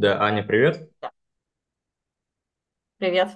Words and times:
Да, 0.00 0.18
Аня, 0.22 0.42
привет. 0.42 0.88
Да. 1.02 1.10
Привет. 2.96 3.28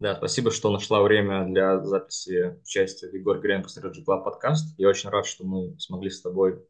Да, 0.00 0.16
спасибо, 0.16 0.50
что 0.50 0.72
нашла 0.72 1.04
время 1.04 1.44
для 1.44 1.84
записи 1.84 2.58
участия 2.64 3.08
в 3.08 3.14
Егор 3.14 3.38
Гренко 3.38 3.68
Strategy 3.68 4.04
Club 4.04 4.24
подкаст. 4.24 4.74
Я 4.76 4.88
очень 4.88 5.08
рад, 5.08 5.24
что 5.24 5.44
мы 5.44 5.78
смогли 5.78 6.10
с 6.10 6.20
тобой 6.20 6.66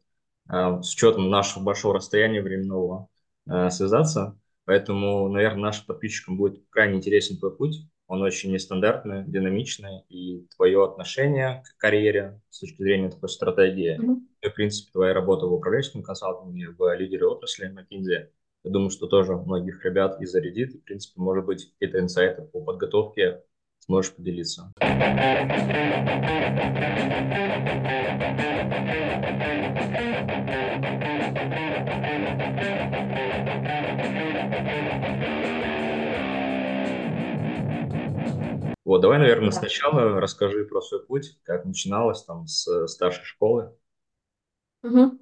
э, 0.47 0.81
с 0.83 0.93
учетом 0.93 1.31
нашего 1.31 1.63
большого 1.63 1.95
расстояния 1.95 2.43
временного 2.43 3.07
э, 3.49 3.71
связаться. 3.71 4.37
Поэтому, 4.65 5.27
наверное, 5.27 5.63
нашим 5.63 5.87
подписчикам 5.87 6.37
будет 6.37 6.63
крайне 6.69 6.97
интересен 6.97 7.39
твой 7.39 7.57
путь. 7.57 7.77
Он 8.05 8.21
очень 8.21 8.51
нестандартный, 8.51 9.23
динамичный, 9.25 10.03
и 10.07 10.45
твое 10.55 10.85
отношение 10.85 11.63
к 11.65 11.81
карьере 11.81 12.39
с 12.51 12.59
точки 12.59 12.83
зрения 12.83 13.09
такой 13.09 13.29
стратегии, 13.29 13.97
Мгм. 13.97 14.27
и, 14.39 14.49
в 14.49 14.53
принципе, 14.53 14.91
твоя 14.91 15.15
работа 15.15 15.47
в 15.47 15.53
управленческом 15.53 16.03
консалтинге, 16.03 16.75
в 16.77 16.95
лидере 16.95 17.25
отрасли 17.25 17.73
McKinsey, 17.73 18.27
я 18.63 18.71
думаю, 18.71 18.89
что 18.89 19.07
тоже 19.07 19.35
многих 19.35 19.83
ребят 19.83 20.21
и 20.21 20.25
зарядит. 20.25 20.75
И, 20.75 20.77
в 20.77 20.83
принципе, 20.83 21.19
может 21.21 21.45
быть, 21.45 21.71
какие-то 21.73 21.99
инсайты 21.99 22.43
по 22.43 22.61
подготовке 22.61 23.43
сможешь 23.79 24.13
поделиться. 24.13 24.71
Вот, 38.83 39.01
давай, 39.01 39.19
наверное, 39.19 39.51
сначала 39.51 40.19
расскажи 40.19 40.65
про 40.65 40.81
свой 40.81 41.05
путь, 41.05 41.39
как 41.43 41.65
начиналось 41.65 42.23
там 42.23 42.45
с 42.45 42.87
старшей 42.87 43.23
школы. 43.23 43.73
Мгм. 44.83 45.19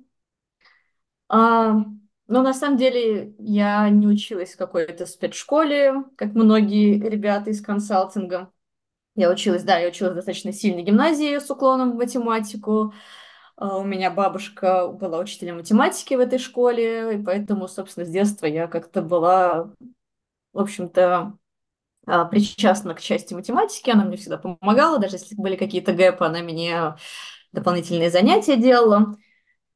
А, 1.28 1.76
ну, 2.30 2.44
на 2.44 2.54
самом 2.54 2.78
деле, 2.78 3.34
я 3.40 3.90
не 3.90 4.08
училась 4.08 4.54
в 4.54 4.58
какой-то 4.58 5.06
спецшколе, 5.06 6.04
как 6.16 6.34
многие 6.34 7.00
ребята 7.00 7.50
из 7.50 7.62
консалтинга. 7.62 8.52
Я 9.16 9.32
училась, 9.32 9.64
да, 9.64 9.80
я 9.80 9.90
училась 9.90 10.14
в 10.14 10.16
достаточно 10.18 10.54
сильной 10.54 10.84
гимназии 10.84 11.40
с 11.40 11.50
уклоном 11.52 11.94
в 11.94 11.96
математику. 11.96 12.94
А, 13.58 13.78
У 13.80 13.84
меня 13.86 14.12
бабушка 14.12 14.88
была 14.90 15.20
учителем 15.20 15.58
математики 15.58 16.14
в 16.16 16.20
этой 16.20 16.40
школе, 16.40 17.16
и 17.20 17.24
поэтому, 17.24 17.68
собственно, 17.68 18.06
с 18.06 18.10
детства 18.10 18.46
я 18.48 18.68
как-то 18.68 19.02
была, 19.02 19.74
в 20.54 20.60
общем-то, 20.60 21.38
а, 22.08 22.26
причастна 22.26 22.96
к 22.96 23.02
части 23.02 23.34
математики. 23.34 23.90
Она 23.92 24.06
мне 24.06 24.18
всегда 24.18 24.38
помогала, 24.38 25.00
даже 25.00 25.18
если 25.18 25.36
были 25.36 25.56
какие-то 25.58 25.94
гэпы, 25.94 26.26
она 26.26 26.40
мне 26.42 26.96
дополнительные 27.54 28.12
занятия 28.12 28.58
делала. 28.58 29.18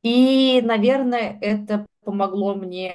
И, 0.03 0.61
наверное, 0.63 1.37
это 1.41 1.85
помогло 2.03 2.55
мне 2.55 2.93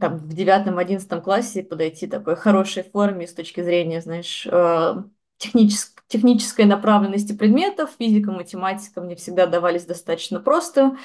там, 0.00 0.18
в 0.18 0.32
девятом-одиннадцатом 0.32 1.20
классе 1.22 1.62
подойти 1.64 2.06
такой 2.06 2.36
хорошей 2.36 2.84
форме 2.84 3.26
с 3.26 3.34
точки 3.34 3.62
зрения, 3.62 4.00
знаешь, 4.00 4.46
э, 4.46 4.94
техничес- 5.38 5.94
технической 6.08 6.64
направленности 6.64 7.32
предметов. 7.32 7.90
Физика, 7.98 8.30
математика 8.30 9.00
мне 9.00 9.16
всегда 9.16 9.46
давались 9.46 9.86
достаточно 9.86 10.38
просто, 10.40 10.96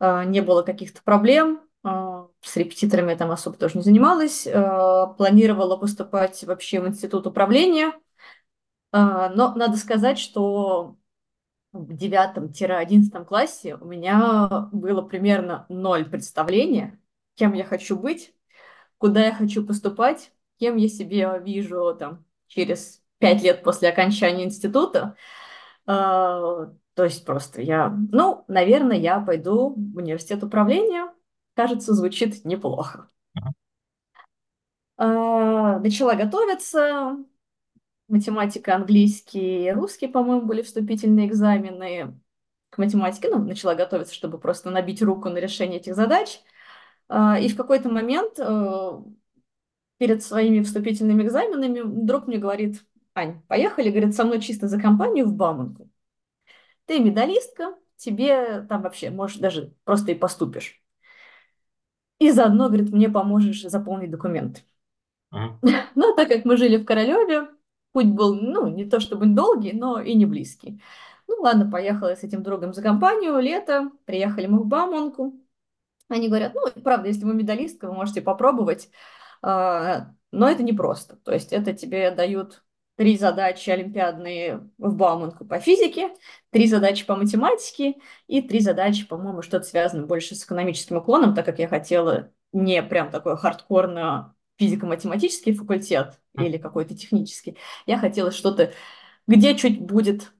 э, 0.00 0.24
не 0.26 0.40
было 0.42 0.62
каких-то 0.62 1.02
проблем. 1.02 1.60
Э, 1.84 2.26
С 2.42 2.56
репетиторами 2.56 3.12
я 3.12 3.16
там 3.16 3.30
особо 3.30 3.56
тоже 3.56 3.78
не 3.78 3.84
занималась. 3.84 4.46
Э, 4.46 5.06
Планировала 5.18 5.76
поступать 5.76 6.44
вообще 6.44 6.80
в 6.80 6.88
институт 6.88 7.26
управления. 7.26 7.92
Э, 8.92 9.30
Но 9.34 9.54
надо 9.54 9.76
сказать, 9.76 10.18
что 10.18 10.96
в 11.72 11.92
девятом-одиннадцатом 11.94 13.24
классе 13.24 13.76
у 13.76 13.84
меня 13.86 14.68
было 14.72 15.02
примерно 15.02 15.66
ноль 15.68 16.04
представления, 16.08 16.98
кем 17.34 17.54
я 17.54 17.64
хочу 17.64 17.96
быть, 17.96 18.34
куда 18.98 19.24
я 19.26 19.34
хочу 19.34 19.66
поступать, 19.66 20.32
кем 20.58 20.76
я 20.76 20.88
себе 20.88 21.40
вижу 21.44 21.96
там 21.98 22.24
через 22.48 23.02
пять 23.18 23.42
лет 23.42 23.62
после 23.62 23.88
окончания 23.88 24.44
института. 24.44 25.16
А, 25.86 26.66
То 26.94 27.04
есть 27.04 27.24
просто 27.24 27.62
я, 27.62 27.88
ну, 28.12 28.44
наверное, 28.48 28.96
я 28.98 29.20
пойду 29.20 29.70
в 29.76 29.96
университет 29.96 30.42
управления. 30.44 31.12
Кажется, 31.54 31.94
звучит 31.94 32.44
неплохо. 32.44 33.08
А, 34.96 35.78
Начала 35.80 36.14
готовиться. 36.14 37.16
Математика, 38.12 38.76
английский, 38.76 39.72
русский, 39.72 40.06
по-моему, 40.06 40.46
были 40.46 40.62
вступительные 40.62 41.26
экзамены 41.28 42.20
к 42.70 42.78
математике, 42.78 43.28
ну, 43.30 43.38
начала 43.42 43.74
готовиться, 43.74 44.14
чтобы 44.14 44.38
просто 44.38 44.70
набить 44.70 45.02
руку 45.02 45.30
на 45.30 45.38
решение 45.38 45.80
этих 45.80 45.94
задач. 45.94 46.40
А, 47.08 47.38
И 47.38 47.48
в 47.48 47.56
какой-то 47.56 47.88
момент 47.90 48.38
э, 48.38 48.92
перед 49.98 50.22
своими 50.22 50.62
вступительными 50.62 51.22
экзаменами 51.22 51.80
друг 51.84 52.26
мне 52.26 52.38
говорит, 52.38 52.84
Ань, 53.14 53.42
поехали, 53.48 53.90
говорит, 53.90 54.14
со 54.14 54.24
мной 54.24 54.40
чисто 54.40 54.68
за 54.68 54.80
компанию 54.80 55.26
в 55.26 55.34
Бауманку. 55.34 55.88
Ты 56.86 56.98
медалистка, 57.00 57.74
тебе 57.96 58.62
там 58.68 58.82
вообще, 58.82 59.10
можешь 59.10 59.38
даже 59.38 59.74
просто 59.84 60.12
и 60.12 60.14
поступишь. 60.14 60.82
И 62.18 62.30
заодно, 62.30 62.68
говорит, 62.68 62.92
мне 62.92 63.08
поможешь 63.08 63.62
заполнить 63.62 64.10
документы. 64.10 64.62
Мгм. 65.30 65.58
Но 65.94 66.14
так 66.14 66.28
как 66.28 66.44
мы 66.44 66.56
жили 66.56 66.76
в 66.76 66.84
Королеве, 66.84 67.48
путь 67.92 68.08
был, 68.08 68.34
ну, 68.34 68.68
не 68.68 68.84
то 68.84 69.00
чтобы 69.00 69.26
долгий, 69.26 69.72
но 69.72 70.00
и 70.00 70.14
не 70.14 70.26
близкий. 70.26 70.82
Ну, 71.28 71.36
ладно, 71.40 71.70
поехала 71.70 72.10
я 72.10 72.16
с 72.16 72.24
этим 72.24 72.42
другом 72.42 72.74
за 72.74 72.82
компанию, 72.82 73.38
лето, 73.38 73.90
приехали 74.04 74.46
мы 74.46 74.60
в 74.60 74.66
Бауманку. 74.66 75.34
Они 76.08 76.28
говорят, 76.28 76.54
ну, 76.54 76.82
правда, 76.82 77.08
если 77.08 77.24
вы 77.24 77.34
медалистка, 77.34 77.88
вы 77.88 77.94
можете 77.94 78.20
попробовать, 78.20 78.90
а, 79.42 80.12
но 80.30 80.48
это 80.48 80.62
непросто. 80.62 81.16
То 81.16 81.32
есть 81.32 81.52
это 81.52 81.72
тебе 81.72 82.10
дают 82.10 82.62
три 82.96 83.16
задачи 83.16 83.70
олимпиадные 83.70 84.68
в 84.78 84.94
Бауманку 84.94 85.44
по 85.44 85.58
физике, 85.58 86.14
три 86.50 86.66
задачи 86.66 87.06
по 87.06 87.16
математике 87.16 87.94
и 88.26 88.42
три 88.42 88.60
задачи, 88.60 89.06
по-моему, 89.06 89.42
что-то 89.42 89.64
связано 89.64 90.06
больше 90.06 90.34
с 90.34 90.44
экономическим 90.44 90.96
уклоном, 90.98 91.34
так 91.34 91.46
как 91.46 91.58
я 91.58 91.68
хотела 91.68 92.30
не 92.52 92.82
прям 92.82 93.10
такой 93.10 93.36
хардкорно 93.36 94.34
физико-математический 94.58 95.54
факультет 95.54 96.20
или 96.38 96.58
какой-то 96.58 96.96
технический. 96.96 97.56
Я 97.86 97.98
хотела 97.98 98.30
что-то, 98.30 98.72
где 99.26 99.56
чуть 99.56 99.80
будет 99.80 100.32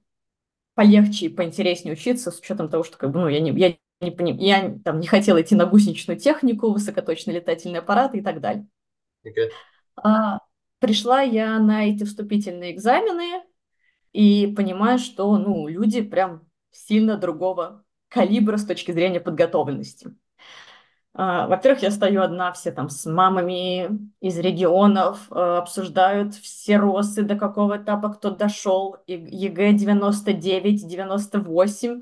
полегче 0.75 1.27
и 1.27 1.29
поинтереснее 1.29 1.93
учиться, 1.93 2.31
с 2.31 2.39
учетом 2.39 2.69
того, 2.69 2.83
что 2.83 2.97
как 2.97 3.11
бы, 3.11 3.19
ну, 3.19 3.27
я 3.27 3.39
не, 3.39 3.51
я 3.51 3.75
не 4.01 4.45
я 4.45 4.77
там 4.83 4.99
не 4.99 5.07
хотела 5.07 5.41
идти 5.41 5.55
на 5.55 5.65
гусеничную 5.65 6.19
технику, 6.19 6.71
высокоточные 6.71 7.35
летательные 7.35 7.79
аппараты 7.79 8.19
и 8.19 8.21
так 8.21 8.41
далее. 8.41 8.67
Окей. 9.23 9.49
А, 9.95 10.39
пришла 10.79 11.21
я 11.21 11.59
на 11.59 11.87
эти 11.87 12.03
вступительные 12.03 12.73
экзамены 12.73 13.43
и 14.11 14.47
понимаю, 14.47 14.99
что 14.99 15.37
ну, 15.37 15.67
люди 15.67 16.01
прям 16.01 16.47
сильно 16.71 17.17
другого 17.17 17.83
калибра 18.09 18.57
с 18.57 18.65
точки 18.65 18.91
зрения 18.91 19.19
подготовленности. 19.19 20.15
А, 21.15 21.47
Во-первых, 21.47 21.83
я 21.83 21.91
стою 21.91 22.21
одна, 22.23 22.51
все 22.53 22.71
там 22.71 22.89
с 22.89 23.05
мамами 23.05 24.09
из 24.19 24.39
регионов 24.39 25.31
э, 25.31 25.35
обсуждают 25.35 26.33
всеросы, 26.33 27.21
до 27.21 27.35
какого 27.35 27.77
этапа 27.77 28.09
кто 28.09 28.31
дошел, 28.31 28.97
ЕГЭ 29.05 29.73
99, 29.73 30.87
98. 30.87 32.01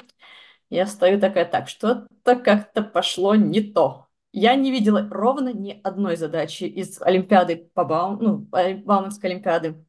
Я 0.70 0.88
стою 0.88 1.20
такая, 1.20 1.46
так, 1.46 1.68
что-то 1.68 2.36
как-то 2.38 2.82
пошло 2.84 3.36
не 3.36 3.62
то. 3.62 4.08
Я 4.32 4.56
не 4.56 4.72
видела 4.72 5.06
ровно 5.10 5.52
ни 5.52 5.82
одной 5.84 6.16
задачи 6.16 6.64
из 6.64 7.02
Олимпиады 7.02 7.70
по 7.74 7.84
Баум, 7.84 8.18
ну, 8.22 8.38
Бауманской 8.38 9.30
Олимпиады 9.32 9.86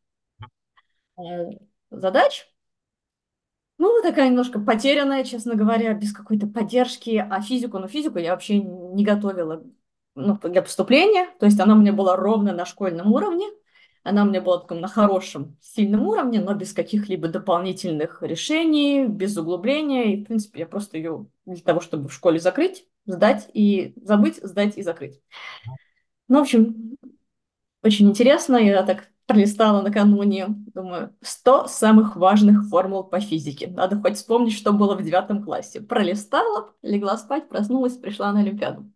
э, 1.17 1.23
задач. 1.91 2.52
Ну, 3.83 4.01
такая 4.01 4.29
немножко 4.29 4.61
потерянная, 4.61 5.25
честно 5.25 5.57
говоря, 5.57 5.93
без 5.93 6.13
какой-то 6.13 6.47
поддержки. 6.47 7.17
А 7.17 7.41
физику, 7.43 7.81
ну, 7.81 7.89
физику 7.89 8.21
я 8.21 8.31
вообще 8.31 8.61
не 8.61 9.05
готовила 9.05 9.65
ну, 10.15 10.39
для 10.41 10.63
поступления. 10.63 11.27
То 11.41 11.47
есть 11.47 11.59
она 11.59 11.75
у 11.75 11.79
меня 11.79 11.93
была 11.93 12.15
ровно 12.15 12.53
на 12.53 12.65
школьном 12.65 13.11
уровне. 13.11 13.45
Она 14.05 14.23
у 14.23 14.29
меня 14.29 14.41
была 14.41 14.61
таком 14.61 14.81
на 14.81 14.87
хорошем, 14.87 15.57
сильном 15.61 16.07
уровне, 16.07 16.41
но 16.41 16.55
без 16.55 16.73
каких-либо 16.73 17.27
дополнительных 17.27 18.23
решений, 18.23 19.07
без 19.09 19.37
углубления. 19.37 20.15
И, 20.15 20.23
в 20.23 20.27
принципе, 20.27 20.61
я 20.61 20.67
просто 20.67 20.99
ее 20.99 21.27
для 21.45 21.61
того, 21.61 21.81
чтобы 21.81 22.09
в 22.09 22.15
школе 22.15 22.39
закрыть, 22.39 22.87
сдать 23.07 23.51
и 23.53 23.95
забыть, 23.97 24.37
сдать 24.45 24.79
и 24.79 24.83
закрыть. 24.83 25.21
Ну, 26.29 26.39
в 26.39 26.43
общем, 26.43 26.99
очень 27.83 28.09
интересно. 28.09 28.59
Я 28.59 28.85
так 28.85 29.09
пролистала 29.27 29.83
накануне, 29.83 30.47
думаю, 30.75 31.15
100 31.21 31.67
самых 31.69 32.17
важных 32.17 32.69
формул 32.69 33.05
по 33.05 33.21
физике. 33.21 33.69
Надо 33.69 34.01
хоть 34.01 34.17
вспомнить, 34.17 34.55
что 34.55 34.73
было 34.73 34.95
в 34.97 35.03
девятом 35.03 35.43
классе. 35.45 35.81
Пролистала, 35.81 36.75
легла 36.83 37.17
спать, 37.17 37.49
проснулась, 37.49 37.97
пришла 37.97 38.33
на 38.33 38.41
Олимпиаду. 38.41 38.91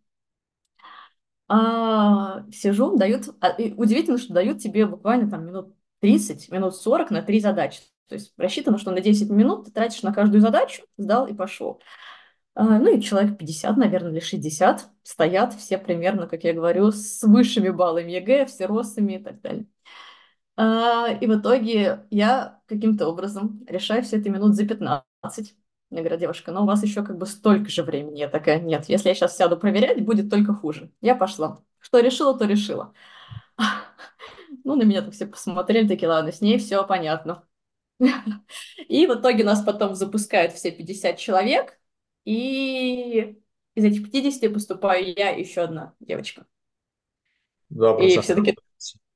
А, 1.47 2.43
сижу, 2.51 2.97
дают... 2.97 3.29
а, 3.41 3.55
удивительно, 3.77 4.17
что 4.17 4.33
дают 4.33 4.59
тебе 4.59 4.85
буквально 4.85 5.29
там 5.29 5.45
минут 5.45 5.73
30, 6.01 6.49
минут 6.51 6.75
40 6.75 7.09
на 7.11 7.21
три 7.21 7.39
задачи. 7.39 7.81
То 8.09 8.15
есть 8.15 8.33
рассчитано, 8.37 8.77
что 8.77 8.91
на 8.91 9.01
10 9.01 9.29
минут 9.29 9.65
ты 9.65 9.71
тратишь 9.71 10.01
на 10.03 10.13
каждую 10.13 10.41
задачу, 10.41 10.83
сдал 10.97 11.27
и 11.27 11.33
пошел. 11.33 11.81
А, 12.55 12.79
ну 12.79 12.97
и 12.97 13.01
человек 13.01 13.37
50, 13.37 13.77
наверное, 13.77 14.11
или 14.11 14.19
60 14.19 14.89
стоят 15.03 15.53
все 15.53 15.77
примерно, 15.77 16.27
как 16.27 16.43
я 16.43 16.53
говорю, 16.53 16.91
с 16.91 17.23
высшими 17.23 17.69
баллами 17.69 18.11
ЕГЭ, 18.11 18.45
всеросами 18.47 19.13
и 19.13 19.23
так 19.23 19.41
далее. 19.41 19.67
А, 20.57 21.09
и 21.11 21.27
в 21.27 21.39
итоге 21.39 22.05
я 22.09 22.61
каким-то 22.67 23.07
образом 23.07 23.63
решаю 23.67 24.03
все 24.03 24.17
это 24.19 24.29
минут 24.29 24.55
за 24.55 24.67
15. 24.67 25.55
Мне 25.89 26.01
говорят, 26.01 26.19
девушка, 26.19 26.51
но 26.51 26.63
у 26.63 26.65
вас 26.65 26.83
еще 26.83 27.03
как 27.03 27.17
бы 27.17 27.25
столько 27.27 27.69
же 27.69 27.83
времени. 27.83 28.19
Я 28.19 28.27
такая, 28.27 28.59
нет, 28.59 28.89
если 28.89 29.09
я 29.09 29.15
сейчас 29.15 29.37
сяду 29.37 29.57
проверять, 29.57 30.03
будет 30.03 30.29
только 30.29 30.53
хуже. 30.53 30.91
Я 31.01 31.15
пошла. 31.15 31.63
Что 31.79 31.99
решила, 31.99 32.37
то 32.37 32.45
решила. 32.45 32.93
Ну, 34.63 34.75
на 34.75 34.83
меня 34.83 35.01
так 35.01 35.13
все 35.13 35.25
посмотрели, 35.27 35.87
такие, 35.87 36.09
ладно, 36.09 36.31
с 36.31 36.41
ней 36.41 36.57
все 36.57 36.85
понятно. 36.85 37.43
И 38.87 39.07
в 39.07 39.13
итоге 39.15 39.43
нас 39.43 39.63
потом 39.63 39.95
запускают 39.95 40.53
все 40.53 40.71
50 40.71 41.17
человек, 41.17 41.79
и 42.25 43.39
из 43.75 43.85
этих 43.85 44.11
50 44.11 44.53
поступаю 44.53 45.13
я 45.17 45.31
и 45.31 45.41
еще 45.41 45.61
одна 45.61 45.95
девочка. 45.99 46.45
Да, 47.69 47.97
и 47.99 48.19
все 48.19 48.35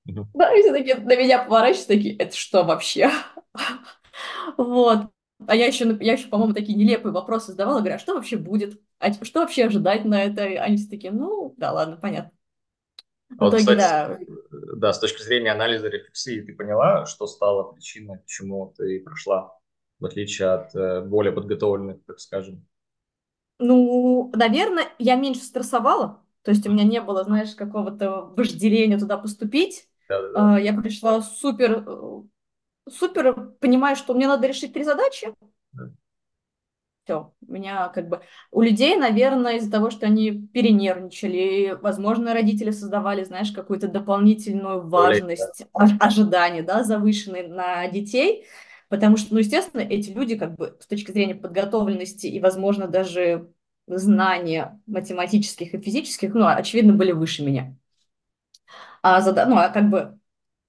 да, 0.05 0.53
и 0.53 0.61
все 0.61 0.71
таки 0.71 0.93
на 0.95 1.15
меня 1.15 1.43
поворачиваются 1.43 1.87
такие, 1.87 2.15
это 2.17 2.35
что 2.35 2.63
вообще? 2.63 3.09
Вот. 4.57 5.07
А 5.47 5.55
я 5.55 5.65
еще, 5.67 5.97
я 6.01 6.13
еще, 6.13 6.27
по-моему, 6.27 6.53
такие 6.53 6.77
нелепые 6.77 7.11
вопросы 7.13 7.51
задавала, 7.51 7.79
говорю, 7.79 7.95
а 7.95 7.99
что 7.99 8.13
вообще 8.13 8.37
будет? 8.37 8.79
А 8.99 9.11
что 9.23 9.41
вообще 9.41 9.65
ожидать 9.65 10.05
на 10.05 10.23
это? 10.23 10.43
Они 10.43 10.77
все 10.77 10.89
такие, 10.89 11.11
ну, 11.11 11.55
да, 11.57 11.71
ладно, 11.71 11.97
понятно. 11.97 12.31
В 13.29 13.35
вот, 13.39 13.49
итоге, 13.49 13.57
кстати, 13.57 13.77
да. 13.77 14.19
Да, 14.77 14.93
с 14.93 14.99
точки 14.99 15.23
зрения 15.23 15.51
анализа 15.51 15.87
рефлексии, 15.87 16.41
ты 16.41 16.53
поняла, 16.53 17.05
что 17.05 17.27
стало 17.27 17.71
причиной, 17.71 18.19
почему 18.19 18.73
ты 18.77 18.99
прошла, 18.99 19.57
в 19.99 20.05
отличие 20.05 20.49
от 20.49 20.75
э, 20.75 21.01
более 21.01 21.31
подготовленных, 21.33 22.03
так 22.05 22.19
скажем? 22.19 22.65
Ну, 23.59 24.31
наверное, 24.35 24.87
я 24.97 25.15
меньше 25.15 25.41
стрессовала, 25.41 26.23
то 26.41 26.51
есть 26.51 26.65
у 26.67 26.71
меня 26.71 26.83
не 26.83 26.99
было, 27.01 27.23
знаешь, 27.23 27.53
какого-то 27.55 28.21
вожделения 28.35 28.97
туда 28.97 29.17
поступить. 29.17 29.87
Да-да-да. 30.11 30.59
Я 30.59 30.73
пришла 30.73 31.21
супер, 31.21 31.83
э, 31.87 32.21
супер, 32.89 33.33
понимаю, 33.59 33.95
что 33.95 34.13
мне 34.13 34.27
надо 34.27 34.47
решить 34.47 34.73
три 34.73 34.83
задачи. 34.83 35.33
Да 35.71 35.91
все. 37.11 37.33
У 37.47 37.51
меня 37.51 37.89
как 37.89 38.07
бы... 38.07 38.21
У 38.51 38.61
людей, 38.61 38.95
наверное, 38.95 39.57
из-за 39.57 39.71
того, 39.71 39.89
что 39.89 40.05
они 40.05 40.31
перенервничали, 40.31 41.77
возможно, 41.81 42.33
родители 42.33 42.71
создавали, 42.71 43.23
знаешь, 43.23 43.51
какую-то 43.51 43.87
дополнительную 43.87 44.87
важность, 44.87 45.65
ожидания, 45.73 46.63
да, 46.63 46.83
завышенные 46.83 47.47
на 47.47 47.87
детей, 47.87 48.45
потому 48.89 49.17
что, 49.17 49.33
ну, 49.33 49.39
естественно, 49.39 49.81
эти 49.81 50.11
люди 50.11 50.37
как 50.37 50.55
бы 50.55 50.77
с 50.79 50.87
точки 50.87 51.11
зрения 51.11 51.35
подготовленности 51.35 52.27
и, 52.27 52.39
возможно, 52.39 52.87
даже 52.87 53.49
знания 53.87 54.79
математических 54.85 55.73
и 55.73 55.81
физических, 55.81 56.33
ну, 56.33 56.45
очевидно, 56.47 56.93
были 56.93 57.11
выше 57.11 57.43
меня. 57.43 57.75
А, 59.01 59.21
зада... 59.21 59.45
ну, 59.45 59.57
а 59.57 59.69
как 59.69 59.89
бы 59.89 60.19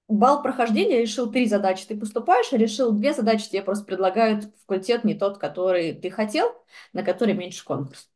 Балл 0.09 0.43
прохождения 0.43 1.01
решил 1.01 1.31
три 1.31 1.47
задачи, 1.47 1.85
ты 1.87 1.97
поступаешь, 1.97 2.51
а 2.51 2.57
решил 2.57 2.91
две 2.91 3.13
задачи, 3.13 3.49
тебе 3.49 3.61
просто 3.61 3.85
предлагают 3.85 4.45
факультет 4.61 5.03
не 5.03 5.13
тот, 5.13 5.37
который 5.37 5.93
ты 5.93 6.09
хотел, 6.09 6.53
на 6.91 7.03
который 7.03 7.33
меньше 7.33 7.63
конкурс. 7.63 8.09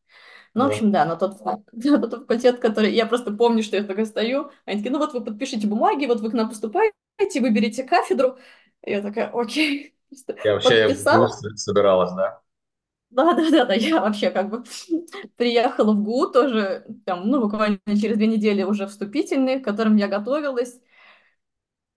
Ну, 0.53 0.63
да. 0.63 0.67
в 0.67 0.71
общем, 0.71 0.91
да, 0.91 1.05
на 1.05 1.15
тот, 1.15 1.39
на 1.71 2.07
тот 2.07 2.21
факультет, 2.21 2.59
который... 2.59 2.93
Я 2.93 3.05
просто 3.05 3.31
помню, 3.31 3.63
что 3.63 3.77
я 3.77 3.83
такая 3.83 4.05
стою, 4.05 4.51
они 4.65 4.77
такие, 4.77 4.91
ну 4.91 4.99
вот 4.99 5.13
вы 5.13 5.23
подпишите 5.23 5.67
бумаги, 5.67 6.05
вот 6.05 6.19
вы 6.19 6.29
к 6.29 6.33
нам 6.33 6.49
поступаете, 6.49 6.93
выберите 7.39 7.83
кафедру. 7.83 8.37
Я 8.83 9.01
такая, 9.01 9.31
окей. 9.33 9.95
Я 10.43 10.53
вообще 10.53 10.87
Подписала. 10.87 11.27
в 11.27 11.57
собиралась, 11.57 12.13
да? 12.13 12.41
Да, 13.09 13.33
да, 13.33 13.49
да, 13.49 13.65
да, 13.65 13.73
я 13.73 14.01
вообще 14.01 14.29
как 14.31 14.49
бы 14.49 14.63
приехала 15.37 15.93
в 15.93 16.03
ГУ 16.03 16.27
тоже, 16.31 16.85
там, 17.05 17.29
ну, 17.29 17.41
буквально 17.41 17.79
через 17.99 18.17
две 18.17 18.27
недели 18.27 18.63
уже 18.63 18.85
вступительный, 18.87 19.59
к 19.59 19.63
которым 19.65 19.95
я 19.95 20.07
готовилась. 20.07 20.79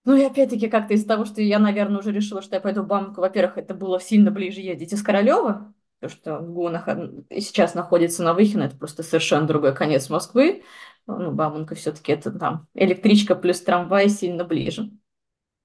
Ну 0.04 0.16
и 0.16 0.22
опять-таки 0.24 0.68
как-то 0.68 0.94
из-за 0.94 1.06
того, 1.06 1.24
что 1.24 1.42
я, 1.42 1.58
наверное, 1.58 1.98
уже 2.00 2.10
решила, 2.12 2.40
что 2.42 2.54
я 2.56 2.60
пойду 2.60 2.82
в 2.82 2.86
банку, 2.86 3.20
во-первых, 3.20 3.58
это 3.58 3.74
было 3.74 4.00
сильно 4.00 4.30
ближе 4.30 4.60
ездить 4.60 4.92
из 4.92 5.02
Королева, 5.02 5.74
потому 6.00 6.18
что 6.18 6.40
ГУ 6.40 6.68
нах... 6.70 6.88
сейчас 7.30 7.74
находится 7.74 8.22
на 8.22 8.32
Выхино, 8.32 8.62
это 8.64 8.76
просто 8.76 9.02
совершенно 9.02 9.46
другой 9.46 9.74
конец 9.74 10.08
Москвы. 10.08 10.64
Ну, 11.06 11.32
Бауманка 11.32 11.74
все-таки 11.74 12.12
это 12.12 12.30
там 12.32 12.66
электричка 12.74 13.34
плюс 13.34 13.60
трамвай 13.60 14.08
сильно 14.08 14.44
ближе. 14.44 14.90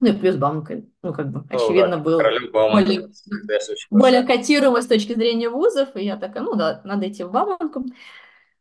Ну 0.06 0.16
и 0.16 0.20
плюс 0.20 0.36
Бауманка, 0.36 0.82
ну 1.02 1.12
как 1.12 1.30
бы, 1.30 1.44
ну, 1.50 1.56
очевидно, 1.56 1.96
да, 1.96 2.02
был 2.02 2.18
более, 2.72 3.08
более 3.90 4.22
котируемый 4.22 4.82
с 4.82 4.86
точки 4.86 5.14
зрения 5.14 5.48
вузов, 5.48 5.96
и 5.96 6.04
я 6.04 6.16
такая, 6.16 6.42
ну 6.42 6.54
да, 6.54 6.80
надо 6.84 7.08
идти 7.08 7.24
в 7.24 7.32
Бауманку. 7.32 7.84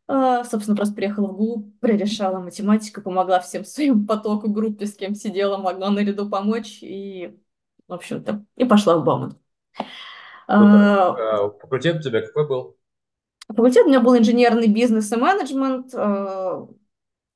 А, 0.08 0.44
собственно, 0.44 0.76
просто 0.76 0.94
приехала 0.94 1.28
в 1.28 1.36
ГУ, 1.36 1.72
прорешала 1.80 2.40
математику, 2.40 3.02
помогла 3.02 3.40
всем 3.40 3.66
своим 3.66 4.06
потоку, 4.06 4.50
группе, 4.50 4.86
с 4.86 4.96
кем 4.96 5.16
сидела, 5.16 5.58
могла 5.58 5.90
наряду 5.90 6.30
помочь, 6.30 6.80
и, 6.82 7.40
в 7.88 7.94
общем-то, 7.94 8.46
и 8.56 8.66
пошла 8.66 8.98
в 8.98 9.04
Бауман. 9.04 9.38
А, 10.48 11.50
факультет 11.60 11.98
у 11.98 12.02
тебя 12.02 12.22
какой 12.22 12.48
был? 12.48 12.78
Факультет 13.48 13.86
у 13.86 13.90
меня 13.90 14.00
был 14.00 14.18
инженерный 14.18 14.68
бизнес 14.68 15.12
и 15.12 15.16
менеджмент. 15.16 15.94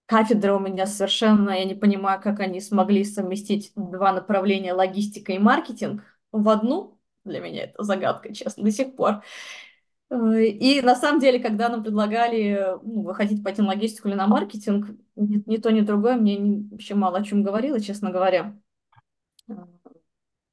Кафедра 0.09 0.55
у 0.55 0.59
меня 0.59 0.87
совершенно, 0.87 1.51
я 1.51 1.65
не 1.65 1.75
понимаю, 1.75 2.19
как 2.19 2.39
они 2.39 2.59
смогли 2.61 3.03
совместить 3.03 3.71
два 3.75 4.11
направления, 4.11 4.73
логистика 4.73 5.33
и 5.33 5.37
маркетинг, 5.37 6.03
в 6.31 6.49
одну. 6.49 6.99
Для 7.25 7.39
меня 7.39 7.65
это 7.65 7.83
загадка, 7.83 8.33
честно, 8.33 8.63
до 8.63 8.71
сих 8.71 8.95
пор. 8.95 9.21
И 10.11 10.81
на 10.81 10.95
самом 10.95 11.19
деле, 11.19 11.37
когда 11.37 11.69
нам 11.69 11.83
предлагали 11.83 12.79
ну, 12.81 13.03
выходить 13.03 13.43
по 13.43 13.53
логистику 13.63 14.07
или 14.07 14.15
на 14.15 14.25
маркетинг, 14.25 14.87
ни, 15.15 15.43
ни 15.45 15.57
то, 15.57 15.71
ни 15.71 15.81
другое 15.81 16.15
мне 16.15 16.37
не, 16.37 16.67
вообще 16.71 16.95
мало 16.95 17.19
о 17.19 17.23
чем 17.23 17.43
говорило, 17.43 17.79
честно 17.79 18.09
говоря. 18.09 18.59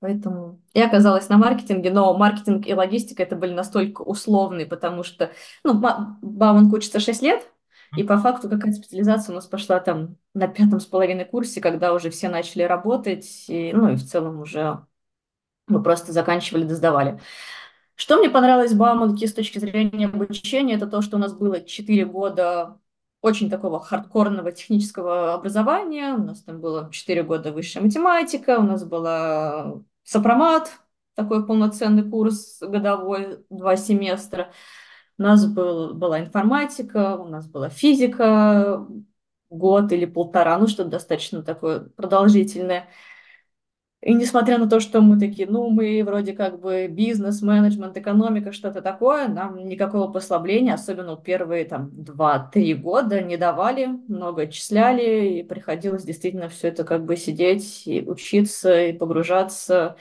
Поэтому 0.00 0.60
я 0.74 0.86
оказалась 0.86 1.30
на 1.30 1.38
маркетинге, 1.38 1.90
но 1.90 2.14
маркетинг 2.14 2.66
и 2.66 2.74
логистика 2.74 3.22
это 3.22 3.36
были 3.36 3.54
настолько 3.54 4.02
условные, 4.02 4.66
потому 4.66 5.02
что 5.02 5.30
ну, 5.64 5.72
Бауманг 6.20 6.74
учится 6.74 7.00
6 7.00 7.22
лет, 7.22 7.50
и 7.94 8.02
по 8.02 8.18
факту 8.18 8.48
какая-то 8.48 8.78
специализация 8.78 9.32
у 9.32 9.36
нас 9.36 9.46
пошла 9.46 9.78
там 9.80 10.16
на 10.34 10.48
пятом 10.48 10.80
с 10.80 10.86
половиной 10.86 11.24
курсе, 11.24 11.60
когда 11.60 11.92
уже 11.92 12.10
все 12.10 12.28
начали 12.28 12.62
работать, 12.62 13.44
и, 13.48 13.72
ну 13.72 13.90
и 13.90 13.96
в 13.96 14.04
целом 14.04 14.40
уже 14.40 14.84
мы 15.66 15.82
просто 15.82 16.12
заканчивали, 16.12 16.64
доздавали. 16.64 17.20
Что 17.94 18.18
мне 18.18 18.28
понравилось 18.28 18.72
в 18.72 18.78
Бауманке 18.78 19.26
с 19.26 19.32
точки 19.32 19.58
зрения 19.58 20.06
обучения, 20.06 20.74
это 20.74 20.86
то, 20.86 21.00
что 21.00 21.16
у 21.16 21.20
нас 21.20 21.32
было 21.32 21.60
4 21.60 22.04
года 22.04 22.78
очень 23.22 23.50
такого 23.50 23.80
хардкорного 23.80 24.52
технического 24.52 25.34
образования. 25.34 26.14
У 26.14 26.22
нас 26.22 26.42
там 26.42 26.60
было 26.60 26.88
4 26.92 27.22
года 27.22 27.52
высшая 27.52 27.80
математика, 27.80 28.58
у 28.58 28.62
нас 28.62 28.84
была 28.84 29.80
сопромат, 30.04 30.70
такой 31.14 31.46
полноценный 31.46 32.08
курс 32.08 32.58
годовой, 32.60 33.44
два 33.50 33.76
семестра. 33.76 34.52
У 35.18 35.22
нас 35.22 35.46
был, 35.46 35.94
была 35.94 36.20
информатика, 36.20 37.16
у 37.16 37.26
нас 37.28 37.48
была 37.48 37.70
физика, 37.70 38.86
год 39.50 39.92
или 39.92 40.04
полтора, 40.04 40.58
ну 40.58 40.66
что-то 40.66 40.90
достаточно 40.90 41.42
такое 41.42 41.80
продолжительное. 41.80 42.88
И 44.02 44.14
несмотря 44.14 44.58
на 44.58 44.68
то, 44.68 44.78
что 44.78 45.00
мы 45.00 45.18
такие, 45.18 45.48
ну, 45.48 45.68
мы 45.70 46.02
вроде 46.04 46.32
как 46.32 46.60
бы 46.60 46.86
бизнес, 46.86 47.42
менеджмент, 47.42 47.96
экономика, 47.96 48.52
что-то 48.52 48.80
такое, 48.80 49.26
нам 49.26 49.66
никакого 49.66 50.12
послабления, 50.12 50.74
особенно 50.74 51.16
первые 51.16 51.64
там 51.64 51.90
2-3 52.04 52.74
года 52.74 53.20
не 53.22 53.36
давали, 53.36 53.86
много 54.06 54.42
отчисляли, 54.42 55.38
и 55.38 55.42
приходилось 55.42 56.04
действительно 56.04 56.48
все 56.48 56.68
это 56.68 56.84
как 56.84 57.04
бы 57.04 57.16
сидеть 57.16 57.86
и 57.86 58.02
учиться, 58.02 58.80
и 58.84 58.92
погружаться, 58.92 59.96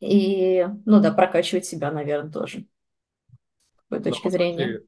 и, 0.00 0.66
ну 0.84 1.00
да, 1.00 1.12
прокачивать 1.12 1.64
себя, 1.66 1.90
наверное, 1.92 2.30
тоже. 2.32 2.66
Точки 4.00 4.28
зрения 4.28 4.82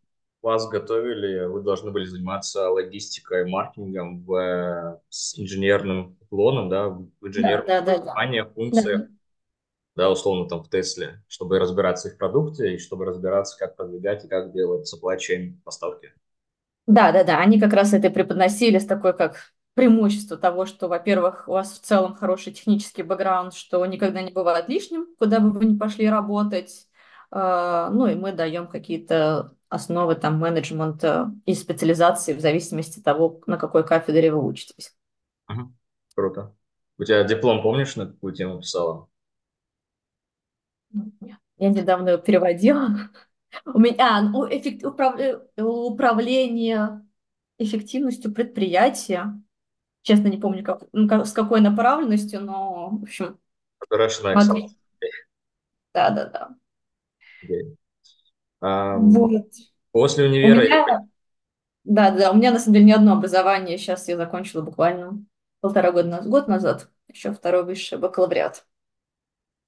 вас 0.45 0.69
готовили, 0.69 1.47
вы 1.47 1.63
должны 1.63 1.91
были 1.91 2.05
заниматься 2.05 2.69
логистикой, 2.69 3.49
маркетингом 3.49 4.23
в, 4.25 4.35
э, 4.35 5.01
с 5.09 5.39
инженерным 5.39 6.19
уклоном, 6.21 6.69
да, 6.69 6.91
в 6.91 7.09
инженерных 7.23 7.67
да, 7.67 7.81
да, 7.81 7.99
да, 7.99 8.45
функциях, 8.55 9.01
да. 9.01 9.07
да, 9.97 10.11
условно 10.11 10.47
там 10.47 10.63
в 10.63 10.69
Тесле, 10.69 11.23
чтобы 11.29 11.59
разбираться 11.59 12.11
в 12.11 12.19
продукте 12.19 12.75
и 12.75 12.79
чтобы 12.79 13.07
разбираться, 13.07 13.59
как 13.59 13.75
продвигать 13.75 14.27
и 14.27 14.29
как 14.29 14.53
делать 14.53 14.93
supply 14.93 15.17
chain 15.17 15.55
поставки. 15.65 16.13
Да, 16.87 17.11
да, 17.13 17.25
да, 17.25 17.39
они 17.39 17.59
как 17.59 17.73
раз 17.73 17.95
это 17.95 18.11
преподносили 18.11 18.79
с 18.79 18.85
такой 18.85 19.17
как 19.17 19.55
преимущество 19.73 20.37
того, 20.37 20.67
что, 20.67 20.89
во-первых, 20.89 21.49
у 21.49 21.53
вас 21.53 21.73
в 21.73 21.81
целом 21.81 22.15
хороший 22.15 22.53
технический 22.53 23.03
бэкграунд, 23.03 23.55
что 23.55 23.85
никогда 23.87 24.21
не 24.21 24.31
бывает 24.31 24.69
лишним, 24.69 25.07
куда 25.19 25.41
бы 25.41 25.51
вы 25.51 25.65
ни 25.65 25.79
пошли 25.79 26.07
работать, 26.07 26.87
ну 27.35 28.07
и 28.07 28.15
мы 28.15 28.33
даем 28.33 28.69
какие-то 28.69 29.57
основы 29.69 30.15
там 30.15 30.39
менеджмента 30.39 31.33
и 31.47 31.55
специализации 31.55 32.33
в 32.33 32.41
зависимости 32.41 33.01
от 33.01 33.05
того, 33.05 33.41
на 33.47 33.57
какой 33.57 33.85
кафедре 33.85 34.33
вы 34.33 34.47
учитесь. 34.47 34.95
Угу. 35.49 35.73
Круто. 36.15 36.55
У 36.97 37.05
тебя 37.05 37.25
диплом, 37.25 37.61
помнишь, 37.61 37.97
на 37.97 38.07
какую 38.07 38.33
тему 38.35 38.61
писала? 38.61 39.09
Я 41.59 41.71
недавно 41.71 42.11
его 42.11 42.23
переводила. 42.23 42.89
У 43.67 43.79
меня 43.79 44.19
а, 44.19 44.23
ну, 44.23 44.47
эффект, 44.47 44.85
управ, 44.85 45.19
управление 45.57 47.05
эффективностью 47.59 48.33
предприятия. 48.33 49.41
Честно, 50.03 50.29
не 50.29 50.39
помню, 50.39 50.63
как, 50.63 50.83
ну, 50.93 51.09
как, 51.09 51.27
с 51.27 51.33
какой 51.33 51.61
направленностью, 51.61 52.41
но, 52.41 52.91
в 52.91 53.03
общем, 53.03 53.39
Operational 53.91 54.41
смотри. 54.41 54.69
Okay. 57.45 57.77
Um, 58.63 59.11
Вот. 59.11 59.47
После 59.93 60.25
У 60.25 60.29
универа... 60.29 60.65
меня, 60.65 61.09
да, 61.85 62.11
да, 62.11 62.31
у 62.33 62.35
меня 62.35 62.51
на 62.51 62.59
самом 62.59 62.75
деле 62.75 62.87
не 62.87 62.93
одно 62.93 63.13
образование. 63.13 63.79
Сейчас 63.79 64.09
я 64.09 64.17
закончила 64.17 64.63
буквально 64.63 65.25
полтора 65.61 65.93
года 65.93 66.09
назад, 66.09 66.29
год 66.29 66.49
назад, 66.49 66.89
еще 67.09 67.33
второй 67.33 67.65
высший 67.65 67.99
бакалавриат. 67.99 68.65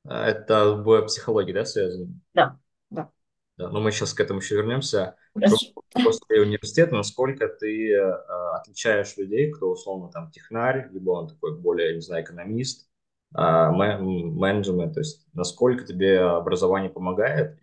Это 0.04 0.72
в 0.74 1.02
психологии, 1.06 1.52
да, 1.52 1.64
связано? 1.64 2.08
Да, 2.32 2.58
да. 2.90 3.10
Да, 3.56 3.68
но 3.70 3.80
мы 3.80 3.90
сейчас 3.90 4.14
к 4.14 4.20
этому 4.20 4.40
еще 4.40 4.56
вернемся. 4.56 5.16
Хорошо. 5.34 5.56
После 5.92 6.40
университета, 6.42 6.94
насколько 6.94 7.48
ты 7.48 7.92
э, 7.92 8.12
отличаешь 8.54 9.16
людей, 9.16 9.50
кто 9.50 9.70
условно 9.70 10.10
там 10.10 10.30
технарь, 10.30 10.88
либо 10.92 11.10
он 11.10 11.28
такой 11.28 11.58
более, 11.58 11.94
не 11.94 12.00
знаю, 12.00 12.24
экономист, 12.24 12.88
э, 13.36 13.40
менеджмент, 13.40 14.94
то 14.94 15.00
есть 15.00 15.26
насколько 15.32 15.84
тебе 15.84 16.20
образование 16.20 16.90
помогает, 16.90 17.58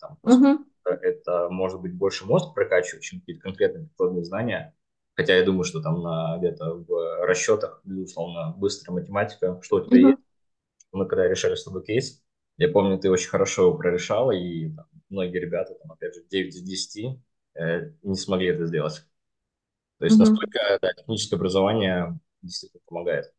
там, 0.00 0.18
Угу. 0.22 0.64
это 0.84 1.48
может 1.50 1.80
быть 1.80 1.94
больше 1.94 2.26
мозг 2.26 2.54
прокачивать, 2.54 3.04
чем 3.04 3.20
какие-то 3.20 3.42
конкретные 3.42 3.86
прикладные 3.86 4.24
знания. 4.24 4.74
Хотя 5.16 5.36
я 5.36 5.44
думаю, 5.44 5.64
что 5.64 5.82
там 5.82 6.02
на, 6.02 6.38
где-то 6.38 6.74
в 6.88 7.26
расчетах, 7.26 7.80
безусловно, 7.84 8.54
быстрая 8.56 8.94
математика, 8.94 9.60
что 9.62 9.76
у 9.76 9.84
тебя 9.86 9.98
Угу. 9.98 10.08
есть. 10.10 10.18
Мы 10.92 11.06
когда 11.06 11.28
решали 11.28 11.54
с 11.54 11.64
тобой 11.64 11.84
кейс, 11.84 12.22
я 12.58 12.68
помню, 12.68 12.98
ты 12.98 13.10
очень 13.10 13.30
хорошо 13.30 13.64
его 13.68 13.76
прорешала, 13.78 14.32
и 14.32 14.70
там, 14.74 14.86
многие 15.10 15.38
ребята, 15.40 15.74
там, 15.74 15.92
опять 15.92 16.14
же, 16.14 16.24
9 16.30 16.54
из 16.54 16.62
10 16.62 17.20
э, 17.54 17.92
не 18.02 18.16
смогли 18.16 18.48
это 18.48 18.66
сделать. 18.66 19.04
То 19.98 20.04
есть 20.06 20.18
Угу. 20.18 20.20
насколько 20.20 20.78
да, 20.82 20.92
техническое 20.94 21.36
образование 21.36 22.18
действительно 22.42 22.82
помогает. 22.86 23.32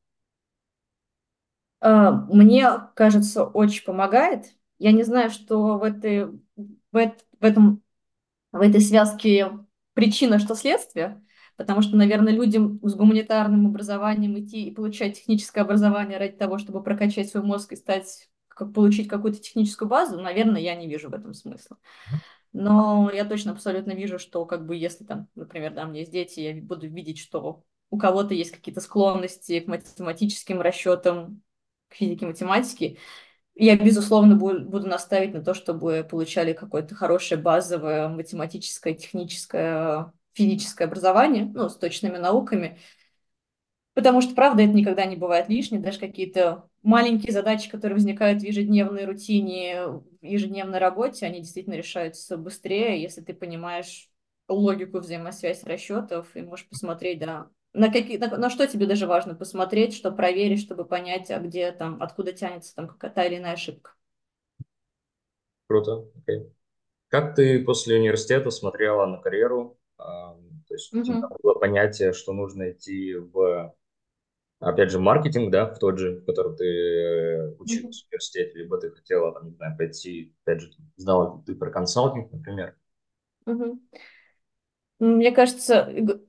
А, 1.79 2.11
Мне 2.11 2.67
кажется, 2.95 3.43
очень 3.45 3.83
помогает. 3.85 4.45
Я 4.79 4.91
не 4.91 5.03
знаю, 5.03 5.29
что 5.29 5.77
в 5.77 5.83
этой, 5.83 6.27
в, 6.91 7.15
в 7.39 7.43
этом, 7.43 7.81
в 8.51 8.59
этой 8.61 8.81
связке 8.81 9.51
причина, 9.93 10.39
что 10.39 10.55
следствие, 10.55 11.21
потому 11.57 11.81
что, 11.81 11.95
наверное, 11.95 12.33
людям 12.33 12.79
с 12.83 12.95
гуманитарным 12.95 13.67
образованием 13.67 14.39
идти 14.39 14.65
и 14.65 14.73
получать 14.73 15.17
техническое 15.17 15.61
образование 15.61 16.17
ради 16.17 16.35
того, 16.35 16.57
чтобы 16.57 16.83
прокачать 16.83 17.29
свой 17.29 17.43
мозг 17.43 17.73
и 17.73 17.75
стать, 17.75 18.29
как 18.47 18.73
получить 18.73 19.07
какую-то 19.07 19.39
техническую 19.39 19.87
базу, 19.87 20.19
наверное, 20.19 20.61
я 20.61 20.75
не 20.75 20.87
вижу 20.87 21.09
в 21.09 21.13
этом 21.13 21.33
смысла. 21.33 21.77
Но 22.53 23.09
я 23.13 23.23
точно 23.25 23.53
абсолютно 23.53 23.91
вижу, 23.91 24.19
что 24.19 24.45
как 24.45 24.65
бы 24.65 24.75
если 24.75 25.05
там, 25.05 25.27
например, 25.35 25.73
да, 25.73 25.85
у 25.85 25.89
меня 25.89 26.01
есть 26.01 26.11
дети, 26.11 26.39
я 26.41 26.61
буду 26.61 26.87
видеть, 26.87 27.19
что 27.19 27.63
у 27.89 27.97
кого-то 27.97 28.33
есть 28.33 28.51
какие-то 28.51 28.81
склонности 28.81 29.59
к 29.59 29.67
математическим 29.67 30.59
расчетам, 30.61 31.41
к 31.89 31.95
физике, 31.95 32.25
математике, 32.25 32.97
я, 33.55 33.75
безусловно, 33.77 34.35
буду, 34.35 34.65
буду 34.65 34.87
наставить 34.87 35.33
на 35.33 35.43
то, 35.43 35.53
чтобы 35.53 36.05
получали 36.09 36.53
какое-то 36.53 36.95
хорошее 36.95 37.39
базовое 37.41 38.07
математическое, 38.09 38.93
техническое, 38.93 40.13
физическое 40.33 40.85
образование, 40.85 41.45
ну, 41.53 41.69
с 41.69 41.77
точными 41.77 42.17
науками, 42.17 42.79
Потому 43.93 44.21
что, 44.21 44.33
правда, 44.33 44.63
это 44.63 44.71
никогда 44.71 45.05
не 45.05 45.17
бывает 45.17 45.49
лишним. 45.49 45.81
Даже 45.81 45.99
какие-то 45.99 46.69
маленькие 46.81 47.33
задачи, 47.33 47.69
которые 47.69 47.95
возникают 47.95 48.41
в 48.41 48.45
ежедневной 48.45 49.05
рутине, 49.05 49.85
в 49.87 50.05
ежедневной 50.21 50.79
работе, 50.79 51.25
они 51.25 51.41
действительно 51.41 51.73
решаются 51.75 52.37
быстрее, 52.37 53.01
если 53.01 53.21
ты 53.21 53.33
понимаешь 53.33 54.09
логику 54.47 54.99
взаимосвязи 54.99 55.65
расчетов 55.65 56.35
и 56.35 56.41
можешь 56.41 56.67
посмотреть, 56.69 57.19
да, 57.19 57.49
на, 57.73 57.91
какие, 57.91 58.17
на, 58.17 58.37
на 58.37 58.49
что 58.49 58.67
тебе 58.67 58.85
даже 58.87 59.07
важно 59.07 59.35
посмотреть, 59.35 59.93
что 59.95 60.11
проверить, 60.11 60.61
чтобы 60.61 60.85
понять, 60.85 61.31
а 61.31 61.39
где 61.39 61.71
там, 61.71 62.01
откуда 62.01 62.33
тянется 62.33 62.75
там 62.75 62.87
какая-то 62.87 63.21
или 63.23 63.37
иная 63.37 63.53
ошибка. 63.53 63.91
Круто. 65.67 66.05
Okay. 66.27 66.51
Как 67.09 67.35
ты 67.35 67.63
после 67.63 67.97
университета 67.99 68.51
смотрела 68.51 69.05
на 69.07 69.19
карьеру? 69.19 69.77
А, 69.97 70.35
то 70.67 70.75
есть 70.75 70.95
у 70.99 71.03
тебя 71.03 71.19
Мгм. 71.19 71.33
было 71.43 71.55
понятие, 71.55 72.13
что 72.13 72.33
нужно 72.33 72.71
идти 72.71 73.15
в 73.15 73.75
опять 74.59 74.91
же, 74.91 74.99
маркетинг, 74.99 75.51
да, 75.51 75.67
в 75.73 75.79
тот 75.79 75.99
же, 75.99 76.19
в 76.21 76.25
котором 76.25 76.55
ты 76.57 76.65
э, 76.65 77.55
училась 77.59 78.03
в 78.03 78.07
университете, 78.11 78.59
либо 78.59 78.79
ты 78.79 78.91
хотела, 78.91 79.33
там, 79.33 79.49
не 79.49 79.55
знаю, 79.55 79.77
пойти, 79.77 80.35
опять 80.45 80.61
же, 80.61 80.71
знала 80.97 81.43
ты 81.45 81.55
про 81.55 81.71
консалтинг, 81.71 82.31
например. 82.31 82.75
Мгм. 83.45 83.79
Мне 84.99 85.31
кажется, 85.31 85.87
г- 85.91 86.21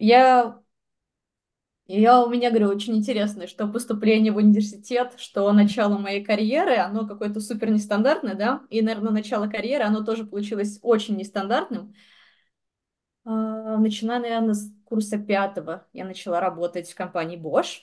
я 1.95 2.01
Я, 2.01 2.23
у 2.25 2.31
меня, 2.31 2.51
говорю, 2.51 2.69
очень 2.69 2.97
интересно, 2.97 3.47
что 3.47 3.69
поступление 3.69 4.33
в 4.33 4.37
университет, 4.37 5.15
что 5.19 5.53
начало 5.53 5.99
моей 5.99 6.25
карьеры, 6.25 6.77
оно 6.77 7.07
какое-то 7.07 7.41
супер 7.41 7.71
нестандартное, 7.71 8.35
да, 8.35 8.63
и, 8.71 8.81
наверное, 8.83 9.13
начало 9.13 9.47
карьеры, 9.49 9.85
оно 9.85 10.03
тоже 10.05 10.25
получилось 10.25 10.79
очень 10.83 11.17
нестандартным. 11.17 11.95
А, 13.25 13.77
Начиная, 13.79 14.21
наверное, 14.21 14.55
с 14.55 14.71
курса 14.85 15.19
пятого 15.19 15.87
я 15.93 16.05
начала 16.05 16.41
работать 16.41 16.91
в 16.91 16.95
компании 16.95 17.39
Bosch. 17.39 17.83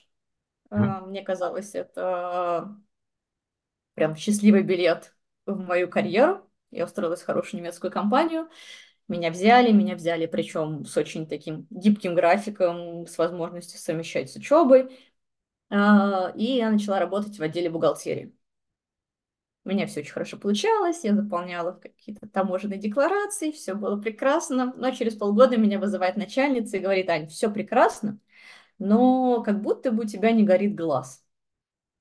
А, 0.72 1.02
Мне 1.02 1.24
казалось, 1.24 1.76
это 1.76 2.76
прям 3.94 4.16
счастливый 4.16 4.64
билет 4.64 5.14
в 5.46 5.58
мою 5.60 5.90
карьеру. 5.90 6.46
Я 6.72 6.86
устроилась 6.86 7.22
в 7.22 7.26
хорошую 7.26 7.62
немецкую 7.62 7.92
компанию. 7.92 8.48
Меня 9.10 9.32
взяли, 9.32 9.72
меня 9.74 9.96
взяли, 9.96 10.28
причем 10.28 10.86
с 10.86 10.96
очень 10.98 11.28
таким 11.28 11.68
гибким 11.72 12.16
графиком, 12.16 13.08
с 13.08 13.18
возможностью 13.18 13.80
совмещать 13.80 14.32
с 14.32 14.38
учебой. 14.38 14.90
А, 15.70 16.32
И 16.36 16.46
я 16.58 16.72
начала 16.72 17.00
работать 17.00 17.40
в 17.40 17.44
отделе 17.44 17.70
бухгалтерии. 17.72 18.34
У 19.66 19.70
меня 19.70 19.86
все 19.88 20.00
очень 20.00 20.14
хорошо 20.14 20.38
получалось, 20.38 21.04
я 21.04 21.14
заполняла 21.16 21.74
какие-то 21.74 22.28
таможенные 22.28 22.80
декларации, 22.80 23.52
все 23.52 23.76
было 23.76 24.02
прекрасно. 24.02 24.74
Но 24.78 24.92
через 24.92 25.16
полгода 25.16 25.58
меня 25.58 25.80
вызывает 25.80 26.16
начальница 26.18 26.78
и 26.78 26.80
говорит, 26.80 27.10
Ань, 27.10 27.28
все 27.28 27.52
прекрасно, 27.52 28.20
но 28.80 29.44
как 29.44 29.62
будто 29.62 29.92
бы 29.92 30.04
у 30.06 30.08
тебя 30.08 30.32
не 30.32 30.44
горит 30.44 30.76
глаз. 30.76 31.24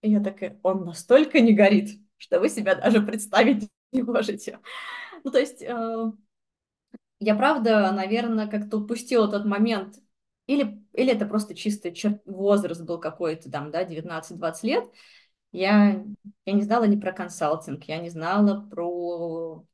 И 0.02 0.10
я 0.12 0.22
такая, 0.22 0.60
он 0.64 0.84
настолько 0.86 1.40
не 1.40 1.54
горит, 1.54 2.00
что 2.18 2.40
вы 2.40 2.48
себя 2.50 2.74
даже 2.76 3.02
представить 3.02 3.68
не 3.92 4.02
можете. 4.02 4.60
Ну, 5.24 5.30
то 5.32 5.38
есть 5.38 5.62
э, 5.62 6.12
я 7.20 7.34
правда, 7.34 7.90
наверное, 7.92 8.48
как-то 8.48 8.78
упустила 8.78 9.28
тот 9.30 9.44
момент, 9.44 9.96
или, 10.46 10.82
или 10.92 11.12
это 11.12 11.26
просто 11.26 11.54
чисто 11.54 11.90
чер- 11.90 12.20
возраст 12.24 12.82
был 12.82 12.98
какой-то 12.98 13.50
там, 13.50 13.70
да, 13.70 13.84
19-20 13.84 14.64
лет, 14.64 14.84
я, 15.52 16.04
я 16.46 16.52
не 16.52 16.62
знала 16.62 16.84
ни 16.84 17.00
про 17.00 17.12
консалтинг, 17.12 17.84
я 17.84 17.98
не 17.98 18.10
знала 18.10 18.68
про 18.70 19.64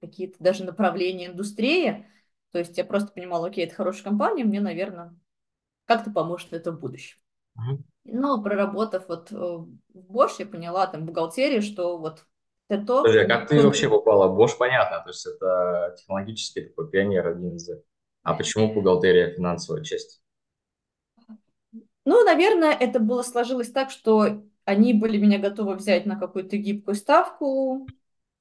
какие-то 0.00 0.36
даже 0.42 0.64
направления 0.64 1.26
индустрии. 1.26 2.06
То 2.52 2.58
есть 2.58 2.76
я 2.78 2.84
просто 2.84 3.12
понимала, 3.12 3.48
окей, 3.48 3.66
это 3.66 3.74
хорошая 3.74 4.04
компания, 4.04 4.44
мне, 4.44 4.60
наверное, 4.60 5.16
как-то 5.86 6.10
поможет 6.10 6.52
это 6.52 6.72
в 6.72 6.80
будущем. 6.80 7.18
Мгм. 7.54 7.84
Но 8.04 8.42
проработав 8.42 9.08
вот 9.08 9.30
э, 9.32 9.36
в 9.36 9.68
Bosch, 9.94 10.36
я 10.38 10.46
поняла 10.46 10.86
там 10.86 11.02
в 11.02 11.04
бухгалтерии, 11.06 11.60
что 11.60 11.98
вот 11.98 12.26
то, 12.78 13.02
Подожди, 13.02 13.20
а 13.20 13.26
как 13.26 13.48
ты 13.48 13.62
вообще 13.62 13.88
попала? 13.88 14.28
Bosch, 14.36 14.56
понятно, 14.58 15.00
то 15.02 15.10
есть 15.10 15.26
это 15.26 15.94
технологический 15.98 16.62
такой 16.62 16.90
пионер 16.90 17.28
один 17.28 17.56
из... 17.56 17.68
А 18.22 18.34
почему 18.34 18.72
бухгалтерия, 18.72 19.34
финансовая 19.34 19.82
часть? 19.82 20.22
Ну, 22.04 22.24
наверное, 22.24 22.72
это 22.72 22.98
было 23.00 23.22
сложилось 23.22 23.70
так, 23.70 23.90
что 23.90 24.42
они 24.64 24.94
были 24.94 25.18
меня 25.18 25.38
готовы 25.38 25.74
взять 25.74 26.06
на 26.06 26.18
какую-то 26.18 26.56
гибкую 26.56 26.94
ставку, 26.94 27.86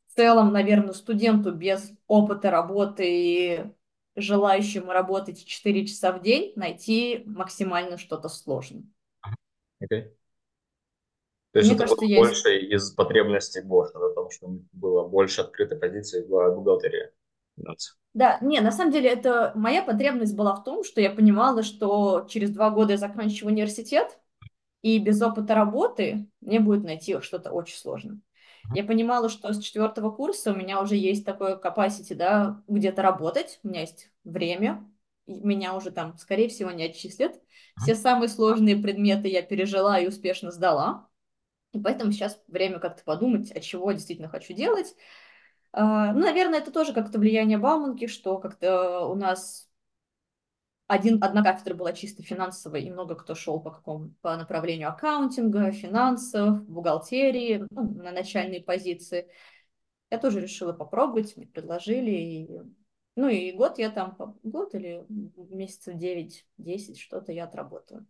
в 0.08 0.16
целом, 0.16 0.52
наверное, 0.52 0.94
студенту 0.94 1.54
без 1.54 1.92
опыта 2.08 2.52
работы 2.52 3.04
и 3.08 3.66
желающему 4.16 4.92
работать 4.92 5.46
4 5.46 5.86
часа 5.86 6.12
в 6.12 6.22
день 6.22 6.54
найти 6.56 7.24
максимально 7.26 7.98
что-то 7.98 8.28
сложное. 8.28 8.84
Окей. 9.80 10.14
То 11.52 11.60
есть 11.60 11.70
Мне 11.70 11.76
это 11.76 11.84
кажется, 11.84 11.96
было 11.96 12.06
из- 12.06 12.36
больше 12.36 12.58
из 12.58 12.92
потребностей 12.92 13.62
о 13.62 14.14
том, 14.16 14.30
что 14.32 14.48
было 14.74 15.08
больше 15.08 15.42
открытой 15.42 15.78
позиции 15.78 16.24
в 16.24 16.56
бухгалтерии. 16.56 17.12
Да, 18.14 18.40
не, 18.42 18.60
на 18.60 18.72
самом 18.72 18.92
деле 18.92 19.10
это 19.10 19.52
моя 19.56 19.84
потребность 19.84 20.36
была 20.36 20.56
в 20.56 20.64
том, 20.64 20.84
что 20.84 21.00
я 21.00 21.12
понимала, 21.12 21.64
что 21.64 22.26
через 22.30 22.50
два 22.52 22.72
года 22.72 22.94
я 22.94 22.98
заканчиваю 22.98 23.54
университет, 23.54 24.20
и 24.84 25.00
без 25.00 25.22
опыта 25.22 25.56
работы 25.56 26.30
мне 26.42 26.62
будет 26.62 26.86
найти 26.86 27.20
что-то 27.22 27.52
очень 27.54 27.78
сложно. 27.78 28.22
Я 28.76 28.86
понимала, 28.86 29.30
что 29.30 29.54
с 29.54 29.60
четвертого 29.62 30.12
курса 30.12 30.54
у 30.54 30.58
меня 30.58 30.82
уже 30.82 30.98
есть 30.98 31.26
такое 31.26 31.58
capacity, 31.60 32.16
да, 32.16 32.64
где-то 32.70 33.04
работать, 33.04 33.60
у 33.64 33.70
меня 33.70 33.82
есть 33.82 34.12
время, 34.26 34.90
меня 35.28 35.76
уже 35.76 35.92
там, 35.92 36.18
скорее 36.20 36.50
всего, 36.50 36.72
не 36.72 36.86
отчислят. 36.86 37.34
Все 37.78 37.96
самые 37.96 38.30
сложные 38.30 38.78
предметы 38.78 39.30
я 39.30 39.44
пережила 39.44 40.00
и 40.00 40.08
успешно 40.08 40.52
сдала. 40.52 41.09
И 41.72 41.80
поэтому 41.80 42.12
сейчас 42.12 42.42
время 42.48 42.80
как-то 42.80 43.04
подумать, 43.04 43.52
от 43.52 43.62
чего 43.64 43.92
я 43.92 43.98
действительно 43.98 44.30
хочу 44.30 44.54
делать. 44.54 44.96
А, 45.72 46.14
ну, 46.14 46.22
наверное, 46.22 46.60
это 46.60 46.72
тоже 46.72 46.94
как-то 46.94 47.20
влияние 47.20 47.58
Бауманки, 47.58 48.08
что 48.08 48.40
как-то 48.40 49.06
у 49.06 49.16
нас 49.16 49.70
один, 50.88 51.24
одна 51.24 51.44
кафедра 51.44 51.76
была 51.76 51.94
чисто 51.94 52.24
финансовой, 52.24 52.82
и 52.82 52.90
много 52.90 53.14
кто 53.14 53.36
шел 53.36 53.60
по 53.60 53.70
какому 53.70 54.16
по 54.22 54.36
направлению 54.36 54.90
аккаунтинга, 54.90 55.72
финансов, 55.72 56.68
бухгалтерии, 56.68 57.68
ну, 57.70 57.84
на 58.02 58.12
начальные 58.12 58.64
позиции. 58.64 59.28
Я 60.10 60.18
тоже 60.18 60.42
решила 60.42 60.74
попробовать, 60.74 61.38
мне 61.38 61.46
предложили. 61.46 62.10
И, 62.10 62.50
ну 63.20 63.28
и 63.28 63.52
год 63.52 63.78
я 63.80 63.90
там, 63.90 64.16
год 64.44 64.74
или 64.76 65.06
месяцев 65.10 65.96
9-10 65.96 66.98
что-то 66.98 67.34
я 67.34 67.44
отработала. 67.44 68.06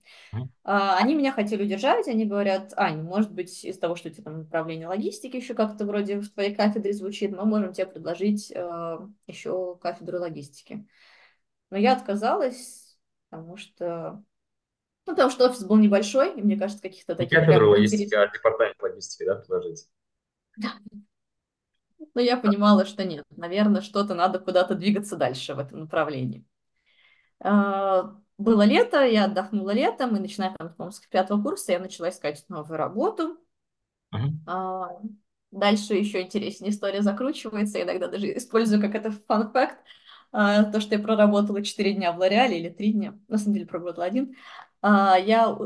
А, 0.63 0.99
они 0.99 1.15
меня 1.15 1.31
хотели 1.31 1.63
удержать, 1.63 2.07
они 2.07 2.25
говорят, 2.25 2.73
Ань, 2.75 3.01
может 3.01 3.33
быть, 3.33 3.65
из 3.65 3.79
того, 3.79 3.95
что 3.95 4.09
у 4.09 4.11
тебя 4.11 4.25
там 4.25 4.37
направление 4.37 4.87
логистики 4.87 5.37
еще 5.37 5.55
как-то 5.55 5.85
вроде 5.85 6.19
в 6.19 6.29
твоей 6.31 6.53
кафедре 6.53 6.93
звучит, 6.93 7.31
мы 7.31 7.43
можем 7.45 7.73
тебе 7.73 7.87
предложить 7.87 8.51
э, 8.51 8.99
еще 9.25 9.79
кафедру 9.81 10.19
логистики. 10.19 10.87
Но 11.71 11.77
я 11.77 11.93
отказалась, 11.93 12.95
потому 13.31 13.57
что... 13.57 14.23
Ну, 15.07 15.13
потому 15.13 15.31
что 15.31 15.49
офис 15.49 15.63
был 15.63 15.77
небольшой, 15.77 16.37
и 16.37 16.41
мне 16.43 16.55
кажется, 16.55 16.83
каких-то 16.83 17.15
таких... 17.15 17.39
Кафедру 17.39 17.71
логистики, 17.71 18.13
а 18.13 18.27
департамент 18.27 18.79
логистики, 18.79 19.25
да, 19.25 19.37
предложить? 19.37 19.89
Да. 20.55 20.73
Но 22.13 22.21
я 22.21 22.37
понимала, 22.37 22.85
что 22.85 23.03
нет. 23.03 23.25
Наверное, 23.35 23.81
что-то 23.81 24.15
надо 24.15 24.39
куда-то 24.39 24.75
двигаться 24.75 25.15
дальше 25.15 25.53
в 25.53 25.59
этом 25.59 25.81
направлении. 25.81 26.45
А, 27.39 28.15
было 28.37 28.63
лето, 28.63 29.03
я 29.03 29.25
отдохнула 29.25 29.71
летом, 29.71 30.15
и 30.15 30.19
начиная 30.19 30.53
там, 30.55 30.73
по 30.73 30.91
с 30.91 30.99
пятого 31.01 31.41
курса 31.41 31.73
я 31.73 31.79
начала 31.79 32.09
искать 32.09 32.43
новую 32.49 32.77
работу. 32.77 33.37
Uh-huh. 34.13 35.11
Дальше 35.51 35.93
еще 35.95 36.21
интереснее 36.21 36.71
история 36.71 37.01
закручивается, 37.01 37.81
иногда 37.81 38.07
даже 38.07 38.37
использую 38.37 38.81
как 38.81 38.95
это 38.95 39.11
фан-факт. 39.27 39.77
То, 40.31 40.79
что 40.79 40.95
я 40.95 41.01
проработала 41.01 41.63
4 41.63 41.93
дня 41.93 42.11
в 42.11 42.19
Лореале 42.19 42.59
или 42.59 42.69
3 42.69 42.93
дня, 42.93 43.19
на 43.27 43.37
самом 43.37 43.55
деле 43.55 43.65
проработала 43.65 44.05
один, 44.05 44.35
а, 44.81 45.17
я 45.17 45.57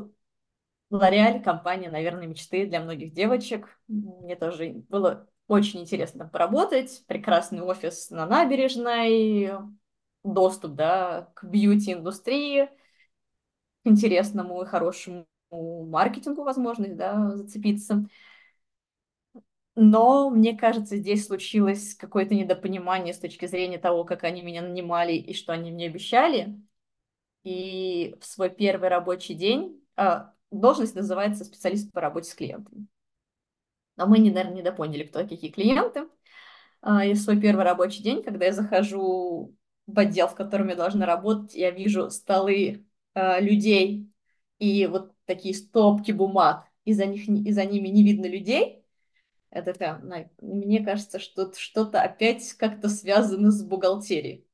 Лореаль, 0.90 1.42
компания, 1.42 1.90
наверное, 1.90 2.28
мечты 2.28 2.66
для 2.68 2.80
многих 2.80 3.14
девочек. 3.14 3.80
Мне 3.88 4.36
тоже 4.36 4.84
было 4.90 5.28
очень 5.54 5.82
интересно 5.82 6.20
там 6.20 6.30
поработать. 6.30 7.04
Прекрасный 7.08 7.62
офис 7.62 8.10
на 8.10 8.26
набережной, 8.26 9.52
доступ 10.24 10.74
да, 10.74 11.32
к 11.34 11.44
бьюти-индустрии, 11.44 12.70
к 13.84 13.88
интересному 13.88 14.62
и 14.62 14.66
хорошему 14.66 15.26
маркетингу 15.52 16.44
возможность 16.44 16.96
да, 16.96 17.36
зацепиться. 17.36 18.06
Но, 19.76 20.30
мне 20.30 20.56
кажется, 20.56 20.98
здесь 20.98 21.26
случилось 21.26 21.96
какое-то 21.96 22.36
недопонимание 22.36 23.14
с 23.14 23.20
точки 23.20 23.48
зрения 23.48 23.80
того, 23.80 24.04
как 24.04 24.24
они 24.24 24.44
меня 24.44 24.62
нанимали 24.62 25.14
и 25.14 25.34
что 25.34 25.52
они 25.52 25.72
мне 25.72 25.88
обещали. 25.88 26.60
И 27.44 28.16
в 28.22 28.26
свой 28.26 28.50
первый 28.52 28.90
рабочий 28.90 29.34
день 29.34 29.84
а, 29.96 30.34
должность 30.52 30.96
называется 30.96 31.44
специалист 31.44 31.92
по 31.92 32.02
работе 32.02 32.30
с 32.30 32.36
клиентами. 32.36 32.88
Но 33.96 34.08
мы, 34.08 34.20
наверное, 34.20 34.56
недопоняли, 34.56 35.04
кто 35.04 35.20
какие 35.20 35.52
клиенты. 35.52 36.08
А, 36.82 37.06
и 37.06 37.16
свой 37.16 37.40
первый 37.40 37.64
рабочий 37.64 38.04
день, 38.04 38.24
когда 38.24 38.46
я 38.46 38.52
захожу 38.52 39.56
в 39.88 40.00
отдел, 40.00 40.28
в 40.28 40.36
котором 40.36 40.70
я 40.70 40.76
должна 40.76 41.06
работать, 41.06 41.56
я 41.56 41.72
вижу 41.72 42.10
столы 42.10 42.86
а, 43.14 43.40
людей 43.40 44.12
и 44.60 44.88
вот 44.88 45.14
такие 45.26 45.54
стопки 45.54 46.12
бумаг, 46.12 46.66
и 46.86 46.94
за, 46.94 47.06
них, 47.06 47.28
и 47.28 47.52
за 47.52 47.66
ними 47.66 47.88
не 47.88 48.04
видно 48.04 48.26
людей– 48.26 48.80
это 49.54 49.74
прям, 49.74 50.12
мне 50.42 50.84
кажется, 50.84 51.20
что 51.20 51.54
что-то 51.54 52.02
опять 52.02 52.54
как-то 52.54 52.90
связано 52.90 53.52
с 53.52 53.64
бухгалтерией. 53.64 54.48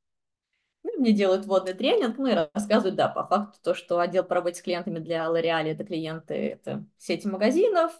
Ну, 0.82 0.98
мне 0.98 1.12
делают 1.12 1.46
водный 1.46 1.72
тренинг, 1.72 2.18
ну 2.18 2.26
и 2.26 2.48
рассказывают, 2.52 2.96
да, 2.96 3.08
по 3.08 3.26
факту 3.26 3.58
то, 3.62 3.74
что 3.74 3.98
отдел 3.98 4.24
по 4.24 4.34
работе 4.34 4.58
с 4.58 4.62
клиентами 4.62 4.98
для 4.98 5.24
L'Oreal 5.24 5.64
это 5.64 5.84
клиенты, 5.84 6.34
это 6.34 6.84
сети 6.98 7.26
магазинов, 7.26 7.98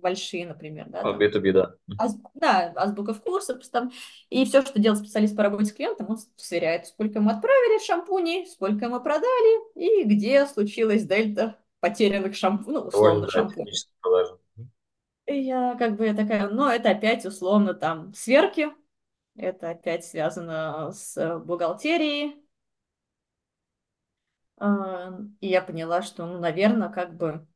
большие, 0.00 0.46
например, 0.46 0.86
да. 0.88 1.02
Там, 1.02 1.18
B2B, 1.18 1.52
да. 1.52 1.74
Аз, 1.98 2.16
да, 2.34 2.72
азбука 2.76 3.14
вкусов, 3.14 3.66
там, 3.68 3.90
и 4.30 4.44
все, 4.44 4.62
что 4.62 4.80
делает 4.80 5.00
специалист 5.00 5.36
по 5.36 5.42
работе 5.42 5.66
с 5.66 5.72
клиентом, 5.72 6.10
он 6.10 6.18
сверяет, 6.36 6.86
сколько 6.86 7.18
ему 7.18 7.30
отправили 7.30 7.84
шампуней, 7.84 8.46
сколько 8.46 8.86
ему 8.86 9.00
продали, 9.00 9.74
и 9.74 10.04
где 10.04 10.46
случилась 10.46 11.04
дельта 11.04 11.58
потерянных 11.80 12.34
шампуней, 12.34 12.80
ну, 12.80 12.86
условно, 12.86 13.28
шампуней. 13.28 13.72
И 15.26 15.40
я 15.40 15.74
как 15.76 15.96
бы 15.96 16.12
такая, 16.14 16.48
ну, 16.48 16.68
это 16.68 16.90
опять 16.90 17.26
условно 17.26 17.74
там 17.74 18.14
сверки, 18.14 18.68
это 19.36 19.70
опять 19.70 20.04
связано 20.04 20.92
с 20.92 21.38
бухгалтерией. 21.40 22.42
А, 24.58 25.18
и 25.40 25.48
я 25.48 25.62
поняла, 25.62 26.02
что, 26.02 26.24
ну, 26.26 26.38
наверное, 26.38 26.88
как 26.88 27.16
бы 27.16 27.46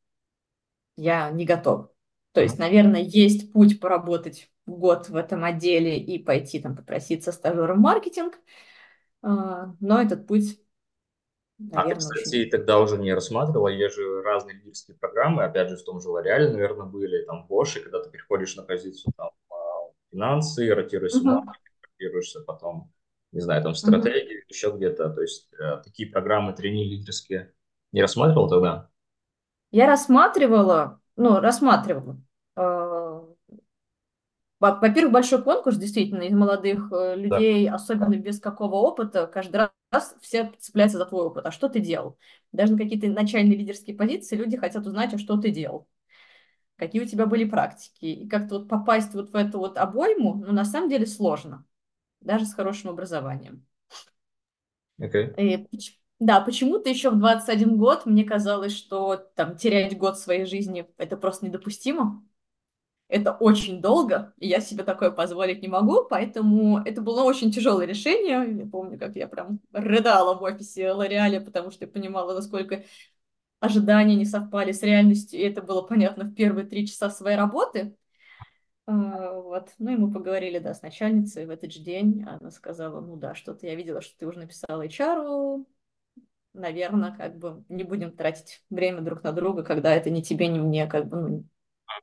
я 0.97 1.31
не 1.31 1.47
готова. 1.47 1.91
То 2.33 2.41
есть, 2.41 2.59
наверное, 2.59 3.03
есть 3.03 3.53
путь 3.53 3.81
поработать 3.81 4.51
год 4.67 5.09
в 5.09 5.17
этом 5.17 5.45
отделе 5.45 5.99
и 5.99 6.23
пойти 6.23 6.61
там 6.61 6.77
попроситься 6.77 7.33
стажером 7.33 7.79
в 7.79 7.81
маркетинг, 7.81 8.39
а, 9.23 9.75
но 9.81 10.01
этот 10.01 10.27
путь 10.27 10.59
Наверное, 11.59 11.93
а 11.93 11.95
ты, 11.95 11.97
кстати, 11.97 12.37
очень... 12.37 12.51
тогда 12.51 12.81
уже 12.81 12.97
не 12.97 13.13
рассматривала, 13.13 13.69
есть 13.69 13.95
же 13.95 14.23
разные 14.23 14.57
лидерские 14.57 14.97
программы, 14.97 15.45
опять 15.45 15.69
же, 15.69 15.77
в 15.77 15.85
том 15.85 16.01
же 16.01 16.09
Лореале, 16.09 16.51
наверное, 16.51 16.87
были, 16.87 17.23
там, 17.27 17.47
Bosch, 17.51 17.79
когда 17.81 18.03
ты 18.03 18.09
переходишь 18.11 18.57
на 18.57 18.63
позицию 18.63 19.13
там, 19.15 19.31
а, 19.51 19.55
финансы, 20.11 20.75
ротируешься 20.75 21.19
uh-huh. 21.19 21.43
в 21.43 21.45
маркетинг, 21.45 21.75
ротируешься 21.83 22.41
потом, 22.41 22.91
не 23.33 23.41
знаю, 23.41 23.63
там, 23.63 23.75
стратегии, 23.75 24.39
uh-huh. 24.39 24.49
еще 24.49 24.73
где-то, 24.75 25.11
то 25.11 25.21
есть 25.21 25.53
э, 25.53 25.83
такие 25.85 26.11
программы 26.11 26.55
трени 26.55 26.85
лидерские 26.85 27.53
не 27.93 28.01
рассматривал 28.01 28.49
тогда? 28.49 28.89
Я 29.71 29.87
рассматривала, 29.87 31.00
ну, 31.21 31.39
рассматривала. 31.39 32.19
Э, 32.57 33.21
во-первых, 34.59 35.13
большой 35.13 35.43
конкурс, 35.43 35.77
действительно, 35.77 36.23
из 36.23 36.33
молодых 36.33 36.91
э, 36.93 37.17
людей, 37.17 37.67
да. 37.69 37.75
особенно 37.75 38.17
без 38.17 38.41
какого 38.41 38.77
опыта, 38.77 39.27
каждый 39.27 39.69
раз 39.91 40.17
все 40.21 40.53
цепляются 40.59 40.99
за 40.99 41.07
твой 41.07 41.27
опыт. 41.27 41.47
А 41.47 41.51
что 41.51 41.69
ты 41.69 41.81
делал? 41.81 42.19
Даже 42.53 42.73
на 42.73 42.79
какие-то 42.79 43.07
начальные 43.09 43.59
лидерские 43.59 43.97
позиции 43.97 44.37
люди 44.37 44.57
хотят 44.57 44.87
узнать, 44.87 45.15
а 45.15 45.19
что 45.19 45.37
ты 45.37 45.51
делал. 45.51 45.89
Какие 46.77 47.03
у 47.03 47.07
тебя 47.07 47.27
были 47.27 47.45
практики. 47.45 48.07
И 48.07 48.29
как-то 48.29 48.59
вот 48.59 48.69
попасть 48.69 49.13
вот 49.13 49.31
в 49.31 49.37
эту 49.37 49.59
вот 49.59 49.77
обойму, 49.77 50.37
ну, 50.37 50.53
на 50.53 50.65
самом 50.65 50.89
деле 50.89 51.07
сложно. 51.07 51.67
Даже 52.21 52.47
с 52.47 52.55
хорошим 52.55 52.91
образованием. 52.91 53.67
Okay. 54.99 55.35
И, 55.37 56.00
да, 56.21 56.41
почему-то 56.41 56.89
еще 56.89 57.11
в 57.11 57.19
21 57.19 57.77
год 57.77 58.07
мне 58.07 58.25
казалось, 58.25 58.77
что 58.77 59.17
там 59.35 59.57
терять 59.57 59.99
год 59.99 60.19
своей 60.19 60.45
жизни– 60.47 60.87
это 60.97 61.17
просто 61.17 61.47
недопустимо 61.47 62.23
это 63.11 63.33
очень 63.33 63.83
долго, 63.83 64.33
и 64.39 64.47
я 64.49 64.61
себе 64.61 64.85
такое 64.85 65.11
позволить 65.11 65.63
не 65.63 65.69
могу, 65.69 66.05
поэтому 66.09 66.79
это 66.79 67.03
было 67.03 67.25
очень 67.25 67.51
тяжелое 67.51 67.87
решение. 67.87 68.57
Я 68.57 68.67
помню, 68.67 68.99
как 68.99 69.17
я 69.17 69.27
прям 69.27 69.61
рыдала 69.73 70.35
в 70.39 70.43
офисе 70.43 70.93
Лореале, 70.93 71.41
потому 71.41 71.73
что 71.73 71.85
я 71.85 71.91
понимала, 71.91 72.35
насколько 72.35 72.85
ожидания 73.59 74.15
не 74.15 74.25
совпали 74.25 74.73
с 74.73 74.83
реальностью, 74.83 75.41
и 75.41 75.43
это 75.43 75.61
было 75.61 75.83
понятно 75.83 76.25
в 76.25 76.35
первые 76.35 76.67
три 76.67 76.87
часа 76.87 77.11
своей 77.11 77.37
работы. 77.37 77.97
А, 78.87 79.33
вот. 79.41 79.71
Ну 79.79 79.91
и 79.91 79.97
мы 79.97 80.13
поговорили, 80.13 80.59
да, 80.59 80.73
с 80.73 80.83
начальницей 80.83 81.47
в 81.47 81.51
этот 81.51 81.73
же 81.73 81.81
день. 81.81 82.25
Она 82.25 82.51
сказала, 82.51 83.01
ну 83.01 83.17
да, 83.17 83.35
что-то 83.35 83.67
я 83.67 83.75
видела, 83.75 84.01
что 84.01 84.17
ты 84.19 84.27
уже 84.27 84.39
написала 84.39 84.87
HR, 84.87 85.65
наверное, 86.53 87.15
как 87.17 87.39
бы 87.39 87.65
не 87.69 87.85
будем 87.85 88.13
тратить 88.13 88.63
время 88.71 89.01
друг 89.01 89.23
на 89.23 89.33
друга, 89.33 89.63
когда 89.63 89.95
это 89.95 90.11
ни 90.11 90.21
тебе, 90.21 90.49
ни 90.49 90.59
мне, 90.59 90.87
как 90.87 91.09
бы, 91.09 91.17
ну, 91.17 91.45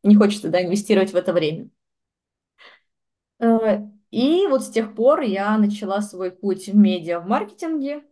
не 0.03 0.15
хочется, 0.15 0.49
да, 0.49 0.63
инвестировать 0.63 1.11
в 1.11 1.15
это 1.15 1.33
время. 1.33 1.69
Э, 3.39 3.81
и 4.11 4.47
вот 4.47 4.63
с 4.63 4.69
тех 4.69 4.95
пор 4.95 5.21
я 5.21 5.57
начала 5.57 6.01
свой 6.01 6.31
путь 6.31 6.67
в 6.67 6.75
медиа, 6.75 7.19
в 7.19 7.27
маркетинге. 7.27 8.03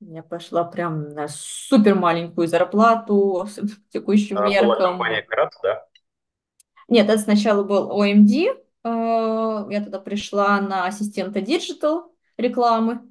Я 0.00 0.22
пошла 0.22 0.64
прям 0.64 1.10
на 1.10 1.28
супер 1.28 1.94
маленькую 1.94 2.48
зарплату, 2.48 3.46
с 3.46 3.60
текущим 3.90 4.38
а, 4.38 4.48
меркам. 4.48 4.66
Была 4.66 4.76
компания 4.76 5.22
Carat, 5.22 5.52
да? 5.62 5.86
Нет, 6.88 7.08
это 7.08 7.18
сначала 7.18 7.62
был 7.62 7.90
OMD. 7.90 8.56
Э, 8.82 9.66
я 9.70 9.84
туда 9.84 10.00
пришла 10.00 10.60
на 10.60 10.86
ассистента 10.86 11.40
диджитал 11.40 12.14
рекламы. 12.36 13.09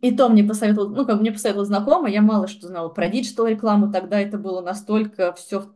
И 0.00 0.16
то 0.16 0.28
мне 0.28 0.44
посоветовал, 0.44 0.88
ну, 0.88 1.04
как 1.04 1.20
мне 1.20 1.30
посоветовал 1.30 1.66
знакомый, 1.66 2.12
я 2.12 2.22
мало 2.22 2.48
что 2.48 2.68
знала 2.68 2.88
про 2.88 3.08
диджитал 3.08 3.46
рекламу, 3.46 3.92
тогда 3.92 4.18
это 4.18 4.38
было 4.38 4.62
настолько 4.62 5.34
все 5.34 5.60
в 5.60 5.74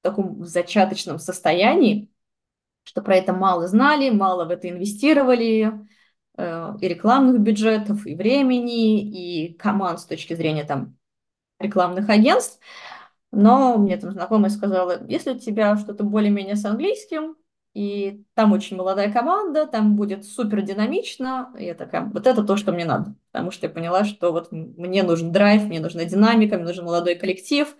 таком 0.00 0.44
зачаточном 0.44 1.18
состоянии, 1.18 2.10
что 2.82 3.02
про 3.02 3.16
это 3.16 3.34
мало 3.34 3.68
знали, 3.68 4.08
мало 4.08 4.46
в 4.46 4.50
это 4.50 4.70
инвестировали, 4.70 5.86
э, 6.38 6.74
и 6.80 6.88
рекламных 6.88 7.40
бюджетов, 7.40 8.06
и 8.06 8.14
времени, 8.14 9.02
и 9.02 9.52
команд 9.52 10.00
с 10.00 10.06
точки 10.06 10.32
зрения 10.34 10.64
там 10.64 10.96
рекламных 11.58 12.08
агентств. 12.08 12.58
Но 13.32 13.76
мне 13.76 13.98
там 13.98 14.12
знакомая 14.12 14.50
сказала, 14.50 15.06
если 15.06 15.32
у 15.32 15.38
тебя 15.38 15.76
что-то 15.76 16.04
более-менее 16.04 16.56
с 16.56 16.64
английским, 16.64 17.36
и 17.72 18.24
там 18.34 18.52
очень 18.52 18.76
молодая 18.76 19.12
команда, 19.12 19.66
там 19.66 19.94
будет 19.94 20.24
супер 20.24 20.62
динамично. 20.62 21.52
И 21.56 21.64
я 21.64 21.74
такая, 21.74 22.04
вот 22.04 22.26
это 22.26 22.42
то, 22.42 22.56
что 22.56 22.72
мне 22.72 22.84
надо. 22.84 23.14
Потому 23.30 23.50
что 23.52 23.66
я 23.66 23.72
поняла, 23.72 24.04
что 24.04 24.32
вот 24.32 24.50
мне 24.50 25.02
нужен 25.04 25.30
драйв, 25.30 25.62
мне 25.64 25.80
нужна 25.80 26.04
динамика, 26.04 26.56
мне 26.56 26.64
нужен 26.64 26.84
молодой 26.84 27.14
коллектив. 27.14 27.76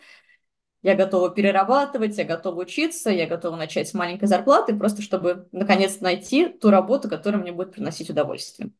Я 0.82 0.94
готова 0.94 1.30
перерабатывать, 1.30 2.16
я 2.16 2.24
готова 2.24 2.60
учиться, 2.62 3.10
я 3.10 3.26
готова 3.26 3.56
начать 3.56 3.88
с 3.88 3.94
маленькой 3.94 4.28
зарплаты, 4.28 4.76
просто 4.76 5.02
чтобы 5.02 5.48
наконец 5.52 6.00
найти 6.00 6.48
ту 6.48 6.70
работу, 6.70 7.08
которая 7.08 7.42
мне 7.42 7.52
будет 7.52 7.72
приносить 7.72 8.10
удовольствие. 8.10 8.70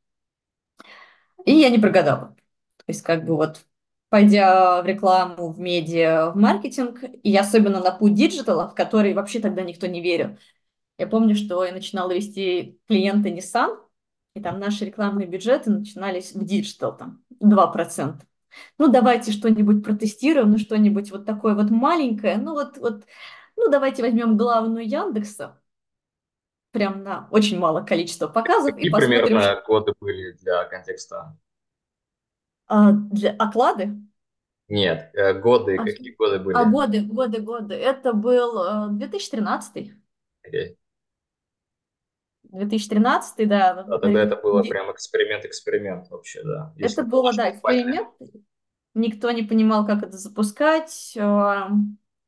И 1.44 1.52
я 1.52 1.70
не 1.70 1.78
прогадала. 1.78 2.36
То 2.76 2.84
есть 2.86 3.02
как 3.02 3.24
бы 3.24 3.36
вот 3.36 3.66
пойдя 4.10 4.82
в 4.82 4.86
рекламу, 4.86 5.52
в 5.52 5.60
медиа, 5.60 6.30
в 6.30 6.36
маркетинг, 6.36 7.02
и 7.02 7.36
особенно 7.36 7.80
на 7.80 7.92
путь 7.92 8.14
диджитала, 8.14 8.68
в 8.68 8.74
который 8.74 9.14
вообще 9.14 9.40
тогда 9.40 9.62
никто 9.62 9.86
не 9.86 10.00
верил, 10.00 10.36
я 11.00 11.06
помню, 11.06 11.34
что 11.34 11.64
я 11.64 11.72
начинала 11.72 12.12
вести 12.12 12.78
клиенты 12.86 13.30
Nissan, 13.30 13.78
и 14.34 14.42
там 14.42 14.60
наши 14.60 14.84
рекламные 14.84 15.26
бюджеты 15.26 15.70
начинались 15.70 16.34
в 16.34 16.44
диджитал, 16.44 16.94
там 16.94 17.24
2%. 17.42 18.16
Ну, 18.76 18.92
давайте 18.92 19.32
что-нибудь 19.32 19.82
протестируем, 19.82 20.50
ну, 20.50 20.58
что-нибудь 20.58 21.10
вот 21.10 21.24
такое 21.24 21.54
вот 21.54 21.70
маленькое, 21.70 22.36
ну, 22.36 22.52
вот, 22.52 22.76
вот, 22.76 23.04
ну, 23.56 23.70
давайте 23.70 24.02
возьмем 24.02 24.36
главную 24.36 24.86
Яндекса, 24.86 25.58
прям 26.70 27.02
на 27.02 27.28
очень 27.30 27.58
мало 27.58 27.80
количество 27.80 28.28
показов. 28.28 28.74
Какие 28.74 28.88
и 28.88 28.90
посмотрим, 28.90 29.22
примерно 29.22 29.52
что... 29.52 29.62
годы 29.66 29.94
были 30.00 30.32
для 30.32 30.64
контекста? 30.64 31.34
А, 32.66 32.92
для 32.92 33.30
оклады? 33.38 33.96
Нет, 34.68 35.10
э, 35.14 35.32
годы, 35.32 35.78
а, 35.78 35.84
какие 35.84 36.14
годы 36.14 36.40
были? 36.40 36.56
А, 36.58 36.66
годы, 36.66 37.00
годы, 37.00 37.40
годы. 37.40 37.74
Это 37.74 38.12
был 38.12 38.90
2013. 38.90 39.92
Э, 40.42 40.48
okay. 40.48 40.76
2013, 42.52 43.48
да. 43.48 43.84
Да, 43.84 43.98
тогда 43.98 44.22
это 44.22 44.36
было 44.36 44.62
прям 44.62 44.90
эксперимент-эксперимент 44.92 46.10
вообще, 46.10 46.42
да. 46.42 46.72
Если 46.76 47.02
это 47.02 47.10
было, 47.10 47.32
да, 47.32 47.50
эксперимент. 47.50 48.08
Никто 48.94 49.30
не 49.30 49.42
понимал, 49.42 49.86
как 49.86 50.02
это 50.02 50.16
запускать. 50.16 51.12
Э, 51.16 51.68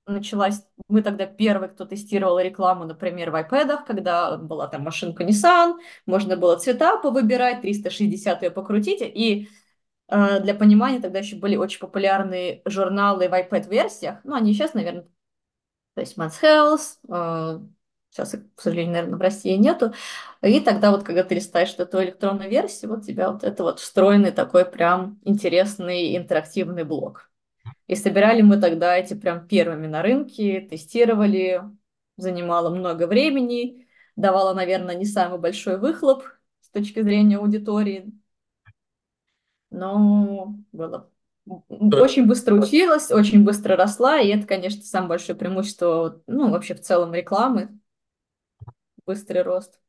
началась... 0.06 0.64
Мы 0.88 1.02
тогда 1.02 1.26
первый, 1.26 1.68
кто 1.68 1.84
тестировал 1.84 2.38
рекламу, 2.38 2.84
например, 2.84 3.30
в 3.30 3.34
iPad, 3.34 3.84
когда 3.86 4.36
была 4.36 4.68
там 4.68 4.82
машинка 4.82 5.24
Nissan, 5.24 5.74
можно 6.06 6.36
было 6.36 6.56
цвета 6.56 6.96
повыбирать, 6.98 7.62
360 7.62 8.42
ее 8.42 8.50
покрутить, 8.50 9.00
и 9.00 9.48
э, 10.08 10.40
для 10.40 10.54
понимания 10.54 11.00
тогда 11.00 11.20
еще 11.20 11.36
были 11.36 11.56
очень 11.56 11.80
популярные 11.80 12.62
журналы 12.64 13.28
в 13.28 13.32
iPad-версиях, 13.32 14.20
ну, 14.24 14.34
они 14.34 14.52
сейчас, 14.52 14.74
наверное, 14.74 15.06
то 15.94 16.00
есть 16.00 16.16
Men's 16.16 16.40
Health, 16.42 16.98
э, 17.08 17.60
Сейчас 18.12 18.32
к 18.32 18.60
сожалению, 18.60 18.92
наверное, 18.92 19.16
в 19.16 19.22
России 19.22 19.56
нету. 19.56 19.94
И 20.42 20.60
тогда 20.60 20.90
вот, 20.90 21.02
когда 21.02 21.24
ты 21.24 21.34
листаешь 21.34 21.74
эту 21.78 22.02
электронную 22.02 22.50
версию, 22.50 22.90
вот 22.90 23.00
у 23.00 23.02
тебя 23.06 23.30
вот 23.32 23.42
это 23.42 23.62
вот 23.62 23.80
встроенный 23.80 24.32
такой 24.32 24.66
прям 24.66 25.18
интересный 25.24 26.14
интерактивный 26.14 26.84
блок. 26.84 27.30
И 27.86 27.96
собирали 27.96 28.42
мы 28.42 28.60
тогда 28.60 28.96
эти 28.98 29.14
прям 29.14 29.48
первыми 29.48 29.86
на 29.86 30.02
рынке, 30.02 30.60
тестировали, 30.60 31.62
занимало 32.18 32.68
много 32.68 33.06
времени, 33.06 33.88
давало, 34.14 34.52
наверное, 34.52 34.94
не 34.94 35.06
самый 35.06 35.38
большой 35.38 35.78
выхлоп 35.78 36.24
с 36.60 36.68
точки 36.68 37.00
зрения 37.00 37.38
аудитории, 37.38 38.12
но 39.70 40.54
было 40.72 41.10
очень 41.46 42.26
быстро 42.26 42.54
училась, 42.54 43.10
очень 43.10 43.42
быстро 43.44 43.76
росла, 43.76 44.20
и 44.20 44.28
это, 44.28 44.46
конечно, 44.46 44.82
самое 44.82 45.10
большое 45.10 45.36
преимущество, 45.36 46.22
ну, 46.26 46.50
вообще 46.50 46.74
в 46.74 46.80
целом 46.80 47.14
рекламы, 47.14 47.80
быстрый 49.06 49.42
рост. 49.42 49.80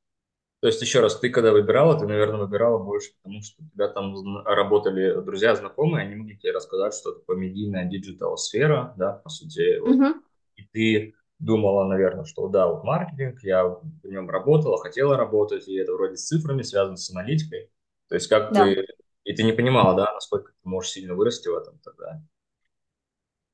То 0.62 0.68
есть, 0.68 0.82
еще 0.82 1.02
раз, 1.02 1.20
ты 1.20 1.30
когда 1.30 1.52
выбирала, 1.52 2.00
ты, 2.00 2.08
наверное, 2.08 2.40
выбирала 2.40 2.78
больше, 2.78 3.12
потому 3.22 3.42
что 3.42 3.62
у 3.62 3.70
тебя 3.70 3.90
там 3.90 4.46
работали 4.46 5.22
друзья, 5.22 5.56
знакомые, 5.56 6.06
они 6.06 6.16
могли 6.16 6.38
тебе 6.38 6.54
рассказать, 6.54 6.94
что 6.94 7.12
такое 7.12 7.36
медийная 7.36 7.86
диджитал-сфера, 7.86 8.94
да, 8.98 9.14
по 9.14 9.30
сути. 9.30 9.80
Вот. 9.80 9.96
Uh-huh. 9.96 10.14
И 10.56 10.64
ты 10.72 11.16
думала, 11.40 11.86
наверное, 11.86 12.24
что 12.24 12.48
да, 12.48 12.68
вот 12.68 12.86
маркетинг, 12.86 13.44
я 13.44 13.68
в 13.68 14.06
нем 14.06 14.30
работала, 14.30 14.78
хотела 14.78 15.18
работать, 15.18 15.68
и 15.68 15.76
это 15.76 15.94
вроде 15.94 16.16
с 16.16 16.28
цифрами 16.28 16.62
связано, 16.62 16.96
с 16.96 17.12
аналитикой. 17.12 17.70
То 18.08 18.16
есть, 18.16 18.28
как 18.28 18.54
да. 18.54 18.64
ты... 18.64 18.86
И 19.26 19.34
ты 19.34 19.44
не 19.44 19.54
понимала, 19.54 19.96
да, 19.96 20.14
насколько 20.14 20.52
ты 20.52 20.70
можешь 20.70 20.92
сильно 20.92 21.16
вырасти 21.16 21.48
в 21.48 21.56
этом 21.56 21.80
тогда? 21.80 22.22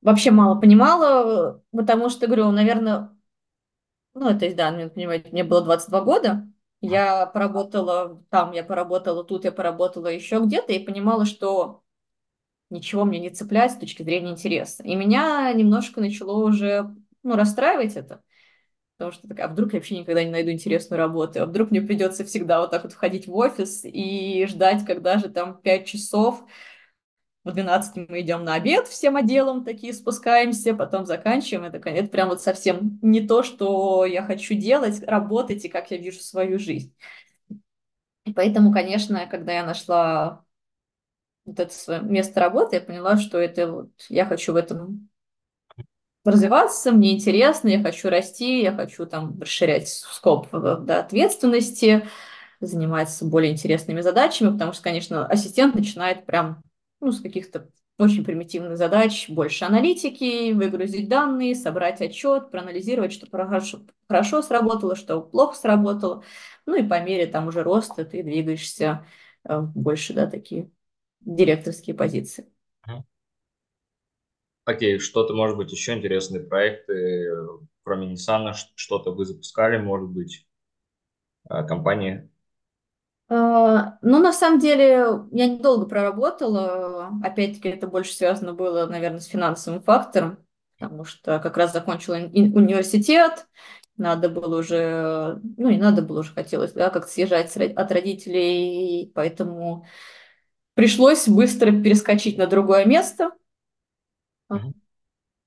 Вообще 0.02 0.32
мало 0.32 0.60
понимала, 0.60 1.62
потому 1.70 2.08
что, 2.08 2.26
говорю, 2.26 2.50
наверное, 2.50 3.10
ну, 4.14 4.38
то 4.38 4.44
есть, 4.44 4.56
да, 4.56 4.70
мне, 4.70 4.88
понимаете, 4.88 5.30
мне 5.30 5.44
было 5.44 5.62
22 5.62 6.00
года, 6.02 6.48
я 6.80 7.26
поработала 7.26 8.22
там, 8.30 8.52
я 8.52 8.64
поработала 8.64 9.24
тут, 9.24 9.44
я 9.44 9.52
поработала 9.52 10.08
еще 10.08 10.40
где-то, 10.40 10.72
и 10.72 10.84
понимала, 10.84 11.24
что 11.26 11.82
ничего 12.70 13.04
мне 13.04 13.18
не 13.20 13.30
цепляет 13.30 13.72
с 13.72 13.76
точки 13.76 14.02
зрения 14.02 14.32
интереса. 14.32 14.82
И 14.84 14.94
меня 14.94 15.52
немножко 15.52 16.00
начало 16.00 16.44
уже, 16.46 16.94
ну, 17.22 17.36
расстраивать 17.36 17.96
это. 17.96 18.22
Потому 18.96 19.12
что 19.12 19.28
такая, 19.28 19.46
а 19.46 19.50
вдруг 19.50 19.72
я 19.72 19.78
вообще 19.78 19.98
никогда 19.98 20.22
не 20.24 20.30
найду 20.30 20.50
интересную 20.50 20.98
работу, 20.98 21.42
а 21.42 21.46
вдруг 21.46 21.70
мне 21.70 21.80
придется 21.80 22.24
всегда 22.24 22.60
вот 22.60 22.70
так 22.70 22.84
вот 22.84 22.92
входить 22.92 23.26
в 23.26 23.34
офис 23.34 23.80
и 23.84 24.46
ждать, 24.46 24.84
когда 24.84 25.18
же 25.18 25.30
там 25.30 25.60
5 25.60 25.86
часов 25.86 26.44
в 27.44 27.52
12 27.52 28.08
мы 28.08 28.20
идем 28.20 28.44
на 28.44 28.54
обед 28.54 28.86
всем 28.86 29.16
отделом, 29.16 29.64
такие 29.64 29.94
спускаемся, 29.94 30.74
потом 30.74 31.06
заканчиваем. 31.06 31.64
Это, 31.64 31.88
это 31.88 32.08
прям 32.08 32.28
вот 32.28 32.42
совсем 32.42 32.98
не 33.02 33.26
то, 33.26 33.42
что 33.42 34.04
я 34.04 34.22
хочу 34.22 34.54
делать, 34.54 35.02
работать 35.04 35.64
и 35.64 35.68
как 35.68 35.90
я 35.90 35.96
вижу 35.96 36.20
свою 36.20 36.58
жизнь. 36.58 36.94
И 38.26 38.32
поэтому, 38.34 38.72
конечно, 38.72 39.26
когда 39.26 39.52
я 39.52 39.64
нашла 39.64 40.44
вот 41.46 41.58
это 41.58 41.72
свое 41.72 42.02
место 42.02 42.40
работы, 42.40 42.76
я 42.76 42.82
поняла, 42.82 43.16
что 43.16 43.38
это 43.38 43.72
вот 43.72 43.90
я 44.08 44.26
хочу 44.26 44.52
в 44.52 44.56
этом 44.56 45.08
развиваться, 46.24 46.92
мне 46.92 47.14
интересно, 47.14 47.68
я 47.68 47.82
хочу 47.82 48.10
расти, 48.10 48.62
я 48.62 48.72
хочу 48.72 49.06
там 49.06 49.40
расширять 49.40 49.88
скоп 49.88 50.48
да, 50.52 51.00
ответственности, 51.00 52.06
заниматься 52.60 53.24
более 53.24 53.52
интересными 53.52 54.02
задачами, 54.02 54.52
потому 54.52 54.74
что, 54.74 54.82
конечно, 54.82 55.26
ассистент 55.26 55.74
начинает 55.74 56.26
прям 56.26 56.62
ну, 57.00 57.12
с 57.12 57.20
каких-то 57.20 57.68
очень 57.98 58.24
примитивных 58.24 58.78
задач, 58.78 59.28
больше 59.28 59.64
аналитики, 59.64 60.52
выгрузить 60.52 61.08
данные, 61.08 61.54
собрать 61.54 62.00
отчет, 62.00 62.50
проанализировать, 62.50 63.12
что 63.12 63.28
хорошо, 63.30 63.80
хорошо 64.08 64.42
сработало, 64.42 64.96
что 64.96 65.20
плохо 65.20 65.54
сработало. 65.56 66.24
Ну 66.64 66.76
и 66.76 66.86
по 66.86 67.00
мере 67.02 67.26
там 67.26 67.48
уже 67.48 67.62
роста 67.62 68.04
ты 68.04 68.22
двигаешься 68.22 69.06
э, 69.44 69.60
больше, 69.60 70.14
да, 70.14 70.30
такие 70.30 70.70
директорские 71.20 71.94
позиции. 71.94 72.50
Окей, 74.64 74.98
что-то, 74.98 75.34
может 75.34 75.56
быть, 75.56 75.72
еще 75.72 75.94
интересные 75.94 76.42
проекты, 76.42 77.28
кроме 77.82 78.12
Nissan, 78.12 78.52
что-то 78.76 79.10
вы 79.10 79.24
запускали, 79.24 79.78
может 79.78 80.08
быть, 80.10 80.46
э, 81.50 81.64
компании? 81.66 82.29
А, 83.32 83.98
ну, 84.02 84.18
на 84.18 84.32
самом 84.32 84.58
деле, 84.58 85.06
я 85.30 85.46
недолго 85.46 85.86
проработала. 85.86 87.12
Опять-таки, 87.22 87.68
это 87.68 87.86
больше 87.86 88.12
связано 88.12 88.54
было, 88.54 88.86
наверное, 88.86 89.20
с 89.20 89.26
финансовым 89.26 89.80
фактором, 89.82 90.38
потому 90.78 91.04
что 91.04 91.38
как 91.38 91.56
раз 91.56 91.72
закончила 91.72 92.16
университет, 92.16 93.46
надо 93.96 94.28
было 94.28 94.58
уже, 94.58 95.38
ну, 95.56 95.70
не 95.70 95.76
надо 95.78 96.02
было 96.02 96.20
уже, 96.20 96.32
хотелось, 96.32 96.72
да, 96.72 96.90
как-то 96.90 97.10
съезжать 97.12 97.56
от 97.56 97.92
родителей, 97.92 99.12
поэтому 99.14 99.86
пришлось 100.74 101.28
быстро 101.28 101.70
перескочить 101.70 102.36
на 102.36 102.48
другое 102.48 102.84
место. 102.84 103.30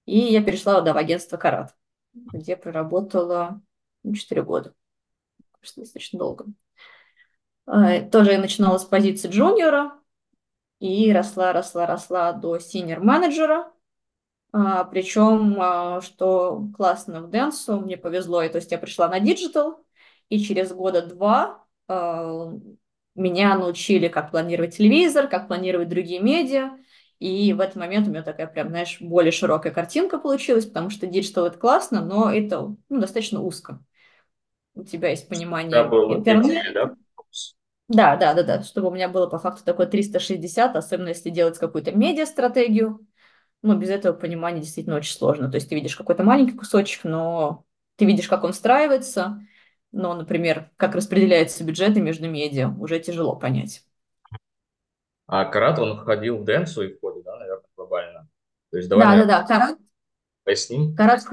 И 0.06 0.19
я 0.19 0.41
перешла, 0.41 0.80
да, 0.82 0.93
в 0.93 0.98
агентство 0.98 1.36
«Карат», 1.36 1.76
где 2.13 2.56
проработала 2.56 3.62
4 4.04 4.41
года. 4.43 4.74
Достаточно 5.76 6.19
долго. 6.19 6.46
А, 7.65 8.02
тоже 8.02 8.32
я 8.32 8.39
начинала 8.39 8.78
с 8.78 8.86
позиции 8.86 9.30
джуниора 9.30 9.93
и 10.80 11.12
росла, 11.13 11.54
росла, 11.54 11.86
росла 11.86 12.34
до 12.34 12.60
senior-менеджера. 12.60 13.71
А, 14.52 14.84
причем, 14.84 15.58
а, 15.60 16.02
что 16.02 16.67
классно 16.76 17.21
в 17.21 17.32
Dentsu, 17.32 17.80
мне 17.80 17.97
повезло, 17.97 18.43
и, 18.43 18.49
то 18.49 18.58
есть 18.58 18.71
я 18.71 18.78
пришла 18.78 19.08
на 19.08 19.19
диджитал, 19.19 19.86
и 20.30 20.39
через 20.39 20.71
года 20.71 21.06
два 21.06 21.63
меня 23.15 23.58
научили, 23.58 24.08
как 24.08 24.32
планировать 24.32 24.78
телевизор, 24.78 25.28
как 25.28 25.47
планировать 25.47 25.89
другие 25.89 26.21
медиа, 26.21 26.71
и 27.19 27.54
в 27.54 27.60
этот 27.60 27.76
момент 27.76 28.08
у 28.08 28.12
меня 28.12 28.23
такая 28.23 28.47
прям, 28.47 28.69
знаешь, 28.69 28.97
более 28.99 29.32
широкая 29.32 29.71
картинка 29.71 30.17
получилась, 30.17 30.65
потому 30.65 30.89
что 30.89 31.08
диджитал 31.08 31.45
это 31.45 31.58
классно, 31.58 32.04
но 32.04 32.32
это 32.34 32.76
ну, 32.89 32.99
достаточно 32.99 33.41
узко. 33.41 33.84
У 34.76 34.84
тебя 34.84 35.10
есть 35.10 35.30
понимание 35.30 35.86
интернета. 36.15 36.73
Да, 36.73 36.95
да, 37.89 38.15
да, 38.34 38.43
да, 38.43 38.63
чтобы 38.63 38.88
у 38.88 38.91
меня 38.91 39.10
было 39.10 39.28
по 39.28 39.39
факту 39.39 39.63
такое 39.63 39.88
360, 39.88 40.76
особенно 40.76 41.10
если 41.10 41.30
делать 41.30 41.58
какую-то 41.58 41.91
медиа-стратегию. 41.91 43.06
Но 43.62 43.76
без 43.76 43.89
этого 43.89 44.13
понимания 44.13 44.62
действительно 44.62 44.98
очень 44.98 45.15
сложно. 45.15 45.50
То 45.50 45.56
есть 45.56 45.69
ты 45.69 45.76
видишь 45.76 45.96
какой-то 45.96 46.24
маленький 46.24 46.58
кусочек, 46.58 47.04
но 47.06 47.65
ты 47.96 48.06
видишь, 48.06 48.28
как 48.28 48.43
он 48.43 48.52
встраивается, 48.52 49.41
Но, 49.93 50.15
например, 50.15 50.72
как 50.76 50.96
распределяются 50.96 51.63
бюджеты 51.63 52.02
между 52.02 52.28
медиа, 52.28 52.69
уже 52.80 53.00
тяжело 53.00 53.36
понять. 53.36 53.86
А 55.28 55.46
Карат, 55.46 55.78
он 55.80 55.98
входил 56.02 56.39
в 56.39 56.46
Денсу 56.46 56.82
и 56.82 56.93
входит, 56.93 57.24
да, 57.24 57.38
наверное, 57.38 57.63
глобально. 57.78 58.28
То 58.72 58.78
есть 58.78 58.89
давай, 58.89 59.06
да, 59.06 59.12
наверное, 59.12 59.32
да, 59.32 59.41
да, 59.41 59.48
Карат. 59.48 59.78
Поясним. 60.43 60.96
Карат, 60.96 61.24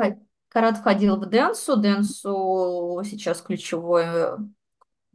Карат 0.49 0.77
входил 0.77 1.17
в 1.17 1.29
Денсу. 1.29 1.81
Денсу 1.81 3.01
сейчас 3.05 3.41
ключевой, 3.41 4.05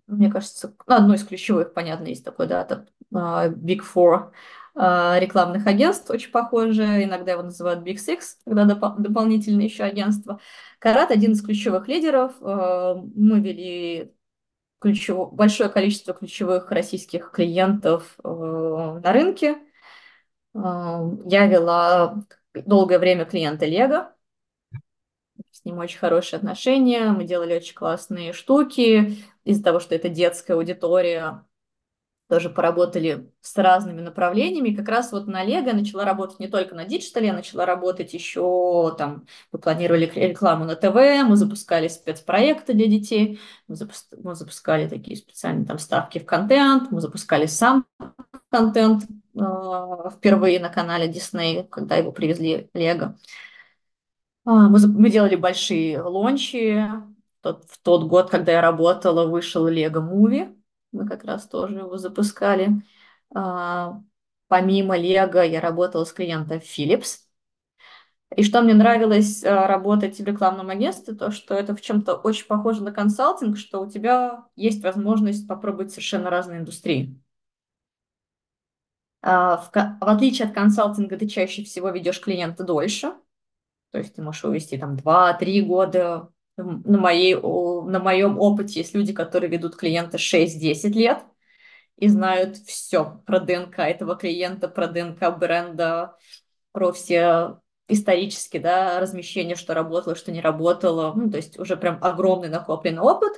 мне 0.07 0.31
кажется, 0.31 0.73
ну, 0.87 0.95
одно 0.95 1.13
из 1.15 1.23
ключевых, 1.23 1.73
понятно, 1.73 2.07
есть 2.07 2.23
такой, 2.23 2.47
да, 2.47 2.61
это 2.61 2.87
uh, 3.13 3.53
Big 3.53 3.81
Four 3.81 4.31
uh, 4.75 5.19
рекламных 5.19 5.67
агентств, 5.67 6.09
очень 6.09 6.31
похоже. 6.31 7.03
Иногда 7.03 7.33
его 7.33 7.43
называют 7.43 7.81
Big 7.81 7.95
Six, 7.95 8.19
когда 8.45 8.65
доп- 8.65 8.99
дополнительные 8.99 9.67
еще 9.67 9.83
агентства. 9.83 10.39
Карат 10.79 11.11
один 11.11 11.31
из 11.31 11.41
ключевых 11.41 11.87
лидеров. 11.87 12.33
Uh, 12.39 13.09
мы 13.15 13.39
вели 13.39 14.13
ключев... 14.79 15.33
большое 15.33 15.69
количество 15.69 16.13
ключевых 16.13 16.69
российских 16.71 17.31
клиентов 17.31 18.17
на 18.23 19.11
рынке. 19.11 19.57
Я 20.53 21.47
вела 21.47 22.23
долгое 22.53 22.99
время 22.99 23.25
клиента 23.25 23.65
Лего. 23.65 24.14
С 25.65 25.69
ним 25.69 25.79
очень 25.79 25.99
хорошие 25.99 26.37
отношения. 26.37 27.09
Мы 27.11 27.23
делали 27.23 27.55
очень 27.55 27.75
классные 27.75 28.33
штуки. 28.33 29.17
Из-за 29.43 29.63
того, 29.63 29.79
что 29.79 29.95
это 29.95 30.09
детская 30.09 30.53
аудитория, 30.53 31.43
тоже 32.27 32.49
поработали 32.49 33.29
с 33.41 33.55
разными 33.57 34.01
направлениями. 34.01 34.75
Как 34.75 34.87
раз 34.87 35.11
вот 35.11 35.27
на 35.27 35.43
Лего 35.43 35.73
начала 35.73 36.05
работать 36.05 36.39
не 36.39 36.47
только 36.47 36.73
на 36.75 36.85
диджитале, 36.85 37.27
я 37.27 37.33
начала 37.33 37.65
работать 37.65 38.13
еще 38.13 38.95
там, 38.97 39.25
мы 39.51 39.59
планировали 39.59 40.11
рекламу 40.15 40.65
на 40.65 40.75
ТВ, 40.75 41.27
мы 41.27 41.35
запускали 41.35 41.87
спецпроекты 41.87 42.73
для 42.73 42.87
детей, 42.87 43.39
мы, 43.67 43.75
запуск... 43.75 44.07
мы 44.17 44.33
запускали 44.35 44.87
такие 44.87 45.17
специальные 45.17 45.67
там 45.67 45.77
ставки 45.77 46.17
в 46.17 46.25
контент, 46.25 46.91
мы 46.91 46.99
запускали 46.99 47.45
сам 47.45 47.85
контент 48.49 49.03
э, 49.35 49.39
впервые 50.17 50.59
на 50.59 50.69
канале 50.69 51.07
Disney, 51.07 51.67
когда 51.67 51.95
его 51.95 52.11
привезли 52.11 52.69
Лего. 52.73 53.05
А, 53.05 53.15
мы, 54.45 54.79
мы 54.87 55.09
делали 55.09 55.35
большие 55.35 56.01
лончи. 56.01 56.83
Тот, 57.41 57.65
в 57.69 57.77
тот 57.81 58.07
год, 58.07 58.29
когда 58.29 58.53
я 58.53 58.61
работала, 58.61 59.27
вышел 59.27 59.67
Лего 59.67 60.01
Муви 60.01 60.55
мы 60.95 61.07
как 61.07 61.23
раз 61.25 61.47
тоже 61.47 61.79
его 61.79 61.97
запускали. 61.97 62.69
А, 63.33 64.01
помимо 64.47 64.97
Лего 64.97 65.43
я 65.43 65.61
работала 65.61 66.05
с 66.05 66.13
клиентом 66.13 66.57
Philips. 66.59 67.19
И 68.35 68.43
что 68.43 68.61
мне 68.61 68.73
нравилось 68.73 69.43
а, 69.43 69.67
работать 69.67 70.19
в 70.19 70.25
рекламном 70.25 70.69
агентстве, 70.69 71.13
то 71.13 71.31
что 71.31 71.53
это 71.53 71.75
в 71.75 71.81
чем-то 71.81 72.15
очень 72.15 72.47
похоже 72.47 72.83
на 72.83 72.91
консалтинг, 72.91 73.57
что 73.57 73.81
у 73.81 73.89
тебя 73.89 74.45
есть 74.55 74.83
возможность 74.83 75.47
попробовать 75.47 75.91
совершенно 75.91 76.29
разные 76.29 76.59
индустрии. 76.59 77.21
А, 79.21 79.57
в, 79.57 79.71
в 79.73 80.07
отличие 80.07 80.47
от 80.47 80.53
консалтинга, 80.53 81.17
ты 81.17 81.27
чаще 81.27 81.63
всего 81.63 81.89
ведешь 81.89 82.21
клиента 82.21 82.63
дольше, 82.63 83.13
то 83.91 83.97
есть 83.97 84.15
ты 84.15 84.21
можешь 84.21 84.43
увести 84.43 84.77
там 84.77 84.95
2-3 84.95 85.61
года, 85.61 86.29
на, 86.57 86.97
моей, 86.97 87.35
на 87.35 87.99
моем 87.99 88.39
опыте 88.39 88.79
есть 88.79 88.93
люди, 88.93 89.13
которые 89.13 89.49
ведут 89.49 89.75
клиента 89.75 90.17
6-10 90.17 90.89
лет 90.93 91.19
и 91.97 92.07
знают 92.07 92.57
все 92.57 93.21
про 93.25 93.39
ДНК 93.39 93.79
этого 93.79 94.15
клиента, 94.15 94.67
про 94.67 94.87
ДНК 94.87 95.37
бренда, 95.37 96.17
про 96.71 96.91
все 96.91 97.59
исторически, 97.87 98.57
да, 98.57 98.99
размещение, 98.99 99.55
что 99.55 99.73
работало, 99.73 100.15
что 100.15 100.31
не 100.31 100.41
работало, 100.41 101.13
ну, 101.13 101.29
то 101.29 101.37
есть 101.37 101.59
уже 101.59 101.77
прям 101.77 101.99
огромный 102.01 102.49
накопленный 102.49 103.01
опыт. 103.01 103.33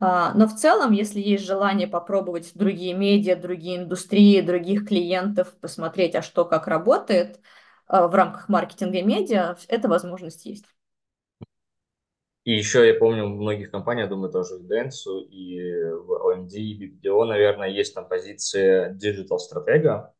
А, 0.00 0.32
но 0.34 0.46
в 0.46 0.54
целом, 0.54 0.92
если 0.92 1.20
есть 1.20 1.44
желание 1.44 1.86
попробовать 1.86 2.52
другие 2.54 2.94
медиа, 2.94 3.36
другие 3.36 3.78
индустрии, 3.78 4.40
других 4.40 4.88
клиентов, 4.88 5.54
посмотреть, 5.60 6.14
а 6.14 6.22
что 6.22 6.44
как 6.44 6.66
работает 6.66 7.40
в 7.88 8.14
рамках 8.14 8.48
маркетинга 8.48 8.98
и 8.98 9.02
медиа, 9.02 9.56
эта 9.68 9.88
возможность 9.88 10.46
есть. 10.46 10.64
И 12.44 12.52
еще 12.52 12.86
я 12.86 12.94
помню, 12.94 13.24
в 13.24 13.40
многих 13.40 13.70
компаниях, 13.70 14.10
думаю, 14.10 14.30
тоже 14.30 14.56
в 14.56 14.70
Dentsu 14.70 15.22
и 15.22 15.58
в 15.92 16.12
OMD, 16.12 16.52
и 16.52 17.00
BBDO, 17.00 17.24
наверное, 17.24 17.70
есть 17.70 17.94
там 17.94 18.06
позиция 18.06 18.90
диджитал-стратега 18.92 20.14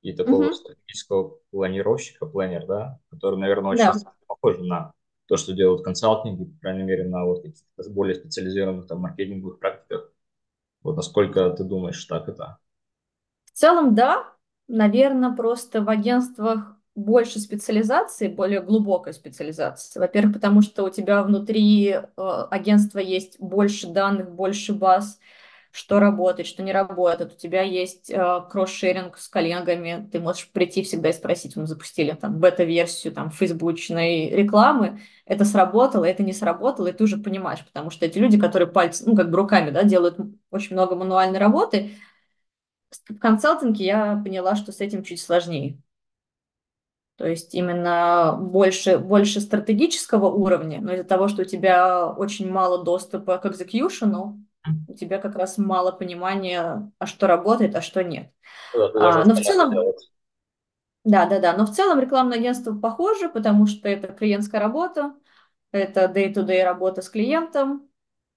и 0.00 0.14
такого 0.14 0.44
mm-hmm. 0.44 0.52
стратегического 0.52 1.38
планировщика, 1.50 2.24
планер, 2.24 2.66
да, 2.66 2.98
который, 3.10 3.38
наверное, 3.38 3.72
очень 3.72 3.84
yeah. 3.84 4.12
похож 4.26 4.56
на 4.58 4.92
то, 5.26 5.36
что 5.36 5.52
делают 5.52 5.84
консалтинги, 5.84 6.44
по 6.44 6.60
крайней 6.60 6.84
мере, 6.84 7.04
на 7.04 7.24
вот 7.24 7.42
каких-то 7.42 7.90
более 7.90 8.14
специализированных 8.14 8.86
там 8.86 9.00
маркетинговых 9.00 9.58
практиках. 9.58 10.10
Вот 10.82 10.96
насколько 10.96 11.50
ты 11.50 11.64
думаешь, 11.64 12.02
так 12.04 12.28
это? 12.28 12.58
В 13.44 13.50
целом, 13.50 13.94
да. 13.94 14.32
Наверное, 14.68 15.34
просто 15.34 15.82
в 15.82 15.88
агентствах 15.88 16.75
больше 16.96 17.38
специализации, 17.38 18.26
более 18.26 18.62
глубокой 18.62 19.12
специализации. 19.12 20.00
Во-первых, 20.00 20.34
потому 20.34 20.62
что 20.62 20.82
у 20.82 20.90
тебя 20.90 21.22
внутри 21.22 21.90
э, 21.90 22.02
агентства 22.50 22.98
есть 22.98 23.38
больше 23.38 23.86
данных, 23.88 24.30
больше 24.32 24.72
баз, 24.72 25.20
что 25.70 26.00
работает, 26.00 26.48
что 26.48 26.62
не 26.62 26.72
работает. 26.72 27.34
У 27.34 27.36
тебя 27.36 27.60
есть 27.60 28.10
э, 28.10 28.40
кросс-шеринг 28.50 29.18
с 29.18 29.28
коллегами. 29.28 30.08
Ты 30.10 30.20
можешь 30.20 30.50
прийти 30.50 30.82
всегда 30.82 31.10
и 31.10 31.12
спросить, 31.12 31.54
мы 31.54 31.66
запустили 31.66 32.12
там 32.12 32.38
бета-версию 32.40 33.12
там 33.12 33.30
фейсбучной 33.30 34.30
рекламы, 34.30 35.00
это 35.26 35.44
сработало, 35.44 36.06
это 36.06 36.22
не 36.22 36.32
сработало, 36.32 36.86
и 36.86 36.92
ты 36.92 37.04
уже 37.04 37.18
понимаешь, 37.18 37.64
потому 37.64 37.90
что 37.90 38.06
эти 38.06 38.18
люди, 38.18 38.40
которые 38.40 38.68
пальцы, 38.68 39.04
ну, 39.06 39.14
как 39.14 39.30
бы 39.30 39.36
руками, 39.36 39.70
да, 39.70 39.82
делают 39.82 40.18
очень 40.50 40.72
много 40.72 40.96
мануальной 40.96 41.38
работы, 41.38 41.90
в 43.08 43.18
консалтинге 43.18 43.84
я 43.84 44.22
поняла, 44.24 44.56
что 44.56 44.72
с 44.72 44.80
этим 44.80 45.02
чуть 45.04 45.20
сложнее. 45.20 45.78
То 47.16 47.26
есть 47.26 47.54
именно 47.54 48.36
больше, 48.38 48.98
больше 48.98 49.40
стратегического 49.40 50.26
уровня, 50.26 50.80
но 50.82 50.92
из-за 50.92 51.04
того, 51.04 51.28
что 51.28 51.42
у 51.42 51.44
тебя 51.46 52.08
очень 52.10 52.50
мало 52.50 52.84
доступа 52.84 53.38
к 53.38 53.46
экзекьюшену, 53.46 54.44
у 54.88 54.94
тебя 54.94 55.18
как 55.18 55.34
раз 55.36 55.56
мало 55.56 55.92
понимания, 55.92 56.92
а 56.98 57.06
что 57.06 57.26
работает, 57.26 57.74
а 57.74 57.80
что 57.80 58.04
нет. 58.04 58.30
Да, 58.74 58.90
а, 58.94 59.24
но 59.24 59.34
в 59.34 59.40
целом... 59.40 59.74
Да, 61.04 61.24
да, 61.24 61.38
да. 61.38 61.56
Но 61.56 61.64
в 61.64 61.70
целом 61.70 62.00
рекламное 62.00 62.36
агентство 62.36 62.74
похоже, 62.74 63.28
потому 63.28 63.66
что 63.66 63.88
это 63.88 64.08
клиентская 64.08 64.60
работа, 64.60 65.14
это 65.70 66.12
day-to-day 66.12 66.64
работа 66.64 67.00
с 67.00 67.08
клиентом. 67.08 67.88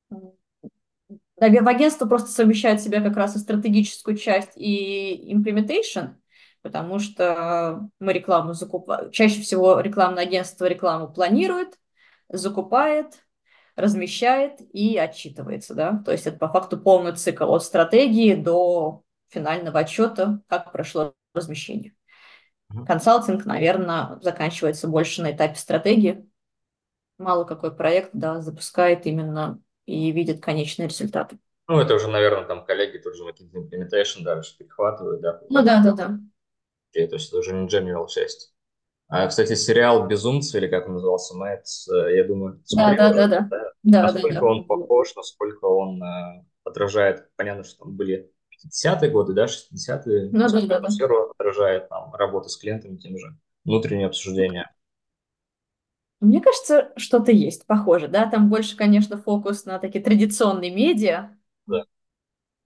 В 0.10 1.68
агентство 1.68 2.06
просто 2.06 2.30
совмещает 2.30 2.80
в 2.80 2.84
себя 2.84 3.02
как 3.02 3.18
раз 3.18 3.36
и 3.36 3.40
стратегическую 3.40 4.16
часть, 4.16 4.52
и 4.56 5.34
implementation– 5.34 6.12
потому 6.62 7.00
что 7.00 7.90
мы 8.00 8.14
рекламу 8.14 8.54
закупаем. 8.54 9.12
Чаще 9.12 9.42
всего 9.42 9.80
рекламное 9.80 10.24
агентство 10.24 10.66
рекламу 10.66 11.12
планирует, 11.12 11.76
закупает, 12.28 13.14
размещает 13.76 14.60
и 14.74 14.98
отчитывается, 14.98 15.74
да, 15.74 16.02
то 16.06 16.12
есть 16.12 16.28
это 16.28 16.38
по 16.38 16.50
факту 16.50 16.78
полный 16.78 17.16
цикл 17.16 17.46
от 17.54 17.64
стратегии 17.64 18.36
до 18.36 19.04
финального 19.30 19.80
отчета, 19.80 20.42
как 20.48 20.72
прошло 20.72 21.14
размещение. 21.34 21.94
Консалтинг, 22.86 23.46
наверное, 23.46 24.20
заканчивается 24.22 24.88
больше 24.88 25.24
на 25.24 25.32
этапе 25.32 25.56
стратегии. 25.56 26.30
Мало 27.18 27.44
какой 27.44 27.76
проект, 27.76 28.12
да, 28.14 28.42
запускает 28.42 29.08
именно 29.08 29.60
и 29.86 30.12
видит 30.12 30.40
конечные 30.42 30.88
результаты. 30.88 31.40
Ну, 31.68 31.80
это 31.80 31.96
уже, 31.96 32.08
наверное, 32.08 32.46
там 32.46 32.64
коллеги 32.64 33.00
тут 33.00 33.16
же 33.16 33.24
implementation 33.24 34.24
дальше 34.24 34.56
перехватывают, 34.58 35.22
да? 35.22 35.40
Ну, 35.50 35.64
да, 35.64 35.82
да, 35.84 35.92
да 35.94 36.20
то 36.94 37.16
есть 37.16 37.30
это 37.30 37.38
уже 37.38 37.54
не 37.54 37.68
General 37.68 38.08
6. 38.08 38.54
А, 39.12 39.28
кстати, 39.28 39.56
сериал 39.56 40.08
«Безумцы», 40.08 40.58
или 40.60 40.68
как 40.68 40.88
он 40.88 40.94
назывался, 40.94 41.36
Мэтт, 41.36 41.66
э, 41.92 42.16
я 42.18 42.24
думаю, 42.26 42.62
да, 42.76 42.96
да, 42.96 43.12
да, 43.12 43.28
да. 43.28 43.50
Да, 43.82 44.02
насколько 44.04 44.36
да, 44.36 44.40
да. 44.42 44.46
он 44.46 44.66
похож, 44.66 45.16
насколько 45.16 45.66
он 45.66 46.04
э, 46.04 46.46
отражает, 46.64 47.28
понятно, 47.36 47.64
что 47.64 47.86
там 47.86 47.96
были 47.96 48.32
50-е 48.66 49.10
годы, 49.10 49.34
да, 49.34 49.46
60-е, 49.46 50.30
ну, 50.32 50.48
да, 50.48 50.62
да, 50.62 50.80
да. 50.80 50.88
отражает 51.32 51.90
там 51.90 52.14
работу 52.14 52.50
с 52.50 52.58
клиентами 52.58 52.98
тем 52.98 53.18
же, 53.18 53.36
внутреннее 53.64 54.08
обсуждение. 54.08 54.70
Мне 56.20 56.42
кажется, 56.42 56.92
что-то 56.98 57.32
есть 57.32 57.66
похоже, 57.66 58.10
да, 58.10 58.30
там 58.30 58.50
больше, 58.50 58.76
конечно, 58.76 59.18
фокус 59.18 59.66
на 59.66 59.80
такие 59.80 60.04
традиционные 60.04 60.70
медиа, 60.70 61.36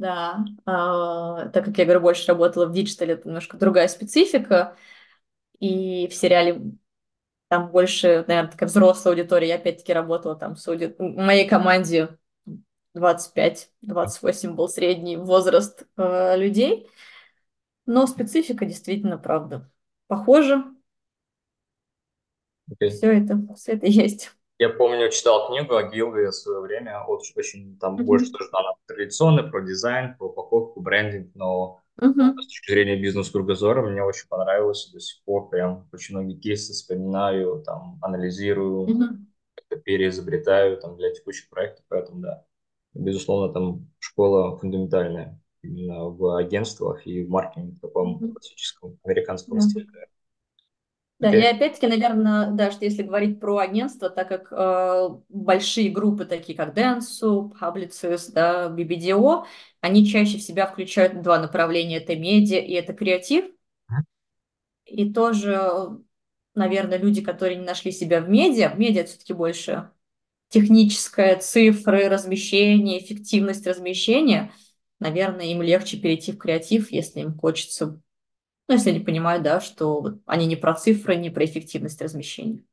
да. 0.04 0.46
А, 0.66 1.48
так 1.48 1.64
как 1.64 1.78
я 1.78 1.86
говорю, 1.86 2.02
больше 2.02 2.28
работала 2.28 2.66
в 2.66 2.74
диджитале, 2.74 3.14
это 3.14 3.30
немножко 3.30 3.58
другая 3.58 3.88
специфика. 3.88 4.76
И 5.60 6.10
в 6.10 6.14
сериале 6.14 6.62
там 7.48 7.72
больше, 7.72 8.26
наверное, 8.28 8.52
такая 8.52 8.68
взрослая 8.68 9.14
аудитория. 9.14 9.48
Я 9.48 9.56
опять-таки 9.56 9.94
работала 9.94 10.36
там 10.36 10.58
с 10.58 10.68
ауди... 10.68 10.88
В 10.88 11.00
моей 11.00 11.48
команде 11.48 12.18
25-28 12.98 14.52
был 14.52 14.68
средний 14.68 15.16
возраст 15.16 15.88
э, 15.96 16.38
людей. 16.38 16.90
Но 17.86 18.06
специфика 18.06 18.66
действительно, 18.66 19.18
правда, 19.18 19.72
похожа. 20.08 20.66
Okay. 22.70 22.90
Все 22.90 23.20
это, 23.20 23.40
все 23.56 23.72
это 23.74 23.88
есть. 23.88 24.36
Я 24.64 24.70
помню, 24.70 25.10
читал 25.10 25.48
книгу 25.50 25.76
о 25.76 25.84
Гилве 25.84 26.30
в 26.30 26.34
свое 26.36 26.62
время, 26.62 27.04
очень, 27.06 27.34
очень 27.36 27.78
там 27.80 27.98
больше 27.98 28.28
Мгм. 28.28 28.38
тоже 28.38 28.50
она 28.54 28.70
традиционная, 28.86 29.44
про 29.52 29.60
дизайн, 29.62 30.16
про 30.18 30.28
упаковку, 30.30 30.80
брендинг, 30.80 31.36
но 31.36 31.82
Мгм. 31.98 32.40
с 32.40 32.46
точки 32.48 32.72
зрения 32.72 32.96
бизнес-кругозора 32.96 33.82
мне 33.82 34.02
очень 34.02 34.30
понравилось, 34.30 34.90
до 34.94 35.02
сих 35.02 35.22
пор 35.26 35.50
прям 35.50 35.90
очень 35.92 36.16
многие 36.16 36.38
кейсы 36.40 36.72
вспоминаю, 36.72 37.62
там, 37.66 38.00
анализирую, 38.02 38.88
как-то 39.54 39.76
переизобретаю 39.76 40.78
там 40.78 40.96
для 40.96 41.12
текущих 41.14 41.50
проектов, 41.50 41.84
поэтому 41.90 42.22
да, 42.22 42.46
безусловно, 42.94 43.54
там 43.54 43.92
школа 44.00 44.58
фундаментальная 44.58 45.42
именно 45.62 46.06
в 46.06 46.38
агентствах 46.38 47.06
и 47.06 47.26
в 47.26 47.30
маркетинге 47.30 47.76
в 47.76 47.82
таком 47.82 48.20
классическом 48.20 48.98
американском 49.04 49.56
Да. 49.56 49.62
стиле. 49.62 49.88
Да, 51.24 51.34
и 51.34 51.42
опять-таки, 51.42 51.88
наверное, 51.88 52.52
даже 52.52 52.80
если 52.82 53.02
говорить 53.04 53.40
про 53.40 53.60
агентство, 53.60 54.10
так 54.10 54.28
как 54.28 54.52
э, 54.52 55.10
большие 55.30 55.90
группы, 55.90 56.26
такие 56.26 56.58
как 56.58 56.78
Dentsu, 56.78 57.50
Publicis, 57.58 58.30
да, 58.34 58.68
BBDO, 58.68 59.46
они 59.80 60.06
чаще 60.06 60.38
в 60.38 60.42
себя 60.42 60.68
включают 60.68 61.22
два 61.22 61.40
направления, 61.40 61.98
это 61.98 62.18
медиа 62.18 62.60
и 62.60 62.74
это 62.74 62.92
креатив. 62.94 63.46
И 64.86 65.14
тоже, 65.14 65.60
наверное, 66.56 66.98
люди, 66.98 67.22
которые 67.22 67.58
не 67.58 67.66
нашли 67.66 67.92
себя 67.92 68.22
в 68.22 68.30
медиа, 68.30 68.74
медиа 68.76 69.06
все-таки 69.06 69.34
больше 69.34 69.90
техническое, 70.50 71.38
цифры, 71.38 72.10
размещение, 72.10 73.00
эффективность 73.04 73.68
размещения, 73.68 74.52
наверное, 75.00 75.46
им 75.48 75.62
легче 75.62 75.98
перейти 75.98 76.32
в 76.34 76.38
креатив, 76.38 76.92
если 76.92 77.22
им 77.22 77.38
хочется, 77.38 78.02
ну, 78.68 78.76
если 78.76 78.90
они 78.92 79.00
понимают, 79.00 79.44
да, 79.44 79.62
что 79.62 80.02
вот 80.02 80.22
они 80.26 80.46
не 80.48 80.56
про 80.56 80.74
цифры, 80.76 81.16
не 81.16 81.30
про 81.30 81.46
эффективность 81.46 82.02
размещения. 82.02 82.64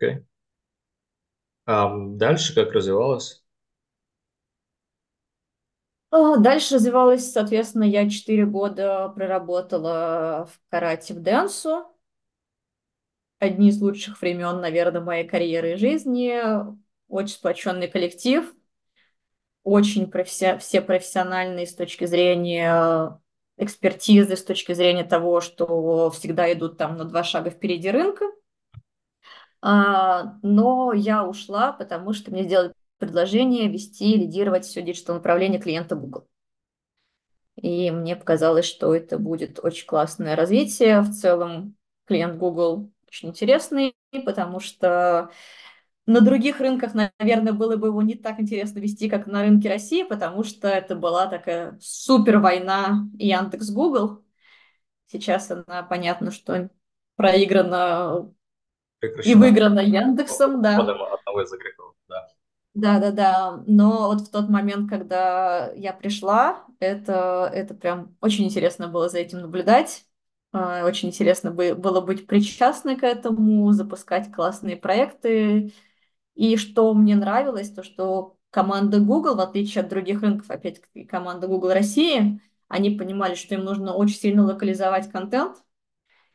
Окей. 0.00 0.24
А 1.64 1.90
дальше 1.96 2.54
как 2.54 2.72
развивалось? 2.72 3.42
А, 6.10 6.36
Дальше 6.38 6.74
развивалась, 6.76 7.30
соответственно, 7.32 7.84
я 7.84 8.08
4 8.08 8.44
года 8.46 9.08
проработала 9.14 10.46
в 10.52 10.60
карате 10.70 11.14
в 11.14 11.20
Дэнсу. 11.22 11.86
Одни 13.38 13.68
из 13.70 13.80
лучших 13.80 14.20
времен, 14.20 14.60
наверное, 14.60 15.00
моей 15.00 15.26
карьеры 15.26 15.72
и 15.72 15.76
жизни. 15.76 16.40
Очень 17.08 17.34
сплоченный 17.34 17.88
коллектив, 17.88 18.54
очень 19.62 20.10
професси- 20.10 20.58
все 20.58 20.80
профессиональные 20.80 21.66
с 21.66 21.74
точки 21.74 22.04
зрения 22.06 23.18
экспертизы, 23.60 24.36
с 24.36 24.44
точки 24.44 24.72
зрения 24.72 25.04
того, 25.04 25.40
что 25.40 26.10
всегда 26.10 26.52
идут 26.52 26.78
там 26.78 26.96
на 26.96 27.04
два 27.04 27.22
шага 27.22 27.50
впереди 27.50 27.90
рынка. 27.90 28.24
А, 29.62 30.38
но 30.42 30.92
я 30.94 31.26
ушла, 31.26 31.72
потому 31.72 32.12
что 32.14 32.30
мне 32.30 32.44
сделали 32.44 32.72
предложение 32.98 33.68
вести, 33.68 34.16
лидировать 34.16 34.64
все 34.64 34.82
диджитал 34.82 35.16
направление 35.16 35.60
клиента 35.60 35.94
Google. 35.94 36.26
И 37.56 37.90
мне 37.90 38.16
показалось, 38.16 38.64
что 38.64 38.94
это 38.94 39.18
будет 39.18 39.60
очень 39.62 39.86
классное 39.86 40.34
развитие. 40.34 41.02
В 41.02 41.12
целом 41.12 41.76
клиент 42.06 42.38
Google 42.38 42.90
очень 43.06 43.28
интересный, 43.28 43.94
потому 44.24 44.60
что 44.60 45.30
на 46.10 46.20
других 46.20 46.60
рынках, 46.60 46.92
наверное, 46.94 47.52
было 47.52 47.76
бы 47.76 47.88
его 47.88 48.02
не 48.02 48.14
так 48.14 48.40
интересно 48.40 48.78
вести, 48.80 49.08
как 49.08 49.26
на 49.26 49.42
рынке 49.42 49.68
России, 49.68 50.02
потому 50.02 50.44
что 50.44 50.68
это 50.68 50.96
была 50.96 51.26
такая 51.26 51.78
супер 51.80 52.38
война 52.38 53.08
Яндекс 53.18 53.70
Google. 53.70 54.24
Сейчас 55.06 55.50
она, 55.50 55.82
понятно, 55.82 56.30
что 56.30 56.70
проиграна 57.16 58.32
и 59.24 59.34
выиграна 59.34 59.80
Яндексом, 59.80 60.62
да. 60.62 60.78
одного 60.78 61.42
из 61.42 61.52
игроков, 61.52 61.94
да. 62.08 62.28
Да, 62.74 63.00
да, 63.00 63.10
да. 63.10 63.64
Но 63.66 64.06
вот 64.08 64.20
в 64.22 64.30
тот 64.30 64.48
момент, 64.48 64.88
когда 64.88 65.72
я 65.72 65.92
пришла, 65.92 66.64
это, 66.78 67.50
это 67.52 67.74
прям 67.74 68.16
очень 68.20 68.44
интересно 68.44 68.88
было 68.88 69.08
за 69.08 69.18
этим 69.18 69.40
наблюдать. 69.40 70.06
А, 70.52 70.84
Очень 70.84 71.08
интересно 71.08 71.50
бы- 71.50 71.74
было 71.74 72.00
быть 72.00 72.26
причастной 72.26 72.96
к 72.96 73.02
этому, 73.04 73.70
запускать 73.72 74.32
классные 74.32 74.76
проекты. 74.76 75.72
И 76.40 76.56
что 76.56 76.94
мне 76.94 77.16
нравилось, 77.16 77.70
то 77.70 77.82
что 77.82 78.38
команда 78.48 78.98
Google, 78.98 79.34
в 79.34 79.40
отличие 79.40 79.82
от 79.82 79.90
других 79.90 80.22
рынков, 80.22 80.50
опять-таки 80.50 81.04
команда 81.04 81.48
Google 81.48 81.74
России, 81.74 82.40
они 82.66 82.92
понимали, 82.92 83.34
что 83.34 83.56
им 83.56 83.62
нужно 83.62 83.92
очень 83.92 84.16
сильно 84.16 84.46
локализовать 84.46 85.10
контент, 85.10 85.58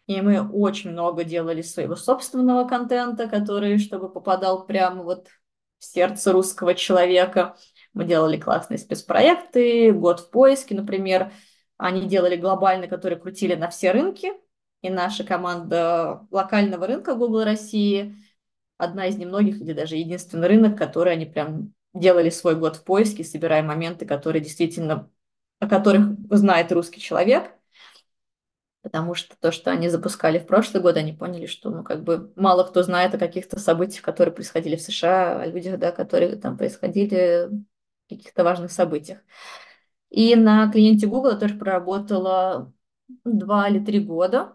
и 0.06 0.22
мы 0.22 0.48
очень 0.48 0.92
много 0.92 1.24
делали 1.24 1.64
своего 1.64 1.96
собственного 1.96 2.68
контента, 2.68 3.28
который, 3.28 3.80
чтобы 3.80 4.12
попадал 4.12 4.68
прямо 4.68 5.02
вот 5.02 5.30
в 5.80 5.86
сердце 5.86 6.34
русского 6.34 6.76
человека. 6.76 7.58
Мы 7.96 8.06
делали 8.06 8.38
классные 8.38 8.78
спецпроекты, 8.78 9.92
«Год 9.92 10.20
в 10.20 10.30
поиске», 10.30 10.76
например. 10.76 11.32
Они 11.78 12.04
делали 12.04 12.36
глобально, 12.36 12.88
которые 12.88 13.18
крутили 13.18 13.56
на 13.56 13.72
все 13.72 13.92
рынки. 13.92 14.34
И 14.84 14.92
наша 14.92 15.24
команда 15.24 16.28
локального 16.30 16.86
рынка 16.86 17.16
Google 17.16 17.44
России 17.44 18.16
одна 18.78 19.08
из 19.08 19.18
немногих 19.18 19.62
или 19.62 19.74
даже 19.74 19.96
единственный 19.96 20.48
рынок, 20.48 20.78
который 20.78 21.14
они 21.14 21.26
прям 21.26 21.74
делали 21.94 22.30
свой 22.30 22.56
год 22.56 22.78
в 22.78 22.84
поиске, 22.84 23.24
собирая 23.24 23.64
моменты, 23.64 24.06
которые 24.06 24.42
действительно, 24.42 25.10
о 25.60 25.68
которых 25.68 26.18
знает 26.30 26.72
русский 26.72 27.00
человек– 27.00 27.52
Потому 28.86 29.16
что 29.16 29.36
то, 29.40 29.52
что 29.52 29.72
они 29.72 29.90
запускали 29.90 30.38
в 30.38 30.46
прошлый 30.46 30.80
год, 30.80 30.96
они 30.96 31.12
поняли, 31.12 31.48
что, 31.48 31.72
ну, 31.72 31.84
как 31.84 32.04
бы 32.04 32.32
мало 32.36 32.64
кто 32.64 32.84
знает 32.84 33.16
о 33.16 33.18
каких-то 33.18 33.60
событиях, 33.60 34.04
которые 34.04 34.32
происходили 34.32 34.76
в 34.76 34.82
США, 34.84 35.42
о 35.42 35.48
людях, 35.48 35.80
да, 35.80 35.92
которые 35.92 36.36
там 36.36 36.56
происходили, 36.56 37.50
каких-то 38.08 38.44
важных 38.44 38.72
событиях. 38.72 39.22
И 40.12 40.36
на 40.36 40.72
клиенте 40.72 41.08
Google 41.08 41.32
я 41.32 41.38
тоже 41.38 41.56
проработала 41.56 42.72
два 43.24 43.70
или 43.70 43.84
три 43.84 44.02
года. 44.02 44.54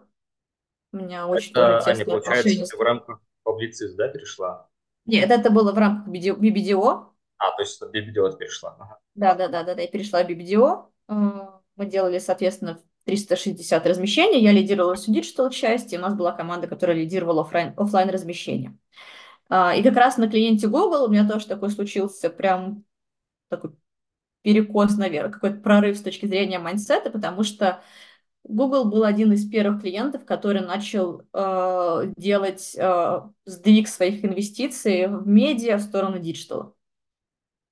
У 0.93 0.97
меня 0.99 1.27
очень 1.27 1.51
Это, 1.51 1.79
а 1.79 1.81
тесные 1.81 2.05
получается, 2.05 2.77
в 2.77 2.79
рамках 2.79 3.19
Publicis, 3.45 3.95
да, 3.97 4.07
перешла? 4.09 4.67
Нет, 5.05 5.29
это 5.31 5.49
было 5.49 5.71
в 5.71 5.77
рамках 5.77 6.07
BBDO. 6.07 7.13
А, 7.37 7.51
то 7.51 7.61
есть 7.61 7.81
это 7.81 7.89
BBDO 7.91 8.37
перешла. 8.37 8.75
Ага. 8.79 8.99
Да, 9.15 9.35
да, 9.35 9.47
да, 9.47 9.63
да, 9.63 9.75
да, 9.75 9.81
я 9.81 9.87
перешла 9.87 10.23
в 10.23 10.27
BBDO. 10.27 10.91
Э, 11.09 11.13
Мы 11.75 11.85
делали, 11.85 12.19
соответственно, 12.19 12.79
360 13.05 13.85
размещений. 13.87 14.41
Я 14.41 14.51
лидировала 14.51 14.95
всю 14.95 15.13
диджитал 15.13 15.49
часть, 15.49 15.91
и 15.93 15.97
у 15.97 16.01
нас 16.01 16.13
была 16.15 16.31
команда, 16.33 16.67
которая 16.67 16.95
лидировала 16.97 17.41
оффлайн, 17.41 17.73
оффлайн 17.77 18.09
размещение. 18.09 18.77
А, 19.49 19.75
И 19.75 19.83
как 19.83 19.95
раз 19.95 20.17
на 20.17 20.29
клиенте 20.29 20.67
Google 20.67 21.05
у 21.05 21.09
меня 21.09 21.27
тоже 21.27 21.47
такой 21.47 21.71
случился 21.71 22.29
прям 22.29 22.85
такой 23.49 23.71
перекос 24.43 24.97
наверх, 24.97 25.33
какой-то 25.33 25.57
прорыв 25.61 25.97
с 25.97 26.01
точки 26.03 26.25
зрения 26.25 26.59
майндсета, 26.59 27.11
потому 27.11 27.43
что 27.43 27.81
Google 28.43 28.85
был 28.85 29.03
один 29.03 29.31
из 29.33 29.47
первых 29.47 29.81
клиентов, 29.81 30.25
который 30.25 30.61
начал 30.61 31.21
э, 31.33 32.13
делать 32.17 32.75
э, 32.75 33.21
сдвиг 33.45 33.87
своих 33.87 34.25
инвестиций 34.25 35.07
в 35.07 35.27
медиа 35.27 35.77
в 35.77 35.81
сторону 35.81 36.19
диджитала. 36.19 36.73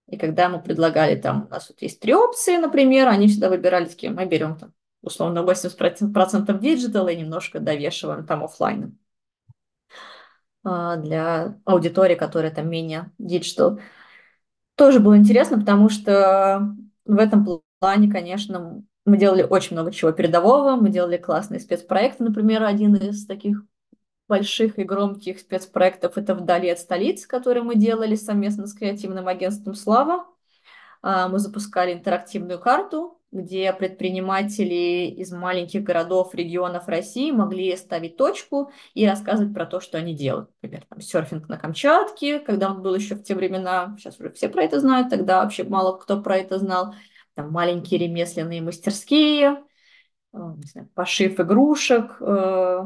И 0.07 0.17
когда 0.17 0.49
мы 0.49 0.61
предлагали 0.61 1.15
там, 1.15 1.45
у 1.45 1.49
нас 1.49 1.69
вот 1.69 1.81
есть 1.81 1.99
три 1.99 2.13
опции, 2.13 2.57
например, 2.57 3.07
они 3.07 3.27
всегда 3.27 3.49
выбирали 3.49 3.85
такие, 3.85 4.11
мы 4.11 4.25
берем 4.25 4.57
там 4.57 4.73
условно 5.01 5.43
80% 5.43 6.59
диджитала 6.59 7.07
и 7.09 7.15
немножко 7.15 7.59
довешиваем 7.59 8.25
там 8.25 8.43
офлайна 8.43 8.91
для 10.63 11.57
аудитории, 11.63 12.15
которая 12.15 12.51
там 12.51 12.69
менее 12.69 13.11
диджитал. 13.17 13.79
Тоже 14.75 14.99
было 14.99 15.17
интересно, 15.17 15.57
потому 15.59 15.89
что 15.89 16.75
в 17.05 17.17
этом 17.17 17.61
плане, 17.79 18.11
конечно, 18.11 18.83
мы 19.09 19.17
делали 19.17 19.43
очень 19.43 19.75
много 19.75 19.91
чего 19.91 20.11
передового, 20.11 20.75
мы 20.75 20.89
делали 20.89 21.17
классные 21.17 21.59
спецпроекты, 21.59 22.23
например, 22.23 22.63
один 22.63 22.95
из 22.95 23.25
таких 23.25 23.63
больших 24.27 24.77
и 24.77 24.83
громких 24.83 25.39
спецпроектов 25.39 26.17
это 26.17 26.35
«Вдали 26.35 26.69
от 26.69 26.79
столиц», 26.79 27.25
который 27.25 27.63
мы 27.63 27.75
делали 27.75 28.15
совместно 28.15 28.67
с 28.67 28.73
креативным 28.73 29.27
агентством 29.27 29.73
«Слава». 29.73 30.25
А, 31.01 31.27
мы 31.27 31.39
запускали 31.39 31.93
интерактивную 31.93 32.59
карту, 32.59 33.19
где 33.31 33.71
предприниматели 33.73 35.07
из 35.07 35.31
маленьких 35.31 35.83
городов, 35.83 36.33
регионов 36.33 36.87
России 36.87 37.31
могли 37.31 37.75
ставить 37.77 38.17
точку 38.17 38.71
и 38.93 39.07
рассказывать 39.07 39.53
про 39.53 39.65
то, 39.65 39.79
что 39.79 39.97
они 39.97 40.15
делают. 40.15 40.49
Например, 40.61 40.85
там, 40.89 40.99
серфинг 40.99 41.47
на 41.47 41.57
Камчатке, 41.57 42.39
когда 42.39 42.71
он 42.71 42.81
был 42.81 42.95
еще 42.95 43.15
в 43.15 43.23
те 43.23 43.35
времена, 43.35 43.95
сейчас 43.97 44.19
уже 44.19 44.31
все 44.31 44.49
про 44.49 44.63
это 44.63 44.79
знают, 44.79 45.09
тогда 45.09 45.43
вообще 45.43 45.63
мало 45.63 45.97
кто 45.97 46.21
про 46.21 46.37
это 46.37 46.57
знал. 46.57 46.95
Там 47.39 47.53
маленькие 47.53 48.01
ремесленные 48.01 48.61
мастерские, 48.61 49.63
не 50.33 50.65
знаю, 50.65 50.89
пошив 50.93 51.39
игрушек, 51.39 52.17
э, 52.19 52.83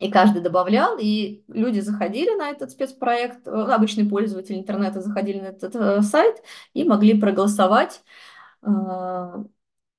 и 0.00 0.10
каждый 0.10 0.42
добавлял, 0.42 0.98
и 1.00 1.44
люди 1.48 1.80
заходили 1.80 2.36
на 2.36 2.50
этот 2.50 2.72
спецпроект, 2.72 3.48
э, 3.48 3.50
обычные 3.50 4.06
пользователи 4.06 4.58
интернета 4.58 5.00
заходили 5.00 5.40
на 5.40 5.46
этот 5.46 5.74
э, 5.76 6.02
сайт 6.02 6.42
и 6.74 6.84
могли 6.84 7.18
проголосовать. 7.18 8.02
Э, 8.60 9.42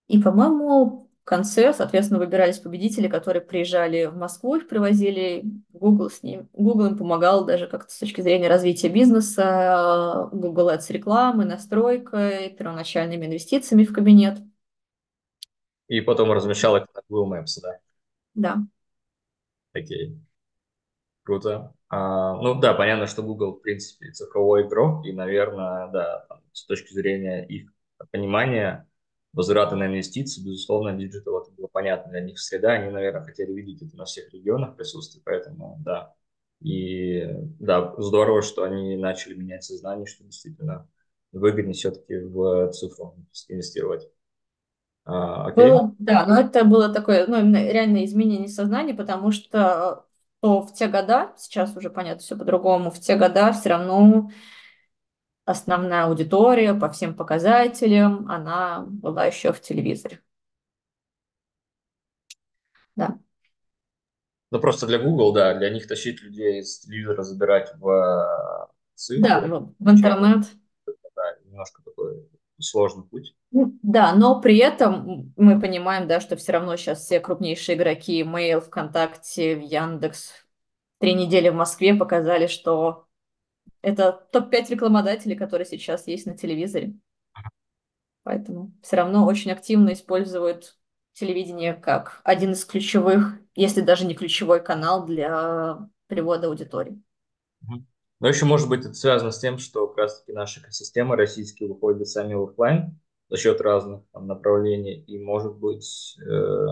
и, 0.07 0.21
по-моему, 0.21 1.09
конце, 1.30 1.73
соответственно, 1.73 2.19
выбирались 2.19 2.57
победители, 2.57 3.07
которые 3.07 3.41
приезжали 3.41 4.05
в 4.05 4.17
Москву, 4.17 4.55
их 4.55 4.67
привозили, 4.67 5.43
Google 5.71 6.09
с 6.09 6.23
ним, 6.23 6.49
Google 6.53 6.88
им 6.88 6.97
помогал 6.97 7.45
даже 7.45 7.67
как-то 7.67 7.93
с 7.93 7.99
точки 7.99 8.21
зрения 8.21 8.49
развития 8.49 8.89
бизнеса, 8.89 10.27
Google 10.32 10.71
Ads 10.71 10.91
рекламы, 10.91 11.45
настройкой, 11.45 12.49
первоначальными 12.49 13.27
инвестициями 13.27 13.84
в 13.84 13.93
кабинет. 13.93 14.39
И 15.88 16.01
потом 16.01 16.32
размещал 16.32 16.75
их 16.77 16.88
на 16.95 17.01
Google 17.07 17.36
Maps, 17.36 17.61
да? 17.61 17.77
Да. 18.34 18.57
Окей. 19.73 20.19
Круто. 21.23 21.75
А, 21.89 22.34
ну 22.41 22.59
да, 22.59 22.73
понятно, 22.73 23.05
что 23.05 23.21
Google, 23.21 23.53
в 23.53 23.61
принципе, 23.61 24.11
цифровой 24.11 24.63
игрок, 24.65 25.05
и, 25.05 25.11
наверное, 25.11 25.91
да, 25.91 26.25
там, 26.27 26.41
с 26.53 26.65
точки 26.65 26.91
зрения 26.91 27.45
их 27.45 27.71
понимания, 28.11 28.88
возврата 29.34 29.75
на 29.75 29.88
инвестиции, 29.88 30.43
безусловно, 30.43 30.93
диджитал 30.93 31.41
это 31.41 31.51
было 31.51 31.67
понятно 31.67 32.11
для 32.11 32.21
них 32.21 32.39
среда, 32.39 32.73
они, 32.73 32.91
наверное, 32.91 33.23
хотели 33.23 33.51
видеть 33.51 33.82
это 33.82 33.95
на 33.95 34.05
всех 34.05 34.34
регионах 34.34 34.75
присутствие, 34.75 35.21
поэтому 35.25 35.77
да. 35.80 36.13
И 36.61 37.25
да, 37.59 37.93
здорово, 37.97 38.41
что 38.41 38.63
они 38.63 38.97
начали 38.97 39.34
менять 39.34 39.63
сознание, 39.63 40.05
что 40.05 40.23
действительно 40.23 40.88
выгоднее 41.32 41.73
все-таки 41.73 42.17
в 42.17 42.71
цифру 42.71 43.15
инвестировать. 43.47 44.09
А. 45.05 45.51
Было, 45.51 45.95
да, 45.99 46.25
но 46.25 46.39
это 46.39 46.65
было 46.65 46.89
такое, 46.89 47.25
ну, 47.27 47.38
реальное 47.53 48.05
изменение 48.05 48.49
сознания, 48.49 48.93
потому 48.93 49.32
что 49.32 50.05
то 50.41 50.61
в 50.61 50.73
те 50.73 50.88
года, 50.88 51.34
сейчас 51.38 51.75
уже 51.75 51.89
понятно 51.89 52.21
все 52.21 52.38
по-другому, 52.38 52.91
в 52.91 52.99
те 52.99 53.15
года 53.15 53.51
все 53.51 53.69
равно 53.69 54.30
основная 55.49 56.05
аудитория 56.05 56.73
по 56.75 56.89
всем 56.89 57.15
показателям, 57.15 58.29
она 58.29 58.85
была 58.87 59.25
еще 59.25 59.51
в 59.51 59.59
телевизоре. 59.59 60.21
Да. 62.95 63.17
Ну, 64.51 64.59
просто 64.59 64.87
для 64.87 64.99
Google, 64.99 65.33
да, 65.33 65.55
для 65.55 65.69
них 65.69 65.87
тащить 65.87 66.21
людей 66.21 66.59
из 66.59 66.79
телевизора, 66.79 67.23
забирать 67.23 67.73
в 67.77 67.89
э, 67.89 68.67
цифры. 68.95 69.27
Да, 69.27 69.41
в, 69.41 69.73
в 69.77 69.89
интернет. 69.89 70.45
Да, 70.85 71.37
немножко 71.45 71.81
такой 71.83 72.27
сложный 72.59 73.03
путь. 73.05 73.35
Ну, 73.51 73.77
да, 73.81 74.13
но 74.13 74.41
при 74.41 74.57
этом 74.57 75.33
мы 75.35 75.59
понимаем, 75.59 76.07
да, 76.07 76.19
что 76.19 76.35
все 76.35 76.51
равно 76.51 76.75
сейчас 76.75 76.99
все 76.99 77.19
крупнейшие 77.19 77.75
игроки, 77.75 78.21
Mail, 78.23 78.61
ВКонтакте, 78.61 79.55
в 79.55 79.61
Яндекс, 79.61 80.33
три 80.99 81.13
недели 81.13 81.49
в 81.49 81.55
Москве 81.55 81.95
показали, 81.95 82.47
что 82.47 83.07
это 83.82 84.27
топ-5 84.32 84.71
рекламодателей, 84.71 85.36
которые 85.36 85.65
сейчас 85.65 86.07
есть 86.07 86.25
на 86.25 86.38
телевизоре. 86.38 86.93
Поэтому 88.23 88.73
все 88.82 88.97
равно 88.97 89.25
очень 89.25 89.51
активно 89.51 89.93
используют 89.93 90.77
телевидение 91.13 91.73
как 91.73 92.21
один 92.23 92.51
из 92.51 92.63
ключевых, 92.65 93.39
если 93.55 93.82
даже 93.82 94.05
не 94.05 94.15
ключевой 94.15 94.63
канал 94.63 95.05
для 95.05 95.89
привода 96.07 96.47
аудитории. 96.47 97.01
Но 98.19 98.27
еще, 98.27 98.45
может 98.45 98.67
быть, 98.67 98.82
это 98.82 98.93
связано 98.93 99.32
с 99.32 99.39
тем, 99.39 99.57
что 99.57 99.88
как 99.88 99.97
раз-таки 99.97 100.34
наша 100.34 100.59
экосистема 100.59 101.15
российские 101.15 101.69
выходят 101.69 102.07
сами 102.07 102.34
в 102.34 102.43
офлайн 102.43 102.99
за 103.30 103.38
счет 103.38 103.61
разных 103.61 104.01
там, 104.11 104.27
направлений. 104.27 105.01
И, 105.07 105.17
может 105.17 105.55
быть, 105.55 106.17
э, 106.19 106.65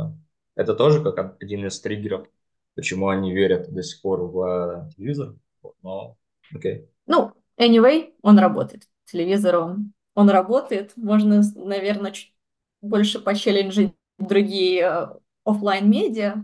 это 0.55 0.76
тоже 0.76 1.01
как 1.01 1.41
один 1.41 1.66
из 1.66 1.80
триггеров, 1.80 2.28
почему 2.76 3.08
они 3.08 3.34
верят 3.34 3.72
до 3.74 3.82
сих 3.82 4.01
пор 4.01 4.24
в 4.24 4.89
телевизор. 4.97 5.36
Но, 5.82 6.18
окей. 6.53 6.82
Okay. 6.82 6.89
Ну, 7.08 7.34
anyway, 7.60 8.14
он 8.22 8.38
работает. 8.38 8.84
Телевизор, 9.05 9.58
он, 9.58 9.93
он 10.14 10.30
работает. 10.30 10.93
Можно, 10.95 11.41
наверное, 11.55 12.12
чуть 12.12 12.34
больше 12.82 13.20
почелленджить 13.20 13.93
другие 14.20 14.82
э, 14.82 15.08
офлайн 15.43 15.89
медиа 15.89 16.43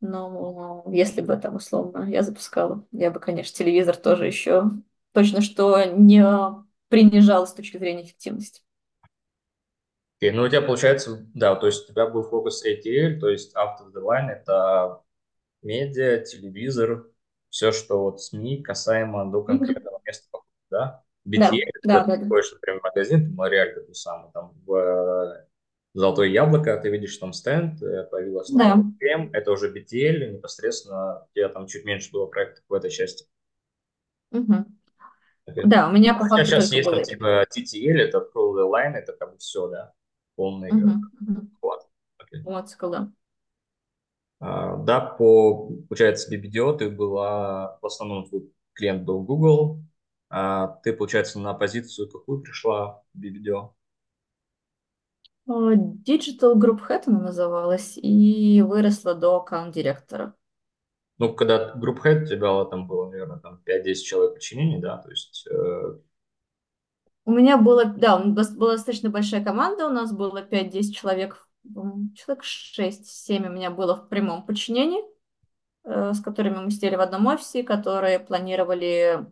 но 0.00 0.84
если 0.88 1.20
бы 1.20 1.36
там 1.36 1.56
условно 1.56 2.08
я 2.08 2.22
запускала, 2.22 2.84
я 2.92 3.10
бы, 3.10 3.20
конечно, 3.20 3.56
телевизор 3.56 3.96
тоже 3.96 4.26
еще 4.26 4.64
точно 5.12 5.40
что 5.40 5.84
не 5.84 6.24
принижал 6.88 7.46
с 7.46 7.54
точки 7.54 7.78
зрения 7.78 8.04
эффективности. 8.04 8.62
Okay, 10.22 10.32
ну 10.32 10.44
у 10.44 10.48
тебя 10.48 10.62
получается, 10.62 11.26
да, 11.34 11.54
то 11.56 11.66
есть 11.66 11.88
у 11.88 11.92
тебя 11.92 12.06
был 12.08 12.22
фокус 12.22 12.64
ATL, 12.64 13.18
то 13.18 13.28
есть 13.28 13.54
after 13.54 13.92
the 13.94 14.02
line 14.02 14.30
это 14.30 15.02
медиа, 15.62 16.24
телевизор, 16.24 17.06
все, 17.50 17.70
что 17.70 18.02
вот 18.02 18.22
СМИ 18.22 18.62
касаемо 18.62 19.30
до 19.30 19.42
конкретного 19.42 19.95
да? 20.70 21.02
BTL, 21.26 21.60
да, 21.82 22.04
да, 22.04 22.16
такой, 22.18 22.40
да. 22.40 22.46
что 22.46 22.58
прям 22.60 22.80
магазин, 22.82 23.34
там, 23.34 23.44
L'Oreal, 23.44 23.74
такой 23.74 23.94
самый, 23.94 24.30
там, 24.32 24.52
в 24.64 25.46
Золотое 25.96 26.28
яблоко, 26.28 26.76
ты 26.76 26.90
видишь 26.90 27.16
там 27.16 27.32
стенд, 27.32 27.82
э, 27.82 28.04
появилась 28.04 28.50
да. 28.50 28.82
крем, 29.00 29.30
это 29.32 29.50
уже 29.50 29.72
BTL, 29.72 30.34
непосредственно 30.34 31.22
у 31.22 31.34
тебя 31.34 31.48
там 31.48 31.66
чуть 31.66 31.86
меньше 31.86 32.12
было 32.12 32.26
проектов 32.26 32.62
в 32.68 32.74
этой 32.74 32.90
части. 32.90 33.26
Угу. 34.30 34.52
Okay. 35.48 35.62
Да, 35.64 35.88
у 35.88 35.92
меня 35.92 36.12
по 36.12 36.26
факту 36.26 36.44
Сейчас 36.44 36.70
есть 36.72 36.90
там 36.90 37.02
типа 37.02 37.44
TTL, 37.44 37.96
это 37.96 38.18
Pro 38.18 38.54
Line, 38.70 38.92
это 38.92 39.14
как 39.14 39.32
бы 39.32 39.38
все, 39.38 39.68
да, 39.68 39.94
полный 40.34 40.70
угу. 40.70 41.00
вклад. 41.56 41.88
Okay. 42.20 42.42
Вот, 42.44 42.66
да. 42.90 43.12
Uh, 44.42 44.84
да, 44.84 45.00
по, 45.00 45.70
получается, 45.88 46.30
BBDO 46.30 46.76
ты 46.76 46.90
была, 46.90 47.78
в 47.80 47.86
основном 47.86 48.28
твой 48.28 48.52
клиент 48.74 49.04
был 49.04 49.22
Google, 49.22 49.80
uh, 50.32 50.68
ты, 50.82 50.92
получается, 50.92 51.38
на 51.40 51.54
позицию 51.54 52.10
какую 52.10 52.42
пришла 52.42 53.02
в 53.14 53.20
BBDO? 53.20 53.72
Digital 55.48 56.54
Group 56.56 56.80
Head 56.88 57.04
она 57.06 57.20
называлась 57.20 57.96
и 57.96 58.62
выросла 58.62 59.14
до 59.14 59.36
аккаунт-директора. 59.36 60.34
Ну, 61.18 61.34
когда 61.34 61.74
Group 61.74 62.02
Head 62.04 62.24
у 62.24 62.26
тебя 62.26 62.64
там 62.64 62.86
было, 62.86 63.08
наверное, 63.08 63.38
там 63.38 63.62
5-10 63.64 63.94
человек 63.94 64.34
подчинений, 64.34 64.80
да, 64.80 64.98
то 64.98 65.10
есть... 65.10 65.46
Э... 65.50 65.98
У 67.24 67.32
меня 67.32 67.56
было, 67.56 67.84
да, 67.84 68.16
у 68.16 68.24
нас 68.24 68.54
была 68.54 68.72
достаточно 68.72 69.10
большая 69.10 69.42
команда, 69.42 69.86
у 69.86 69.90
нас 69.90 70.12
было 70.12 70.44
5-10 70.44 70.92
человек, 70.92 71.48
человек 71.64 72.44
6-7 72.44 73.46
у 73.46 73.52
меня 73.52 73.70
было 73.70 73.96
в 73.96 74.08
прямом 74.08 74.44
подчинении, 74.44 75.02
э, 75.84 76.12
с 76.12 76.20
которыми 76.20 76.56
мы 76.56 76.70
сидели 76.70 76.96
в 76.96 77.00
одном 77.00 77.26
офисе, 77.26 77.62
которые 77.62 78.18
планировали 78.18 79.26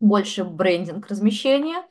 больше 0.00 0.44
брендинг 0.44 1.06
размещения, 1.08 1.84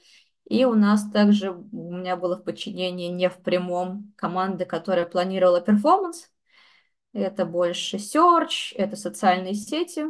и 0.46 0.66
у 0.66 0.76
нас 0.76 1.10
также, 1.12 1.52
у 1.52 1.98
меня 1.98 2.16
было 2.16 2.38
в 2.38 2.44
подчинении 2.44 3.10
не 3.10 3.30
в 3.30 3.38
прямом 3.42 4.14
команды, 4.16 4.66
которая 4.66 5.06
планировала 5.06 5.62
перформанс. 5.62 6.30
Это 7.14 7.46
больше 7.46 7.98
search, 7.98 8.74
это 8.76 8.96
социальные 8.96 9.56
сети, 9.56 10.06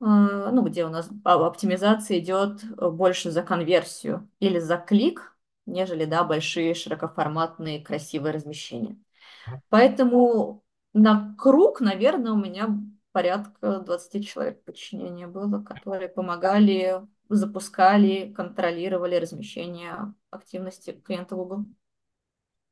а, 0.00 0.50
ну, 0.50 0.62
где 0.62 0.84
у 0.84 0.88
нас 0.90 1.08
оптимизация 1.24 2.18
идет 2.18 2.62
больше 2.76 3.30
за 3.30 3.42
конверсию 3.42 4.28
или 4.38 4.58
за 4.58 4.76
клик, 4.76 5.36
нежели, 5.66 6.04
да, 6.04 6.24
большие 6.24 6.74
широкоформатные 6.74 7.82
красивые 7.82 8.32
размещения. 8.34 8.98
Поэтому 9.70 10.64
на 10.92 11.36
круг, 11.38 11.80
наверное, 11.80 12.32
у 12.32 12.36
меня 12.38 12.68
порядка 13.14 13.78
20 13.78 14.26
человек 14.26 14.64
подчинения 14.64 15.28
было, 15.28 15.62
которые 15.62 16.08
помогали 16.08 17.00
запускали, 17.28 18.32
контролировали 18.32 19.14
размещение 19.14 20.12
активности 20.30 20.90
клиента 20.90 21.36
Google. 21.36 21.64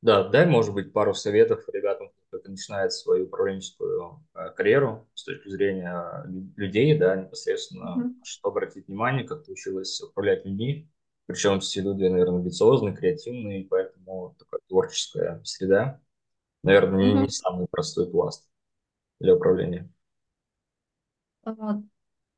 Да, 0.01 0.27
дай, 0.27 0.45
может 0.45 0.73
быть, 0.73 0.91
пару 0.91 1.13
советов 1.13 1.63
ребятам, 1.71 2.11
кто 2.27 2.37
начинает 2.49 2.91
свою 2.91 3.25
управленческую 3.25 4.21
э, 4.35 4.49
карьеру 4.49 5.07
с 5.13 5.23
точки 5.23 5.47
зрения 5.47 6.25
людей, 6.57 6.97
да, 6.97 7.15
непосредственно, 7.15 7.95
mm-hmm. 7.97 8.13
что 8.25 8.49
обратить 8.49 8.89
внимание, 8.89 9.25
как 9.25 9.45
ты 9.45 9.53
училась 9.53 10.01
управлять 10.01 10.45
людьми. 10.45 10.89
Причем 11.25 11.61
все 11.61 11.79
люди, 11.79 12.03
наверное, 12.03 12.39
амбициозные, 12.39 12.93
креативные, 12.93 13.65
поэтому 13.65 14.35
такая 14.37 14.59
творческая 14.67 15.41
среда, 15.45 16.01
наверное, 16.63 16.99
mm-hmm. 16.99 17.13
не, 17.13 17.21
не 17.21 17.29
самый 17.29 17.67
простой 17.71 18.11
пласт 18.11 18.49
для 19.21 19.35
управления. 19.35 19.89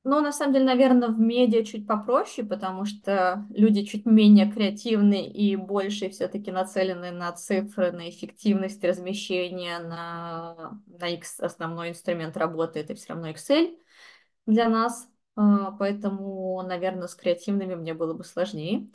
Ну, 0.08 0.22
на 0.22 0.32
самом 0.32 0.54
деле, 0.54 0.66
наверное, 0.66 1.10
в 1.10 1.20
медиа 1.20 1.64
чуть 1.66 1.88
попроще, 1.88 2.48
потому 2.48 2.86
что 2.86 3.48
люди 3.50 3.84
чуть 3.84 4.06
менее 4.06 4.52
креативны 4.52 5.26
и 5.28 5.56
больше 5.56 6.10
все-таки 6.10 6.52
нацелены 6.52 7.10
на 7.12 7.32
цифры, 7.34 7.92
на 7.92 8.08
эффективность 8.10 8.84
размещения, 8.84 9.80
на, 9.80 10.80
на 10.86 11.08
X 11.08 11.40
основной 11.40 11.90
инструмент 11.90 12.38
работы, 12.38 12.80
это 12.82 12.94
все 12.94 13.14
равно 13.14 13.32
Excel 13.32 13.76
для 14.48 14.70
нас. 14.70 15.10
А, 15.36 15.72
поэтому, 15.72 16.62
наверное, 16.64 17.08
с 17.08 17.16
креативными 17.16 17.76
мне 17.76 17.94
было 17.94 18.14
бы 18.14 18.24
сложнее. 18.24 18.90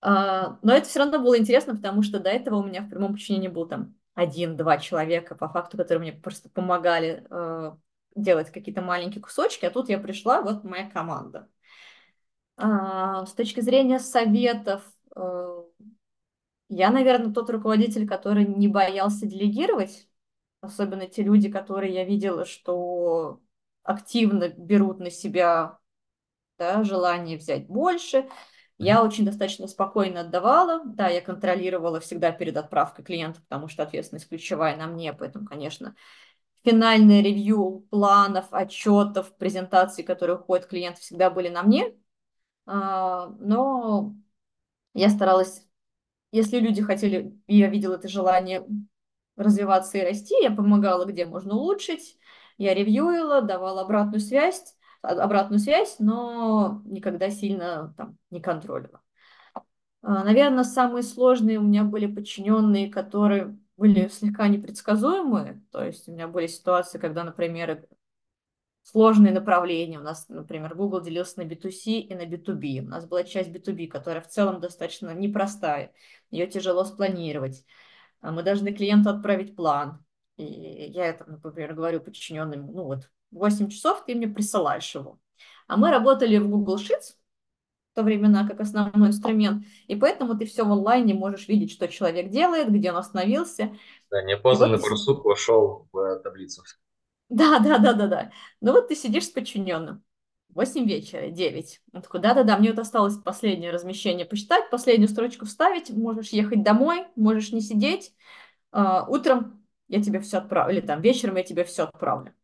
А, 0.00 0.58
но 0.62 0.74
это 0.74 0.88
все 0.88 1.00
равно 1.00 1.18
было 1.20 1.38
интересно, 1.38 1.76
потому 1.76 2.02
что 2.02 2.20
до 2.20 2.30
этого 2.30 2.56
у 2.56 2.64
меня 2.64 2.82
в 2.82 2.90
прямом 2.90 3.14
подчинении 3.14 3.48
был 3.48 3.66
там 3.66 3.94
один-два 4.14 4.78
человека, 4.78 5.34
по 5.34 5.48
факту, 5.48 5.76
которые 5.78 6.12
мне 6.12 6.20
просто 6.20 6.50
помогали 6.50 7.26
а, 7.30 7.78
делать 8.14 8.50
какие-то 8.50 8.82
маленькие 8.82 9.22
кусочки, 9.22 9.64
а 9.66 9.70
тут 9.70 9.88
я 9.88 9.98
пришла, 9.98 10.42
вот 10.42 10.64
моя 10.64 10.90
команда. 10.90 11.48
А, 12.56 13.26
с 13.26 13.34
точки 13.34 13.60
зрения 13.60 13.98
советов, 13.98 14.82
э, 15.16 15.62
Я, 16.68 16.90
наверное, 16.90 17.32
тот 17.32 17.50
руководитель, 17.50 18.06
который 18.08 18.46
не 18.46 18.68
боялся 18.68 19.26
делегировать, 19.26 20.08
особенно 20.60 21.06
те 21.06 21.22
люди, 21.22 21.50
которые 21.50 21.92
я 21.94 22.04
видела, 22.04 22.44
что 22.44 23.40
активно 23.82 24.48
берут 24.48 24.98
на 24.98 25.10
себя 25.10 25.78
да, 26.58 26.84
желание 26.84 27.38
взять 27.38 27.66
больше. 27.68 28.28
Я 28.78 29.04
очень 29.04 29.24
достаточно 29.26 29.68
спокойно 29.68 30.22
отдавала. 30.22 30.82
Да, 30.86 31.08
я 31.08 31.20
контролировала 31.20 32.00
всегда 32.00 32.32
перед 32.32 32.56
отправкой 32.56 33.04
клиента, 33.04 33.40
потому 33.42 33.68
что 33.68 33.82
ответственность 33.84 34.28
ключевая 34.28 34.76
на 34.76 34.86
мне, 34.86 35.12
поэтому, 35.12 35.46
конечно, 35.46 35.96
финальное 36.64 37.22
ревью 37.22 37.86
планов, 37.90 38.46
отчетов, 38.52 39.36
презентаций, 39.36 40.04
которые 40.04 40.36
уходят 40.38 40.66
клиенту, 40.66 41.00
всегда 41.00 41.30
были 41.30 41.48
на 41.48 41.62
мне. 41.62 41.94
А, 42.66 43.28
но 43.40 44.14
я 44.94 45.10
старалась, 45.10 45.66
если 46.32 46.58
люди 46.58 46.82
хотели, 46.82 47.38
я 47.46 47.68
видела 47.68 47.94
это 47.96 48.08
желание 48.08 48.66
развиваться 49.36 49.98
и 49.98 50.02
расти, 50.02 50.34
я 50.42 50.50
помогала, 50.50 51.04
где 51.06 51.26
можно 51.26 51.54
улучшить, 51.54 52.18
я 52.58 52.74
ревьюила, 52.74 53.42
давала 53.42 53.82
обратную 53.82 54.20
связь, 54.20 54.76
обратную 55.02 55.58
связь, 55.60 55.96
но 55.98 56.82
никогда 56.84 57.30
сильно 57.30 57.94
там 57.96 58.18
не 58.30 58.40
контролила. 58.40 59.02
А, 60.02 60.24
Наверное, 60.24 60.64
самые 60.64 61.02
сложные 61.02 61.58
у 61.58 61.62
меня 61.62 61.84
были 61.84 62.06
подчиненные, 62.06 62.90
которые 62.90 63.58
были 63.76 64.08
слегка 64.08 64.48
непредсказуемые. 64.48 65.62
То 65.70 65.84
есть 65.84 66.08
у 66.08 66.12
меня 66.12 66.28
были 66.28 66.46
ситуации, 66.46 66.98
когда, 66.98 67.24
например, 67.24 67.86
сложные 68.82 69.32
направления. 69.32 69.98
У 69.98 70.02
нас, 70.02 70.28
например, 70.28 70.74
Google 70.74 71.00
делился 71.00 71.40
на 71.40 71.48
B2C 71.48 72.00
и 72.00 72.14
на 72.14 72.26
B2B. 72.26 72.80
У 72.84 72.88
нас 72.88 73.06
была 73.06 73.24
часть 73.24 73.50
B2B, 73.50 73.88
которая 73.88 74.22
в 74.22 74.28
целом 74.28 74.60
достаточно 74.60 75.12
непростая. 75.14 75.92
Ее 76.30 76.46
тяжело 76.46 76.84
спланировать. 76.84 77.64
А 78.20 78.30
мы 78.30 78.42
должны 78.42 78.72
клиенту 78.72 79.10
отправить 79.10 79.56
план. 79.56 80.04
И 80.36 80.44
я 80.44 81.06
это, 81.06 81.24
например, 81.30 81.74
говорю 81.74 82.00
подчиненным, 82.00 82.66
ну 82.72 82.84
вот, 82.84 83.10
8 83.30 83.68
часов 83.68 84.04
ты 84.04 84.14
мне 84.14 84.28
присылаешь 84.28 84.94
его. 84.94 85.18
А 85.66 85.76
мы 85.76 85.90
работали 85.90 86.38
в 86.38 86.48
Google 86.48 86.76
Sheets 86.76 87.16
то 87.94 88.02
времена 88.02 88.46
как 88.46 88.60
основной 88.60 89.08
инструмент, 89.08 89.64
и 89.86 89.94
поэтому 89.94 90.36
ты 90.36 90.46
все 90.46 90.64
в 90.64 90.72
онлайне 90.72 91.14
можешь 91.14 91.48
видеть, 91.48 91.70
что 91.70 91.88
человек 91.88 92.28
делает, 92.30 92.70
где 92.70 92.90
он 92.90 92.96
остановился. 92.96 93.76
Да, 94.10 94.22
неопознанный 94.22 94.78
вот 94.78 94.90
барсук 94.90 95.24
вошел 95.24 95.88
в 95.92 96.18
таблицу. 96.20 96.62
Да, 97.28 97.58
да, 97.58 97.78
да, 97.78 97.92
да, 97.94 98.06
да. 98.06 98.30
Ну 98.60 98.72
вот 98.72 98.88
ты 98.88 98.96
сидишь 98.96 99.26
с 99.26 99.30
подчиненным. 99.30 100.02
8 100.54 100.86
вечера, 100.86 101.30
9. 101.30 101.80
Он 101.92 102.02
такой, 102.02 102.20
да-да-да, 102.20 102.56
мне 102.58 102.70
вот 102.70 102.78
осталось 102.78 103.16
последнее 103.16 103.72
размещение 103.72 104.24
посчитать, 104.24 104.70
последнюю 104.70 105.08
строчку 105.08 105.46
вставить, 105.46 105.90
можешь 105.90 106.28
ехать 106.28 106.62
домой, 106.62 107.06
можешь 107.16 107.52
не 107.52 107.60
сидеть. 107.60 108.12
Uh, 108.72 109.04
утром 109.08 109.64
я 109.88 110.02
тебе 110.02 110.20
все 110.20 110.38
отправлю, 110.38 110.74
или 110.74 110.80
там 110.80 111.00
вечером 111.00 111.36
я 111.36 111.42
тебе 111.42 111.64
все 111.64 111.84
отправлю. 111.84 112.34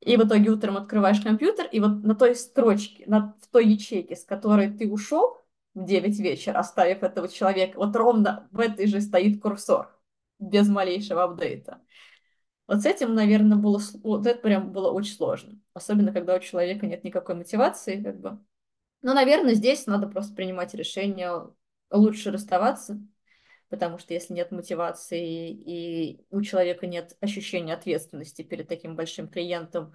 И 0.00 0.16
в 0.16 0.26
итоге 0.26 0.50
утром 0.50 0.78
открываешь 0.78 1.20
компьютер, 1.20 1.66
и 1.70 1.80
вот 1.80 2.02
на 2.02 2.14
той 2.14 2.34
строчке, 2.34 3.04
на, 3.06 3.36
в 3.40 3.46
той 3.48 3.66
ячейке, 3.66 4.16
с 4.16 4.24
которой 4.24 4.70
ты 4.70 4.90
ушел 4.90 5.38
в 5.74 5.84
9 5.84 6.18
вечера, 6.20 6.58
оставив 6.58 7.02
этого 7.02 7.28
человека, 7.28 7.76
вот 7.76 7.94
ровно 7.94 8.48
в 8.50 8.60
этой 8.60 8.86
же 8.86 9.00
стоит 9.00 9.42
курсор, 9.42 9.94
без 10.38 10.68
малейшего 10.68 11.24
апдейта. 11.24 11.82
Вот 12.66 12.82
с 12.82 12.86
этим, 12.86 13.14
наверное, 13.14 13.58
было, 13.58 13.80
вот 14.02 14.26
это 14.26 14.40
прям 14.40 14.72
было 14.72 14.90
очень 14.90 15.14
сложно. 15.14 15.60
Особенно, 15.74 16.12
когда 16.12 16.36
у 16.36 16.40
человека 16.40 16.86
нет 16.86 17.04
никакой 17.04 17.34
мотивации, 17.34 18.02
как 18.02 18.20
бы. 18.20 18.38
Но, 19.02 19.12
наверное, 19.12 19.54
здесь 19.54 19.86
надо 19.86 20.06
просто 20.06 20.34
принимать 20.34 20.72
решение 20.74 21.48
лучше 21.90 22.30
расставаться, 22.30 23.00
потому 23.70 23.98
что 23.98 24.12
если 24.12 24.34
нет 24.34 24.50
мотивации 24.50 25.50
и 25.50 26.26
у 26.30 26.42
человека 26.42 26.86
нет 26.86 27.16
ощущения 27.20 27.72
ответственности 27.72 28.42
перед 28.42 28.68
таким 28.68 28.96
большим 28.96 29.28
клиентом, 29.28 29.94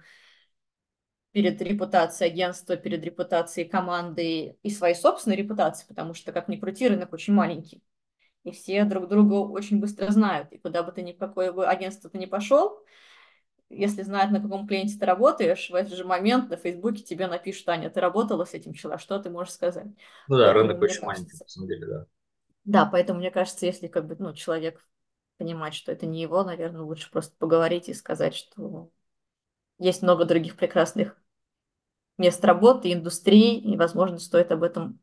перед 1.32 1.60
репутацией 1.60 2.30
агентства, 2.30 2.76
перед 2.76 3.04
репутацией 3.04 3.68
команды 3.68 4.56
и 4.62 4.70
своей 4.70 4.94
собственной 4.94 5.36
репутацией, 5.36 5.86
потому 5.86 6.14
что, 6.14 6.32
как 6.32 6.48
ни 6.48 6.56
крути, 6.56 6.88
рынок 6.88 7.12
очень 7.12 7.34
маленький. 7.34 7.82
И 8.42 8.52
все 8.52 8.84
друг 8.84 9.08
друга 9.08 9.34
очень 9.34 9.80
быстро 9.80 10.10
знают. 10.10 10.50
И 10.52 10.58
куда 10.58 10.82
бы 10.82 10.92
ты 10.92 11.02
ни, 11.02 11.12
в 11.12 11.18
какое 11.18 11.52
бы 11.52 11.66
агентство 11.66 12.08
ты 12.08 12.16
ни 12.16 12.26
пошел, 12.26 12.80
если 13.68 14.02
знают, 14.02 14.32
на 14.32 14.40
каком 14.40 14.66
клиенте 14.66 14.98
ты 14.98 15.04
работаешь, 15.04 15.68
в 15.68 15.74
этот 15.74 15.94
же 15.94 16.04
момент 16.04 16.48
на 16.48 16.56
Фейсбуке 16.56 17.02
тебе 17.02 17.26
напишут, 17.26 17.68
Аня, 17.68 17.90
ты 17.90 18.00
работала 18.00 18.44
с 18.44 18.54
этим 18.54 18.72
человеком, 18.72 19.02
что 19.02 19.18
ты 19.18 19.28
можешь 19.28 19.54
сказать? 19.54 19.88
Ну 20.28 20.38
да, 20.38 20.52
Поэтому, 20.52 20.52
рынок 20.52 20.80
очень 20.82 21.00
кажется, 21.00 21.06
маленький, 21.06 21.36
на 21.38 21.48
самом 21.48 21.68
деле, 21.68 21.86
да. 21.86 22.06
Да, 22.66 22.84
поэтому 22.86 23.20
мне 23.20 23.30
кажется, 23.30 23.64
если 23.66 23.86
как 23.88 24.06
бы, 24.06 24.16
ну, 24.18 24.34
человек 24.34 24.86
понимает, 25.38 25.74
что 25.74 25.92
это 25.92 26.06
не 26.06 26.20
его, 26.22 26.44
наверное, 26.44 26.82
лучше 26.82 27.10
просто 27.10 27.36
поговорить 27.38 27.88
и 27.88 27.94
сказать, 27.94 28.34
что 28.34 28.90
есть 29.78 30.02
много 30.02 30.24
других 30.26 30.56
прекрасных 30.56 31.20
мест 32.18 32.44
работы, 32.44 32.92
индустрий, 32.92 33.58
и, 33.58 33.76
возможно, 33.76 34.18
стоит 34.18 34.52
об 34.52 34.62
этом, 34.62 35.00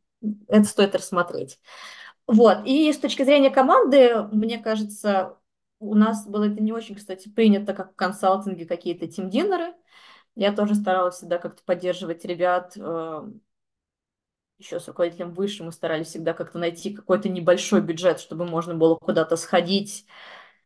это 0.47 0.65
стоит 0.65 0.95
рассмотреть. 0.95 1.59
Вот, 2.27 2.59
и 2.65 2.91
с 2.93 2.99
точки 2.99 3.23
зрения 3.23 3.49
команды, 3.51 4.23
мне 4.31 4.59
кажется, 4.59 5.37
у 5.79 5.95
нас 5.95 6.27
было 6.27 6.45
это 6.49 6.61
не 6.63 6.73
очень, 6.73 6.95
кстати, 6.95 7.29
принято, 7.29 7.73
как 7.73 7.93
в 7.93 7.95
консалтинге, 7.95 8.65
какие-то 8.65 9.07
тим-динеры. 9.07 9.75
Я 10.35 10.53
тоже 10.53 10.75
старалась 10.75 11.15
всегда 11.17 11.39
как-то 11.39 11.63
поддерживать 11.65 12.25
ребят, 12.25 12.73
э, 12.77 13.23
еще 14.63 14.79
с 14.79 14.87
руководителем 14.87 15.33
выше 15.33 15.63
мы 15.63 15.71
старались 15.71 16.07
всегда 16.07 16.33
как-то 16.33 16.57
найти 16.57 16.93
какой-то 16.93 17.29
небольшой 17.29 17.81
бюджет, 17.81 18.19
чтобы 18.19 18.45
можно 18.45 18.73
было 18.73 18.95
куда-то 18.95 19.35
сходить, 19.35 20.05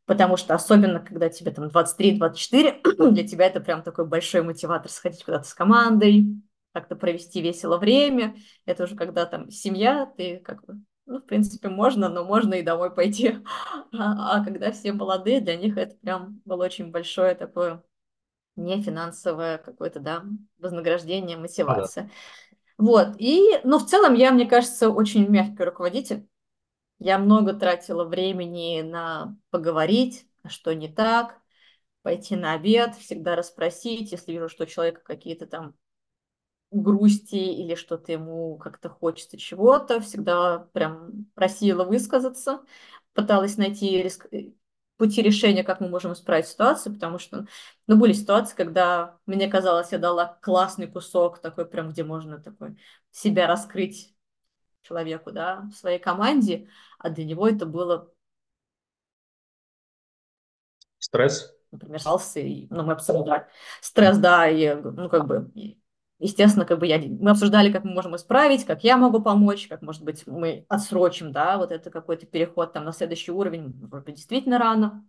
потому 0.05 0.37
что 0.37 0.53
особенно, 0.53 0.99
когда 0.99 1.29
тебе 1.29 1.51
там 1.51 1.67
23-24, 1.67 2.81
для 3.11 3.27
тебя 3.27 3.47
это 3.47 3.59
прям 3.59 3.83
такой 3.83 4.05
большой 4.05 4.43
мотиватор 4.43 4.89
сходить 4.91 5.23
куда-то 5.23 5.47
с 5.47 5.53
командой, 5.53 6.27
как-то 6.73 6.95
провести 6.95 7.41
весело 7.41 7.77
время. 7.77 8.35
Это 8.65 8.83
уже 8.83 8.95
когда 8.95 9.25
там 9.25 9.49
семья, 9.49 10.05
ты 10.17 10.39
как 10.39 10.63
бы, 10.65 10.79
ну, 11.07 11.17
в 11.17 11.25
принципе, 11.25 11.69
можно, 11.69 12.07
но 12.07 12.23
можно 12.23 12.53
и 12.53 12.63
домой 12.63 12.93
пойти. 12.93 13.39
А, 13.93 14.37
а 14.37 14.43
когда 14.43 14.71
все 14.73 14.91
молодые, 14.91 15.39
для 15.39 15.55
них 15.55 15.77
это 15.77 15.95
прям 15.95 16.41
было 16.43 16.65
очень 16.65 16.91
большое 16.91 17.35
такое 17.35 17.81
не 18.57 18.81
финансовое 18.81 19.59
какое-то, 19.59 19.99
да, 19.99 20.23
вознаграждение, 20.57 21.37
мотивация. 21.37 22.03
Ну, 22.03 22.09
да. 22.09 22.15
Вот, 22.77 23.15
и, 23.17 23.59
ну, 23.63 23.79
в 23.79 23.85
целом 23.87 24.13
я, 24.13 24.31
мне 24.31 24.45
кажется, 24.45 24.89
очень 24.89 25.27
мягкий 25.27 25.63
руководитель. 25.63 26.27
Я 26.99 27.19
много 27.19 27.53
тратила 27.53 28.05
времени 28.05 28.81
на 28.81 29.37
поговорить, 29.51 30.27
что 30.47 30.73
не 30.73 30.87
так, 30.89 31.39
пойти 32.03 32.35
на 32.35 32.53
обед, 32.53 32.95
всегда 32.97 33.35
расспросить, 33.35 34.11
если 34.11 34.33
вижу, 34.33 34.49
что 34.49 34.63
у 34.65 34.67
человека 34.67 35.01
какие-то 35.03 35.47
там 35.47 35.75
грусти 36.71 37.35
или 37.35 37.75
что-то 37.75 38.11
ему 38.11 38.57
как-то 38.57 38.89
хочется 38.89 39.37
чего-то, 39.37 40.01
всегда 40.01 40.59
прям 40.73 41.25
просила 41.33 41.85
высказаться, 41.85 42.63
пыталась 43.13 43.57
найти 43.57 44.01
риск 44.03 44.27
пути 44.97 45.21
решения, 45.21 45.63
как 45.63 45.79
мы 45.79 45.89
можем 45.89 46.13
исправить 46.13 46.47
ситуацию, 46.47 46.93
потому 46.93 47.19
что, 47.19 47.47
ну, 47.85 47.97
были 47.97 48.13
ситуации, 48.13 48.55
когда 48.55 49.17
мне 49.25 49.47
казалось, 49.47 49.91
я 49.91 49.99
дала 49.99 50.37
классный 50.41 50.87
кусок, 50.87 51.39
такой 51.39 51.65
прям, 51.65 51.91
где 51.91 52.03
можно 52.03 52.39
такой 52.39 52.77
себя 53.11 53.47
раскрыть 53.47 54.15
человеку, 54.81 55.31
да, 55.31 55.67
в 55.71 55.73
своей 55.73 55.99
команде, 55.99 56.69
а 56.97 57.09
для 57.09 57.25
него 57.25 57.47
это 57.47 57.65
было... 57.65 58.11
Стресс? 60.99 61.53
Например, 61.71 61.99
и, 62.35 62.67
ну, 62.69 62.83
мы 62.83 62.93
обсуждали. 62.93 63.45
Стресс, 63.81 64.17
да, 64.17 64.49
и, 64.49 64.73
ну, 64.75 65.09
как 65.09 65.27
бы, 65.27 65.51
Естественно, 66.19 66.65
как 66.65 66.79
бы 66.79 66.87
я, 66.87 66.97
мы 66.97 67.31
обсуждали, 67.31 67.71
как 67.71 67.83
мы 67.83 67.91
можем 67.93 68.15
исправить, 68.15 68.65
как 68.65 68.83
я 68.83 68.97
могу 68.97 69.21
помочь, 69.21 69.67
как, 69.67 69.83
может 69.83 70.03
быть, 70.03 70.25
мы 70.25 70.65
отсрочим, 70.67 71.31
да, 71.31 71.57
вот 71.57 71.71
это 71.71 71.91
какой-то 71.91 72.25
переход 72.25 72.73
там 72.73 72.85
на 72.85 72.91
следующий 72.91 73.31
уровень, 73.31 73.73
действительно 74.07 74.57
рано. 74.57 75.05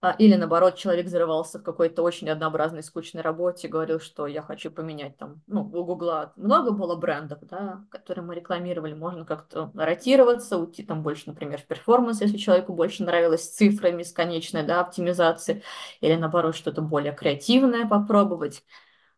А, 0.00 0.10
или, 0.18 0.36
наоборот, 0.36 0.76
человек 0.76 1.06
взрывался 1.06 1.58
в 1.58 1.62
какой-то 1.62 2.02
очень 2.02 2.28
однообразной, 2.28 2.82
скучной 2.82 3.22
работе, 3.22 3.68
говорил, 3.68 4.00
что 4.00 4.26
я 4.26 4.42
хочу 4.42 4.70
поменять 4.70 5.16
там, 5.16 5.40
ну, 5.46 5.62
у 5.62 5.84
Гугла 5.84 6.34
много 6.36 6.72
было 6.72 6.94
брендов, 6.94 7.38
да, 7.42 7.86
которые 7.90 8.22
мы 8.22 8.34
рекламировали, 8.34 8.92
можно 8.92 9.24
как-то 9.24 9.72
ротироваться, 9.74 10.58
уйти 10.58 10.82
там 10.82 11.02
больше, 11.02 11.22
например, 11.28 11.58
в 11.58 11.66
перформанс, 11.66 12.20
если 12.20 12.36
человеку 12.36 12.74
больше 12.74 13.02
нравилось 13.02 13.48
цифры 13.48 13.92
бесконечная, 13.92 14.62
да, 14.66 14.80
оптимизации, 14.82 15.62
или, 16.02 16.16
наоборот, 16.16 16.54
что-то 16.54 16.82
более 16.82 17.14
креативное 17.14 17.88
попробовать. 17.88 18.62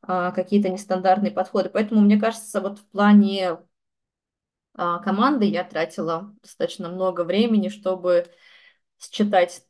А, 0.07 0.31
какие-то 0.33 0.69
нестандартные 0.69 1.33
подходы. 1.33 1.69
Поэтому, 1.69 2.01
мне 2.01 2.19
кажется, 2.19 2.61
вот 2.61 2.79
в 2.79 2.87
плане 2.91 3.59
а, 4.75 4.99
команды 4.99 5.47
я 5.47 5.65
тратила 5.65 6.35
достаточно 6.43 6.89
много 6.89 7.25
времени, 7.25 7.69
чтобы 7.69 8.27
считать 9.01 9.63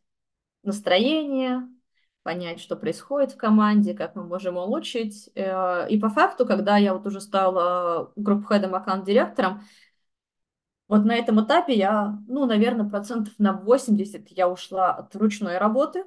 настроение, 0.62 1.62
понять, 2.22 2.60
что 2.60 2.76
происходит 2.76 3.32
в 3.32 3.36
команде, 3.36 3.94
как 3.94 4.16
мы 4.16 4.24
можем 4.24 4.56
улучшить. 4.56 5.30
Э, 5.36 5.88
и 5.88 5.98
по 5.98 6.10
факту, 6.10 6.46
когда 6.46 6.76
я 6.76 6.94
вот 6.94 7.06
уже 7.06 7.20
стала 7.20 8.12
групп-хедом, 8.16 8.74
аккаунт-директором, 8.74 9.62
Вот 10.88 11.04
на 11.04 11.14
этом 11.14 11.44
этапе 11.44 11.74
я, 11.74 12.18
ну, 12.28 12.44
наверное, 12.46 12.88
процентов 12.88 13.34
на 13.38 13.52
80 13.52 14.28
я 14.30 14.48
ушла 14.48 14.92
от 14.94 15.14
ручной 15.16 15.58
работы. 15.58 16.04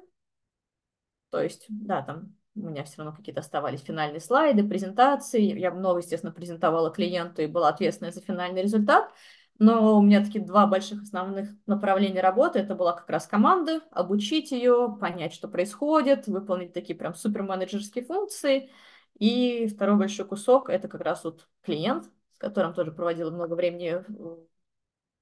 То 1.30 1.40
есть, 1.40 1.66
да, 1.68 2.02
там 2.02 2.36
у 2.56 2.60
меня 2.60 2.84
все 2.84 2.98
равно 2.98 3.16
какие-то 3.16 3.40
оставались 3.40 3.82
финальные 3.82 4.20
слайды, 4.20 4.66
презентации. 4.66 5.58
Я 5.58 5.70
много, 5.70 6.00
естественно, 6.00 6.32
презентовала 6.32 6.90
клиенту 6.90 7.42
и 7.42 7.46
была 7.46 7.68
ответственна 7.68 8.10
за 8.10 8.20
финальный 8.20 8.62
результат. 8.62 9.10
Но 9.58 9.98
у 9.98 10.02
меня 10.02 10.24
такие 10.24 10.42
два 10.42 10.66
больших 10.66 11.02
основных 11.02 11.50
направления 11.66 12.22
работы. 12.22 12.58
Это 12.58 12.74
была 12.74 12.94
как 12.94 13.08
раз 13.10 13.26
команда, 13.26 13.82
обучить 13.90 14.52
ее, 14.52 14.96
понять, 14.98 15.34
что 15.34 15.48
происходит, 15.48 16.26
выполнить 16.28 16.72
такие 16.72 16.98
прям 16.98 17.14
суперменеджерские 17.14 18.04
функции. 18.04 18.70
И 19.18 19.66
второй 19.68 19.96
большой 19.96 20.24
кусок– 20.24 20.68
это 20.70 20.88
как 20.88 21.02
раз 21.02 21.24
вот 21.24 21.46
клиент, 21.62 22.06
с 22.34 22.38
которым 22.38 22.72
тоже 22.72 22.90
проводила 22.90 23.30
много 23.30 23.52
времени 23.52 24.02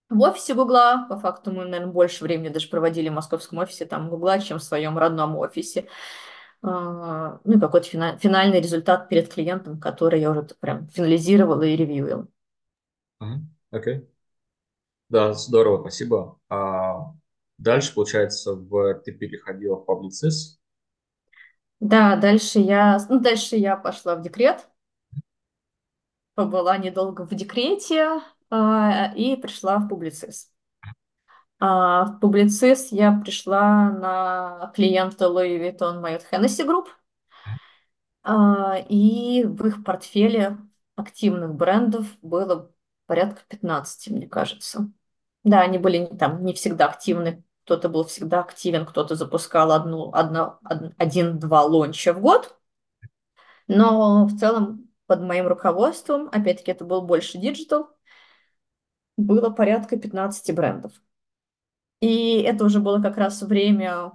в 0.09 0.21
офисе 0.21 0.55
Гугла. 0.55 1.07
По 1.09 1.19
факту 1.19 1.51
мы, 1.51 1.65
наверное, 1.65 1.93
больше 1.93 2.23
времени 2.23 2.49
даже 2.49 2.69
проводили 2.69 3.09
в 3.09 3.15
московском 3.15 3.59
офисе 3.59 3.87
там 3.87 4.09
Гугла, 4.09 4.39
чем 4.39 4.59
в 4.59 4.63
своем 4.63 4.97
родном 4.97 5.37
офисе. 5.37 5.89
А, 6.63 7.41
ну 7.45 7.57
и 7.57 7.61
какой-то 7.61 7.89
финальный 8.19 8.61
результат 8.61 9.09
перед 9.09 9.33
клиентом, 9.33 9.81
который 9.81 10.21
я 10.21 10.31
уже 10.31 10.43
прям 10.61 10.89
финализировала 10.89 11.63
и 11.63 11.77
ревьюила. 11.77 12.27
Окей. 13.71 13.97
Okay. 13.97 14.07
Да, 15.09 15.33
здорово, 15.33 15.81
спасибо. 15.81 16.39
А 16.51 17.15
дальше, 17.57 17.95
получается, 17.95 18.55
в, 18.55 18.95
ты 19.05 19.13
переходила 19.13 19.77
в 19.77 19.85
публицис? 19.85 20.61
Да, 21.81 22.17
дальше 22.17 22.59
я, 22.59 22.99
ну, 23.09 23.21
дальше 23.21 23.57
я 23.57 23.77
пошла 23.77 24.17
в 24.17 24.23
декрет, 24.23 24.69
побыла 26.35 26.77
недолго 26.77 27.27
в 27.27 27.35
декрете 27.35 28.21
а, 28.51 29.13
и 29.17 29.37
пришла 29.37 29.79
в 29.79 29.89
публицис. 29.89 30.53
А 31.61 32.05
в 32.05 32.21
публицис 32.21 32.93
я 32.93 33.13
пришла 33.13 33.91
на 33.91 34.73
клиента 34.75 35.27
Louis 35.27 35.59
Vuitton 35.59 36.01
Marriott 36.01 36.25
Hennessy 36.31 36.65
Group, 36.67 36.87
а, 38.23 38.79
и 38.89 39.45
в 39.45 39.67
их 39.67 39.85
портфеле 39.85 40.59
активных 40.97 41.55
брендов 41.55 42.07
было 42.23 42.71
порядка 43.07 43.43
15, 43.49 44.11
мне 44.11 44.29
кажется. 44.29 44.91
Да, 45.45 45.61
они 45.63 45.79
были 45.79 46.07
там 46.07 46.45
не 46.45 46.53
всегда 46.53 46.87
активны. 46.87 47.45
Кто-то 47.65 47.89
был 47.89 48.05
всегда 48.05 48.41
активен, 48.41 48.87
кто-то 48.87 49.15
запускал 49.15 49.73
одну, 49.73 50.11
одно, 50.13 50.59
один-два 50.99 51.65
лонча 51.65 52.13
в 52.13 52.21
год. 52.21 52.59
Но 53.69 54.27
в 54.27 54.37
целом 54.39 54.89
под 55.07 55.21
моим 55.23 55.47
руководством, 55.47 56.29
опять-таки 56.33 56.71
это 56.73 56.85
был 56.85 57.03
больше 57.03 57.39
диджитал, 57.39 57.91
было 59.19 59.51
порядка 59.51 59.99
15 59.99 60.55
брендов. 60.55 60.93
И 62.01 62.43
это 62.43 62.65
уже 62.65 62.81
было 62.81 63.03
как 63.03 63.17
раз 63.17 63.43
время, 63.43 64.13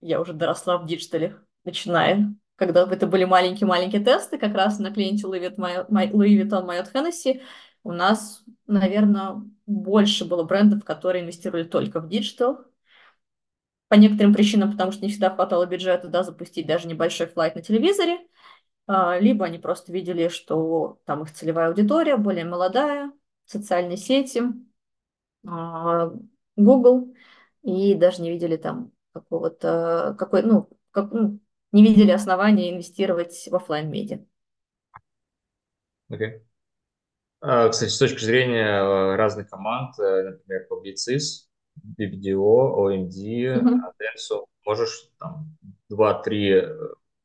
я 0.00 0.20
уже 0.20 0.32
доросла 0.32 0.78
в 0.78 0.86
диджитале, 0.86 1.36
начиная, 1.64 2.34
когда 2.56 2.82
это 2.82 3.06
были 3.06 3.24
маленькие-маленькие 3.24 4.02
тесты, 4.04 4.38
как 4.38 4.54
раз 4.54 4.78
на 4.78 4.92
клиенте 4.92 5.26
Louis 5.26 5.56
Vuitton 5.56 6.66
Moët 6.66 6.92
Hennessy, 6.92 7.42
у 7.84 7.92
нас, 7.92 8.44
наверное, 8.66 9.42
больше 9.66 10.24
было 10.24 10.44
брендов, 10.44 10.84
которые 10.84 11.22
инвестировали 11.22 11.64
только 11.64 12.00
в 12.00 12.08
диджитал. 12.08 12.64
По 13.88 13.94
некоторым 13.94 14.32
причинам, 14.32 14.72
потому 14.72 14.90
что 14.92 15.04
не 15.04 15.10
всегда 15.10 15.30
хватало 15.30 15.66
бюджета, 15.66 16.08
да, 16.08 16.22
запустить 16.22 16.66
даже 16.66 16.88
небольшой 16.88 17.26
флайт 17.26 17.54
на 17.54 17.62
телевизоре. 17.62 18.18
А, 18.86 19.18
либо 19.18 19.44
они 19.44 19.58
просто 19.58 19.92
видели, 19.92 20.28
что 20.28 21.00
там 21.04 21.22
их 21.22 21.32
целевая 21.32 21.68
аудитория 21.68 22.16
более 22.16 22.44
молодая, 22.44 23.12
социальные 23.44 23.98
сети, 23.98 24.42
а, 25.46 26.12
Google, 26.56 27.14
и 27.62 27.94
даже 27.94 28.22
не 28.22 28.30
видели 28.30 28.56
там 28.56 28.92
какого-то, 29.12 30.16
какой, 30.18 30.42
ну, 30.42 30.68
как, 30.90 31.12
ну, 31.12 31.40
не 31.72 31.82
видели 31.82 32.10
основания 32.10 32.70
инвестировать 32.70 33.48
в 33.50 33.54
офлайн 33.54 33.90
медиа. 33.90 34.24
Okay. 36.10 36.42
А, 37.40 37.68
кстати, 37.70 37.90
с 37.90 37.98
точки 37.98 38.24
зрения 38.24 38.78
э, 38.78 39.16
разных 39.16 39.48
команд, 39.48 39.98
э, 39.98 40.30
например, 40.30 40.68
Publicis, 40.70 41.48
BBDO, 41.98 42.76
OMD, 42.76 43.60
Adenso, 43.62 44.46
можешь 44.64 45.10
там 45.18 45.56
два-три 45.88 46.52
э, 46.52 46.78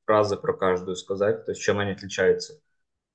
фразы 0.05 0.37
про 0.37 0.53
каждую 0.53 0.95
сказать, 0.95 1.45
то 1.45 1.51
есть 1.51 1.61
чем 1.61 1.79
они 1.79 1.91
отличаются, 1.91 2.59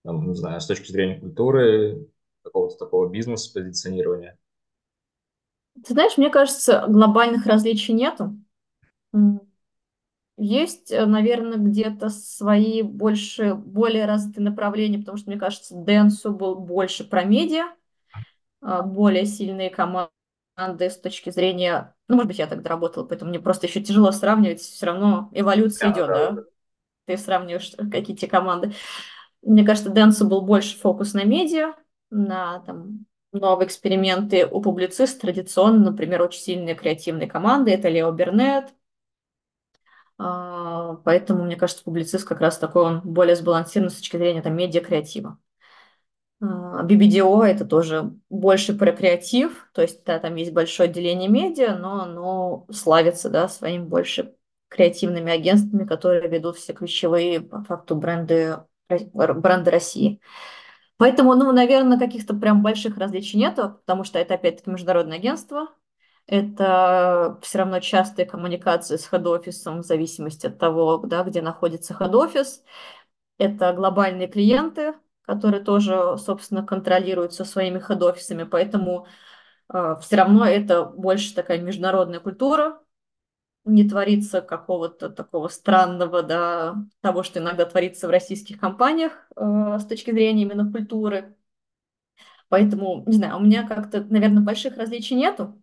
там, 0.04 0.28
не 0.28 0.34
знаю, 0.34 0.60
с 0.60 0.66
точки 0.66 0.92
зрения 0.92 1.18
культуры, 1.18 2.06
какого-то 2.44 2.76
такого 2.76 3.08
бизнес-позиционирования? 3.08 4.38
Ты 5.74 5.94
знаешь, 5.94 6.16
мне 6.16 6.30
кажется, 6.30 6.84
глобальных 6.88 7.46
различий 7.46 7.94
нету. 7.94 8.36
Есть, 10.38 10.90
э, 10.90 11.04
наверное, 11.04 11.58
где-то 11.58 12.08
свои 12.08 12.82
больше, 12.82 13.54
более 13.54 14.06
развитые 14.06 14.44
направления, 14.44 14.98
потому 14.98 15.18
что, 15.18 15.30
мне 15.30 15.38
кажется, 15.38 15.74
Дэнсу 15.74 16.32
был 16.32 16.56
больше 16.56 17.04
про 17.04 17.22
медиа, 17.24 17.66
а, 18.60 18.82
более 18.82 19.26
сильные 19.26 19.70
команды 19.70 20.10
с 20.78 20.98
точки 20.98 21.30
зрения... 21.30 21.94
Ну, 22.08 22.16
может 22.16 22.28
быть, 22.28 22.38
я 22.38 22.46
так 22.46 22.62
доработала, 22.62 23.04
поэтому 23.04 23.30
мне 23.30 23.40
просто 23.40 23.66
еще 23.66 23.82
тяжело 23.82 24.10
сравнивать. 24.10 24.60
Все 24.60 24.86
равно 24.86 25.28
эволюция 25.32 25.90
да, 25.90 25.94
идет, 25.94 26.06
да. 26.08 26.30
да? 26.30 26.42
Ты 27.06 27.16
сравниваешь 27.18 27.74
какие-то 27.90 28.26
команды. 28.26 28.72
Мне 29.42 29.64
кажется, 29.64 29.90
Дэнсу 29.90 30.26
был 30.26 30.42
больше 30.42 30.78
фокус 30.78 31.14
на 31.14 31.24
медиа, 31.24 31.74
на 32.10 32.60
там, 32.60 33.06
новые 33.32 33.66
эксперименты 33.66 34.46
у 34.46 34.60
публицист 34.62 35.20
традиционно, 35.20 35.90
например, 35.90 36.22
очень 36.22 36.40
сильные 36.40 36.74
креативные 36.74 37.28
команды. 37.28 37.70
Это 37.72 37.88
Лео 37.88 38.10
Бернет, 38.12 38.72
а, 40.18 40.94
поэтому, 41.04 41.44
мне 41.44 41.56
кажется, 41.56 41.84
публицист 41.84 42.26
как 42.26 42.40
раз 42.40 42.58
такой, 42.58 42.84
он 42.84 43.00
более 43.00 43.36
сбалансирован 43.36 43.90
с 43.90 43.96
точки 43.96 44.16
зрения 44.16 44.42
там, 44.42 44.54
медиа-креатива. 44.56 45.38
BBDO 46.40 47.40
а, 47.42 47.48
это 47.48 47.64
тоже 47.64 48.14
больше 48.28 48.74
про 48.74 48.92
креатив, 48.92 49.68
то 49.72 49.82
есть 49.82 50.04
да, 50.04 50.18
там 50.18 50.34
есть 50.34 50.52
большое 50.52 50.88
отделение 50.88 51.28
медиа, 51.28 51.76
но 51.76 52.02
оно 52.02 52.66
славится 52.72 53.30
да, 53.30 53.48
своим 53.48 53.86
больше 53.86 54.34
креативными 54.68 55.30
агентствами, 55.30 55.86
которые 55.86 56.28
ведут 56.28 56.56
все 56.56 56.72
ключевые 56.72 57.40
по 57.40 57.62
факту 57.62 57.94
бренды, 57.94 58.58
бренды 58.88 59.70
России. 59.70 60.20
Поэтому, 61.02 61.34
ну, 61.34 61.50
наверное, 61.50 61.98
каких-то 61.98 62.32
прям 62.32 62.62
больших 62.62 62.96
различий 62.96 63.36
нету, 63.36 63.80
потому 63.80 64.04
что 64.04 64.20
это 64.20 64.34
опять-таки 64.34 64.70
международное 64.70 65.16
агентство, 65.16 65.66
это 66.28 67.40
все 67.42 67.58
равно 67.58 67.80
частые 67.80 68.24
коммуникации 68.24 68.96
с 68.96 69.08
хед-офисом 69.08 69.80
в 69.80 69.84
зависимости 69.84 70.46
от 70.46 70.58
того, 70.60 70.98
да, 70.98 71.24
где 71.24 71.42
находится 71.42 71.92
хед-офис. 71.92 72.62
Это 73.36 73.72
глобальные 73.72 74.28
клиенты, 74.28 74.94
которые 75.22 75.64
тоже, 75.64 76.16
собственно, 76.18 76.64
контролируются 76.64 77.44
своими 77.44 77.80
хед-офисами, 77.80 78.44
поэтому 78.44 79.08
э, 79.74 79.96
все 80.02 80.14
равно 80.14 80.46
это 80.46 80.84
больше 80.84 81.34
такая 81.34 81.58
международная 81.60 82.20
культура, 82.20 82.80
не 83.64 83.88
творится 83.88 84.42
какого-то 84.42 85.08
такого 85.10 85.48
странного, 85.48 86.22
да, 86.22 86.74
того, 87.00 87.22
что 87.22 87.38
иногда 87.38 87.64
творится 87.64 88.08
в 88.08 88.10
российских 88.10 88.58
компаниях 88.58 89.28
э, 89.36 89.78
с 89.78 89.86
точки 89.86 90.10
зрения 90.10 90.42
именно 90.42 90.70
культуры. 90.70 91.36
Поэтому, 92.48 93.02
не 93.06 93.16
знаю, 93.16 93.36
у 93.36 93.40
меня 93.40 93.66
как-то, 93.66 94.02
наверное, 94.04 94.42
больших 94.42 94.76
различий 94.76 95.16
нету. 95.16 95.60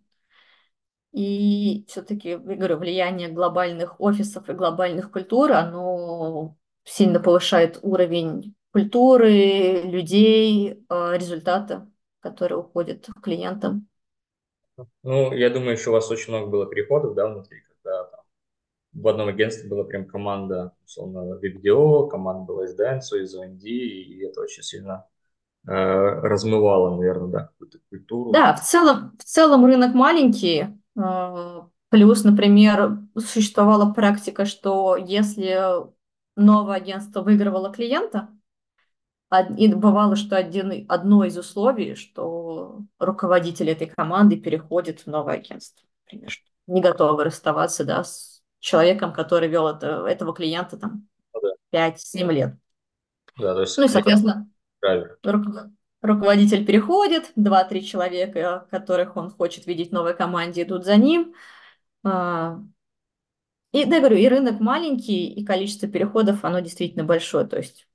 И 1.12 1.84
все-таки, 1.88 2.30
я 2.30 2.38
говорю, 2.38 2.78
влияние 2.78 3.28
глобальных 3.28 4.00
офисов 4.00 4.48
и 4.48 4.52
глобальных 4.52 5.10
культур, 5.10 5.52
оно 5.52 6.56
сильно 6.84 7.20
повышает 7.20 7.78
уровень 7.82 8.54
культуры, 8.72 9.82
людей, 9.82 10.84
а, 10.88 11.16
результата, 11.16 11.90
который 12.20 12.58
уходит 12.58 13.06
к 13.06 13.20
клиентам. 13.20 13.88
Ну, 15.02 15.32
я 15.32 15.50
думаю, 15.50 15.72
еще 15.72 15.90
у 15.90 15.92
вас 15.92 16.10
очень 16.10 16.32
много 16.32 16.48
было 16.48 16.66
переходов, 16.66 17.14
да, 17.14 17.26
внутри, 17.28 17.62
когда 17.82 18.04
там, 18.04 18.20
в 18.92 19.08
одном 19.08 19.28
агентстве 19.28 19.68
была 19.68 19.84
прям 19.84 20.06
команда, 20.06 20.72
условно, 20.84 21.38
видео, 21.38 22.06
команда 22.08 22.44
была 22.44 22.64
из 22.64 22.78
Dance, 22.78 23.18
из 23.22 23.34
OND, 23.36 23.62
и 23.62 24.24
это 24.24 24.40
очень 24.40 24.62
сильно 24.62 25.06
э, 25.66 25.72
размывало, 25.72 26.96
наверное, 26.96 27.28
да, 27.28 27.40
какую-то 27.46 27.78
культуру. 27.88 28.32
Да, 28.32 28.54
в 28.54 28.62
целом, 28.62 29.16
в 29.18 29.24
целом 29.24 29.64
рынок 29.64 29.94
маленький, 29.94 30.66
а, 30.98 31.68
плюс, 31.88 32.24
например, 32.24 32.98
существовала 33.16 33.92
практика, 33.92 34.44
что 34.44 34.96
если 34.96 35.58
новое 36.36 36.76
агентство 36.76 37.22
выигрывало 37.22 37.72
клиента, 37.72 38.28
и 39.56 39.72
бывало, 39.72 40.16
что 40.16 40.36
один, 40.36 40.86
одно 40.88 41.24
из 41.24 41.38
условий, 41.38 41.94
что 41.94 42.80
руководитель 42.98 43.70
этой 43.70 43.86
команды 43.86 44.36
переходит 44.36 45.00
в 45.00 45.06
новое 45.06 45.34
агентство, 45.34 45.86
например, 46.04 46.32
не 46.70 46.80
готовы 46.80 47.24
расставаться 47.24 47.84
да, 47.84 48.04
с 48.04 48.42
человеком, 48.60 49.12
который 49.12 49.48
вел 49.48 49.68
это, 49.68 50.06
этого 50.06 50.32
клиента 50.34 50.76
там 50.76 51.08
ну, 51.34 51.40
да. 51.42 51.54
5-7 51.70 52.32
лет. 52.32 52.54
Да, 53.36 53.54
то 53.54 53.60
есть 53.62 53.76
ну 53.76 53.84
и, 53.84 53.88
соответственно, 53.88 54.48
руко- 54.82 55.70
руководитель 56.02 56.64
переходит, 56.64 57.32
два-три 57.36 57.84
человека, 57.84 58.66
которых 58.70 59.16
он 59.16 59.30
хочет 59.30 59.66
видеть 59.66 59.90
в 59.90 59.92
новой 59.92 60.14
команде, 60.14 60.62
идут 60.62 60.84
за 60.84 60.96
ним. 60.96 61.34
А, 62.04 62.60
и, 63.72 63.84
да, 63.84 63.98
говорю, 63.98 64.16
и 64.16 64.28
рынок 64.28 64.60
маленький, 64.60 65.26
и 65.26 65.44
количество 65.44 65.88
переходов, 65.88 66.44
оно 66.44 66.60
действительно 66.60 67.04
большое. 67.04 67.46
То 67.46 67.56
есть 67.56 67.88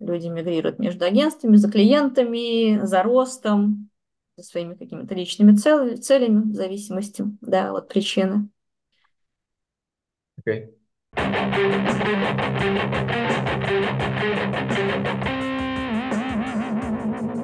люди 0.00 0.26
мигрируют 0.26 0.78
между 0.78 1.04
агентствами, 1.04 1.56
за 1.56 1.70
клиентами, 1.70 2.84
за 2.84 3.02
ростом, 3.02 3.90
за 4.36 4.42
своими 4.42 4.74
какими-то 4.74 5.14
личными 5.14 5.56
цел, 5.56 5.96
целями, 5.96 6.50
в 6.50 6.54
зависимости 6.54 7.24
да, 7.40 7.72
от 7.72 7.88
причины. 7.88 8.48
Okay. 10.46 10.74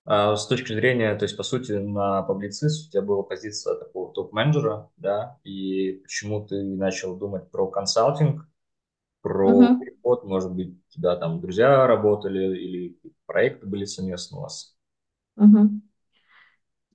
А 0.05 0.37
с 0.37 0.47
точки 0.47 0.75
зрения, 0.75 1.15
то 1.15 1.25
есть, 1.25 1.39
по 1.39 1.43
сути, 1.43 1.73
на 1.73 2.23
публицist 2.29 2.89
у 2.89 2.91
тебя 2.91 3.01
была 3.01 3.23
позиция 3.23 3.77
такого 3.77 4.13
топ-менеджера, 4.13 4.91
да, 4.99 5.39
и 5.43 6.01
почему 6.03 6.47
ты 6.47 6.63
начал 6.63 7.17
думать 7.17 7.51
про 7.51 7.67
консалтинг, 7.69 8.47
про 9.23 9.51
uh-huh. 9.51 9.81
переход, 9.81 10.25
может 10.25 10.53
быть, 10.53 10.77
тебя 10.89 11.17
там 11.17 11.41
друзья 11.41 11.87
работали 11.87 12.59
или 12.59 13.01
проекты 13.25 13.67
были 13.67 13.87
совместно 13.87 14.39
у 14.39 14.41
вас? 14.43 14.77
Uh-huh. 15.39 15.69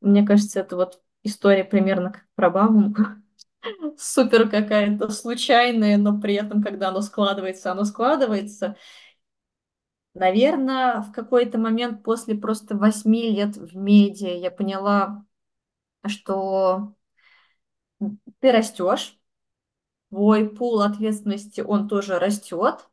Мне 0.01 0.25
кажется, 0.25 0.59
это 0.59 0.75
вот 0.75 1.01
история 1.23 1.63
примерно 1.63 2.11
как 2.11 2.25
про 2.35 2.49
бабушку. 2.49 3.03
Супер 3.97 4.49
какая-то 4.49 5.09
случайная, 5.09 5.97
но 5.97 6.19
при 6.19 6.35
этом, 6.35 6.61
когда 6.63 6.89
оно 6.89 7.01
складывается, 7.01 7.71
оно 7.71 7.85
складывается. 7.85 8.75
Наверное, 10.13 11.01
в 11.01 11.11
какой-то 11.13 11.59
момент 11.59 12.03
после 12.03 12.35
просто 12.35 12.75
восьми 12.75 13.29
лет 13.31 13.55
в 13.55 13.75
медиа 13.77 14.35
я 14.35 14.49
поняла, 14.51 15.25
что 16.07 16.95
ты 18.39 18.51
растешь, 18.51 19.17
твой 20.09 20.49
пул 20.49 20.81
ответственности, 20.81 21.61
он 21.61 21.87
тоже 21.89 22.19
растет, 22.19 22.89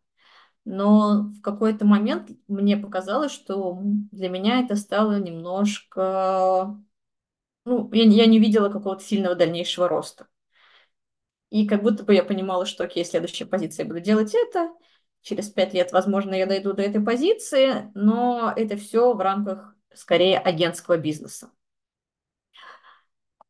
но 0.65 1.33
в 1.39 1.43
какой-то 1.43 1.87
момент 1.87 2.31
мне 2.49 2.77
показалось, 2.77 3.33
что 3.33 3.79
для 3.83 4.31
меня 4.31 4.61
это 4.61 4.77
стало 4.77 5.21
немножко... 5.21 6.77
Ну, 7.65 7.91
я, 7.93 8.05
я 8.05 8.27
не 8.27 8.39
видела 8.39 8.69
какого-то 8.69 9.03
сильного 9.05 9.35
дальнейшего 9.35 9.89
роста. 9.89 10.27
И 11.51 11.67
как 11.67 11.83
будто 11.83 12.03
бы 12.05 12.15
я 12.15 12.25
понимала, 12.25 12.67
что, 12.67 12.85
окей, 12.85 13.05
следующая 13.05 13.47
позиция 13.47 13.85
я 13.85 13.89
буду 13.89 14.01
делать 14.01 14.35
это, 14.35 14.71
через 15.23 15.49
пять 15.49 15.73
лет, 15.73 15.93
возможно, 15.93 16.35
я 16.35 16.47
дойду 16.47 16.73
до 16.73 16.83
этой 16.83 17.01
позиции, 17.01 17.91
но 17.95 18.53
это 18.57 18.77
все 18.77 19.15
в 19.15 19.21
рамках 19.21 19.75
скорее 19.95 20.39
агентского 20.39 20.97
бизнеса. 20.99 21.51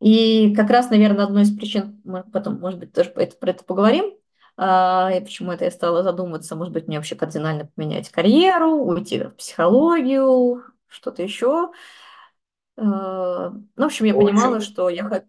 И 0.01 0.55
как 0.55 0.69
раз, 0.71 0.91
наверное, 0.91 1.25
одной 1.25 1.43
из 1.43 1.57
причин, 1.57 2.01
мы 2.05 2.25
потом, 2.25 2.61
может 2.61 2.79
быть, 2.79 2.93
тоже 2.93 3.11
это, 3.17 3.37
про 3.37 3.51
это 3.51 3.65
поговорим, 3.65 4.13
а, 4.57 5.11
и 5.15 5.21
почему 5.21 5.53
это 5.53 5.65
я 5.65 5.71
стала 5.71 6.03
задумываться, 6.03 6.57
может 6.57 6.75
быть, 6.75 6.87
мне 6.87 6.99
вообще 6.99 7.17
кардинально 7.17 7.67
поменять 7.75 8.11
карьеру, 8.11 8.73
уйти 8.83 9.23
в 9.23 9.31
психологию, 9.31 10.63
что-то 10.89 11.23
еще. 11.23 11.71
А, 12.77 13.51
ну, 13.51 13.63
в 13.77 13.85
общем, 13.85 14.07
я 14.07 14.15
понимала, 14.15 14.61
что 14.61 14.89
я 14.89 15.05
хочу 15.05 15.27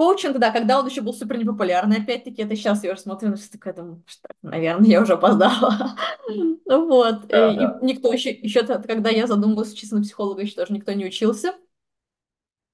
Коучинг, 0.00 0.38
да, 0.38 0.50
когда 0.50 0.80
он 0.80 0.86
еще 0.86 1.02
был 1.02 1.12
супер 1.12 1.36
непопулярный. 1.36 1.98
Опять-таки, 1.98 2.40
это 2.40 2.56
сейчас 2.56 2.82
я 2.82 2.92
уже 2.92 3.02
смотрю, 3.02 3.28
на 3.28 3.36
все 3.36 3.50
такое, 3.50 3.74
думаю, 3.74 4.02
что, 4.06 4.28
наверное, 4.40 4.88
я 4.88 5.02
уже 5.02 5.12
опоздала. 5.12 5.94
Ну 6.26 6.56
вот. 6.88 7.24
И 7.30 7.84
никто 7.84 8.10
еще, 8.10 8.30
еще 8.30 8.62
когда 8.64 9.10
я 9.10 9.26
задумалась 9.26 9.74
учиться 9.74 9.96
на 9.96 10.00
психолога, 10.00 10.40
еще 10.40 10.54
тоже 10.54 10.72
никто 10.72 10.94
не 10.94 11.04
учился. 11.04 11.54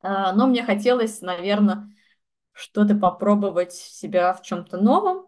А, 0.02 0.32
но 0.34 0.46
мне 0.46 0.62
хотелось, 0.62 1.20
наверное, 1.20 1.90
что-то 2.52 2.94
попробовать 2.94 3.72
себя 3.72 4.32
в 4.32 4.42
чем-то 4.42 4.76
новом, 4.76 5.26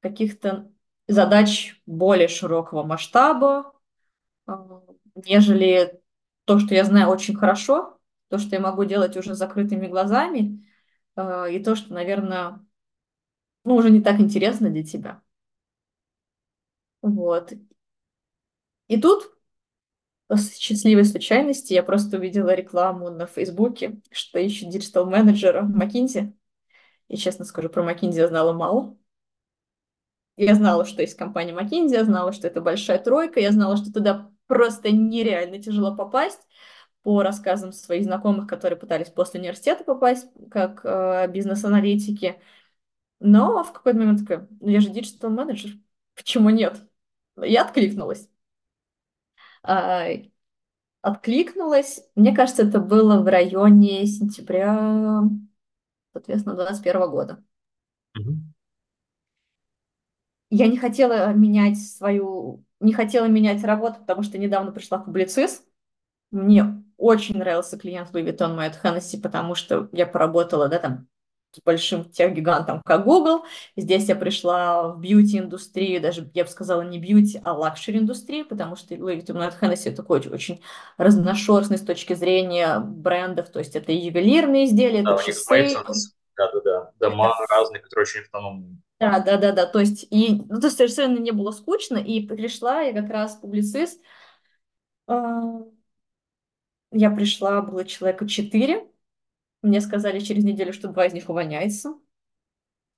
каких-то 0.00 0.72
задач 1.06 1.82
более 1.84 2.28
широкого 2.28 2.82
масштаба, 2.82 3.74
а, 4.46 4.80
нежели 5.16 6.00
то, 6.44 6.58
что 6.58 6.74
я 6.74 6.84
знаю 6.84 7.08
очень 7.08 7.34
хорошо, 7.36 7.98
то, 8.28 8.38
что 8.38 8.56
я 8.56 8.60
могу 8.60 8.84
делать 8.84 9.16
уже 9.16 9.34
закрытыми 9.34 9.86
глазами, 9.86 10.64
Э, 11.16 11.46
и 11.52 11.62
то, 11.62 11.76
что, 11.76 11.92
наверное, 11.94 12.60
ну, 13.64 13.74
уже 13.76 13.90
не 13.90 14.00
так 14.02 14.20
интересно 14.20 14.70
для 14.70 14.82
тебя. 14.84 15.22
Вот. 17.02 17.52
И 18.88 19.00
тут, 19.00 19.24
по 20.28 20.38
счастливой 20.38 21.04
случайности, 21.04 21.74
я 21.74 21.82
просто 21.82 22.18
увидела 22.18 22.54
рекламу 22.54 23.10
на 23.10 23.26
Фейсбуке, 23.26 24.00
что 24.10 24.38
ищут 24.38 24.70
диджитал-менеджера 24.70 25.62
в 25.62 25.76
McKinsey. 25.76 26.32
И, 27.08 27.16
честно 27.16 27.44
скажу, 27.44 27.68
про 27.68 27.84
McKinsey 27.84 28.14
я 28.16 28.28
знала 28.28 28.52
мало. 28.52 28.96
Я 30.36 30.54
знала, 30.54 30.84
что 30.84 31.02
есть 31.02 31.16
компания 31.16 31.52
McKinsey, 31.52 31.92
я 31.92 32.04
знала, 32.04 32.32
что 32.32 32.48
это 32.48 32.60
большая 32.60 32.98
тройка, 32.98 33.40
я 33.40 33.52
знала, 33.52 33.76
что 33.76 33.92
туда 33.92 34.33
просто 34.46 34.90
нереально 34.90 35.58
тяжело 35.58 35.94
попасть 35.94 36.40
по 37.02 37.22
рассказам 37.22 37.72
своих 37.72 38.04
знакомых, 38.04 38.46
которые 38.46 38.78
пытались 38.78 39.10
после 39.10 39.40
университета 39.40 39.84
попасть 39.84 40.26
как 40.50 40.80
э, 40.84 41.28
бизнес-аналитики. 41.28 42.40
Но 43.20 43.62
в 43.62 43.72
какой-то 43.72 43.98
момент 43.98 44.20
такая, 44.20 44.48
ну 44.60 44.68
я 44.68 44.80
же 44.80 44.90
диджитал 44.90 45.30
менеджер, 45.30 45.72
почему 46.14 46.50
нет? 46.50 46.80
Я 47.36 47.64
откликнулась. 47.64 48.28
А, 49.62 50.06
откликнулась, 51.02 52.02
мне 52.14 52.34
кажется, 52.34 52.62
это 52.62 52.80
было 52.80 53.20
в 53.22 53.26
районе 53.26 54.06
сентября, 54.06 55.20
соответственно, 56.12 56.56
2021 56.56 57.10
года. 57.10 57.44
Mm-hmm. 58.16 58.54
Я 60.50 60.68
не 60.68 60.78
хотела 60.78 61.32
менять 61.32 61.78
свою, 61.78 62.63
не 62.80 62.92
хотела 62.92 63.26
менять 63.26 63.62
работу, 63.64 64.00
потому 64.00 64.22
что 64.22 64.38
недавно 64.38 64.72
пришла 64.72 64.98
в 64.98 65.04
публицист. 65.04 65.66
Мне 66.30 66.82
очень 66.96 67.38
нравился 67.38 67.78
клиент 67.78 68.10
Louis 68.10 68.24
Vuitton 68.24 68.56
Moet 68.56 68.74
Hennessy, 68.82 69.20
потому 69.20 69.54
что 69.54 69.88
я 69.92 70.06
поработала, 70.06 70.68
да, 70.68 70.78
там, 70.78 71.08
с 71.52 71.60
большим 71.62 72.04
тех-гигантом, 72.10 72.82
как 72.84 73.04
Google. 73.04 73.44
Здесь 73.76 74.08
я 74.08 74.16
пришла 74.16 74.88
в 74.88 75.00
бьюти-индустрию, 75.00 76.00
даже, 76.00 76.28
я 76.34 76.44
бы 76.44 76.50
сказала, 76.50 76.82
не 76.82 76.98
бьюти, 76.98 77.40
а 77.44 77.52
лакшери-индустрию, 77.52 78.46
потому 78.46 78.74
что 78.76 78.94
Louis 78.94 79.24
Vuitton 79.24 79.36
Moet 79.36 79.54
Hennessy 79.60 79.92
такой 79.92 80.18
очень, 80.18 80.32
очень 80.32 80.62
разношерстный 80.96 81.78
с 81.78 81.82
точки 81.82 82.14
зрения 82.14 82.80
брендов, 82.80 83.50
то 83.50 83.60
есть 83.60 83.76
это 83.76 83.92
и 83.92 83.96
ювелирные 83.96 84.64
изделия, 84.64 85.02
да, 85.02 85.14
это 85.14 85.24
часы. 85.24 85.68
Да-да-да, 86.36 86.90
дома 86.98 87.26
это... 87.26 87.54
разные, 87.54 87.80
которые 87.80 88.02
очень 88.02 88.20
автономные. 88.22 88.78
Да, 89.00 89.18
да, 89.20 89.36
да, 89.36 89.52
да. 89.52 89.66
То 89.66 89.80
есть, 89.80 90.06
и, 90.10 90.42
ну, 90.48 90.60
то 90.60 90.66
есть 90.68 90.76
совершенно 90.76 91.18
не 91.18 91.32
было 91.32 91.50
скучно, 91.50 91.96
и 91.98 92.26
пришла 92.26 92.80
я 92.82 92.92
как 92.92 93.10
раз 93.10 93.36
публицист, 93.36 94.00
а, 95.06 95.64
я 96.92 97.10
пришла, 97.10 97.60
было 97.62 97.84
человека 97.84 98.26
четыре. 98.28 98.88
Мне 99.62 99.80
сказали 99.82 100.20
через 100.20 100.44
неделю, 100.44 100.72
что 100.74 100.88
два 100.88 101.06
из 101.06 101.12
них 101.14 101.28
увольняются. 101.30 101.94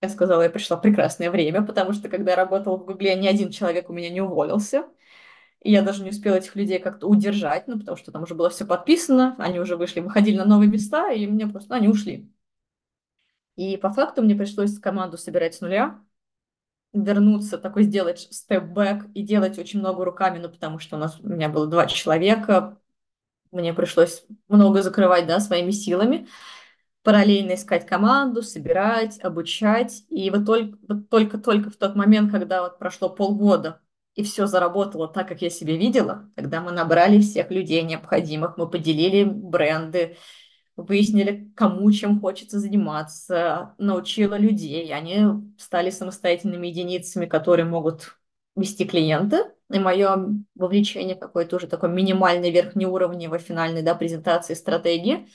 Я 0.03 0.09
сказала, 0.11 0.42
я 0.42 0.51
пришла 0.51 0.76
в 0.76 0.82
прекрасное 0.82 1.30
время, 1.30 1.62
потому 1.64 1.92
что 1.92 2.09
когда 2.09 2.32
я 2.32 2.36
работала 2.36 2.76
в 2.76 2.84
Гугле, 2.84 3.14
ни 3.16 3.26
один 3.26 3.51
человек 3.51 3.88
у 3.90 3.92
меня 3.92 4.11
не 4.11 4.20
уволился. 4.20 4.84
И 5.62 5.72
я 5.72 5.82
даже 5.82 6.05
не 6.05 6.11
успела 6.11 6.36
этих 6.36 6.57
людей 6.57 6.78
как-то 6.80 7.09
удержать, 7.09 7.68
ну, 7.68 7.78
потому 7.80 7.97
что 7.99 8.12
там 8.12 8.22
уже 8.24 8.34
было 8.34 8.51
все 8.51 8.66
подписано, 8.66 9.36
они 9.38 9.61
уже 9.61 9.76
вышли, 9.76 10.01
выходили 10.01 10.38
на 10.38 10.47
новые 10.47 10.70
места, 10.70 11.12
и 11.12 11.26
мне 11.26 11.47
просто, 11.49 11.70
ну, 11.72 11.76
они 11.76 11.88
ушли. 11.88 12.30
И 13.57 13.76
по 13.76 13.90
факту 13.90 14.22
мне 14.22 14.34
пришлось 14.34 14.78
команду 14.78 15.18
собирать 15.18 15.54
с 15.54 15.61
нуля, 15.61 16.00
вернуться, 16.92 17.59
такой 17.59 17.84
сделать 17.84 18.28
степ-бэк 18.30 19.11
и 19.14 19.22
делать 19.22 19.59
очень 19.59 19.80
много 19.80 20.04
руками, 20.04 20.38
ну, 20.38 20.48
потому 20.48 20.78
что 20.78 20.96
у 20.96 20.98
нас, 20.98 21.18
у 21.20 21.28
меня 21.28 21.48
было 21.48 21.66
два 21.66 21.86
человека, 21.86 22.78
мне 23.50 23.72
пришлось 23.74 24.24
много 24.48 24.82
закрывать, 24.82 25.26
да, 25.26 25.40
своими 25.40 25.70
силами, 25.70 26.28
параллельно 27.02 27.54
искать 27.54 27.86
команду, 27.86 28.42
собирать, 28.42 29.20
обучать. 29.20 30.02
И 30.11 30.28
вот 30.30 30.44
только, 30.44 30.78
вот 30.88 31.09
только-только 31.09 31.70
в 31.70 31.76
тот 31.76 31.94
момент, 31.94 32.32
когда 32.32 32.62
вот 32.62 32.78
прошло 32.78 33.09
полгода, 33.09 33.80
и 34.14 34.22
все 34.22 34.46
заработало 34.46 35.07
так, 35.09 35.28
как 35.28 35.42
я 35.42 35.50
себе 35.50 35.76
видела, 35.76 36.30
когда 36.36 36.61
мы 36.61 36.72
набрали 36.72 37.20
всех 37.20 37.50
людей 37.50 37.82
необходимых, 37.82 38.57
мы 38.57 38.68
поделили 38.68 39.24
бренды, 39.24 40.16
выяснили, 40.76 41.50
кому 41.56 41.90
чем 41.90 42.20
хочется 42.20 42.58
заниматься, 42.58 43.74
научила 43.78 44.36
людей, 44.36 44.92
они 44.94 45.24
стали 45.58 45.90
самостоятельными 45.90 46.66
единицами, 46.66 47.26
которые 47.26 47.66
могут 47.66 48.18
вести 48.54 48.84
клиента, 48.86 49.52
и 49.70 49.78
мое 49.78 50.28
вовлечение 50.54 51.16
какое-то 51.16 51.56
уже 51.56 51.66
такое 51.66 51.90
минимальное 51.90 52.50
верхнеуровневой 52.50 53.38
финальной 53.38 53.82
да, 53.82 53.94
презентации 53.94 54.54
стратегии. 54.54 55.28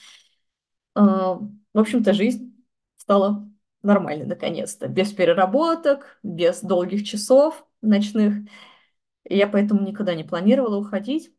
А, 0.96 1.36
в 1.36 1.80
общем-то, 1.80 2.14
жизнь 2.14 2.56
стала 2.96 3.50
нормальной 3.84 4.26
наконец-то, 4.26 4.88
без 4.88 5.12
переработок, 5.12 6.20
без 6.24 6.62
долгих 6.62 7.06
часов 7.06 7.66
ночных. 7.82 8.36
И 9.28 9.38
я 9.38 9.48
поэтому 9.48 9.82
никогда 9.82 10.16
не 10.16 10.24
планировала 10.24 10.78
уходить. 10.78 11.34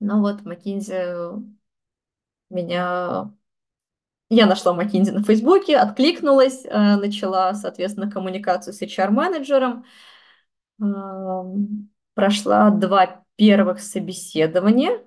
Ну 0.00 0.20
вот, 0.20 0.42
McKinsey 0.42 1.55
меня... 2.50 3.32
Я 4.28 4.46
нашла 4.46 4.76
McKinsey 4.76 5.12
на 5.12 5.22
Фейсбуке, 5.22 5.76
откликнулась, 5.76 6.64
э, 6.64 6.96
начала, 6.96 7.54
соответственно, 7.54 8.10
коммуникацию 8.10 8.74
с 8.74 8.82
HR-менеджером. 8.82 9.84
Прошла 12.14 12.70
два 12.70 13.24
первых 13.36 13.80
собеседования, 13.80 15.04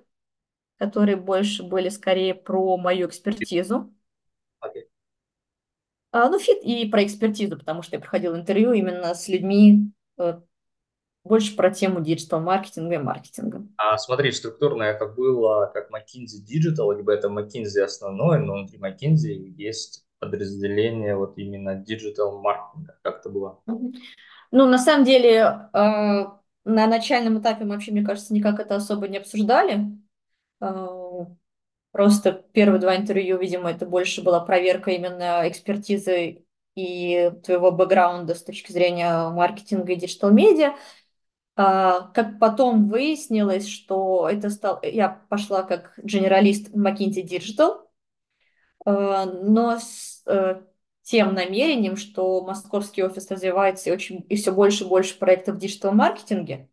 которые 0.78 1.16
больше 1.16 1.62
были 1.62 1.90
скорее 1.90 2.34
про 2.34 2.76
мою 2.78 3.08
экспертизу. 3.08 3.92
Okay. 4.64 4.84
А, 6.12 6.28
ну, 6.28 6.38
fit 6.38 6.62
и 6.62 6.88
про 6.88 7.04
экспертизу, 7.04 7.58
потому 7.58 7.82
что 7.82 7.96
я 7.96 8.00
проходила 8.00 8.36
интервью 8.36 8.72
именно 8.72 9.14
с 9.14 9.28
людьми, 9.28 9.92
э, 10.18 10.40
больше 11.24 11.54
про 11.56 11.70
тему 11.70 12.00
диджитал-маркетинга 12.00 12.94
и 12.94 12.98
маркетинга. 12.98 13.66
А 13.76 13.98
смотри, 13.98 14.32
структурно 14.32 14.84
это 14.84 15.06
было 15.06 15.70
как 15.72 15.90
McKinsey 15.90 16.40
Digital, 16.46 16.96
либо 16.96 17.12
это 17.12 17.28
McKinsey 17.28 17.82
основное, 17.82 18.38
но 18.38 18.54
внутри 18.54 18.78
McKinsey 18.78 19.34
есть 19.56 20.04
подразделение 20.18 21.16
вот 21.16 21.38
именно 21.38 21.74
диджитал-маркетинга. 21.74 22.98
Как 23.02 23.20
это 23.20 23.30
было? 23.30 23.60
Ну, 23.66 24.66
на 24.66 24.78
самом 24.78 25.04
деле, 25.04 25.68
э, 25.72 26.24
на 26.64 26.86
начальном 26.86 27.40
этапе 27.40 27.64
мы 27.64 27.74
вообще, 27.74 27.92
мне 27.92 28.04
кажется, 28.04 28.34
никак 28.34 28.58
это 28.60 28.76
особо 28.76 29.08
не 29.08 29.18
обсуждали. 29.18 29.86
Э, 30.60 31.26
просто 31.92 32.32
первые 32.52 32.80
два 32.80 32.96
интервью, 32.96 33.38
видимо, 33.38 33.70
это 33.70 33.86
больше 33.86 34.22
была 34.22 34.40
проверка 34.40 34.90
именно 34.90 35.48
экспертизы 35.48 36.44
и 36.74 37.32
твоего 37.44 37.72
бэкграунда 37.72 38.34
с 38.34 38.42
точки 38.42 38.72
зрения 38.72 39.28
маркетинга 39.30 39.92
и 39.92 39.96
диджитал-медиа. 39.96 40.74
А, 41.62 42.10
как 42.14 42.38
потом 42.38 42.88
выяснилось, 42.88 43.68
что 43.68 44.26
это 44.30 44.48
стал... 44.48 44.80
Я 44.82 45.10
пошла 45.28 45.62
как 45.62 45.92
генералист 46.02 46.70
в 46.70 46.74
McKinsey 46.74 47.22
Digital, 47.22 47.82
а, 48.86 49.26
но 49.26 49.78
с 49.78 50.22
э, 50.24 50.62
тем 51.02 51.34
намерением, 51.34 51.96
что 51.96 52.42
московский 52.42 53.04
офис 53.04 53.30
развивается 53.30 53.90
и, 53.90 53.92
очень, 53.92 54.24
и 54.30 54.36
все 54.36 54.52
больше 54.52 54.84
и 54.84 54.86
больше 54.86 55.18
проектов 55.18 55.56
в 55.56 55.58
диджитал-маркетинге, 55.58 56.70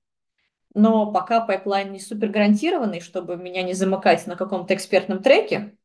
но 0.74 1.12
пока 1.12 1.42
пайплайн 1.42 1.92
не 1.92 2.00
супер 2.00 2.30
гарантированный, 2.30 3.02
чтобы 3.02 3.36
меня 3.36 3.64
не 3.64 3.74
замыкать 3.74 4.26
на 4.26 4.38
каком-то 4.38 4.74
экспертном 4.74 5.22
треке, 5.22 5.77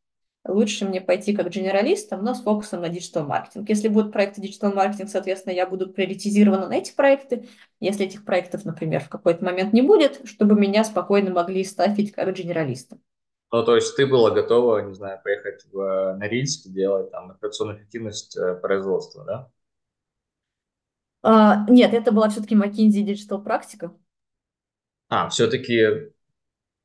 лучше 0.46 0.84
мне 0.86 1.00
пойти 1.00 1.34
как 1.34 1.48
генералистом, 1.50 2.24
но 2.24 2.34
с 2.34 2.42
фокусом 2.42 2.80
на 2.82 2.88
диджитал-маркетинг. 2.88 3.68
Если 3.68 3.88
будут 3.88 4.12
проекты 4.12 4.40
диджитал-маркетинг, 4.40 5.08
соответственно, 5.08 5.54
я 5.54 5.66
буду 5.66 5.88
приоритизирована 5.88 6.68
на 6.68 6.74
эти 6.74 6.94
проекты. 6.94 7.48
Если 7.80 8.06
этих 8.06 8.24
проектов, 8.24 8.64
например, 8.64 9.00
в 9.00 9.08
какой-то 9.08 9.44
момент 9.44 9.72
не 9.72 9.82
будет, 9.82 10.20
чтобы 10.24 10.58
меня 10.58 10.84
спокойно 10.84 11.30
могли 11.30 11.64
ставить 11.64 12.12
как 12.12 12.32
генералиста. 12.32 12.98
Ну, 13.52 13.64
то 13.64 13.76
есть 13.76 13.94
ты 13.96 14.06
была 14.06 14.30
готова, 14.30 14.78
не 14.78 14.94
знаю, 14.94 15.20
поехать 15.22 15.66
в 15.70 16.16
Норильск, 16.18 16.68
делать 16.68 17.10
там 17.10 17.30
операционную 17.32 17.78
эффективность 17.78 18.34
э, 18.36 18.54
производства, 18.54 19.24
да? 19.24 19.50
А, 21.22 21.66
нет, 21.68 21.92
это 21.92 22.12
была 22.12 22.30
все-таки 22.30 22.54
McKinsey 22.54 23.04
Digital 23.04 23.42
практика. 23.42 23.92
А, 25.08 25.28
все-таки 25.28 26.12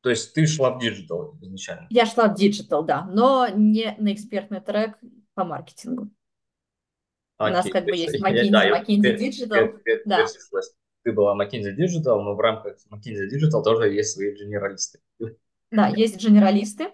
то 0.07 0.11
есть 0.11 0.33
ты 0.33 0.47
шла 0.47 0.69
в 0.69 0.79
диджитал 0.79 1.37
изначально? 1.41 1.85
Я 1.89 2.05
шла 2.05 2.29
в 2.29 2.35
диджитал, 2.35 2.81
да, 2.85 3.03
но 3.11 3.49
не 3.49 3.93
на 3.99 4.13
экспертный 4.13 4.61
трек 4.61 4.97
по 5.33 5.43
маркетингу. 5.43 6.05
Okay. 7.37 7.49
У 7.49 7.51
нас 7.51 7.69
как 7.69 7.83
бы 7.83 7.93
есть 7.93 8.23
McKinsey, 8.23 8.49
да, 8.49 8.79
McKinsey 8.79 9.17
Digital. 9.17 9.77
да. 10.05 10.25
Ты 11.03 11.11
была 11.11 11.35
McKinsey 11.35 11.75
Digital, 11.75 12.21
но 12.21 12.35
в 12.35 12.39
рамках 12.39 12.77
McKinsey 12.89 13.27
Digital 13.29 13.61
тоже 13.61 13.93
есть 13.93 14.13
свои 14.13 14.33
генералисты. 14.33 15.01
Да, 15.71 15.89
есть 15.89 16.15
генералисты. 16.25 16.91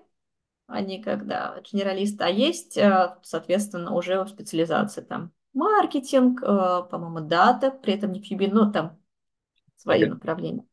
Они 0.65 0.99
когда 0.99 1.61
генералисты, 1.71 2.23
а 2.23 2.29
есть, 2.29 2.77
э, 2.77 3.15
соответственно, 3.21 3.93
уже 3.93 4.25
специализация 4.25 5.05
там 5.05 5.31
маркетинг, 5.53 6.41
э, 6.41 6.45
по-моему, 6.89 7.27
дата, 7.27 7.69
при 7.69 7.93
этом 7.93 8.11
не 8.11 8.23
QB, 8.23 8.49
но 8.51 8.71
там 8.71 8.99
свои 9.75 10.03
okay. 10.03 10.07
направления. 10.07 10.65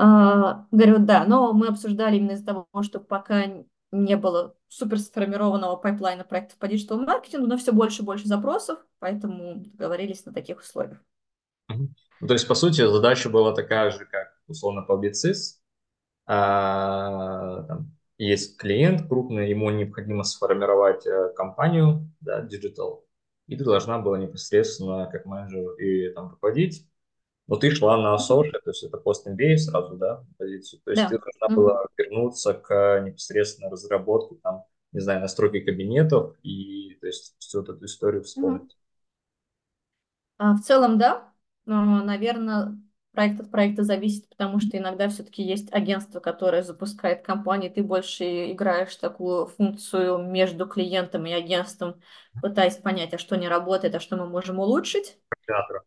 А, 0.00 0.66
говорю, 0.70 1.00
да, 1.00 1.24
но 1.24 1.52
мы 1.52 1.66
обсуждали 1.66 2.16
именно 2.16 2.32
из-за 2.32 2.46
того, 2.46 2.68
что 2.82 3.00
пока 3.00 3.46
не 3.90 4.16
было 4.16 4.54
супер 4.68 5.00
сформированного 5.00 5.74
пайплайна 5.74 6.22
проектов 6.22 6.56
по 6.58 6.68
диджитал 6.68 7.00
маркетингу, 7.00 7.48
но 7.48 7.56
все 7.56 7.72
больше 7.72 8.02
и 8.02 8.04
больше 8.04 8.28
запросов, 8.28 8.78
поэтому 9.00 9.56
договорились 9.56 10.24
на 10.24 10.32
таких 10.32 10.60
условиях. 10.60 10.98
Ну, 11.68 12.26
то 12.26 12.32
есть, 12.32 12.46
по 12.46 12.54
сути, 12.54 12.86
задача 12.86 13.28
была 13.28 13.52
такая 13.52 13.90
же, 13.90 14.06
как 14.06 14.28
условно 14.46 14.86
BizOps. 14.88 15.58
А, 16.26 17.64
там, 17.64 17.96
есть 18.18 18.56
клиент 18.56 19.08
крупный, 19.08 19.50
ему 19.50 19.68
необходимо 19.70 20.22
сформировать 20.22 21.06
а, 21.08 21.30
компанию, 21.30 22.08
да, 22.20 22.46
digital, 22.46 23.02
и 23.48 23.56
ты 23.56 23.64
должна 23.64 23.98
была 23.98 24.16
непосредственно 24.18 25.08
как 25.10 25.26
менеджер 25.26 25.72
и 25.72 26.12
там 26.12 26.28
руководить 26.30 26.87
но 27.48 27.56
ты 27.56 27.70
шла 27.70 27.96
на 27.96 28.16
social, 28.16 28.60
то 28.62 28.70
есть 28.70 28.84
это 28.84 28.98
пост 28.98 29.26
MBA 29.26 29.56
сразу, 29.56 29.96
да, 29.96 30.22
позицию. 30.36 30.80
То 30.84 30.90
есть 30.90 31.02
да. 31.02 31.08
ты 31.08 31.18
должна 31.18 31.46
mm-hmm. 31.48 31.54
была 31.54 31.86
вернуться 31.96 32.54
к 32.54 33.00
непосредственно 33.00 33.70
разработке, 33.70 34.36
там, 34.42 34.64
не 34.92 35.00
знаю, 35.00 35.20
настройки 35.20 35.60
кабинетов 35.60 36.36
и, 36.42 36.96
то 37.00 37.06
есть, 37.06 37.34
всю 37.38 37.62
эту 37.62 37.82
историю 37.84 38.22
вспомнить. 38.22 38.76
Mm-hmm. 40.38 40.54
в 40.54 40.60
целом, 40.60 40.98
да. 40.98 41.32
Но, 41.64 42.02
наверное, 42.04 42.78
проект 43.12 43.40
от 43.40 43.50
проекта 43.50 43.82
зависит, 43.82 44.28
потому 44.28 44.60
что 44.60 44.76
иногда 44.76 45.08
все-таки 45.08 45.42
есть 45.42 45.72
агентство, 45.72 46.20
которое 46.20 46.62
запускает 46.62 47.22
компанию, 47.22 47.72
ты 47.72 47.82
больше 47.82 48.52
играешь 48.52 48.94
такую 48.96 49.46
функцию 49.46 50.18
между 50.18 50.66
клиентом 50.66 51.24
и 51.24 51.32
агентством, 51.32 52.00
пытаясь 52.42 52.76
понять, 52.76 53.14
а 53.14 53.18
что 53.18 53.36
не 53.36 53.48
работает, 53.48 53.94
а 53.94 54.00
что 54.00 54.16
мы 54.16 54.26
можем 54.26 54.58
улучшить. 54.58 55.18
Театр. 55.46 55.82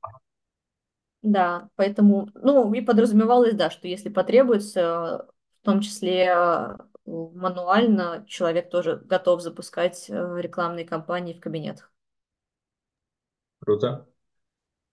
Да, 1.22 1.70
поэтому, 1.76 2.30
ну, 2.34 2.74
и 2.74 2.82
подразумевалось, 2.82 3.54
да, 3.54 3.70
что 3.70 3.88
если 3.88 4.10
потребуется, 4.10 5.28
в 5.62 5.66
том 5.66 5.82
числе 5.82 6.34
э, 6.36 6.78
мануально, 7.06 8.26
человек 8.28 8.70
тоже 8.72 9.02
готов 9.06 9.42
запускать 9.42 10.10
э, 10.10 10.14
рекламные 10.42 10.86
кампании 10.86 11.34
в 11.34 11.40
кабинетах. 11.40 11.92
Круто. 13.60 14.08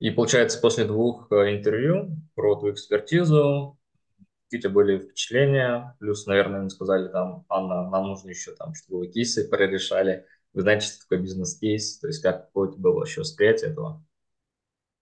И 0.00 0.10
получается, 0.10 0.60
после 0.60 0.84
двух 0.84 1.32
э, 1.32 1.56
интервью 1.56 2.16
про 2.34 2.56
твою 2.56 2.74
экспертизу, 2.74 3.78
какие-то 4.44 4.70
были 4.70 4.98
впечатления, 4.98 5.96
плюс, 5.98 6.26
наверное, 6.26 6.62
им 6.62 6.70
сказали 6.70 7.08
там, 7.08 7.44
Анна, 7.48 7.88
нам 7.90 8.08
нужно 8.08 8.30
еще 8.30 8.54
там, 8.54 8.74
чтобы 8.74 9.00
вы 9.00 9.08
кейсы 9.08 9.48
прорешали. 9.48 10.26
Вы 10.52 10.62
знаете, 10.62 10.86
что 10.86 11.00
такое 11.00 11.20
бизнес-кейс, 11.20 11.98
то 11.98 12.06
есть 12.06 12.22
как 12.22 12.46
какое 12.46 12.70
было 12.72 12.94
вообще 13.00 13.20
восприятие 13.20 13.72
этого? 13.72 14.04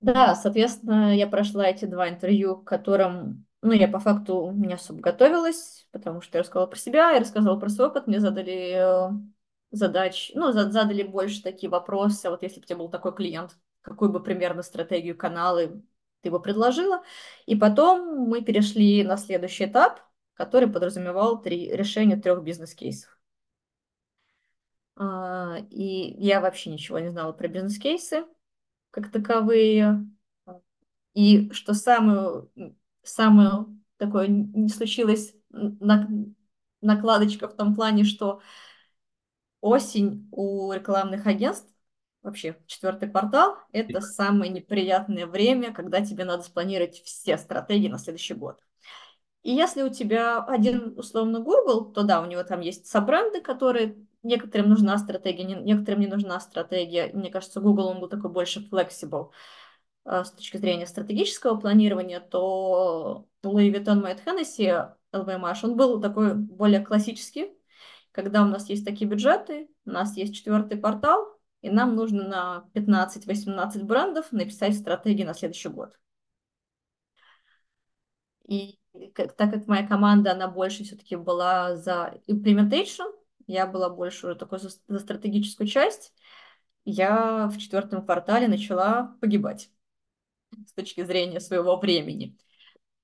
Да, 0.06 0.34
соответственно, 0.36 1.16
я 1.16 1.26
прошла 1.26 1.66
эти 1.66 1.84
два 1.84 2.08
интервью, 2.08 2.58
к 2.58 2.64
которым, 2.64 3.44
ну, 3.62 3.72
я 3.72 3.88
по 3.88 3.98
факту 3.98 4.52
не 4.52 4.72
особо 4.74 5.00
готовилась, 5.00 5.88
потому 5.90 6.20
что 6.20 6.38
я 6.38 6.42
рассказала 6.42 6.66
про 6.68 6.78
себя, 6.78 7.10
я 7.10 7.18
рассказала 7.20 7.58
про 7.58 7.68
свой 7.68 7.88
опыт, 7.88 8.06
мне 8.06 8.20
задали 8.20 9.08
э, 9.10 9.10
задач, 9.72 10.30
ну, 10.34 10.52
задали 10.52 11.02
больше 11.02 11.42
такие 11.42 11.68
вопросы, 11.68 12.30
вот 12.30 12.42
если 12.42 12.60
бы 12.60 12.64
у 12.64 12.66
тебя 12.68 12.78
был 12.78 12.88
такой 12.88 13.16
клиент, 13.16 13.58
какую 13.82 14.12
бы 14.12 14.22
примерно 14.22 14.62
стратегию 14.62 15.16
каналы 15.16 15.82
ты 16.20 16.30
бы 16.30 16.40
предложила. 16.40 17.02
И 17.46 17.56
потом 17.56 18.28
мы 18.28 18.42
перешли 18.42 19.02
на 19.02 19.16
следующий 19.16 19.64
этап, 19.64 20.00
который 20.34 20.68
подразумевал 20.68 21.42
три, 21.42 21.70
решение 21.72 22.16
трех 22.16 22.42
бизнес-кейсов. 22.44 23.18
А, 24.96 25.58
и 25.70 26.14
я 26.24 26.40
вообще 26.40 26.70
ничего 26.70 26.98
не 26.98 27.10
знала 27.10 27.32
про 27.32 27.48
бизнес-кейсы 27.48 28.24
как 28.96 29.12
таковые. 29.12 30.08
И 31.12 31.50
что 31.52 31.74
самое, 31.74 32.48
самое 33.02 33.66
такое 33.98 34.26
не 34.26 34.70
случилось 34.70 35.34
накладочка 36.80 37.46
в 37.48 37.54
том 37.54 37.74
плане, 37.74 38.04
что 38.04 38.40
осень 39.60 40.28
у 40.32 40.72
рекламных 40.72 41.26
агентств, 41.26 41.70
вообще 42.22 42.56
четвертый 42.66 43.10
квартал, 43.10 43.58
это 43.70 44.00
самое 44.00 44.50
неприятное 44.50 45.26
время, 45.26 45.74
когда 45.74 46.00
тебе 46.00 46.24
надо 46.24 46.42
спланировать 46.42 47.02
все 47.02 47.36
стратегии 47.36 47.88
на 47.88 47.98
следующий 47.98 48.34
год. 48.34 48.58
И 49.42 49.52
если 49.52 49.82
у 49.82 49.90
тебя 49.90 50.42
один 50.42 50.98
условно 50.98 51.40
Google, 51.40 51.92
то 51.92 52.02
да, 52.02 52.22
у 52.22 52.26
него 52.26 52.42
там 52.44 52.60
есть 52.60 52.86
собранды, 52.86 53.42
которые 53.42 54.06
некоторым 54.26 54.68
нужна 54.68 54.98
стратегия, 54.98 55.44
некоторым 55.44 56.00
не 56.00 56.06
нужна 56.06 56.40
стратегия. 56.40 57.10
Мне 57.12 57.30
кажется, 57.30 57.60
Google, 57.60 57.88
он 57.88 58.00
был 58.00 58.08
такой 58.08 58.30
больше 58.30 58.60
flexible 58.70 59.30
э, 60.04 60.24
с 60.24 60.32
точки 60.32 60.56
зрения 60.56 60.86
стратегического 60.86 61.58
планирования, 61.58 62.20
то 62.20 63.26
Louis 63.42 63.70
Vuitton, 63.72 64.02
Moet 64.02 64.20
Hennessy, 64.24 64.92
LVMH, 65.12 65.58
он 65.62 65.76
был 65.76 66.00
такой 66.00 66.34
более 66.34 66.80
классический, 66.80 67.52
когда 68.12 68.42
у 68.42 68.46
нас 68.46 68.68
есть 68.68 68.84
такие 68.84 69.08
бюджеты, 69.08 69.68
у 69.84 69.90
нас 69.90 70.16
есть 70.16 70.34
четвертый 70.34 70.78
портал, 70.78 71.38
и 71.62 71.70
нам 71.70 71.94
нужно 71.94 72.28
на 72.28 72.70
15-18 72.74 73.84
брендов 73.84 74.32
написать 74.32 74.74
стратегии 74.74 75.24
на 75.24 75.34
следующий 75.34 75.68
год. 75.68 75.94
И 78.48 78.78
как, 79.14 79.34
так 79.36 79.52
как 79.52 79.66
моя 79.66 79.86
команда, 79.86 80.32
она 80.32 80.48
больше 80.48 80.84
все-таки 80.84 81.16
была 81.16 81.76
за 81.76 82.14
implementation, 82.28 83.12
я 83.46 83.66
была 83.66 83.88
больше 83.88 84.26
уже 84.26 84.36
такой 84.36 84.58
за, 84.58 84.70
за 84.88 84.98
стратегическую 84.98 85.66
часть, 85.66 86.12
я 86.84 87.48
в 87.48 87.58
четвертом 87.58 88.04
квартале 88.04 88.48
начала 88.48 89.16
погибать 89.20 89.70
с 90.66 90.72
точки 90.72 91.04
зрения 91.04 91.40
своего 91.40 91.76
времени. 91.76 92.36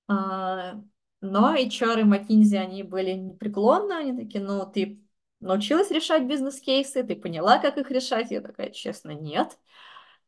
А, 0.08 0.80
но 1.20 1.54
HR 1.54 2.00
и 2.00 2.04
McKinsey, 2.04 2.56
они 2.58 2.82
были 2.82 3.12
непреклонны, 3.12 3.92
они 3.92 4.16
такие, 4.24 4.44
ну, 4.44 4.70
ты 4.70 5.02
научилась 5.40 5.90
решать 5.90 6.26
бизнес-кейсы, 6.26 7.02
ты 7.02 7.16
поняла, 7.16 7.58
как 7.58 7.78
их 7.78 7.90
решать? 7.90 8.30
Я 8.30 8.40
такая, 8.40 8.70
честно, 8.70 9.10
нет. 9.10 9.58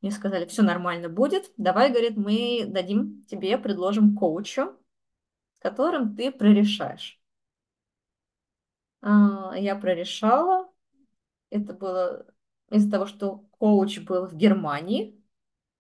Мне 0.01 0.11
сказали, 0.11 0.47
все 0.47 0.63
нормально 0.63 1.09
будет, 1.09 1.51
давай, 1.57 1.91
говорит, 1.91 2.17
мы 2.17 2.65
дадим 2.67 3.23
тебе, 3.23 3.57
предложим 3.57 4.17
коуча, 4.17 4.75
с 5.55 5.61
которым 5.61 6.15
ты 6.15 6.31
прорешаешь. 6.31 7.21
А, 9.07 9.53
я 9.59 9.77
прорешала, 9.77 10.67
это 11.51 11.75
было 11.75 12.25
из-за 12.71 12.91
того, 12.91 13.05
что 13.05 13.45
коуч 13.59 14.01
был 14.01 14.27
в 14.27 14.35
Германии, 14.35 15.23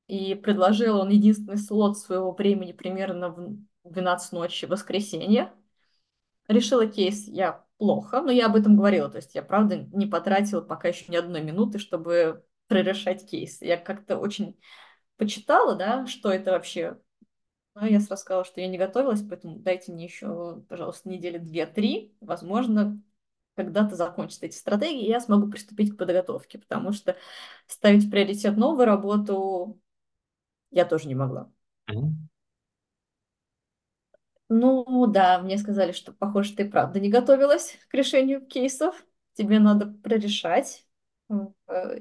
и 0.09 0.35
предложил 0.35 0.99
он 0.99 1.09
единственный 1.09 1.57
слот 1.57 1.97
своего 1.97 2.33
времени 2.33 2.72
примерно 2.72 3.31
в 3.31 3.57
12 3.85 4.33
ночи 4.33 4.66
воскресенье. 4.66 5.51
Решила 6.49 6.87
кейс 6.87 7.27
я 7.27 7.64
плохо, 7.79 8.20
но 8.20 8.31
я 8.31 8.45
об 8.45 8.57
этом 8.57 8.77
говорила, 8.77 9.09
то 9.09 9.16
есть 9.16 9.35
я, 9.35 9.43
правда, 9.43 9.89
не 9.95 10.07
потратила 10.07 10.61
пока 10.61 10.89
еще 10.89 11.07
ни 11.11 11.16
одной 11.16 11.41
минуты, 11.41 11.79
чтобы 11.79 12.45
прорешать 12.68 13.27
кейс. 13.27 13.62
Я 13.62 13.79
как-то 13.79 14.18
очень 14.18 14.61
почитала, 15.16 15.77
да, 15.77 16.07
что 16.07 16.31
это 16.31 16.51
вообще. 16.51 17.01
Но 17.75 17.87
я 17.87 18.01
сразу 18.01 18.20
сказала, 18.20 18.45
что 18.45 18.61
я 18.61 18.68
не 18.68 18.77
готовилась, 18.77 19.22
поэтому 19.27 19.61
дайте 19.61 19.93
мне 19.93 20.05
еще, 20.05 20.62
пожалуйста, 20.68 21.09
недели 21.09 21.39
две-три. 21.39 22.14
Возможно, 22.20 23.01
когда-то 23.55 23.96
закончатся 23.96 24.46
эти 24.46 24.57
стратегии, 24.57 25.07
и 25.07 25.11
я 25.11 25.20
смогу 25.20 25.48
приступить 25.50 25.94
к 25.94 25.98
подготовке, 25.98 26.59
потому 26.59 26.92
что 26.92 27.16
ставить 27.66 28.05
в 28.05 28.11
приоритет 28.11 28.57
новую 28.57 28.86
работу 28.86 29.80
я 30.70 30.84
тоже 30.84 31.09
не 31.09 31.14
могла. 31.14 31.50
Mm-hmm. 31.90 32.11
Ну 34.48 35.07
да, 35.07 35.40
мне 35.40 35.57
сказали, 35.59 35.92
что, 35.92 36.12
похоже, 36.12 36.55
ты 36.55 36.68
правда 36.68 37.00
не 37.00 37.11
готовилась 37.11 37.78
к 37.88 37.94
решению 37.94 38.44
кейсов, 38.46 39.05
тебе 39.32 39.59
надо 39.59 39.86
прорешать. 39.86 40.86
Э, 41.68 42.00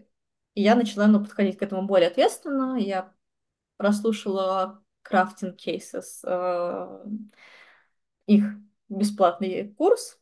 и 0.53 0.61
я 0.61 0.75
начала 0.75 1.07
ну, 1.07 1.19
подходить 1.21 1.57
к 1.57 1.61
этому 1.61 1.87
более 1.87 2.09
ответственно. 2.09 2.77
Я 2.77 3.13
прослушала 3.77 4.83
крафтинг 5.01 5.57
кейсов, 5.57 6.05
э, 6.23 7.05
их 8.27 8.43
бесплатный 8.89 9.73
курс, 9.73 10.19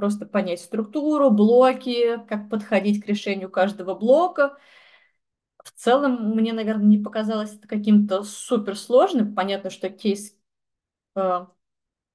просто 0.00 0.24
понять 0.24 0.62
структуру, 0.62 1.30
блоки, 1.30 2.16
как 2.26 2.48
подходить 2.48 3.04
к 3.04 3.06
решению 3.06 3.50
каждого 3.50 3.94
блока. 3.94 4.56
В 5.62 5.72
целом, 5.72 6.30
мне, 6.34 6.54
наверное, 6.54 6.86
не 6.86 6.96
показалось 6.96 7.54
это 7.54 7.68
каким-то 7.68 8.22
суперсложным. 8.22 9.34
Понятно, 9.34 9.68
что 9.68 9.90
кейс, 9.90 10.34
э, 11.16 11.46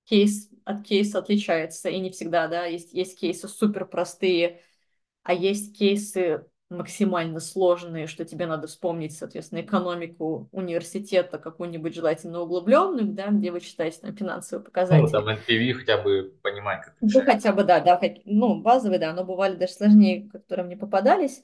кейс 0.05 0.49
от 0.65 0.83
кейса 0.83 1.19
отличается, 1.19 1.89
и 1.89 1.99
не 1.99 2.11
всегда, 2.11 2.47
да, 2.47 2.65
есть, 2.65 2.93
есть 2.93 3.19
кейсы 3.19 3.47
супер 3.47 3.85
простые, 3.85 4.61
а 5.23 5.33
есть 5.33 5.77
кейсы 5.77 6.45
максимально 6.77 7.39
сложные, 7.39 8.07
что 8.07 8.25
тебе 8.25 8.45
надо 8.45 8.67
вспомнить, 8.67 9.17
соответственно, 9.17 9.61
экономику 9.61 10.47
университета, 10.51 11.37
какую-нибудь 11.37 11.95
желательно 11.95 12.41
углубленную, 12.41 13.07
да, 13.07 13.27
где 13.27 13.51
вы 13.51 13.59
читаете 13.59 13.99
там 14.01 14.15
финансовые 14.15 14.63
показатели. 14.63 15.01
Ну, 15.01 15.09
там 15.09 15.27
NPV 15.27 15.73
хотя 15.73 16.01
бы 16.01 16.33
понимать, 16.41 16.83
как 16.83 16.95
Ну, 17.01 17.21
хотя 17.21 17.51
бы, 17.53 17.63
да, 17.63 17.79
да, 17.79 17.99
ну, 18.25 18.61
базовые, 18.61 18.99
да, 18.99 19.13
но 19.13 19.23
бывали 19.23 19.55
даже 19.55 19.73
сложнее, 19.73 20.29
которые 20.29 20.65
мне 20.65 20.77
попадались. 20.77 21.43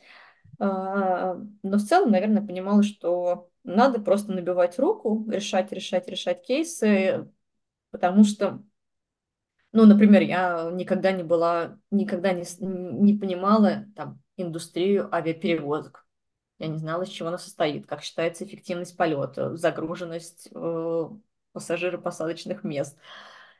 А, 0.59 1.38
но 1.63 1.77
в 1.77 1.82
целом, 1.82 2.11
наверное, 2.11 2.45
понимала, 2.45 2.84
что 2.84 3.49
надо 3.63 3.99
просто 3.99 4.32
набивать 4.32 4.77
руку, 4.79 5.25
решать, 5.29 5.71
решать, 5.71 6.07
решать 6.07 6.43
кейсы, 6.43 7.27
потому 7.91 8.23
что 8.23 8.61
ну, 9.74 9.86
например, 9.86 10.22
я 10.22 10.69
никогда 10.72 11.11
не 11.11 11.24
была, 11.24 11.78
никогда 11.91 12.34
не, 12.34 12.43
не 12.59 13.17
понимала 13.17 13.86
там 13.95 14.22
индустрию 14.36 15.13
авиаперевозок. 15.13 16.05
Я 16.59 16.67
не 16.67 16.78
знала, 16.78 17.03
из 17.03 17.09
чего 17.09 17.30
она 17.30 17.38
состоит, 17.38 17.88
как 17.88 18.03
считается 18.03 18.43
эффективность 18.43 18.97
полета, 18.97 19.55
загруженность 19.55 20.49
э, 20.53 21.09
пассажиро-посадочных 21.53 22.63
мест. 22.63 22.97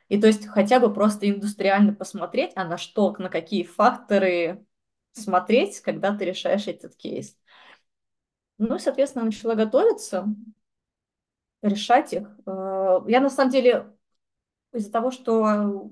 И 0.08 0.20
то 0.20 0.26
есть 0.26 0.46
хотя 0.46 0.78
бы 0.78 0.92
просто 0.92 1.28
индустриально 1.28 1.94
посмотреть, 1.94 2.52
а 2.54 2.64
на 2.64 2.76
что, 2.76 3.12
на 3.18 3.30
какие 3.30 3.64
факторы 3.64 4.64
смотреть, 5.12 5.80
когда 5.80 6.16
ты 6.16 6.26
решаешь 6.26 6.68
этот 6.68 6.94
кейс. 6.94 7.36
Ну 8.58 8.76
и, 8.76 8.78
соответственно, 8.78 9.24
начала 9.24 9.54
готовиться, 9.54 10.26
решать 11.62 12.12
их. 12.12 12.28
Э, 12.46 13.00
я 13.08 13.20
на 13.20 13.30
самом 13.30 13.50
деле 13.50 13.90
из-за 14.72 14.92
того, 14.92 15.10
что 15.10 15.90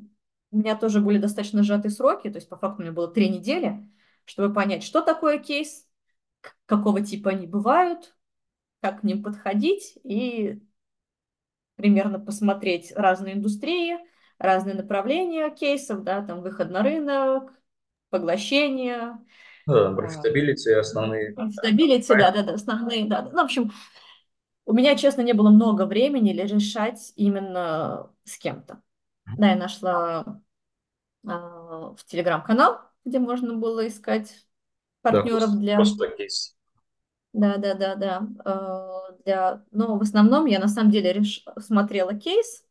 у 0.51 0.59
меня 0.59 0.77
тоже 0.77 1.01
были 1.01 1.19
достаточно 1.19 1.63
сжатые 1.63 1.91
сроки, 1.93 2.29
то 2.31 2.37
есть 2.37 2.49
по 2.49 2.57
факту 2.57 2.79
у 2.79 2.83
меня 2.83 2.93
было 2.93 3.09
три 3.09 3.29
недели, 3.29 3.89
чтобы 4.25 4.53
понять, 4.53 4.83
что 4.83 5.01
такое 5.01 5.39
кейс, 5.39 5.87
какого 6.67 7.01
типа 7.01 7.31
они 7.31 7.47
бывают, 7.47 8.15
как 8.81 9.01
к 9.01 9.03
ним 9.05 9.23
подходить 9.23 9.99
и 10.05 10.61
примерно 11.77 12.19
посмотреть 12.19 12.93
разные 12.95 13.35
индустрии, 13.35 13.97
разные 14.39 14.75
направления 14.75 15.51
кейсов, 15.51 16.03
да, 16.03 16.23
там 16.23 16.43
выход 16.43 16.71
на 16.71 16.83
рынок, 16.83 17.53
поглощение. 18.11 19.19
Да, 19.67 19.93
profitability 19.93 20.73
основные. 20.73 21.33
Profitability, 21.33 22.09
да, 22.09 22.31
да, 22.33 22.43
да, 22.43 22.55
основные, 22.55 23.07
да. 23.07 23.23
Ну, 23.23 23.31
в 23.31 23.45
общем, 23.45 23.71
у 24.67 24.73
меня, 24.73 24.97
честно, 24.97 25.23
не 25.23 25.33
было 25.33 25.51
много 25.51 25.87
времени 25.87 26.33
решать 26.33 27.13
именно 27.17 28.11
с 28.25 28.37
кем-то. 28.37 28.83
Да, 29.39 29.51
я 29.51 29.57
нашла 29.57 30.43
э, 31.25 31.29
в 31.29 31.99
телеграм-канал, 32.07 32.81
где 33.05 33.19
можно 33.19 33.55
было 33.55 33.87
искать 33.87 34.47
партнеров 35.03 35.53
да, 35.53 35.59
для... 35.59 35.77
Просто 35.77 36.09
кейс. 36.09 36.57
Да, 37.33 37.57
да, 37.57 37.75
да, 37.75 37.95
да. 37.95 38.29
Э, 38.45 39.23
для... 39.25 39.65
Но 39.71 39.97
в 39.99 40.03
основном 40.03 40.47
я 40.47 40.59
на 40.59 40.69
самом 40.69 40.91
деле 40.91 41.13
реш... 41.13 41.45
смотрела 41.59 42.15
кейс, 42.15 42.65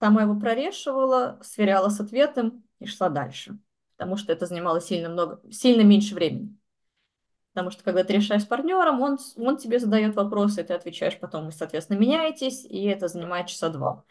сама 0.00 0.22
его 0.22 0.38
прорешивала, 0.38 1.38
сверяла 1.42 1.88
с 1.88 2.00
ответом 2.00 2.64
и 2.78 2.86
шла 2.86 3.08
дальше. 3.08 3.58
Потому 3.96 4.16
что 4.16 4.32
это 4.32 4.46
занимало 4.46 4.80
сильно 4.80 5.08
много, 5.08 5.40
сильно 5.50 5.82
меньше 5.82 6.14
времени. 6.14 6.56
Потому 7.52 7.72
что 7.72 7.82
когда 7.82 8.04
ты 8.04 8.12
решаешь 8.12 8.42
с 8.42 8.46
партнером, 8.46 9.00
он, 9.00 9.18
он 9.36 9.56
тебе 9.56 9.80
задает 9.80 10.14
вопросы, 10.14 10.62
ты 10.62 10.74
отвечаешь 10.74 11.18
потом, 11.18 11.46
вы, 11.46 11.52
соответственно, 11.52 11.98
меняетесь, 11.98 12.64
и 12.64 12.84
это 12.84 13.08
занимает 13.08 13.48
часа 13.48 13.68
два. 13.68 14.04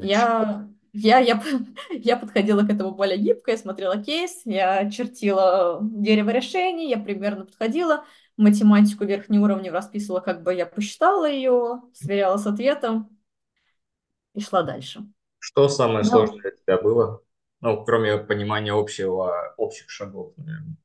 Я 0.00 0.68
я, 0.92 1.18
я, 1.18 1.42
я 1.90 2.16
подходила 2.16 2.62
к 2.62 2.70
этому 2.70 2.92
более 2.92 3.18
гибко, 3.18 3.50
я 3.50 3.58
смотрела 3.58 4.02
кейс, 4.02 4.42
я 4.44 4.90
чертила 4.90 5.78
дерево 5.82 6.30
решений, 6.30 6.90
я 6.90 6.98
примерно 6.98 7.44
подходила, 7.46 8.04
математику 8.36 9.04
верхней 9.04 9.38
уровня 9.38 9.72
расписывала, 9.72 10.20
как 10.20 10.42
бы 10.42 10.54
я 10.54 10.66
посчитала 10.66 11.28
ее, 11.28 11.82
сверяла 11.94 12.36
с 12.36 12.46
ответом 12.46 13.18
и 14.34 14.40
шла 14.40 14.62
дальше. 14.62 15.00
Что 15.38 15.68
самое 15.68 16.00
Но... 16.00 16.04
сложное 16.04 16.40
для 16.40 16.50
тебя 16.50 16.78
было? 16.78 17.22
Ну, 17.60 17.84
кроме 17.84 18.18
понимания 18.18 18.72
общего, 18.72 19.54
общих 19.56 19.88
шагов, 19.88 20.32
наверное, 20.36 20.76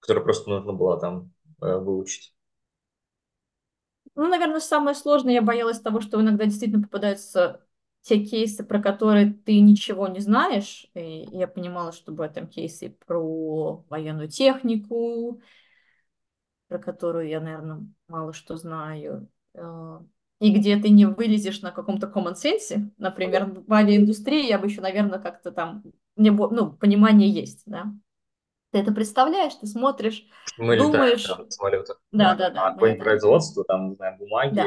которые 0.00 0.24
просто 0.24 0.50
нужно 0.50 0.72
было 0.72 0.98
там 0.98 1.32
э, 1.62 1.76
выучить. 1.76 2.34
Ну, 4.16 4.26
наверное, 4.26 4.58
самое 4.58 4.96
сложное, 4.96 5.34
я 5.34 5.42
боялась 5.42 5.80
того, 5.80 6.00
что 6.00 6.20
иногда 6.20 6.44
действительно 6.44 6.82
попадаются 6.82 7.64
те 8.08 8.24
кейсы, 8.24 8.64
про 8.64 8.80
которые 8.80 9.34
ты 9.34 9.60
ничего 9.60 10.08
не 10.08 10.20
знаешь, 10.20 10.86
и 10.94 11.28
я 11.30 11.46
понимала, 11.46 11.92
что 11.92 12.12
в 12.12 12.20
этом 12.22 12.46
кейсе 12.46 12.96
про 13.06 13.84
военную 13.90 14.28
технику, 14.28 15.40
про 16.68 16.78
которую 16.78 17.28
я, 17.28 17.40
наверное, 17.40 17.86
мало 18.08 18.32
что 18.32 18.56
знаю, 18.56 19.28
э, 19.54 20.00
и 20.40 20.54
где 20.54 20.78
ты 20.78 20.88
не 20.88 21.04
вылезешь 21.04 21.60
на 21.60 21.70
каком-то 21.70 22.06
common 22.06 22.34
sense, 22.34 22.90
например, 22.96 23.44
в 23.66 23.72
авиаиндустрии 23.72 24.48
я 24.48 24.58
бы 24.58 24.66
еще, 24.66 24.80
наверное, 24.80 25.18
как-то 25.18 25.52
там, 25.52 25.82
мне, 26.16 26.30
ну, 26.30 26.72
понимание 26.72 27.28
есть, 27.30 27.62
да. 27.66 27.92
Ты 28.70 28.78
это 28.78 28.92
представляешь, 28.92 29.54
ты 29.54 29.66
смотришь, 29.66 30.26
Мы 30.56 30.78
думаешь... 30.78 31.22
летаем 31.24 31.38
там, 31.38 31.46
в 31.48 31.52
самолетах. 31.52 32.00
Да, 32.12 32.34
да, 32.34 32.50
да. 32.50 32.68
А 32.68 32.72
какое-нибудь 32.72 33.04
производство, 33.04 33.64
там, 33.64 33.90
не 33.90 33.96
знаю, 33.96 34.16
бумаги, 34.18 34.54
да 34.54 34.64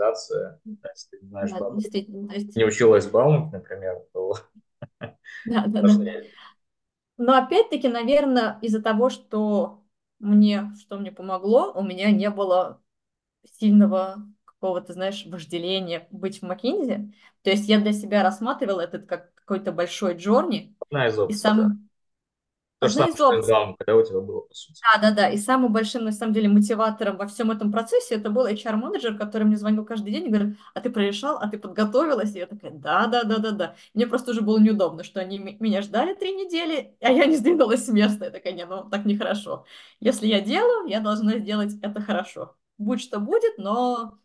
организация, 0.00 0.60
если 0.94 1.10
ты 1.10 1.18
не 1.22 1.28
знаешь, 1.28 1.50
да, 1.50 1.70
действительно, 1.70 2.32
не 2.56 2.64
училась 2.64 3.06
Бауманг, 3.06 3.52
например, 3.52 3.96
то 4.12 4.34
да, 5.44 5.66
да, 5.66 5.82
да. 5.82 5.88
Но 7.18 7.34
опять-таки, 7.36 7.88
наверное, 7.88 8.58
из-за 8.62 8.80
того, 8.82 9.10
что 9.10 9.82
мне, 10.18 10.72
что 10.80 10.98
мне 10.98 11.12
помогло, 11.12 11.72
у 11.74 11.82
меня 11.82 12.10
не 12.10 12.30
было 12.30 12.82
сильного 13.58 14.16
какого-то, 14.44 14.92
знаешь, 14.94 15.26
вожделения 15.26 16.06
быть 16.10 16.40
в 16.40 16.42
Маккинзи. 16.42 17.12
То 17.42 17.50
есть 17.50 17.68
я 17.68 17.80
для 17.80 17.92
себя 17.92 18.22
рассматривала 18.22 18.80
этот 18.80 19.06
как 19.06 19.34
какой-то 19.34 19.72
большой 19.72 20.16
джорни. 20.16 20.74
Одна 20.80 21.08
из 21.08 21.18
И 21.18 21.22
опций, 21.22 21.40
да. 21.42 21.48
сам... 21.50 21.89
Одна 22.80 23.06
из 23.06 23.14
что 23.14 23.28
опций. 23.28 23.50
главное, 23.52 23.76
когда 23.78 23.96
у 23.96 24.04
тебя 24.04 24.20
было, 24.20 24.40
по 24.40 24.54
сути. 24.54 24.80
Да, 24.82 25.00
да, 25.00 25.14
да. 25.14 25.28
И 25.30 25.36
самым 25.36 25.72
большим, 25.72 26.04
на 26.04 26.12
самом 26.12 26.32
деле, 26.32 26.48
мотиватором 26.48 27.16
во 27.16 27.26
всем 27.26 27.50
этом 27.50 27.70
процессе 27.70 28.14
это 28.14 28.30
был 28.30 28.46
HR-менеджер, 28.46 29.18
который 29.18 29.44
мне 29.44 29.56
звонил 29.56 29.84
каждый 29.84 30.10
день 30.12 30.26
и 30.26 30.28
говорит, 30.30 30.56
а 30.74 30.80
ты 30.80 30.90
прорешал, 30.90 31.36
а 31.38 31.48
ты 31.48 31.58
подготовилась? 31.58 32.34
И 32.34 32.38
я 32.38 32.46
такая, 32.46 32.72
да, 32.72 33.06
да, 33.06 33.24
да, 33.24 33.38
да, 33.38 33.50
да. 33.50 33.76
Мне 33.94 34.06
просто 34.06 34.30
уже 34.30 34.40
было 34.40 34.58
неудобно, 34.58 35.04
что 35.04 35.20
они 35.20 35.38
меня 35.38 35.82
ждали 35.82 36.14
три 36.14 36.32
недели, 36.32 36.96
а 37.00 37.10
я 37.10 37.26
не 37.26 37.36
сдвинулась 37.36 37.84
с 37.84 37.88
места. 37.88 38.26
Я 38.26 38.30
такая, 38.30 38.52
не, 38.54 38.64
ну 38.64 38.88
так 38.88 39.04
нехорошо. 39.04 39.66
Если 40.00 40.26
я 40.26 40.40
делаю, 40.40 40.88
я 40.88 41.00
должна 41.00 41.38
сделать 41.38 41.74
это 41.82 42.00
хорошо. 42.00 42.56
Будь 42.78 43.02
что 43.02 43.20
будет, 43.20 43.58
но 43.58 44.18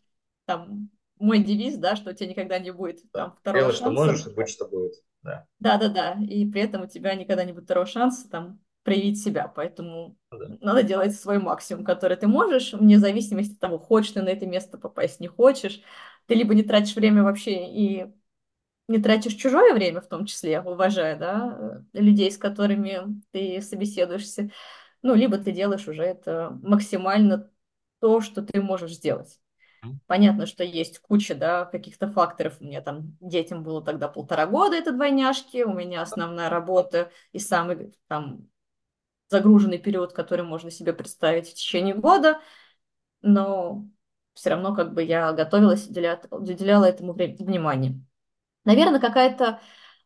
там 0.46 0.90
мой 1.18 1.42
девиз, 1.42 1.76
да, 1.76 1.96
что 1.96 2.10
у 2.10 2.12
тебя 2.14 2.30
никогда 2.30 2.58
не 2.58 2.70
будет 2.70 3.00
там 3.12 3.36
второго 3.40 3.64
Делай, 3.64 3.74
что 3.74 3.84
шанса. 3.84 4.00
можешь, 4.02 4.26
и 4.26 4.30
будь, 4.30 4.48
что 4.48 4.66
будет. 4.66 4.94
Да. 5.26 5.46
Да-да-да, 5.58 6.16
и 6.22 6.46
при 6.50 6.62
этом 6.62 6.82
у 6.82 6.86
тебя 6.86 7.14
никогда 7.14 7.44
не 7.44 7.52
будет 7.52 7.64
второго 7.64 7.86
шанса 7.86 8.28
там 8.28 8.60
проявить 8.84 9.20
себя, 9.22 9.48
поэтому 9.48 10.16
Ну 10.30 10.38
да. 10.38 10.46
надо 10.60 10.82
делать 10.84 11.14
свой 11.16 11.38
максимум, 11.38 11.84
который 11.84 12.16
ты 12.16 12.28
можешь, 12.28 12.72
вне 12.72 12.98
зависимости 12.98 13.54
от 13.54 13.58
того, 13.60 13.78
хочешь 13.78 14.12
ты 14.12 14.22
на 14.22 14.28
это 14.28 14.46
место 14.46 14.78
попасть, 14.78 15.18
не 15.20 15.28
хочешь. 15.28 15.82
Ты 16.26 16.34
либо 16.34 16.54
не 16.54 16.62
тратишь 16.62 16.94
время 16.94 17.22
вообще 17.24 17.66
и 17.68 18.06
не 18.88 18.98
тратишь 19.02 19.34
чужое 19.34 19.74
время, 19.74 20.00
в 20.00 20.08
том 20.08 20.26
числе, 20.26 20.60
уважая, 20.60 21.18
да, 21.18 21.82
э, 21.94 22.00
людей, 22.00 22.30
с 22.30 22.38
которыми 22.38 23.22
ты 23.32 23.60
собеседуешься, 23.62 24.50
ну, 25.02 25.14
либо 25.14 25.38
ты 25.38 25.52
делаешь 25.52 25.88
уже 25.88 26.02
это 26.02 26.58
максимально 26.62 27.50
то, 28.00 28.20
что 28.20 28.42
ты 28.42 28.62
можешь 28.62 28.94
сделать. 28.94 29.40
Понятно, 30.06 30.46
что 30.46 30.62
есть 30.62 31.00
куча, 31.00 31.34
да, 31.34 31.64
каких-то 31.64 32.06
факторов. 32.08 32.56
У 32.60 32.64
меня 32.64 32.80
там 32.80 33.16
детям 33.20 33.64
было 33.64 33.82
тогда 33.82 34.08
полтора 34.08 34.46
года, 34.46 34.76
это 34.76 34.92
двойняшки, 34.92 35.64
у 35.64 35.72
меня 35.74 36.02
основная 36.02 36.48
работа 36.48 37.10
и 37.32 37.40
самый 37.40 37.92
там 38.06 38.48
загруженный 39.28 39.78
период, 39.78 40.12
который 40.12 40.44
можно 40.44 40.70
себе 40.70 40.92
представить 40.92 41.48
в 41.50 41.54
течение 41.54 41.94
года, 41.94 42.40
но 43.22 43.86
все 44.34 44.50
равно 44.50 44.74
как 44.74 44.94
бы 44.94 45.02
я 45.02 45.32
готовилась, 45.32 45.88
уделя- 45.88 46.20
уделяла 46.30 46.84
этому 46.86 47.12
внимание. 47.14 48.00
Наверное, 48.64 49.00
какая-то 49.00 49.60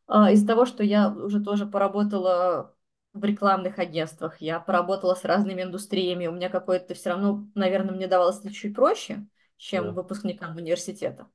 а, 0.07 0.33
из-за 0.33 0.47
того, 0.47 0.67
что 0.67 0.85
я 0.85 1.11
уже 1.11 1.43
тоже 1.43 1.67
поработала 1.67 2.75
в 3.13 3.25
рекламных 3.25 3.79
агентствах, 3.79 4.41
я 4.41 4.61
поработала 4.61 5.15
с 5.15 5.25
разными 5.25 5.63
индустриями, 5.63 6.27
у 6.29 6.33
меня 6.33 6.49
какое-то 6.51 6.95
все 6.95 7.11
равно, 7.11 7.47
наверное, 7.55 7.95
мне 7.95 8.09
давалось 8.09 8.43
чуть 8.53 8.75
проще, 8.75 9.27
чем 9.61 9.93
Да. 9.93 9.95
выпускникам 9.95 10.57
университета. 10.57 11.29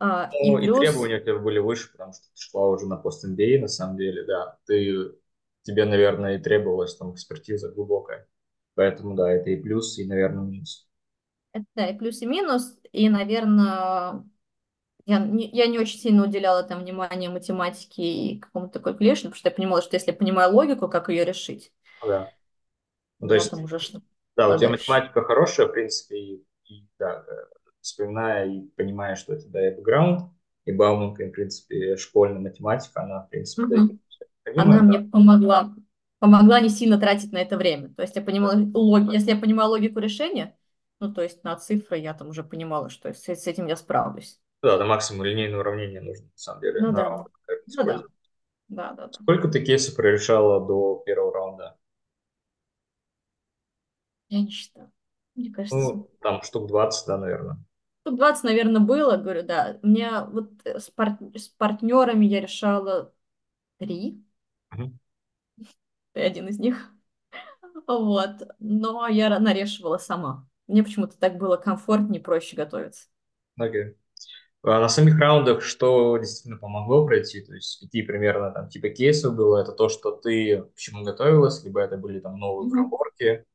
А, 0.00 0.36
и 0.42 0.50
Ну, 0.50 0.58
и 0.58 0.68
плюс, 0.68 0.90
требования 0.90 1.16
у 1.18 1.20
тебя 1.20 1.38
были 1.38 1.58
выше, 1.58 1.90
потому 1.92 2.12
что 2.12 2.22
ты 2.24 2.30
шла 2.40 2.66
уже 2.68 2.86
на 2.86 2.96
пост 2.96 3.24
MBA, 3.24 3.60
на 3.60 3.68
самом 3.68 3.96
деле, 3.96 4.24
да. 4.24 4.58
Ты, 4.66 5.12
тебе, 5.62 5.84
наверное, 5.84 6.36
и 6.38 6.42
требовалась 6.42 6.96
там 6.96 7.12
экспертиза 7.14 7.70
глубокая. 7.72 8.28
Поэтому, 8.74 9.14
да, 9.16 9.30
это 9.30 9.50
и 9.50 9.56
плюс, 9.56 9.98
и, 9.98 10.04
наверное, 10.06 10.44
минус. 10.44 10.88
это, 11.52 11.64
да, 11.74 11.86
и 11.88 11.96
плюс 11.98 12.22
и 12.22 12.26
минус, 12.26 12.78
и, 12.92 13.08
наверное, 13.08 14.24
я 15.06 15.20
не, 15.20 15.48
я 15.50 15.66
не 15.68 15.78
очень 15.80 16.00
сильно 16.00 16.24
уделяла 16.26 16.62
там 16.64 16.80
внимание 16.80 17.30
математике 17.30 18.02
и 18.02 18.40
какому-то 18.40 18.80
calculation, 18.80 19.24
потому 19.24 19.34
что 19.36 19.50
я 19.50 19.56
понимала, 19.56 19.82
что 19.82 19.96
если 19.96 20.12
я 20.12 20.16
понимаю 20.18 20.54
логику, 20.54 20.88
как 20.88 21.08
ее 21.10 21.24
решить, 21.24 21.72
Да. 22.06 22.32
Ну, 23.20 23.28
то 23.28 23.34
есть, 23.34 23.64
уже 23.64 23.78
шла 23.78 24.00
да, 24.36 24.50
у 24.50 24.58
тебя 24.58 24.70
математика 24.70 25.22
хорошая, 25.24 25.68
в 25.68 25.72
принципе, 25.72 26.16
и, 26.18 26.46
и, 26.68 26.86
да, 26.98 27.24
э, 27.26 27.32
вспоминая 27.80 28.46
и 28.48 28.62
понимая, 28.76 29.16
что 29.16 29.34
это, 29.34 29.48
да, 29.48 29.68
и 29.68 29.74
бэкграунд, 29.74 30.32
и 30.66 30.72
Бауманка, 30.72 31.24
и, 31.24 31.28
в 31.30 31.32
принципе, 31.32 31.96
школьная 31.96 32.40
математика, 32.40 33.02
она, 33.02 33.22
в 33.22 33.30
принципе, 33.30 33.66
дает 33.66 33.86
Мгм. 33.86 34.00
Она 34.56 34.82
необходимое, 34.82 34.82
мне 34.82 35.00
да. 35.00 35.00
помогла. 35.00 35.74
Помогла 36.20 36.60
не 36.60 36.68
сильно 36.70 36.98
тратить 37.00 37.32
на 37.32 37.38
это 37.38 37.56
время. 37.58 37.90
То 37.94 38.02
есть 38.02 38.16
я 38.16 38.22
понимала, 38.22 38.54
лог- 38.56 39.12
если 39.12 39.30
я 39.32 39.36
понимала 39.36 39.70
логику 39.72 40.00
решения, 40.00 40.56
ну, 41.00 41.12
то 41.14 41.22
есть 41.22 41.44
на 41.44 41.56
цифры 41.56 41.98
я 41.98 42.14
там 42.14 42.28
уже 42.30 42.44
понимала, 42.44 42.90
что 42.90 43.12
с, 43.14 43.24
с 43.28 43.46
этим 43.48 43.66
я 43.66 43.76
справлюсь. 43.76 44.40
Да, 44.62 44.76
на 44.78 44.86
максимум 44.86 45.24
линейное 45.24 45.58
уравнение 45.60 46.00
нужно, 46.00 46.24
на 46.26 46.30
самом 46.36 46.60
деле, 46.62 46.84
Ну 46.84 46.90
на 46.90 46.94
да, 46.94 47.26
ну 47.66 47.84
да, 47.84 48.02
да, 48.68 48.94
да, 48.94 49.08
да. 49.08 49.10
Сколько 49.10 49.48
ты 49.48 49.62
кейсов 49.62 49.96
прорешала 49.96 50.66
до 50.66 51.02
первого 51.06 51.32
раунда? 51.34 51.76
Я 54.30 54.40
не 54.42 54.50
считаю. 54.50 54.90
Мне 55.38 55.50
кажется, 55.50 55.94
Ну, 55.94 56.10
там 56.20 56.42
штук 56.42 56.66
20, 56.68 57.06
да, 57.06 57.16
наверное. 57.16 57.56
штук 58.02 58.16
20, 58.16 58.44
наверное, 58.44 58.80
было, 58.80 59.16
говорю, 59.16 59.42
да. 59.42 59.78
У 59.82 59.86
меня 59.86 60.24
вот 60.24 60.50
э, 60.64 60.78
с, 60.80 60.90
пар- 60.90 61.18
с 61.34 61.48
партнерами 61.48 62.26
я 62.26 62.40
решала 62.40 63.12
три, 63.78 64.24
Мгм. 64.72 64.98
ты 66.12 66.20
один 66.20 66.48
из 66.48 66.58
них. 66.58 66.92
Вот. 67.86 68.42
Но 68.58 69.06
я 69.08 69.38
нарешивала 69.40 69.98
сама. 69.98 70.46
Мне 70.66 70.82
почему-то 70.82 71.18
так 71.18 71.38
было 71.38 71.56
комфортнее, 71.56 72.20
проще 72.22 72.56
готовиться. 72.56 73.08
Окей. 73.58 73.94
А 74.62 74.80
на 74.80 74.88
самих 74.88 75.18
раундах 75.20 75.62
что 75.62 76.18
действительно 76.18 76.58
помогло 76.58 77.06
пройти? 77.06 77.42
То 77.42 77.54
есть 77.54 77.80
какие 77.80 78.02
примерно 78.02 78.52
там 78.52 78.68
типа 78.70 78.90
кейсов 78.90 79.36
было? 79.36 79.58
Это 79.62 79.72
то, 79.72 79.88
что 79.88 80.12
ты 80.12 80.62
к 80.62 80.76
чему 80.76 81.04
готовилась, 81.04 81.64
либо 81.64 81.80
это 81.82 81.96
были 81.98 82.20
там 82.20 82.38
новые 82.38 82.68
Мгм. 82.68 82.98
фреймворки? 83.20 83.46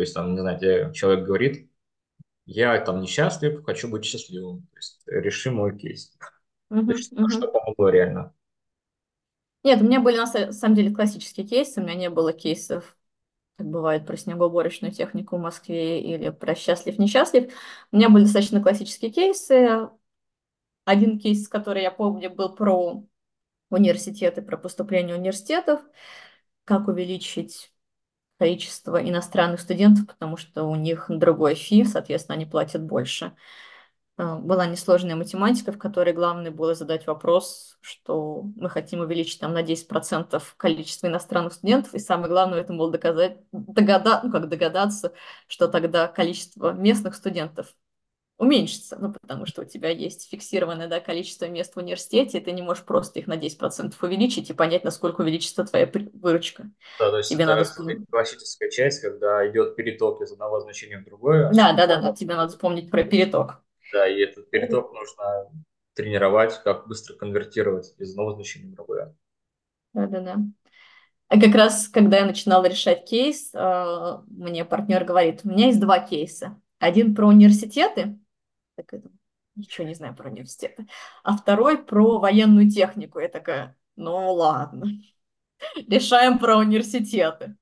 То 0.00 0.02
есть 0.02 0.14
там, 0.14 0.32
не 0.34 0.40
знаю, 0.40 0.58
тебе 0.58 0.92
человек 0.94 1.26
говорит, 1.26 1.70
я 2.46 2.78
там 2.80 3.00
несчастлив, 3.02 3.64
хочу 3.64 3.88
быть 3.88 4.04
счастливым. 4.04 4.62
То 4.72 4.78
есть 4.78 5.02
реши 5.06 5.50
мой 5.52 5.78
кейс. 5.78 6.16
То 6.18 6.28
Мгм. 6.70 6.92
есть 6.92 7.12
что, 7.14 7.28
что 7.28 7.46
Мгм. 7.46 7.52
помогло 7.52 7.90
реально? 7.90 8.34
Нет, 9.62 9.80
у 9.82 9.84
меня 9.84 10.00
были 10.00 10.16
на 10.16 10.24
са- 10.24 10.52
самом 10.52 10.74
деле 10.74 10.90
классические 10.94 11.46
кейсы, 11.46 11.80
у 11.80 11.84
меня 11.84 11.94
не 11.94 12.08
было 12.10 12.32
кейсов, 12.32 12.96
как 13.56 13.68
бывает, 13.68 14.06
про 14.06 14.16
снегоуборочную 14.16 14.92
технику 14.92 15.36
в 15.36 15.40
Москве 15.40 16.00
или 16.02 16.30
про 16.30 16.54
счастлив-несчастлив. 16.54 17.52
У 17.92 17.96
меня 17.96 18.10
были 18.10 18.24
достаточно 18.24 18.62
классические 18.62 19.10
кейсы. 19.12 19.88
Один 20.84 21.18
кейс, 21.18 21.48
который 21.48 21.82
я 21.82 21.90
помню, 21.90 22.30
был 22.30 22.54
про 22.54 23.04
университеты, 23.70 24.42
про 24.42 24.58
поступление 24.58 25.16
университетов, 25.16 25.82
как 26.64 26.88
увеличить 26.88 27.72
количество 28.40 28.96
иностранных 29.06 29.60
студентов, 29.60 30.06
потому 30.06 30.38
что 30.38 30.64
у 30.64 30.74
них 30.74 31.06
другой 31.10 31.54
фи, 31.54 31.84
соответственно, 31.84 32.36
они 32.36 32.46
платят 32.46 32.82
больше. 32.82 33.34
Э, 34.18 34.36
Была 34.36 34.66
несложная 34.66 35.14
математика, 35.14 35.72
в 35.72 35.78
которой 35.78 36.14
главное 36.14 36.50
было 36.50 36.74
задать 36.74 37.06
вопрос, 37.06 37.78
что 37.82 38.44
мы 38.56 38.70
хотим 38.70 39.00
увеличить 39.00 39.40
там 39.40 39.52
на 39.52 39.62
10% 39.62 40.54
количество 40.56 41.06
иностранных 41.08 41.52
студентов, 41.52 41.94
и 41.94 41.98
самое 41.98 42.30
главное 42.30 42.58
в 42.60 42.62
этом 42.62 42.78
было 42.78 42.90
доказать, 42.90 43.38
догада, 43.52 44.22
ну 44.24 44.32
как 44.32 44.48
догадаться, 44.48 45.12
что 45.46 45.68
тогда 45.68 46.08
количество 46.08 46.72
местных 46.72 47.14
студентов 47.16 47.74
уменьшится, 48.40 48.96
ну 48.98 49.12
потому 49.12 49.44
что 49.44 49.62
у 49.62 49.64
тебя 49.66 49.90
есть 49.90 50.30
фиксированное 50.30 50.88
да, 50.88 50.98
количество 50.98 51.44
мест 51.44 51.74
в 51.74 51.76
университете, 51.76 52.38
и 52.38 52.40
ты 52.40 52.52
не 52.52 52.62
можешь 52.62 52.84
просто 52.84 53.18
их 53.20 53.26
на 53.26 53.36
10% 53.36 53.94
увеличить 54.00 54.48
и 54.48 54.54
понять, 54.54 54.82
насколько 54.82 55.20
увеличится 55.20 55.62
твоя 55.64 55.88
выручка. 56.14 56.70
Да, 56.98 57.10
то 57.10 57.18
есть 57.18 57.28
Тебе 57.28 57.44
надо 57.44 57.60
это 57.60 57.70
вспомнить. 57.70 57.98
классическая 58.10 58.70
часть, 58.70 59.02
когда 59.02 59.46
идет 59.48 59.76
переток 59.76 60.22
из 60.22 60.32
одного 60.32 60.60
значения 60.60 60.98
в 60.98 61.04
другое. 61.04 61.52
Да, 61.52 61.74
да, 61.74 61.86
да, 61.86 62.00
да, 62.00 62.12
тебе 62.14 62.34
надо 62.34 62.50
вспомнить 62.50 62.90
про 62.90 63.04
переток. 63.04 63.62
Да, 63.92 64.08
и 64.08 64.20
этот 64.20 64.48
переток 64.50 64.92
нужно 64.94 65.50
тренировать, 65.94 66.62
как 66.64 66.88
быстро 66.88 67.14
конвертировать 67.16 67.94
из 67.98 68.12
одного 68.12 68.32
значения 68.32 68.68
в 68.68 68.74
другое. 68.74 69.14
Да, 69.92 70.06
да, 70.06 70.20
да. 70.20 70.36
А 71.28 71.38
как 71.38 71.54
раз, 71.54 71.88
когда 71.88 72.18
я 72.18 72.24
начинала 72.24 72.64
решать 72.64 73.04
кейс, 73.04 73.50
э, 73.54 74.16
мне 74.28 74.64
партнер 74.64 75.04
говорит, 75.04 75.42
у 75.44 75.48
меня 75.48 75.66
есть 75.66 75.80
два 75.80 75.98
кейса. 76.00 76.58
Один 76.78 77.14
про 77.14 77.28
университеты, 77.28 78.18
так 78.82 78.94
это, 78.94 79.10
ничего 79.56 79.86
не 79.86 79.94
знаю 79.94 80.14
про 80.14 80.30
университеты, 80.30 80.86
а 81.22 81.36
второй 81.36 81.78
про 81.84 82.18
военную 82.18 82.70
технику. 82.70 83.18
Я 83.18 83.28
такая, 83.28 83.76
ну 83.96 84.32
ладно, 84.32 84.86
решаем 85.88 86.38
про 86.38 86.58
университеты. 86.58 87.56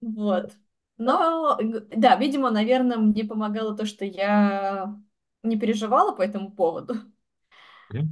Вот. 0.00 0.52
Но, 0.98 1.58
да, 1.96 2.16
видимо, 2.16 2.50
наверное, 2.50 2.96
мне 2.98 3.24
помогало 3.24 3.76
то, 3.76 3.86
что 3.86 4.04
я 4.04 4.94
не 5.42 5.58
переживала 5.58 6.14
по 6.14 6.22
этому 6.22 6.52
поводу. 6.52 6.94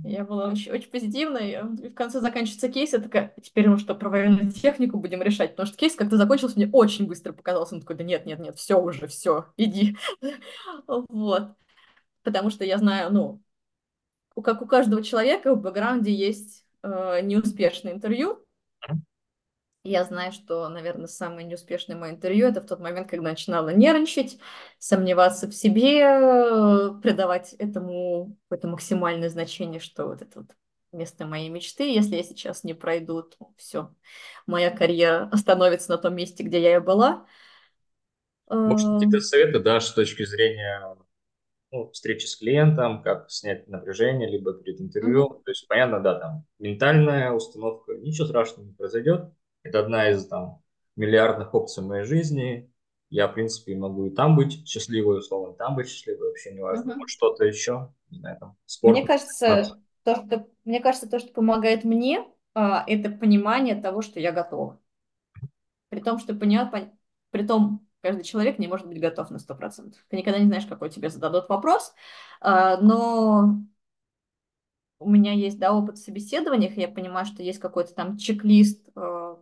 Я 0.05 0.25
была 0.25 0.49
очень, 0.49 0.73
очень 0.73 0.91
позитивной. 0.91 1.53
И 1.83 1.89
в 1.89 1.95
конце 1.95 2.21
заканчивается 2.21 2.69
кейс, 2.69 2.93
я 2.93 2.99
такая, 2.99 3.35
теперь 3.43 3.69
мы 3.69 3.79
что, 3.79 3.95
про 3.95 4.11
военную 4.11 4.51
технику 4.51 4.99
будем 4.99 5.23
решать? 5.23 5.53
Потому 5.53 5.67
что 5.67 5.77
кейс 5.79 5.95
как-то 5.95 6.17
закончился, 6.17 6.57
мне 6.57 6.69
очень 6.71 7.07
быстро 7.07 7.33
показался. 7.33 7.75
Он 7.75 7.81
такой, 7.81 7.97
да 7.97 8.05
нет, 8.05 8.27
нет, 8.27 8.39
нет, 8.41 8.57
все 8.57 8.81
уже, 8.81 9.07
все, 9.07 9.47
иди. 9.57 9.97
Вот. 10.87 11.53
Потому 12.23 12.51
что 12.51 12.65
я 12.65 12.79
знаю, 12.79 13.13
ну, 13.13 13.43
как 14.43 14.63
у 14.63 14.67
каждого 14.67 15.03
человека 15.03 15.55
в 15.55 15.61
бэкграунде 15.61 16.13
есть 16.15 16.65
э, 16.83 17.21
неуспешное 17.23 17.93
интервью, 17.93 18.45
Я 19.83 20.05
знаю, 20.05 20.31
что, 20.33 20.69
наверное, 20.69 21.07
самое 21.07 21.47
неуспешное 21.47 21.97
мое 21.97 22.11
интервью 22.13 22.47
это 22.49 22.61
в 22.61 22.67
тот 22.67 22.81
момент, 22.81 23.09
когда 23.09 23.31
начинала 23.31 23.71
нервничать, 23.71 24.39
сомневаться 24.79 25.47
в 25.49 25.55
себе, 25.55 26.01
э, 26.03 26.91
придавать 27.03 27.55
этому 27.55 28.37
какое-то 28.49 28.69
максимальное 28.69 29.31
значение, 29.31 29.81
что 29.81 30.07
вот 30.07 30.21
это 30.21 30.41
вот 30.41 30.51
место 30.93 31.25
моей 31.25 31.49
мечты. 31.49 31.85
Если 31.95 32.17
я 32.17 32.23
сейчас 32.23 32.63
не 32.63 32.75
пройду, 32.75 33.23
то 33.23 33.53
все, 33.57 33.95
моя 34.47 34.71
карьера 34.71 35.31
остановится 35.33 35.91
на 35.93 35.97
том 35.99 36.15
месте, 36.15 36.43
где 36.43 36.61
я 36.61 36.77
и 36.77 36.81
была. 36.81 37.27
Может, 38.65 38.89
какие-то 38.93 39.21
Эм, 39.21 39.21
советы 39.21 39.59
дашь 39.61 39.87
с 39.87 39.93
точки 39.93 40.25
зрения 40.25 40.97
ну, 41.73 41.91
встречи 41.93 42.27
с 42.27 42.37
клиентом, 42.37 43.03
как 43.03 43.31
снять 43.31 43.69
напряжение, 43.69 44.29
либо 44.29 44.55
перед 44.55 44.81
интервью. 44.81 45.43
То 45.45 45.51
есть, 45.51 45.67
понятно, 45.69 46.01
да, 46.01 46.19
там 46.19 46.45
ментальная 46.59 47.33
установка, 47.33 47.95
ничего 47.95 48.27
страшного 48.27 48.67
не 48.67 48.73
произойдет. 48.75 49.33
Это 49.63 49.81
одна 49.81 50.11
из 50.11 50.27
там 50.27 50.63
миллиардных 50.97 51.55
опций 51.55 51.83
моей 51.85 52.05
жизни. 52.05 52.71
Я, 53.11 53.29
в 53.29 53.35
принципе, 53.35 53.77
могу 53.77 54.07
и 54.07 54.11
там 54.11 54.37
быть 54.37 54.67
счастливой, 54.69 55.19
условно, 55.19 55.55
и 55.55 55.57
там 55.59 55.77
быть 55.77 55.89
счастливой, 55.89 56.29
вообще 56.29 56.53
не 56.53 56.61
важно. 56.61 56.87
Может, 56.99 57.01
мгм. 57.01 57.11
что-то 57.11 57.45
еще, 57.45 57.93
не 58.11 58.19
знаю, 58.19 58.39
там, 58.41 58.57
Мне 58.83 59.03
спортом 59.05 59.11
заниматься. 59.47 59.73
кажется, 59.73 59.81
то, 60.05 60.17
что, 60.17 60.47
мне 60.65 60.81
кажется, 60.81 61.09
то, 61.09 61.19
что 61.19 61.33
помогает 61.33 61.85
мне, 61.85 62.27
а, 62.55 62.85
это 62.87 63.11
понимание 63.11 63.75
того, 63.81 64.03
что 64.03 64.21
я 64.21 64.33
готова. 64.33 64.79
При 65.89 66.01
том, 66.01 66.19
что 66.19 66.35
понимаю, 66.35 66.71
пон- 66.73 66.93
при 67.31 67.47
том, 67.47 67.87
каждый 68.03 68.25
человек 68.25 68.59
не 68.59 68.69
может 68.69 68.87
быть 68.87 69.01
готов 69.01 69.31
на 69.31 69.39
сто 69.39 69.55
процентов. 69.55 70.01
Ты 70.09 70.17
никогда 70.17 70.39
не 70.39 70.47
знаешь, 70.47 70.67
какой 70.67 70.91
тебе 70.91 71.11
зададут 71.11 71.49
вопрос, 71.49 71.95
а, 72.41 72.79
но 72.79 73.61
у 74.99 75.11
меня 75.11 75.33
есть, 75.33 75.59
да, 75.59 75.73
опыт 75.73 75.97
в 75.99 76.05
собеседованиях, 76.05 76.77
и 76.77 76.81
я 76.83 76.89
понимаю, 76.89 77.25
что 77.27 77.43
есть 77.43 77.59
какой-то 77.59 77.95
там 77.95 78.19
чек-лист 78.19 78.89
э, 78.95 79.37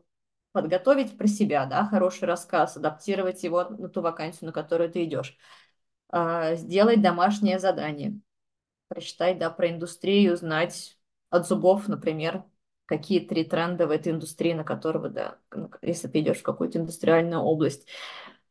подготовить 0.52 1.18
про 1.18 1.26
себя, 1.26 1.66
да, 1.66 1.84
хороший 1.86 2.26
рассказ, 2.26 2.76
адаптировать 2.76 3.42
его 3.42 3.64
на 3.64 3.88
ту 3.88 4.00
вакансию, 4.00 4.46
на 4.46 4.52
которую 4.52 4.90
ты 4.90 5.04
идешь, 5.04 5.36
А, 6.10 6.54
сделать 6.56 7.02
домашнее 7.02 7.58
задание, 7.58 8.20
прочитать, 8.88 9.38
да, 9.38 9.50
про 9.50 9.70
индустрию, 9.70 10.36
знать 10.36 10.98
от 11.30 11.46
зубов, 11.48 11.88
например, 11.88 12.44
какие 12.86 13.20
три 13.20 13.44
тренда 13.44 13.86
в 13.86 13.90
этой 13.90 14.12
индустрии, 14.12 14.54
на 14.54 14.64
которого, 14.64 15.08
да, 15.10 15.38
если 15.82 16.08
ты 16.08 16.20
идешь 16.20 16.38
в 16.38 16.42
какую-то 16.42 16.78
индустриальную 16.78 17.40
область, 17.42 17.88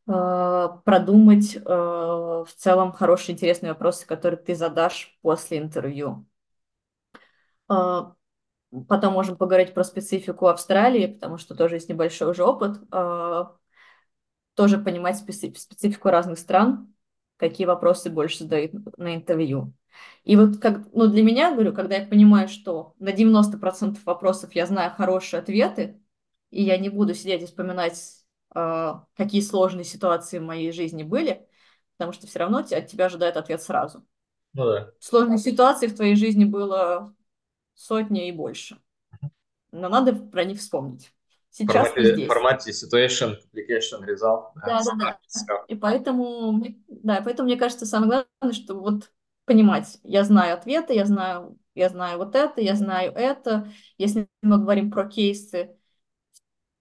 продумать 0.07 1.55
э, 1.57 1.59
в 1.61 2.47
целом 2.55 2.91
хорошие, 2.93 3.33
интересные 3.35 3.73
вопросы, 3.73 4.05
которые 4.07 4.39
ты 4.39 4.55
задашь 4.55 5.17
после 5.21 5.57
интервью. 5.59 6.25
А, 7.67 8.13
Потом 8.89 9.13
можем 9.13 9.37
поговорить 9.37 9.73
про 9.73 9.83
специфику 9.83 10.47
Австралии, 10.47 11.07
потому 11.07 11.37
что 11.37 11.55
тоже 11.55 11.75
есть 11.75 11.89
небольшой 11.89 12.31
уже 12.31 12.43
опыт. 12.43 12.79
Тоже 14.55 14.79
понимать 14.79 15.17
специ- 15.21 15.55
специфику 15.55 16.09
разных 16.09 16.39
стран, 16.39 16.93
какие 17.37 17.67
вопросы 17.67 18.09
больше 18.09 18.39
задают 18.39 18.71
на 18.97 19.15
интервью. 19.15 19.73
И 20.23 20.35
вот 20.35 20.57
как, 20.59 20.81
ну, 20.93 21.07
для 21.07 21.23
меня, 21.23 21.53
говорю, 21.53 21.73
когда 21.73 21.95
я 21.97 22.05
понимаю, 22.07 22.47
что 22.47 22.95
на 22.99 23.11
90% 23.11 24.03
вопросов 24.05 24.53
я 24.53 24.65
знаю 24.65 24.91
хорошие 24.95 25.39
ответы, 25.41 26.01
и 26.49 26.63
я 26.63 26.77
не 26.77 26.89
буду 26.89 27.13
сидеть 27.13 27.43
и 27.43 27.45
вспоминать, 27.45 28.25
какие 29.15 29.41
сложные 29.41 29.83
ситуации 29.83 30.39
в 30.39 30.43
моей 30.43 30.71
жизни 30.71 31.03
были, 31.03 31.47
потому 31.97 32.13
что 32.13 32.27
все 32.27 32.39
равно 32.39 32.59
от 32.59 32.87
тебя 32.87 33.05
ожидает 33.05 33.37
ответ 33.37 33.61
сразу. 33.61 34.05
Ну 34.53 34.65
да. 34.65 34.91
Сложных 34.99 35.39
ситуаций 35.39 35.87
в 35.87 35.95
твоей 35.95 36.15
жизни 36.15 36.45
было 36.45 37.13
сотни 37.75 38.27
и 38.27 38.31
больше 38.31 38.79
но 39.71 39.89
надо 39.89 40.13
про 40.13 40.43
них 40.43 40.59
вспомнить. 40.59 41.13
Сейчас 41.49 41.87
формате, 41.87 42.11
в 42.11 42.15
здесь. 42.15 42.27
формате 42.27 42.71
situation, 42.71 43.35
application, 43.53 44.05
result. 44.05 44.51
Да, 44.65 44.81
Да, 44.83 44.95
да. 44.95 45.19
И 45.67 45.75
поэтому, 45.75 46.63
да, 46.87 47.21
поэтому 47.23 47.47
мне 47.47 47.57
кажется, 47.57 47.85
самое 47.85 48.25
главное, 48.41 48.53
что 48.53 48.75
вот 48.75 49.11
понимать, 49.45 49.97
я 50.03 50.23
знаю 50.23 50.55
ответы, 50.55 50.93
я 50.93 51.05
знаю, 51.05 51.57
я 51.73 51.89
знаю 51.89 52.17
вот 52.17 52.35
это, 52.35 52.61
я 52.61 52.75
знаю 52.75 53.13
это. 53.13 53.71
Если 53.97 54.27
мы 54.41 54.57
говорим 54.57 54.91
про 54.91 55.07
кейсы, 55.07 55.76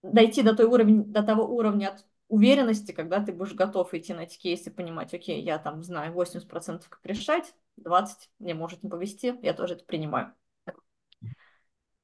дойти 0.03 0.41
до, 0.43 0.55
той 0.55 0.65
уровень, 0.65 1.05
до 1.11 1.23
того 1.23 1.43
уровня 1.45 1.89
от 1.89 2.05
уверенности, 2.29 2.91
когда 2.91 3.23
ты 3.23 3.31
будешь 3.33 3.53
готов 3.53 3.93
идти 3.93 4.13
на 4.13 4.21
эти 4.21 4.37
кейсы, 4.37 4.71
понимать, 4.71 5.13
окей, 5.13 5.41
я 5.41 5.57
там 5.59 5.83
знаю 5.83 6.13
80% 6.13 6.89
как 6.89 7.05
решать, 7.05 7.53
20% 7.77 8.29
мне 8.39 8.53
может 8.53 8.83
не 8.83 8.89
повезти, 8.89 9.33
я 9.41 9.53
тоже 9.53 9.75
это 9.75 9.85
принимаю. 9.85 10.33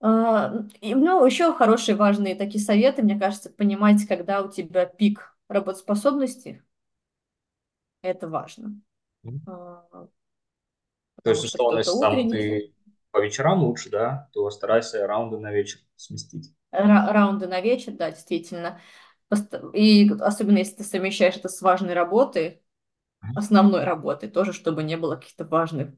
А, 0.02 0.54
И, 0.82 0.94
ну, 0.96 1.26
еще 1.26 1.54
хорошие, 1.54 1.96
важные 1.96 2.36
такие 2.36 2.64
советы, 2.64 3.02
мне 3.02 3.18
кажется, 3.20 3.50
понимать, 3.50 4.06
когда 4.08 4.42
у 4.44 4.52
тебя 4.52 4.86
пик 4.86 5.36
работоспособности, 5.48 6.64
это 8.02 8.28
важно. 8.28 8.80
А, 9.48 10.08
То 11.24 11.32
есть, 11.32 11.44
условно, 11.44 11.80
если 11.80 11.98
там 11.98 12.26
утренний, 12.26 12.28
ты 12.28 12.74
по 13.12 13.22
вечерам 13.24 13.64
лучше, 13.64 13.90
да, 13.90 14.30
то 14.34 14.50
старайся 14.50 15.06
раунды 15.06 15.38
на 15.38 15.52
вечер 15.52 15.80
сместить. 15.96 16.54
Ра- 16.74 17.12
раунды 17.12 17.48
на 17.48 17.62
вечер, 17.62 17.94
да, 17.94 18.12
действительно. 18.12 18.82
И 19.74 20.10
особенно 20.20 20.60
если 20.60 20.76
ты 20.78 20.84
совмещаешь 20.84 21.36
это 21.38 21.50
с 21.50 21.62
важной 21.62 21.94
работой, 21.94 22.62
основной 23.36 23.84
работой, 23.84 24.30
тоже, 24.30 24.54
чтобы 24.54 24.84
не 24.84 24.98
было 24.98 25.16
каких-то 25.18 25.46
важных, 25.46 25.92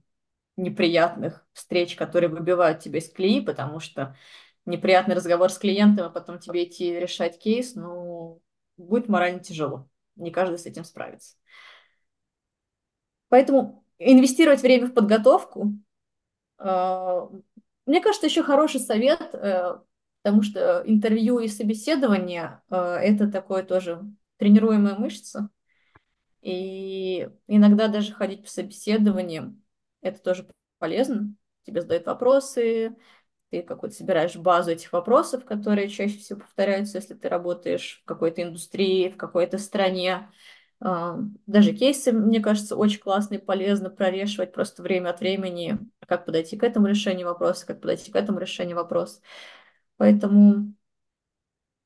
неприятных 0.58 1.46
встреч, 1.54 1.96
которые 1.96 2.30
выбивают 2.30 2.80
тебя 2.82 3.00
из 3.00 3.12
колеи, 3.12 3.42
потому 3.42 3.80
что 3.80 4.16
неприятный 4.66 5.16
разговор 5.16 5.50
с 5.52 5.58
клиентом, 5.60 6.08
а 6.08 6.10
потом 6.12 6.40
тебе 6.40 6.66
идти 6.66 7.00
решать 7.00 7.40
кейс, 7.40 7.76
ну, 7.76 8.42
будет 8.78 9.10
морально 9.10 9.40
тяжело. 9.42 9.90
Не 10.18 10.32
каждый 10.32 10.60
с 10.60 10.66
этим 10.68 10.84
справится. 10.86 11.36
Поэтому 13.30 13.84
инвестировать 14.00 14.62
время 14.62 14.88
в 14.88 14.94
подготовку, 14.94 15.74
э, 16.60 17.22
мне 17.86 18.02
кажется, 18.02 18.28
еще 18.28 18.44
хороший 18.44 18.80
совет, 18.82 19.22
э, 19.34 19.80
потому 20.26 20.42
что 20.42 20.82
интервью 20.88 21.38
и 21.38 21.48
собеседование 21.48 22.60
э, 22.72 22.76
это 22.76 23.32
такое 23.32 23.62
тоже 23.62 24.02
тренируемая 24.38 24.96
мышца. 24.96 25.50
И 26.42 27.30
иногда 27.48 27.88
даже 27.88 28.12
ходить 28.12 28.44
по 28.44 28.50
собеседованиям, 28.50 29.64
это 30.02 30.20
тоже 30.20 30.48
полезно. 30.80 31.36
Тебе 31.64 31.82
задают 31.82 32.08
вопросы, 32.08 32.96
ты 33.52 33.62
какой-то 33.62 33.94
собираешь 33.96 34.36
базу 34.36 34.72
этих 34.72 34.94
вопросов, 34.94 35.46
которые 35.46 35.90
чаще 35.90 36.18
всего 36.18 36.40
повторяются, 36.40 36.98
если 36.98 37.14
ты 37.14 37.30
работаешь 37.30 38.02
в 38.04 38.08
какой-то 38.08 38.42
индустрии, 38.42 39.10
в 39.10 39.18
какой-то 39.18 39.60
стране. 39.60 40.32
А, 40.80 41.20
Даже 41.46 41.74
кейсы, 41.74 42.12
мне 42.12 42.40
кажется, 42.40 42.76
очень 42.76 43.00
классно 43.00 43.36
и 43.36 43.38
полезно 43.38 43.92
прорешивать 43.92 44.54
просто 44.54 44.82
время 44.82 45.10
от 45.12 45.20
времени, 45.20 45.78
как 46.08 46.26
подойти 46.26 46.58
к 46.58 46.64
этому 46.64 46.88
решению 46.88 47.28
вопроса, 47.28 47.68
как 47.68 47.82
подойти 47.82 48.12
к 48.12 48.16
этому 48.16 48.40
решению 48.40 48.78
вопроса. 48.78 49.22
Поэтому, 49.98 50.74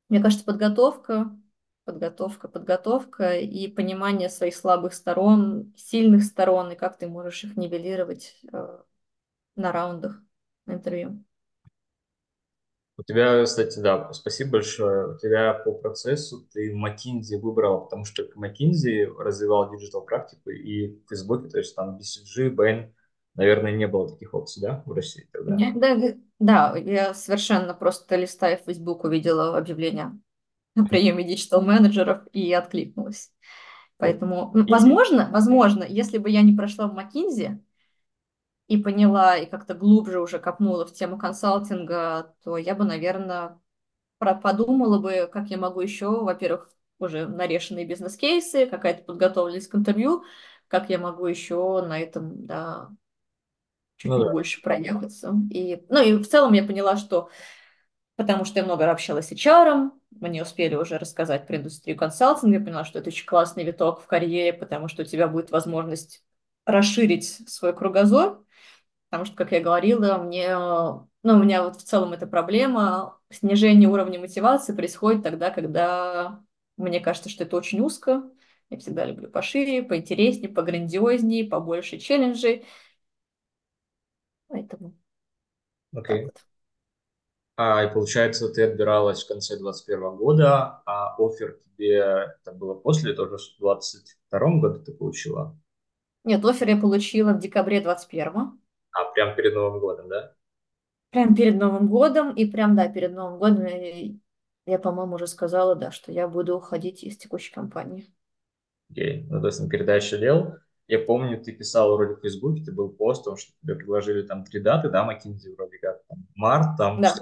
мне 0.10 0.22
кажется, 0.22 0.46
подготовка, 0.46 1.38
подготовка, 1.86 2.48
подготовка 2.48 3.38
и 3.38 3.68
понимание 3.68 4.30
своих 4.30 4.56
слабых 4.56 4.94
сторон, 4.94 5.74
сильных 5.78 6.24
сторон, 6.24 6.72
и 6.72 6.76
как 6.76 6.98
ты 6.98 7.08
можешь 7.08 7.44
их 7.44 7.58
нивелировать 7.58 8.40
э, 8.52 8.80
на 9.56 9.72
раундах, 9.72 10.22
на 10.66 10.74
интервью. 10.74 11.24
У 12.98 13.04
тебя, 13.04 13.44
кстати, 13.46 13.80
да, 13.80 14.12
спасибо 14.12 14.52
большое. 14.52 15.14
У 15.16 15.18
тебя 15.18 15.54
по 15.54 15.72
процессу 15.72 16.46
ты 16.52 16.74
McKinsey 16.74 17.40
выбрал, 17.40 17.86
потому 17.86 18.04
что 18.04 18.24
McKinsey 18.36 19.06
развивал 19.18 19.72
диджитал 19.72 20.02
практику 20.02 20.50
и 20.50 20.98
в 20.98 21.08
Фейсбуке, 21.08 21.48
то 21.48 21.58
есть 21.60 21.76
там 21.76 21.98
BCG, 21.98 22.50
Bain, 22.54 22.92
наверное, 23.40 23.72
не 23.72 23.88
было 23.88 24.10
таких 24.10 24.34
опций, 24.34 24.62
да, 24.62 24.84
в 24.86 24.92
России 24.94 25.28
тогда? 25.32 25.56
Да, 25.58 25.96
да, 26.40 26.78
я 26.78 27.14
совершенно 27.14 27.74
просто 27.74 28.16
листая 28.16 28.58
в 28.58 28.66
Facebook 28.66 29.04
увидела 29.04 29.58
объявление 29.58 30.20
о 30.76 30.86
приеме 30.86 31.24
digital-менеджеров 31.24 32.28
и 32.34 32.54
откликнулась. 32.54 33.32
Поэтому, 33.98 34.52
И, 34.56 34.62
возможно, 34.72 35.30
возможно, 35.32 35.84
если 35.84 36.18
бы 36.18 36.30
я 36.30 36.42
не 36.42 36.56
прошла 36.56 36.88
в 36.88 36.98
McKinsey 36.98 37.60
и 38.68 38.78
поняла, 38.78 39.38
и 39.38 39.46
как-то 39.48 39.74
глубже 39.74 40.20
уже 40.20 40.40
копнула 40.40 40.86
в 40.86 40.94
тему 40.94 41.18
консалтинга, 41.18 42.36
то 42.44 42.58
я 42.58 42.76
бы, 42.76 42.86
наверное, 42.86 43.60
подумала 44.20 45.00
бы, 45.00 45.30
как 45.32 45.48
я 45.50 45.58
могу 45.58 45.82
еще, 45.82 46.10
во-первых, 46.24 46.72
уже 47.00 47.28
нарешанные 47.28 47.86
бизнес-кейсы, 47.86 48.68
какая-то 48.68 49.04
подготовленность 49.04 49.70
к 49.70 49.76
интервью, 49.76 50.24
как 50.68 50.90
я 50.90 51.00
могу 51.00 51.26
еще 51.26 51.82
на 51.88 52.00
этом, 52.00 52.46
да, 52.46 52.90
ну 54.04 54.12
чуть-чуть 54.12 54.26
да. 54.26 54.32
больше 54.32 54.62
проехаться. 54.62 55.34
И, 55.52 55.84
ну 55.90 56.02
и 56.02 56.14
в 56.14 56.28
целом 56.28 56.54
я 56.54 56.64
поняла, 56.64 56.98
что 56.98 57.30
потому 58.16 58.46
что 58.46 58.60
я 58.60 58.66
много 58.66 58.90
общалась 58.90 59.28
с 59.28 59.32
HR, 59.32 59.92
мне 60.12 60.42
успели 60.42 60.76
уже 60.76 60.98
рассказать 60.98 61.48
про 61.48 61.58
индустрию 61.58 61.98
консалтинга, 61.98 62.58
я 62.58 62.64
поняла, 62.64 62.84
что 62.84 63.00
это 63.00 63.10
очень 63.10 63.26
классный 63.26 63.64
виток 63.64 64.02
в 64.02 64.08
карьере, 64.08 64.54
потому 64.54 64.88
что 64.88 65.04
у 65.04 65.06
тебя 65.06 65.28
будет 65.28 65.52
возможность 65.52 66.24
расширить 66.66 67.50
свой 67.50 67.74
кругозор, 67.74 68.44
Потому 69.10 69.26
что, 69.26 69.36
как 69.36 69.52
я 69.52 69.60
говорила, 69.60 70.18
мне, 70.18 70.56
ну, 70.56 71.10
у 71.24 71.40
меня 71.40 71.64
вот 71.64 71.78
в 71.78 71.84
целом 71.84 72.14
эта 72.14 72.28
проблема, 72.28 73.20
снижение 73.32 73.90
уровня 73.90 74.20
мотивации 74.20 74.76
происходит 74.76 75.24
тогда, 75.24 75.50
когда 75.50 76.44
мне 76.78 77.00
кажется, 77.00 77.30
что 77.30 77.44
это 77.44 77.58
очень 77.58 77.82
узко. 77.82 78.24
Я 78.70 78.78
всегда 78.78 79.06
люблю 79.06 79.28
пошире, 79.28 79.82
поинтереснее, 79.82 80.50
пограндиознее, 80.50 81.50
побольше 81.50 81.98
челленджей. 81.98 82.66
Поэтому 84.50 84.94
Окей. 85.96 86.22
Okay. 86.22 86.24
Вот. 86.26 86.44
А, 87.62 87.84
и 87.84 87.94
получается, 87.94 88.48
ты 88.50 88.64
отбиралась 88.64 89.24
в 89.24 89.28
конце 89.28 89.58
21 89.58 90.16
года, 90.16 90.82
а 90.86 91.16
офер 91.18 91.60
тебе 91.66 91.98
это 92.42 92.54
было 92.54 92.74
после, 92.74 93.14
тоже 93.14 93.38
в 93.38 93.60
22 93.60 94.40
году 94.60 94.84
ты 94.84 94.94
получила? 94.94 95.58
Нет, 96.24 96.44
офер 96.46 96.70
я 96.70 96.78
получила 96.78 97.34
в 97.34 97.40
декабре 97.40 97.82
21 97.82 98.60
А, 98.92 99.12
прям 99.14 99.36
перед 99.36 99.56
Новым 99.56 99.80
годом, 99.80 100.08
да? 100.08 100.34
Прям 101.10 101.36
перед 101.36 101.56
Новым 101.56 101.90
годом, 101.90 102.34
и 102.36 102.46
прям, 102.46 102.76
да, 102.76 102.88
перед 102.88 103.14
Новым 103.14 103.40
годом 103.40 103.66
я, 103.66 104.14
я 104.66 104.80
по-моему, 104.80 105.16
уже 105.16 105.28
сказала, 105.28 105.76
да, 105.76 105.92
что 105.92 106.12
я 106.12 106.28
буду 106.28 106.56
уходить 106.56 107.04
из 107.04 107.18
текущей 107.18 107.52
компании. 107.52 108.08
Окей, 108.92 109.24
okay. 109.24 109.28
ну, 109.30 109.42
то 109.42 109.48
есть 109.48 109.60
на 109.60 109.68
передаче 109.68 110.18
дел. 110.18 110.56
Я 110.90 110.98
помню, 110.98 111.40
ты 111.40 111.52
писал 111.52 111.96
вроде 111.96 112.16
в 112.16 112.22
Фейсбуке, 112.22 112.64
ты 112.64 112.72
был 112.72 112.90
постом, 112.90 113.38
что 113.38 113.52
тебе 113.62 113.76
предложили 113.76 114.24
там 114.24 114.44
три 114.44 114.60
даты, 114.60 114.90
да, 114.90 115.08
McKinsey 115.08 115.56
вроде 115.56 115.78
как, 115.78 116.04
там, 116.08 116.26
март, 116.34 116.78
там, 116.80 117.00
да. 117.00 117.14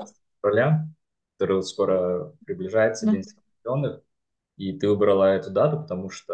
февраля, 0.42 0.88
который 1.34 1.58
вот 1.58 1.68
скоро 1.68 2.34
приближается, 2.46 3.06
да. 3.06 3.12
День 3.12 3.24
Соединенных, 3.26 4.02
и 4.56 4.72
ты 4.72 4.88
выбрала 4.88 5.26
эту 5.26 5.52
дату, 5.52 5.82
потому 5.82 6.10
что 6.10 6.34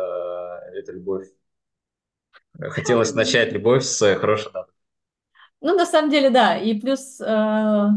это 0.73 0.91
любовь. 0.91 1.27
Хотелось 2.59 3.15
начать 3.15 3.51
любовь 3.51 3.83
с 3.83 4.15
хорошей 4.15 4.53
даты. 4.53 4.71
Ну, 5.59 5.75
на 5.75 5.87
самом 5.87 6.11
деле, 6.11 6.29
да. 6.29 6.55
И 6.55 6.79
плюс, 6.79 7.19
э, 7.19 7.87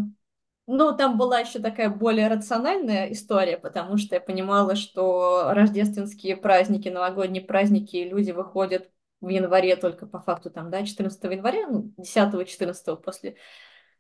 ну, 0.67 0.97
там 0.97 1.19
была 1.19 1.41
еще 1.41 1.59
такая 1.59 1.91
более 1.91 2.29
рациональная 2.29 3.13
история, 3.13 3.59
потому 3.59 3.99
что 3.99 4.15
я 4.15 4.21
понимала, 4.23 4.77
что 4.77 5.51
рождественские 5.53 6.39
праздники, 6.39 6.89
новогодние 6.89 7.45
праздники, 7.45 7.97
люди 7.97 8.31
выходят 8.31 8.89
в 9.21 9.29
январе 9.29 9.77
только 9.77 10.07
по 10.07 10.21
факту 10.21 10.51
там, 10.51 10.71
да, 10.71 10.85
14 10.85 11.23
января, 11.25 11.69
ну, 11.69 11.93
10-14 11.97 12.97
после. 13.03 13.37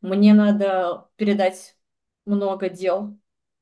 Мне 0.00 0.34
надо 0.34 1.08
передать 1.16 1.76
много 2.26 2.68
дел 2.68 3.18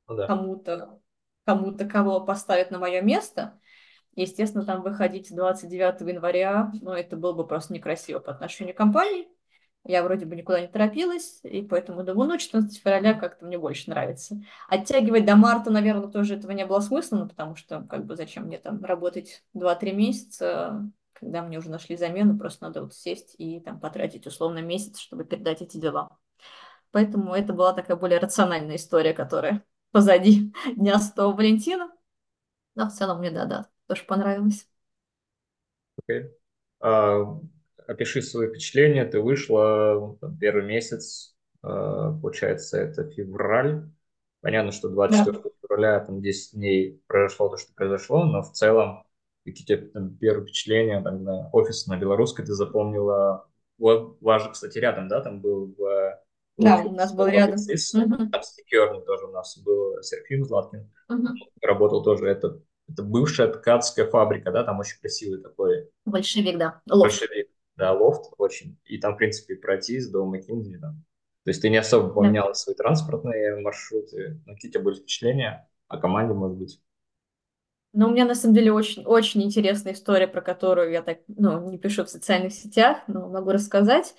ну, 0.07 0.15
да. 0.15 0.27
кому-то, 0.27 0.99
кому-то, 1.45 1.85
кого 1.85 2.21
поставят 2.21 2.71
на 2.71 2.79
мое 2.79 3.01
место. 3.01 3.59
Естественно, 4.15 4.65
там 4.65 4.81
выходить 4.81 5.33
29 5.33 6.01
января, 6.01 6.71
ну, 6.81 6.91
это 6.91 7.17
было 7.17 7.33
бы 7.33 7.45
просто 7.45 7.73
некрасиво 7.73 8.19
по 8.19 8.31
отношению 8.31 8.73
к 8.73 8.77
компании. 8.77 9.27
Я 9.87 10.01
вроде 10.03 10.25
бы 10.25 10.35
никуда 10.35 10.61
не 10.61 10.67
торопилась, 10.67 11.41
и 11.43 11.61
поэтому 11.61 12.03
думаю, 12.03 12.29
ну, 12.29 12.37
14 12.37 12.81
февраля 12.81 13.13
как-то 13.13 13.45
мне 13.45 13.59
больше 13.59 13.91
нравится. 13.91 14.41
Оттягивать 14.67 15.25
до 15.25 15.35
марта, 15.35 15.69
наверное, 15.69 16.07
тоже 16.07 16.35
этого 16.35 16.53
не 16.53 16.65
было 16.65 16.79
смысла, 16.79 17.17
ну, 17.17 17.27
потому 17.27 17.55
что, 17.55 17.83
как 17.83 18.05
бы, 18.05 18.15
зачем 18.15 18.45
мне 18.45 18.57
там 18.57 18.83
работать 18.83 19.43
2-3 19.53 19.93
месяца, 19.93 20.89
когда 21.15 21.41
мне 21.41 21.57
уже 21.57 21.69
нашли 21.69 21.97
замену, 21.97 22.37
просто 22.37 22.65
надо 22.65 22.83
вот 22.83 22.93
сесть 22.93 23.35
и 23.37 23.59
там 23.59 23.79
потратить 23.79 24.27
условно 24.27 24.59
месяц, 24.59 24.99
чтобы 24.99 25.25
передать 25.25 25.61
эти 25.61 25.77
дела. 25.77 26.17
Поэтому 26.91 27.33
это 27.33 27.53
была 27.53 27.73
такая 27.73 27.97
более 27.97 28.19
рациональная 28.19 28.75
история, 28.75 29.13
которая 29.13 29.63
позади 29.91 30.53
Дня 30.75 30.99
Святого 30.99 31.35
Валентина. 31.35 31.91
Но 32.75 32.87
в 32.87 32.91
целом 32.91 33.19
мне, 33.19 33.31
да-да, 33.31 33.69
тоже 33.87 34.03
понравилось. 34.03 34.67
Okay. 36.07 36.29
Uh, 36.83 37.41
опиши 37.87 38.21
свои 38.21 38.49
впечатления. 38.49 39.05
Ты 39.05 39.21
вышла 39.21 40.17
там, 40.19 40.37
первый 40.37 40.65
месяц, 40.65 41.35
э, 41.63 41.67
получается, 41.67 42.77
это 42.79 43.09
февраль. 43.09 43.89
Понятно, 44.41 44.71
что 44.71 44.89
24 44.89 45.37
да. 45.37 45.49
февраля, 45.61 45.99
там 46.01 46.21
10 46.21 46.53
дней 46.53 47.01
произошло 47.07 47.49
то, 47.49 47.57
что 47.57 47.73
произошло, 47.73 48.25
но 48.25 48.41
в 48.43 48.51
целом 48.51 49.04
какие-то 49.45 49.87
там 49.91 50.17
первые 50.17 50.45
впечатления, 50.45 51.01
там, 51.01 51.23
на 51.23 51.49
офис 51.51 51.87
на 51.87 51.97
белорусской 51.97 52.45
ты 52.45 52.53
запомнила. 52.53 53.47
Вот, 53.77 54.17
ваш, 54.21 54.49
кстати, 54.49 54.77
рядом, 54.77 55.07
да, 55.07 55.21
там 55.21 55.41
был 55.41 55.75
в 55.77 56.19
да, 56.57 56.81
у 56.85 56.91
нас 56.93 57.13
был 57.13 57.27
рядом. 57.27 57.55
Uh-huh. 57.55 58.29
Там 58.31 58.41
стикерный 58.41 59.03
тоже 59.05 59.25
у 59.25 59.31
нас 59.31 59.57
был 59.57 60.01
Серафим 60.01 60.45
Златкин. 60.45 60.89
Uh-huh. 61.11 61.27
Работал 61.61 62.01
тоже. 62.01 62.29
Это, 62.29 62.61
это 62.87 63.03
бывшая 63.03 63.49
ткацкая 63.49 64.09
фабрика, 64.09 64.53
да, 64.53 64.63
там 64.63 64.79
очень 64.79 64.97
красивый 65.01 65.41
такой. 65.41 65.89
Большевик, 66.05 66.57
да. 66.57 66.81
Лофт. 66.87 67.19
Большевик 67.19 67.49
да, 67.75 67.91
лофт 67.91 68.33
очень. 68.37 68.77
И 68.85 68.97
там, 68.99 69.15
в 69.15 69.17
принципе, 69.17 69.55
пройтись 69.55 70.09
до 70.09 70.25
Маккинзи, 70.25 70.77
там. 70.79 71.03
То 71.43 71.49
есть 71.49 71.61
ты 71.61 71.69
не 71.69 71.77
особо 71.77 72.09
поменял 72.09 72.47
да. 72.47 72.53
свои 72.53 72.75
транспортные 72.75 73.57
маршруты. 73.57 74.41
Но 74.45 74.53
какие 74.53 74.69
у 74.69 74.73
тебя 74.73 74.83
были 74.83 74.95
впечатления 74.95 75.69
о 75.87 75.97
команде, 75.97 76.33
может 76.33 76.57
быть? 76.57 76.81
Ну, 77.97 78.07
у 78.07 78.11
меня, 78.11 78.25
на 78.25 78.35
самом 78.35 78.53
деле, 78.55 78.73
очень, 78.73 79.05
очень 79.05 79.41
интересная 79.41 79.93
история, 79.93 80.27
про 80.27 80.41
которую 80.41 80.91
я 80.91 81.01
так, 81.01 81.19
ну, 81.27 81.71
не 81.71 81.77
пишу 81.77 82.03
в 82.03 82.09
социальных 82.09 82.51
сетях, 82.51 82.97
но 83.07 83.29
могу 83.29 83.51
рассказать. 83.51 84.15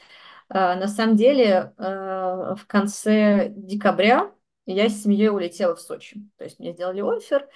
Uh, 0.48 0.76
на 0.76 0.88
самом 0.88 1.16
деле, 1.16 1.74
uh, 1.76 2.54
в 2.56 2.66
конце 2.66 3.48
декабря 3.50 4.32
я 4.64 4.88
с 4.88 5.02
семьей 5.02 5.28
улетела 5.28 5.76
в 5.76 5.80
Сочи. 5.80 6.26
То 6.38 6.44
есть 6.44 6.58
мне 6.58 6.72
сделали 6.72 7.02
офер, 7.02 7.48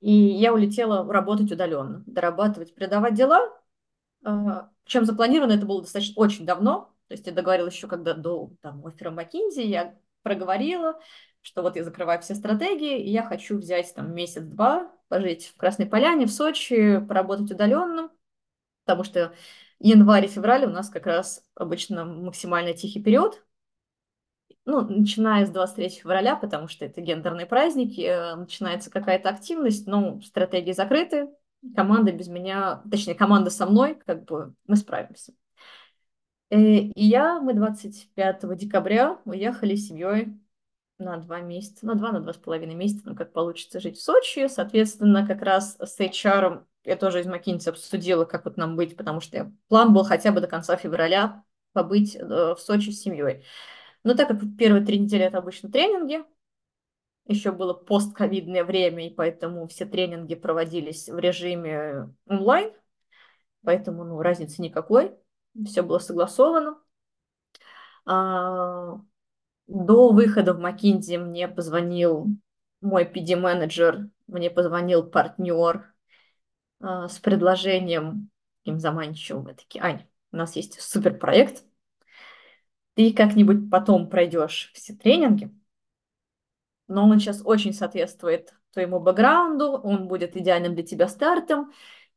и 0.00 0.12
я 0.12 0.54
улетела 0.54 1.12
работать 1.12 1.50
удаленно, 1.50 2.04
дорабатывать, 2.06 2.72
передавать 2.74 3.14
дела, 3.14 3.52
чем 4.84 5.04
запланировано 5.04 5.52
это 5.52 5.66
было 5.66 5.82
достаточно 5.82 6.14
очень 6.22 6.46
давно. 6.46 6.94
То 7.08 7.14
есть 7.14 7.26
я 7.26 7.32
договорилась 7.32 7.74
еще 7.74 7.88
когда 7.88 8.14
до 8.14 8.52
там, 8.60 8.86
оффера 8.86 9.10
McKinsey, 9.10 9.62
я 9.62 9.94
проговорила, 10.22 11.00
что 11.48 11.62
вот 11.62 11.76
я 11.76 11.82
закрываю 11.84 12.20
все 12.20 12.34
стратегии, 12.34 13.00
и 13.00 13.10
я 13.10 13.22
хочу 13.22 13.56
взять 13.56 13.94
там 13.94 14.14
месяц-два, 14.14 14.92
пожить 15.08 15.46
в 15.46 15.56
Красной 15.56 15.86
Поляне, 15.86 16.26
в 16.26 16.30
Сочи, 16.30 17.00
поработать 17.00 17.50
удаленно, 17.50 18.10
потому 18.84 19.02
что 19.02 19.32
январь 19.78 20.26
и 20.26 20.28
февраль 20.28 20.66
у 20.66 20.68
нас 20.68 20.90
как 20.90 21.06
раз 21.06 21.42
обычно 21.54 22.04
максимально 22.04 22.74
тихий 22.74 23.02
период, 23.02 23.42
ну, 24.66 24.82
начиная 24.82 25.46
с 25.46 25.50
23 25.50 25.88
февраля, 25.88 26.36
потому 26.36 26.68
что 26.68 26.84
это 26.84 27.00
гендерные 27.00 27.46
праздники, 27.46 28.02
э, 28.02 28.34
начинается 28.36 28.90
какая-то 28.90 29.30
активность, 29.30 29.86
но 29.86 30.20
стратегии 30.20 30.72
закрыты, 30.72 31.30
команда 31.74 32.12
без 32.12 32.28
меня, 32.28 32.82
точнее, 32.90 33.14
команда 33.14 33.48
со 33.48 33.64
мной, 33.64 33.98
как 34.04 34.26
бы 34.26 34.54
мы 34.66 34.76
справимся. 34.76 35.32
Э, 36.50 36.58
и 36.58 37.04
я, 37.06 37.40
мы 37.40 37.54
25 37.54 38.54
декабря 38.58 39.18
уехали 39.24 39.76
с 39.76 39.88
семьей 39.88 40.38
на 40.98 41.16
два 41.18 41.40
месяца, 41.40 41.86
на 41.86 41.94
два, 41.94 42.12
на 42.12 42.20
два 42.20 42.32
с 42.32 42.36
половиной 42.36 42.74
месяца, 42.74 43.02
ну, 43.04 43.14
как 43.14 43.32
получится 43.32 43.80
жить 43.80 43.98
в 43.98 44.02
Сочи. 44.02 44.48
Соответственно, 44.48 45.26
как 45.26 45.42
раз 45.42 45.76
с 45.78 46.00
HR 46.00 46.64
я 46.84 46.96
тоже 46.96 47.20
из 47.20 47.26
McKinsey 47.26 47.70
обсудила, 47.70 48.24
как 48.24 48.44
вот 48.44 48.56
нам 48.56 48.76
быть, 48.76 48.96
потому 48.96 49.20
что 49.20 49.52
план 49.68 49.92
был 49.92 50.04
хотя 50.04 50.32
бы 50.32 50.40
до 50.40 50.48
конца 50.48 50.76
февраля 50.76 51.44
побыть 51.72 52.16
э, 52.16 52.24
в 52.24 52.58
Сочи 52.58 52.90
с 52.90 53.00
семьей. 53.02 53.44
Но 54.04 54.14
так 54.14 54.28
как 54.28 54.38
первые 54.56 54.84
три 54.84 54.98
недели 54.98 55.24
это 55.24 55.38
обычно 55.38 55.70
тренинги, 55.70 56.24
еще 57.26 57.52
было 57.52 57.74
постковидное 57.74 58.64
время, 58.64 59.06
и 59.06 59.14
поэтому 59.14 59.66
все 59.68 59.84
тренинги 59.84 60.34
проводились 60.34 61.08
в 61.08 61.18
режиме 61.18 62.14
онлайн, 62.26 62.72
поэтому 63.62 64.04
ну, 64.04 64.22
разницы 64.22 64.62
никакой, 64.62 65.14
все 65.66 65.82
было 65.82 65.98
согласовано. 65.98 66.78
А, 68.06 69.00
до 69.68 70.12
выхода 70.12 70.54
в 70.54 70.64
McKinsey 70.64 71.18
мне 71.18 71.46
позвонил 71.46 72.26
мой 72.80 73.04
PD-менеджер, 73.04 74.08
мне 74.26 74.50
позвонил 74.50 75.04
партнер 75.04 75.94
а, 76.80 77.08
с 77.08 77.18
предложением 77.18 78.30
таким 78.62 78.80
заманчивым. 78.80 79.44
Мы 79.44 79.54
такие, 79.54 79.84
Ань, 79.84 80.06
у 80.32 80.36
нас 80.36 80.56
есть 80.56 80.80
суперпроект, 80.80 81.64
ты 82.94 83.12
как-нибудь 83.12 83.70
потом 83.70 84.08
пройдешь 84.08 84.72
все 84.74 84.94
тренинги, 84.94 85.54
но 86.88 87.04
он 87.08 87.20
сейчас 87.20 87.42
очень 87.44 87.72
соответствует 87.72 88.54
твоему 88.72 89.00
бэкграунду, 89.00 89.72
он 89.72 90.08
будет 90.08 90.36
идеальным 90.36 90.74
для 90.74 90.82
тебя 90.82 91.08
стартом, 91.08 91.72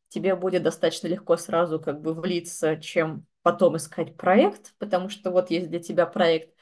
тебе 0.07 0.35
будет 0.35 0.63
достаточно 0.63 1.07
легко 1.07 1.37
сразу 1.37 1.79
как 1.79 2.01
бы 2.01 2.13
влиться, 2.13 2.77
чем 2.77 3.25
потом 3.41 3.77
искать 3.77 4.15
проект, 4.15 4.73
потому 4.77 5.09
что 5.09 5.31
вот 5.31 5.51
есть 5.51 5.69
для 5.69 5.79
тебя 5.79 6.05
проект. 6.05 6.55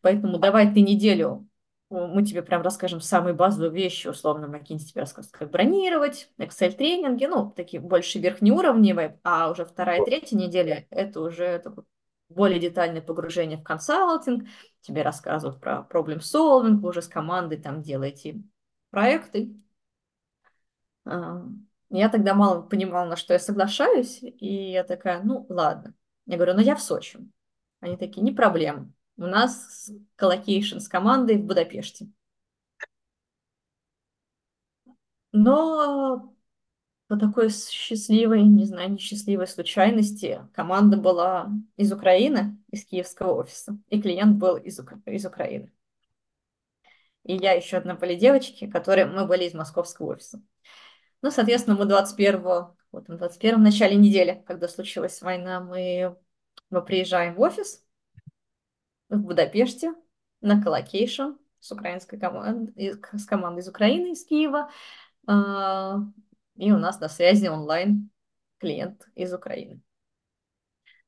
Поэтому 0.00 0.38
давай 0.38 0.72
ты 0.72 0.80
неделю, 0.80 1.48
мы 1.90 2.24
тебе 2.24 2.42
прям 2.42 2.62
расскажем 2.62 3.00
самые 3.00 3.34
базовые 3.34 3.70
вещи, 3.70 4.08
условно, 4.08 4.46
McKinsey 4.46 4.78
тебе 4.78 5.02
расскажет, 5.02 5.30
как 5.30 5.50
бронировать, 5.50 6.30
Excel-тренинги, 6.38 7.26
ну, 7.26 7.50
такие 7.50 7.80
больше 7.80 8.18
верхнеуровневые, 8.18 9.20
а 9.22 9.50
уже 9.50 9.64
вторая, 9.64 10.04
третья 10.04 10.36
неделя– 10.36 10.86
это 10.90 11.20
уже 11.20 11.58
такой 11.60 11.84
более 12.28 12.58
детальное 12.58 13.02
погружение 13.02 13.58
в 13.58 13.62
консалтинг, 13.62 14.48
тебе 14.80 15.02
рассказывают 15.02 15.60
про 15.60 15.82
проблем 15.82 16.18
solving, 16.18 16.76
вы 16.76 16.88
уже 16.88 17.02
с 17.02 17.08
командой 17.08 17.58
там 17.58 17.82
делаете 17.82 18.42
проекты. 18.90 19.54
А, 21.04 21.44
я 21.90 22.08
тогда 22.08 22.34
мало 22.34 22.62
понимала, 22.62 23.08
на 23.08 23.16
что 23.16 23.34
я 23.34 23.38
соглашаюсь, 23.38 24.20
и 24.22 24.72
я 24.72 24.84
такая, 24.84 25.22
ну 25.22 25.46
ладно. 25.48 25.94
Я 26.26 26.36
говорю, 26.36 26.54
ну 26.54 26.60
я 26.60 26.74
в 26.74 26.82
Сочи. 26.82 27.18
Они 27.80 27.96
такие, 27.96 28.22
не 28.22 28.32
проблема. 28.32 28.90
У 29.16 29.26
нас 29.26 29.90
co-location 30.16 30.78
с 30.78 30.88
командой 30.88 31.36
в 31.36 31.44
Будапеште. 31.44 32.08
Но 35.32 36.34
по 37.06 37.16
такой 37.16 37.50
счастливой, 37.50 38.42
не 38.42 38.64
знаю, 38.64 38.92
несчастливой 38.92 39.46
случайности 39.46 40.40
команда 40.52 40.96
была 40.96 41.50
из 41.76 41.92
Украины, 41.92 42.58
из 42.70 42.84
киевского 42.84 43.34
офиса, 43.34 43.78
и 43.88 44.00
клиент 44.00 44.36
был 44.36 44.56
из, 44.56 44.80
из 45.06 45.26
Украины. 45.26 45.72
И 47.24 47.36
я 47.36 47.52
еще 47.52 47.76
одна 47.76 47.94
были 47.94 48.14
девочки, 48.14 48.66
которые 48.66 49.06
мы 49.06 49.26
были 49.26 49.44
из 49.44 49.54
московского 49.54 50.12
офиса. 50.12 50.42
Ну, 51.22 51.30
соответственно, 51.30 51.76
мы 51.76 51.86
21 51.86 52.42
вот, 52.42 53.04
21 53.06 53.56
в 53.56 53.60
начале 53.60 53.96
недели, 53.96 54.42
когда 54.46 54.68
случилась 54.68 55.20
война, 55.20 55.60
мы, 55.60 56.16
мы 56.70 56.82
приезжаем 56.84 57.34
в 57.34 57.40
офис 57.40 57.83
в 59.16 59.22
Будапеште 59.22 59.94
на 60.40 60.62
co-location 60.62 61.36
с 61.60 61.72
украинской 61.72 62.18
командой, 62.18 62.94
с 63.12 63.24
командой 63.24 63.60
из 63.60 63.68
Украины, 63.68 64.12
из 64.12 64.24
Киева. 64.24 64.70
А, 65.26 65.98
и 66.56 66.72
у 66.72 66.78
нас 66.78 67.00
на 67.00 67.08
связи 67.08 67.46
онлайн 67.46 68.10
клиент 68.58 69.08
из 69.14 69.32
Украины. 69.32 69.80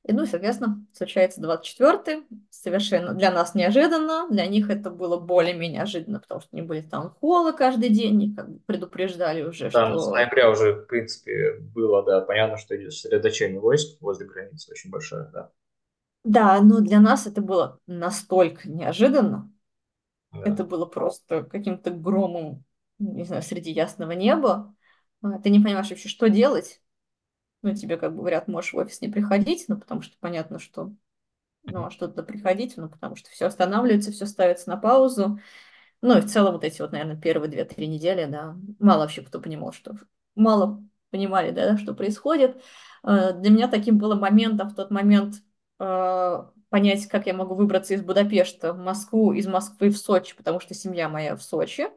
И, 0.06 0.12
ну, 0.12 0.24
соответственно, 0.24 0.86
случается 0.92 1.40
24-й, 1.40 2.24
совершенно 2.48 3.12
для 3.12 3.32
нас 3.32 3.56
неожиданно, 3.56 4.28
для 4.30 4.46
них 4.46 4.70
это 4.70 4.88
было 4.88 5.18
более-менее 5.18 5.78
неожиданно, 5.78 6.20
потому 6.20 6.40
что 6.40 6.50
они 6.52 6.62
были 6.62 6.82
там 6.82 7.10
холы 7.20 7.52
каждый 7.52 7.90
день, 7.90 8.22
и 8.22 8.34
как 8.34 8.48
бы 8.48 8.60
предупреждали 8.66 9.42
уже, 9.42 9.68
Там 9.70 9.94
что... 9.94 10.00
с 10.00 10.10
ноября 10.10 10.50
уже, 10.50 10.74
в 10.74 10.86
принципе, 10.86 11.58
было, 11.58 12.04
да, 12.04 12.20
понятно, 12.20 12.56
что 12.56 12.76
идет 12.76 12.92
сосредоточение 12.92 13.58
войск 13.58 14.00
возле 14.00 14.26
границы 14.26 14.70
очень 14.70 14.90
большое, 14.90 15.28
да. 15.32 15.50
Да, 16.26 16.60
но 16.60 16.80
для 16.80 16.98
нас 16.98 17.28
это 17.28 17.40
было 17.40 17.78
настолько 17.86 18.68
неожиданно, 18.68 19.52
да. 20.32 20.42
это 20.44 20.64
было 20.64 20.84
просто 20.84 21.44
каким-то 21.44 21.92
громом, 21.92 22.64
не 22.98 23.22
знаю, 23.22 23.42
среди 23.42 23.70
ясного 23.70 24.10
неба, 24.10 24.74
а, 25.22 25.38
ты 25.38 25.50
не 25.50 25.60
понимаешь 25.60 25.88
вообще, 25.88 26.08
что 26.08 26.28
делать, 26.28 26.82
ну, 27.62 27.76
тебе 27.76 27.96
как 27.96 28.10
бы 28.10 28.18
говорят, 28.18 28.48
можешь 28.48 28.72
в 28.72 28.76
офис 28.76 29.00
не 29.00 29.08
приходить, 29.08 29.66
ну, 29.68 29.78
потому 29.78 30.02
что 30.02 30.16
понятно, 30.18 30.58
что, 30.58 30.92
ну, 31.62 31.84
а 31.84 31.90
что-то 31.92 32.24
приходить, 32.24 32.76
ну, 32.76 32.88
потому 32.88 33.14
что 33.14 33.30
все 33.30 33.46
останавливается, 33.46 34.10
все 34.10 34.26
ставится 34.26 34.68
на 34.68 34.76
паузу. 34.76 35.38
Ну, 36.02 36.18
и 36.18 36.20
в 36.20 36.26
целом 36.26 36.54
вот 36.54 36.64
эти 36.64 36.82
вот, 36.82 36.90
наверное, 36.90 37.16
первые 37.16 37.48
две-три 37.48 37.86
недели, 37.86 38.24
да, 38.24 38.56
мало 38.80 39.02
вообще 39.02 39.22
кто 39.22 39.40
понимал, 39.40 39.72
что... 39.72 39.94
Мало 40.34 40.84
понимали, 41.10 41.52
да, 41.52 41.78
что 41.78 41.94
происходит. 41.94 42.60
А, 43.04 43.30
для 43.30 43.50
меня 43.50 43.68
таким 43.68 43.96
было 43.96 44.16
моментом 44.16 44.68
в 44.68 44.74
тот 44.74 44.90
момент 44.90 45.36
понять, 45.78 47.06
как 47.08 47.26
я 47.26 47.34
могу 47.34 47.54
выбраться 47.54 47.94
из 47.94 48.02
Будапешта 48.02 48.72
в 48.72 48.78
Москву, 48.78 49.32
из 49.32 49.46
Москвы 49.46 49.90
в 49.90 49.96
Сочи, 49.96 50.36
потому 50.36 50.60
что 50.60 50.74
семья 50.74 51.08
моя 51.08 51.36
в 51.36 51.42
Сочи. 51.42 51.88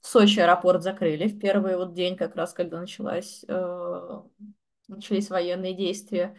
В 0.00 0.06
Сочи 0.06 0.40
аэропорт 0.40 0.82
закрыли 0.82 1.28
в 1.28 1.38
первый 1.38 1.76
вот 1.76 1.94
день, 1.94 2.16
как 2.16 2.36
раз 2.36 2.52
когда 2.52 2.80
началась 2.80 3.44
э, 3.48 4.20
начались 4.88 5.30
военные 5.30 5.74
действия. 5.74 6.36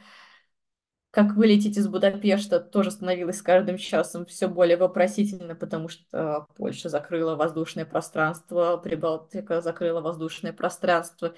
Как 1.11 1.35
вылететь 1.35 1.75
из 1.75 1.87
Будапешта 1.87 2.59
тоже 2.59 2.91
становилось 2.91 3.39
с 3.39 3.41
каждым 3.41 3.77
часом 3.77 4.27
все 4.27 4.47
более 4.47 4.77
вопросительно, 4.77 5.55
потому 5.55 5.87
что 5.87 6.45
Польша 6.55 6.87
закрыла 6.87 7.35
воздушное 7.35 7.85
пространство, 7.85 8.77
Прибалтика 8.77 9.61
закрыла 9.61 10.01
воздушное 10.01 10.53
пространство. 10.53 11.33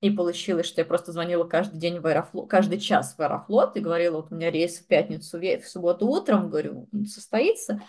И 0.00 0.10
получилось, 0.10 0.66
что 0.66 0.80
я 0.80 0.86
просто 0.86 1.12
звонила 1.12 1.44
каждый 1.44 1.78
день 1.78 2.00
в 2.00 2.06
Аэрофлот, 2.06 2.48
каждый 2.48 2.80
час 2.80 3.14
в 3.16 3.20
Аэрофлот 3.20 3.76
и 3.76 3.80
говорила, 3.80 4.16
вот 4.16 4.32
у 4.32 4.34
меня 4.34 4.50
рейс 4.50 4.78
в 4.78 4.86
пятницу, 4.86 5.38
в 5.38 5.68
субботу 5.68 6.06
утром, 6.06 6.48
говорю, 6.48 6.88
состоится. 7.06 7.82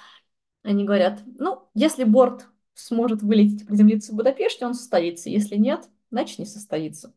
Они 0.64 0.84
говорят, 0.84 1.22
ну, 1.40 1.70
если 1.74 2.04
борт 2.04 2.48
сможет 2.74 3.22
вылететь 3.22 3.66
приземлиться 3.66 4.12
в 4.12 4.16
Будапеште, 4.16 4.66
он 4.66 4.74
состоится. 4.74 5.30
Если 5.30 5.56
нет, 5.56 5.88
значит 6.10 6.40
не 6.40 6.46
состоится. 6.46 7.14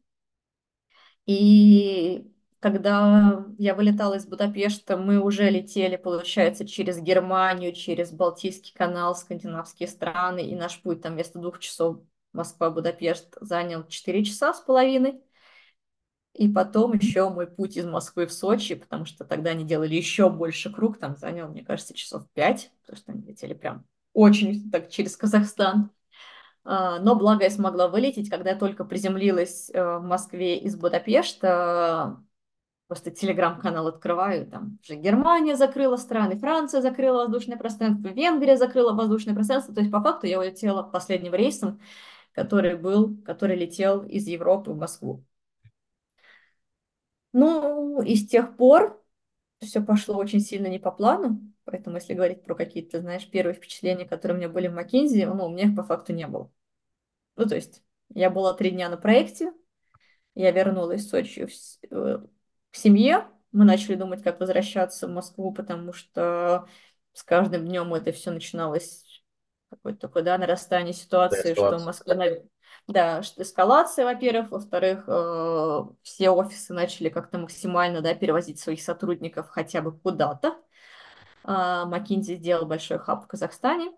И 1.26 2.30
когда 2.60 3.44
я 3.58 3.74
вылетала 3.74 4.14
из 4.14 4.26
Будапешта, 4.26 4.96
мы 4.96 5.20
уже 5.20 5.50
летели, 5.50 5.96
получается, 5.96 6.66
через 6.66 6.98
Германию, 7.00 7.72
через 7.72 8.12
Балтийский 8.12 8.72
канал, 8.74 9.16
скандинавские 9.16 9.88
страны, 9.88 10.46
и 10.46 10.54
наш 10.54 10.80
путь 10.80 11.02
там 11.02 11.14
вместо 11.14 11.38
двух 11.38 11.58
часов 11.58 11.98
Москва-Будапешт 12.34 13.36
занял 13.40 13.86
4 13.86 14.24
часа 14.24 14.52
с 14.54 14.60
половиной. 14.60 15.22
И 16.34 16.48
потом 16.48 16.94
еще 16.94 17.28
мой 17.30 17.46
путь 17.46 17.76
из 17.76 17.86
Москвы 17.86 18.26
в 18.26 18.32
Сочи, 18.32 18.74
потому 18.74 19.04
что 19.04 19.24
тогда 19.24 19.50
они 19.50 19.64
делали 19.64 19.94
еще 19.94 20.28
больше 20.28 20.72
круг, 20.72 20.98
там 20.98 21.16
занял, 21.16 21.48
мне 21.48 21.64
кажется, 21.64 21.94
часов 21.94 22.28
5, 22.34 22.72
потому 22.82 22.96
что 22.96 23.12
они 23.12 23.22
летели 23.22 23.54
прям 23.54 23.86
очень 24.12 24.70
так 24.70 24.90
через 24.90 25.16
Казахстан. 25.16 25.90
А, 26.64 26.98
но 26.98 27.14
благо 27.14 27.44
я 27.44 27.50
смогла 27.50 27.88
вылететь, 27.88 28.30
когда 28.30 28.50
я 28.50 28.56
только 28.56 28.84
приземлилась 28.84 29.70
э, 29.72 29.98
в 29.98 30.02
Москве 30.02 30.56
из 30.58 30.76
Будапешта, 30.76 32.16
просто 32.86 33.10
телеграм-канал 33.10 33.88
открываю, 33.88 34.46
там 34.46 34.78
уже 34.82 34.96
Германия 34.96 35.56
закрыла 35.56 35.96
страны, 35.96 36.38
Франция 36.38 36.80
закрыла 36.80 37.24
воздушное 37.24 37.58
пространство, 37.58 38.08
Венгрия 38.08 38.56
закрыла 38.56 38.92
воздушное 38.92 39.34
пространство, 39.34 39.74
то 39.74 39.80
есть 39.80 39.92
по 39.92 40.00
факту 40.02 40.26
я 40.26 40.38
улетела 40.38 40.82
последним 40.82 41.34
рейсом, 41.34 41.80
который 42.34 42.76
был, 42.76 43.16
который 43.22 43.56
летел 43.56 44.04
из 44.04 44.26
Европы 44.26 44.72
в 44.72 44.76
Москву. 44.76 45.24
Ну, 47.32 48.02
и 48.02 48.16
с 48.16 48.28
тех 48.28 48.56
пор 48.56 49.02
все 49.60 49.80
пошло 49.80 50.16
очень 50.16 50.40
сильно 50.40 50.66
не 50.66 50.78
по 50.78 50.90
плану, 50.90 51.40
поэтому 51.64 51.96
если 51.96 52.14
говорить 52.14 52.44
про 52.44 52.54
какие-то, 52.54 53.00
знаешь, 53.00 53.28
первые 53.28 53.54
впечатления, 53.54 54.04
которые 54.04 54.36
у 54.36 54.38
меня 54.38 54.48
были 54.48 54.68
в 54.68 54.74
Маккензи, 54.74 55.24
ну, 55.24 55.46
у 55.46 55.48
меня 55.50 55.64
их 55.64 55.76
по 55.76 55.82
факту 55.82 56.12
не 56.12 56.26
было. 56.26 56.52
Ну, 57.36 57.46
то 57.46 57.54
есть 57.54 57.82
я 58.10 58.30
была 58.30 58.54
три 58.54 58.70
дня 58.70 58.88
на 58.88 58.96
проекте, 58.96 59.52
я 60.34 60.50
вернулась 60.50 61.04
в 61.04 61.08
Сочи 61.08 61.46
в, 61.46 61.92
э, 61.92 62.18
к 62.70 62.76
семье, 62.76 63.28
мы 63.52 63.64
начали 63.64 63.94
думать, 63.94 64.22
как 64.22 64.40
возвращаться 64.40 65.06
в 65.06 65.10
Москву, 65.10 65.52
потому 65.52 65.92
что 65.92 66.68
с 67.12 67.22
каждым 67.22 67.66
днем 67.66 67.94
это 67.94 68.12
все 68.12 68.32
начиналось 68.32 69.13
какое-то 69.76 70.00
такое, 70.00 70.22
да, 70.22 70.38
нарастание 70.38 70.92
ситуации, 70.92 71.54
что 71.54 71.78
в 71.78 71.84
Москве, 71.84 72.46
да, 72.86 73.22
что 73.22 73.42
эскалация, 73.42 74.04
во-первых, 74.04 74.50
во-вторых, 74.50 75.04
э, 75.06 75.80
все 76.02 76.30
офисы 76.30 76.72
начали 76.74 77.08
как-то 77.08 77.38
максимально, 77.38 78.00
да, 78.00 78.14
перевозить 78.14 78.60
своих 78.60 78.82
сотрудников 78.82 79.48
хотя 79.48 79.82
бы 79.82 79.92
куда-то. 79.92 80.56
Э, 81.44 81.84
McKinsey 81.86 82.36
сделал 82.36 82.66
большой 82.66 82.98
хаб 82.98 83.24
в 83.24 83.26
Казахстане, 83.26 83.92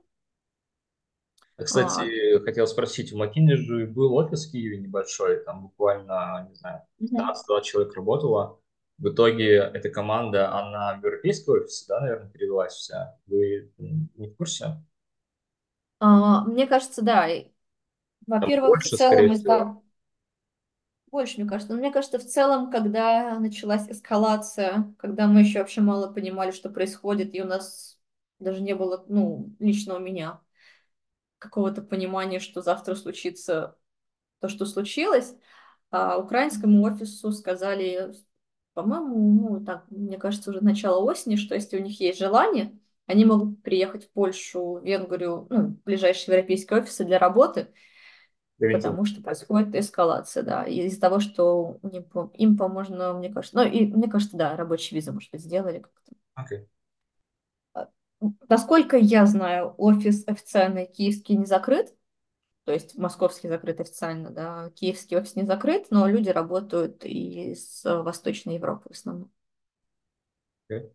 кстати, 1.65 2.35
а. 2.35 2.41
хотел 2.41 2.67
спросить, 2.67 3.13
у 3.13 3.17
Макинли 3.17 3.55
же 3.55 3.87
был 3.87 4.15
офис 4.15 4.47
в 4.47 4.53
Киеве 4.53 4.79
небольшой, 4.79 5.43
там 5.43 5.63
буквально, 5.63 6.47
не 6.51 6.55
знаю, 6.55 6.83
15 6.99 7.65
человек 7.65 7.95
работало. 7.95 8.61
В 8.99 9.09
итоге 9.09 9.57
эта 9.57 9.89
команда, 9.89 10.53
она 10.53 10.95
в 10.95 11.05
европейский 11.05 11.51
офис, 11.51 11.87
да, 11.87 12.01
наверное, 12.01 12.31
перевелась 12.31 12.75
вся. 12.75 13.19
Вы 13.27 13.73
не 13.79 14.29
в 14.29 14.37
курсе? 14.37 14.83
А, 15.99 16.45
мне 16.45 16.67
кажется, 16.67 17.03
да. 17.03 17.29
Во-первых, 18.27 18.69
больше, 18.71 18.91
в 18.91 18.99
целом 18.99 19.33
из-за... 19.33 19.81
Больше, 21.11 21.41
мне 21.41 21.49
кажется. 21.49 21.73
Но 21.73 21.79
мне 21.79 21.93
кажется, 21.93 22.19
в 22.19 22.25
целом, 22.27 22.71
когда 22.71 23.39
началась 23.39 23.89
эскалация, 23.89 24.95
когда 24.99 25.27
мы 25.27 25.41
еще 25.41 25.61
вообще 25.61 25.81
мало 25.81 26.13
понимали, 26.13 26.51
что 26.51 26.69
происходит, 26.69 27.35
и 27.35 27.43
у 27.43 27.47
нас 27.47 27.99
даже 28.39 28.61
не 28.61 28.75
было, 28.75 29.05
ну, 29.09 29.55
лично 29.59 29.97
у 29.97 29.99
меня 29.99 30.41
какого-то 31.39 31.83
понимания, 31.83 32.41
что 32.41 32.63
завтра 32.63 32.95
случится 32.95 33.79
то, 34.41 34.49
что 34.49 34.67
случилось. 34.67 35.35
А 35.91 36.19
украинскому 36.19 36.83
офису 36.85 37.33
сказали, 37.33 38.13
по-моему, 38.75 39.51
ну, 39.59 39.65
так, 39.65 39.91
мне 39.91 40.19
кажется, 40.19 40.51
уже 40.51 40.63
начало 40.63 41.03
осени, 41.05 41.37
что 41.37 41.55
если 41.55 41.79
у 41.79 41.83
них 41.83 42.01
есть 42.01 42.19
желание, 42.19 42.79
они 43.07 43.25
могут 43.25 43.63
приехать 43.63 44.07
в 44.07 44.11
Польшу, 44.11 44.79
Венгрию, 44.79 45.47
ну, 45.49 45.77
ближайшие 45.85 46.35
европейские 46.35 46.81
офисы 46.81 47.05
для 47.05 47.19
работы, 47.19 47.73
Видите. 48.59 48.79
потому 48.79 49.05
что 49.05 49.23
происходит 49.23 49.75
эскалация, 49.75 50.43
да. 50.43 50.65
И 50.65 50.81
из-за 50.87 51.01
того, 51.01 51.21
что 51.21 51.79
им, 51.83 52.31
им 52.35 52.57
поможно, 52.57 53.13
мне 53.15 53.33
кажется, 53.33 53.57
ну, 53.57 53.65
и 53.65 53.87
мне 53.87 54.11
кажется, 54.11 54.37
да, 54.37 54.57
рабочие 54.57 54.99
визы, 54.99 55.13
может 55.13 55.31
быть, 55.31 55.41
сделали 55.41 55.81
как-то. 55.81 56.13
Okay. 56.39 56.67
Насколько 58.49 58.97
я 58.97 59.27
знаю, 59.27 59.75
офис 59.77 60.27
официальный 60.27 60.87
киевский 60.87 61.37
не 61.37 61.45
закрыт, 61.45 61.95
то 62.65 62.73
есть 62.73 62.97
московский 62.97 63.49
закрыт 63.49 63.81
официально, 63.81 64.31
да, 64.31 64.71
киевский 64.71 65.17
офис 65.19 65.37
не 65.37 65.45
закрыт, 65.45 65.87
но 65.91 66.09
люди 66.09 66.31
работают 66.31 67.05
из 67.05 67.85
Восточной 67.85 68.55
Европы 68.55 68.89
в 68.89 68.93
основном. 68.93 69.31
Okay. 70.69 70.91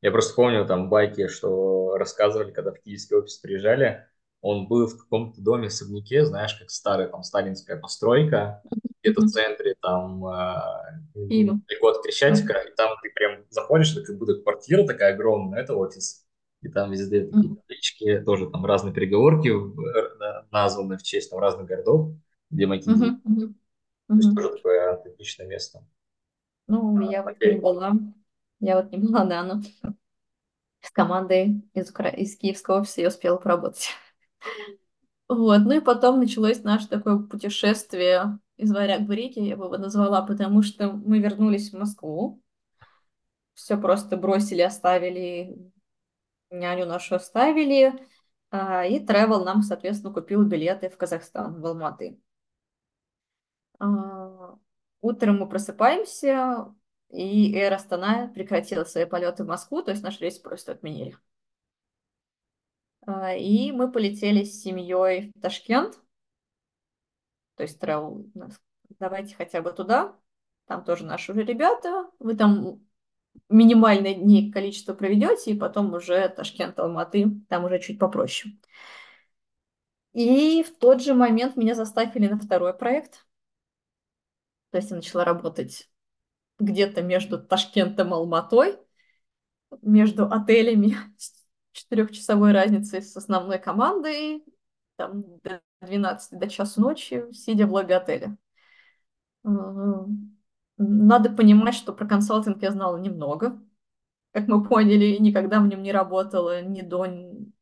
Я 0.00 0.10
просто 0.10 0.34
помню 0.34 0.64
там 0.66 0.88
байки, 0.88 1.28
что 1.28 1.96
рассказывали, 1.96 2.52
когда 2.52 2.72
в 2.72 2.80
киевский 2.80 3.16
офис 3.16 3.38
приезжали, 3.38 4.06
он 4.40 4.68
был 4.68 4.86
в 4.86 4.96
каком-то 4.96 5.40
доме 5.40 5.66
особняке, 5.66 6.24
знаешь, 6.24 6.54
как 6.54 6.70
старая 6.70 7.08
там 7.08 7.24
сталинская 7.24 7.76
постройка, 7.76 8.62
где-то 9.02 9.22
в 9.22 9.28
центре, 9.28 9.74
там 9.82 10.24
Има. 11.14 11.60
далеко 11.68 11.88
от 11.88 12.02
Крещатика, 12.02 12.52
и 12.52 12.74
там 12.76 12.96
ты 13.02 13.10
прям 13.10 13.44
заходишь, 13.50 13.96
это 13.96 14.06
как 14.06 14.18
будто 14.18 14.34
квартира 14.40 14.86
такая 14.86 15.14
огромная, 15.14 15.62
это 15.62 15.74
офис. 15.74 16.24
И 16.62 16.68
там 16.68 16.90
везде 16.90 17.24
такие 17.26 17.54
таблички, 17.56 18.20
тоже 18.20 18.50
там 18.50 18.64
разные 18.64 18.92
переговорки 18.92 19.50
названы 20.52 20.96
в 20.98 21.02
честь 21.02 21.30
там 21.30 21.40
разных 21.40 21.66
городов, 21.66 22.12
где 22.50 22.66
McKinsey. 22.66 23.18
То 24.06 24.14
есть 24.14 24.34
тоже 24.34 24.50
такое 24.50 24.92
отличное 24.92 25.46
место. 25.46 25.84
Ну, 26.68 27.10
я 27.10 27.22
вот 27.22 27.40
не 27.40 27.58
была. 27.58 27.92
Я 28.60 28.76
вот 28.76 28.90
не 28.90 28.98
была, 28.98 29.24
да, 29.24 29.42
но 29.42 29.62
с 30.80 30.90
командой 30.90 31.62
из, 31.74 31.90
Укра... 31.90 32.08
из 32.08 32.36
Киевского 32.36 32.84
я 32.96 33.08
успела 33.08 33.36
поработать. 33.36 33.90
Вот, 35.28 35.58
ну 35.58 35.72
и 35.72 35.80
потом 35.80 36.20
началось 36.20 36.62
наше 36.62 36.88
такое 36.88 37.18
путешествие 37.18 38.38
из 38.56 38.72
Варяг 38.72 39.02
в 39.02 39.10
Риге, 39.10 39.46
я 39.46 39.56
бы 39.56 39.66
его 39.66 39.76
назвала, 39.76 40.22
потому 40.22 40.62
что 40.62 40.90
мы 40.90 41.18
вернулись 41.18 41.70
в 41.70 41.78
Москву, 41.78 42.42
все 43.52 43.76
просто 43.76 44.16
бросили, 44.16 44.62
оставили, 44.62 45.70
няню 46.50 46.86
нашу 46.86 47.16
оставили, 47.16 47.92
а, 48.50 48.86
и 48.86 49.04
Travel 49.04 49.44
нам, 49.44 49.62
соответственно, 49.62 50.14
купил 50.14 50.44
билеты 50.44 50.88
в 50.88 50.96
Казахстан, 50.96 51.60
в 51.60 51.66
Алматы. 51.66 52.18
А, 53.78 54.56
утром 55.00 55.38
мы 55.38 55.48
просыпаемся, 55.48 56.74
и 57.10 57.54
Air 57.54 57.74
Астана 57.74 58.28
прекратила 58.28 58.84
свои 58.84 59.04
полеты 59.04 59.44
в 59.44 59.48
Москву, 59.48 59.82
то 59.82 59.90
есть 59.90 60.02
наш 60.02 60.20
рейс 60.20 60.38
просто 60.38 60.72
отменили. 60.72 61.16
А, 63.06 63.34
и 63.34 63.72
мы 63.72 63.90
полетели 63.90 64.44
с 64.44 64.62
семьей 64.62 65.32
в 65.34 65.40
Ташкент, 65.40 65.98
то 67.56 67.62
есть 67.62 67.82
travel, 67.82 68.30
давайте 68.98 69.34
хотя 69.34 69.62
бы 69.62 69.72
туда, 69.72 70.16
там 70.66 70.84
тоже 70.84 71.04
наши 71.04 71.32
уже 71.32 71.42
ребята, 71.44 72.10
вы 72.18 72.36
там 72.36 72.86
минимальное 73.48 74.14
дни 74.14 74.52
количество 74.52 74.94
проведете, 74.94 75.52
и 75.52 75.58
потом 75.58 75.94
уже 75.94 76.28
Ташкент, 76.28 76.78
Алматы, 76.78 77.40
там 77.48 77.64
уже 77.64 77.80
чуть 77.80 77.98
попроще. 77.98 78.54
И 80.12 80.62
в 80.62 80.76
тот 80.78 81.02
же 81.02 81.14
момент 81.14 81.56
меня 81.56 81.74
заставили 81.74 82.28
на 82.28 82.38
второй 82.38 82.74
проект. 82.74 83.26
То 84.70 84.78
есть 84.78 84.90
я 84.90 84.96
начала 84.96 85.24
работать 85.24 85.88
где-то 86.58 87.02
между 87.02 87.38
Ташкентом 87.38 88.08
и 88.08 88.12
Алматой, 88.12 88.78
между 89.82 90.30
отелями 90.30 90.96
с 91.16 91.32
четырехчасовой 91.72 92.52
разницей 92.52 93.02
с 93.02 93.16
основной 93.16 93.58
командой, 93.58 94.44
там 94.96 95.22
до 95.42 95.60
12 95.82 96.38
до 96.38 96.48
часу 96.48 96.80
ночи, 96.80 97.24
сидя 97.32 97.66
в 97.66 97.72
лобби 97.72 97.92
отеля. 97.92 98.36
Надо 99.44 101.30
понимать, 101.30 101.74
что 101.74 101.92
про 101.92 102.06
консалтинг 102.06 102.62
я 102.62 102.70
знала 102.70 102.96
немного. 102.98 103.60
Как 104.32 104.46
мы 104.46 104.64
поняли, 104.64 105.16
никогда 105.18 105.60
в 105.60 105.66
нем 105.66 105.82
не 105.82 105.92
работала 105.92 106.62
ни 106.62 106.82
до, 106.82 107.06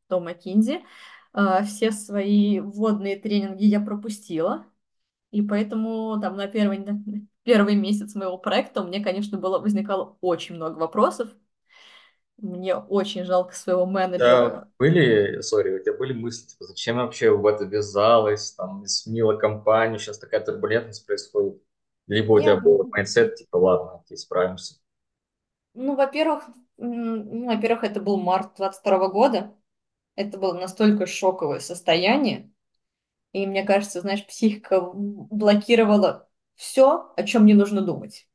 до 0.09 0.19
McKinsey. 0.19 0.83
А, 1.33 1.63
все 1.63 1.91
свои 1.91 2.59
вводные 2.59 3.17
тренинги 3.17 3.65
я 3.65 3.79
пропустила. 3.79 4.65
И 5.31 5.41
поэтому 5.41 6.19
там 6.21 6.37
на 6.37 6.47
первый, 6.47 6.85
первый 7.43 7.75
месяц 7.75 8.15
моего 8.15 8.37
проекта 8.37 8.81
у 8.81 8.87
меня, 8.87 9.03
конечно, 9.03 9.37
было, 9.37 9.59
возникало 9.59 10.17
очень 10.21 10.55
много 10.55 10.77
вопросов. 10.79 11.29
Мне 12.37 12.75
очень 12.75 13.25
жалко 13.25 13.55
своего 13.55 13.85
менеджера. 13.85 14.27
Да, 14.51 14.67
были, 14.77 15.41
sorry, 15.41 15.79
у 15.79 15.83
тебя 15.83 15.93
были 15.97 16.13
мысли, 16.13 16.47
типа, 16.47 16.65
зачем 16.65 16.97
я 16.97 17.03
вообще 17.03 17.31
в 17.31 17.45
это 17.45 17.65
ввязалась, 17.65 18.51
там, 18.53 18.85
сменила 18.85 19.35
компанию, 19.35 19.99
сейчас 19.99 20.19
такая 20.19 20.41
турбулентность 20.41 21.05
происходит. 21.05 21.61
Либо 22.07 22.33
у 22.33 22.39
тебя 22.39 22.57
был 22.57 22.83
mindset, 22.89 23.35
типа, 23.35 23.57
ладно, 23.57 24.01
окей, 24.01 24.17
справимся. 24.17 24.75
Ну, 25.73 25.95
во-первых, 25.95 26.45
ну, 26.77 27.47
во-первых, 27.47 27.83
это 27.83 28.01
был 28.01 28.17
март 28.17 28.55
22 28.57 29.09
года. 29.09 29.55
Это 30.15 30.37
было 30.37 30.53
настолько 30.53 31.05
шоковое 31.05 31.59
состояние. 31.59 32.51
И 33.33 33.45
мне 33.45 33.63
кажется, 33.63 34.01
знаешь, 34.01 34.25
психика 34.25 34.81
блокировала 34.81 36.29
все, 36.55 37.13
о 37.15 37.23
чем 37.23 37.45
не 37.45 37.53
нужно 37.53 37.81
думать. 37.81 38.27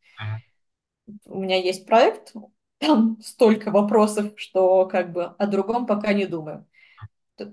У 1.24 1.38
меня 1.40 1.56
есть 1.56 1.86
проект, 1.86 2.32
там 2.78 3.18
столько 3.22 3.70
вопросов, 3.70 4.32
что 4.36 4.86
как 4.86 5.12
бы 5.12 5.24
о 5.24 5.46
другом 5.46 5.86
пока 5.86 6.12
не 6.12 6.26
думаю. 6.26 6.66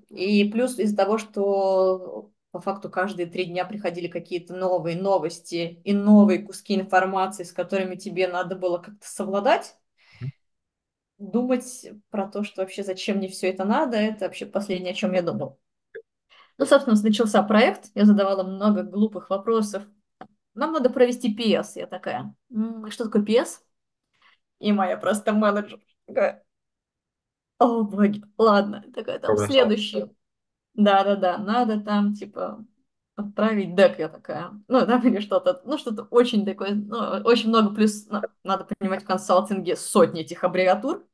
И 0.09 0.49
плюс 0.51 0.77
из-за 0.77 0.95
того, 0.95 1.17
что 1.17 2.31
по 2.51 2.61
факту 2.61 2.89
каждые 2.89 3.27
три 3.27 3.45
дня 3.45 3.65
приходили 3.65 4.07
какие-то 4.07 4.55
новые 4.55 4.99
новости 4.99 5.81
и 5.83 5.93
новые 5.93 6.39
куски 6.39 6.75
информации, 6.75 7.43
с 7.43 7.51
которыми 7.51 7.95
тебе 7.95 8.27
надо 8.27 8.55
было 8.55 8.79
как-то 8.79 9.07
совладать. 9.07 9.75
Думать 11.17 11.87
про 12.09 12.27
то, 12.27 12.43
что 12.43 12.61
вообще 12.61 12.83
зачем 12.83 13.17
мне 13.17 13.27
все 13.27 13.49
это 13.49 13.65
надо, 13.65 13.97
это 13.97 14.25
вообще 14.25 14.45
последнее, 14.45 14.91
о 14.91 14.95
чем 14.95 15.13
я 15.13 15.21
думал. 15.21 15.59
Ну, 16.59 16.65
собственно, 16.65 17.01
начался 17.01 17.41
проект, 17.41 17.89
я 17.95 18.03
задавала 18.03 18.43
много 18.43 18.83
глупых 18.83 19.29
вопросов. 19.29 19.83
Нам 20.53 20.73
надо 20.73 20.89
провести 20.89 21.33
PS. 21.33 21.77
Я 21.77 21.87
такая, 21.87 22.35
что 22.89 23.05
такое 23.05 23.23
PS? 23.23 23.61
И 24.59 24.73
моя 24.73 24.97
просто 24.97 25.31
менеджер 25.31 25.79
такая, 26.05 26.43
о 27.59 27.83
боги, 27.83 28.21
ладно, 28.37 28.83
такая 28.93 29.19
там 29.19 29.37
следующий. 29.37 30.05
Да-да-да, 30.73 31.37
надо 31.37 31.79
там, 31.79 32.13
типа, 32.13 32.65
отправить 33.15 33.75
дек, 33.75 33.97
я 33.97 34.09
такая, 34.09 34.51
ну, 34.67 34.85
да, 34.85 34.99
или 35.03 35.21
что-то, 35.21 35.61
ну, 35.63 35.77
что-то 35.77 36.03
очень 36.11 36.45
такое, 36.45 36.75
ну, 36.75 36.97
очень 37.23 37.47
много, 37.49 37.73
плюс 37.73 38.05
ну, 38.07 38.21
надо 38.43 38.65
понимать, 38.65 39.03
в 39.03 39.07
консалтинге 39.07 39.77
сотни 39.77 40.21
этих 40.21 40.43
аббревиатур, 40.43 41.07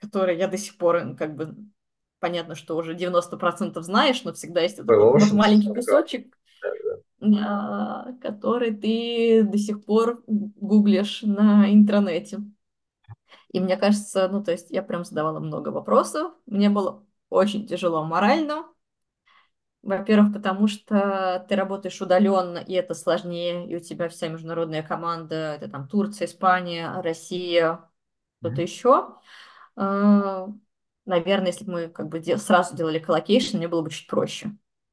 которые 0.00 0.36
я 0.36 0.48
до 0.48 0.58
сих 0.58 0.76
пор, 0.76 1.14
как 1.16 1.36
бы, 1.36 1.56
понятно, 2.20 2.54
что 2.54 2.76
уже 2.76 2.94
90% 2.94 3.82
знаешь, 3.82 4.22
но 4.24 4.32
всегда 4.32 4.60
есть 4.60 4.78
этот 4.78 4.96
вот 4.96 5.32
маленький 5.32 5.72
кусочек, 5.72 6.36
да, 7.20 8.14
который 8.20 8.74
ты 8.74 9.42
до 9.42 9.58
сих 9.58 9.84
пор 9.84 10.22
гуглишь 10.26 11.22
на 11.22 11.72
интернете. 11.72 12.40
И 13.52 13.60
мне 13.60 13.76
кажется, 13.76 14.28
ну, 14.28 14.42
то 14.42 14.52
есть 14.52 14.70
я 14.70 14.82
прям 14.82 15.04
задавала 15.04 15.40
много 15.40 15.70
вопросов, 15.70 16.32
мне 16.46 16.68
было 16.68 17.04
очень 17.28 17.66
тяжело 17.66 18.04
морально, 18.04 18.66
во-первых, 19.82 20.32
потому 20.32 20.66
что 20.66 21.46
ты 21.48 21.54
работаешь 21.54 22.00
удаленно, 22.02 22.58
и 22.58 22.72
это 22.74 22.92
сложнее, 22.92 23.68
и 23.68 23.76
у 23.76 23.80
тебя 23.80 24.08
вся 24.08 24.26
международная 24.28 24.82
команда, 24.82 25.54
это 25.54 25.70
там 25.70 25.86
Турция, 25.86 26.26
Испания, 26.26 27.00
Россия, 27.00 27.88
кто-то 28.40 28.60
mm-hmm. 28.60 28.64
еще. 28.64 29.14
Наверное, 31.06 31.48
если 31.48 31.64
бы 31.64 31.72
мы 31.72 31.88
как 31.88 32.08
бы 32.08 32.22
сразу 32.36 32.76
делали 32.76 32.98
co-location, 32.98 33.56
мне 33.56 33.68
было 33.68 33.82
бы 33.82 33.90
чуть 33.90 34.08
проще. 34.08 34.50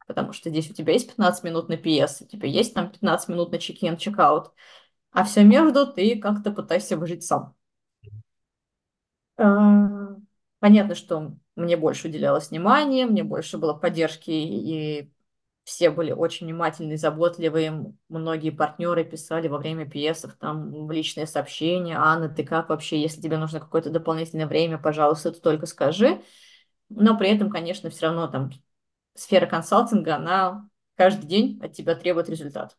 Потому 0.07 0.34
что 0.34 0.49
здесь 0.49 0.69
у 0.69 0.73
тебя 0.73 0.94
есть 0.94 1.07
15 1.07 1.44
минут 1.44 1.69
на 1.69 1.77
PS, 1.77 2.22
у 2.22 2.27
тебя 2.27 2.48
есть 2.48 2.73
там 2.73 2.91
15 2.91 3.30
минут 3.30 3.52
на 3.52 3.57
чек-ин, 3.57 3.98
чек-аут, 3.98 4.52
а 5.11 5.23
все 5.23 5.44
между 5.44 5.91
ты 5.91 6.19
как-то 6.19 6.52
пытаешься 6.52 6.98
выжить 6.98 7.23
сам. 7.23 7.56
А, 9.38 10.15
понятно, 10.60 10.95
что 10.95 11.34
мне 11.56 11.77
больше 11.77 12.07
уделялось 12.07 12.49
внимания, 12.49 13.06
мне 13.06 13.23
больше 13.23 13.57
было 13.57 13.73
поддержки, 13.73 14.31
и 14.31 15.12
все 15.64 15.90
были 15.90 16.11
очень 16.11 16.48
внимательные, 16.48 16.98
заботливые. 16.98 17.94
Многие 18.10 18.49
партнеры 18.49 19.03
писали 19.03 19.48
во 19.48 19.57
время 19.57 19.90
пьесов 19.90 20.35
там 20.40 20.88
в 20.88 20.91
личные 20.91 21.26
сообщения. 21.26 21.98
Анна, 21.98 22.30
ты 22.30 22.44
как 22.44 22.69
вообще? 22.69 23.02
Если 23.02 23.22
тебе 23.22 23.38
нужно 23.38 23.60
какое-то 23.60 23.90
дополнительное 23.90 24.48
время, 24.48 24.77
пожалуйста, 24.77 25.31
ты 25.31 25.40
только 25.40 25.65
скажи. 25.65 26.22
Но 26.90 27.18
при 27.18 27.30
этом, 27.30 27.49
конечно, 27.49 27.90
все 27.90 28.07
равно 28.07 28.27
там 28.27 28.52
сфера 29.15 29.45
консалтинга, 29.45 30.15
она 30.15 30.69
каждый 30.95 31.27
день 31.27 31.60
от 31.64 31.73
тебя 31.73 31.95
требует 31.95 32.30
результат. 32.30 32.77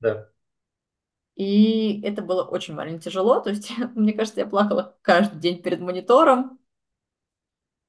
Да. 0.00 0.28
И 1.36 2.00
это 2.02 2.22
было 2.22 2.44
очень 2.44 2.74
морально 2.74 3.04
тяжело. 3.04 3.40
То 3.40 3.50
есть, 3.50 3.72
мне 3.94 4.12
кажется, 4.12 4.40
я 4.40 4.46
плакала 4.46 4.96
каждый 5.02 5.40
день 5.40 5.62
перед 5.62 5.80
монитором, 5.80 6.58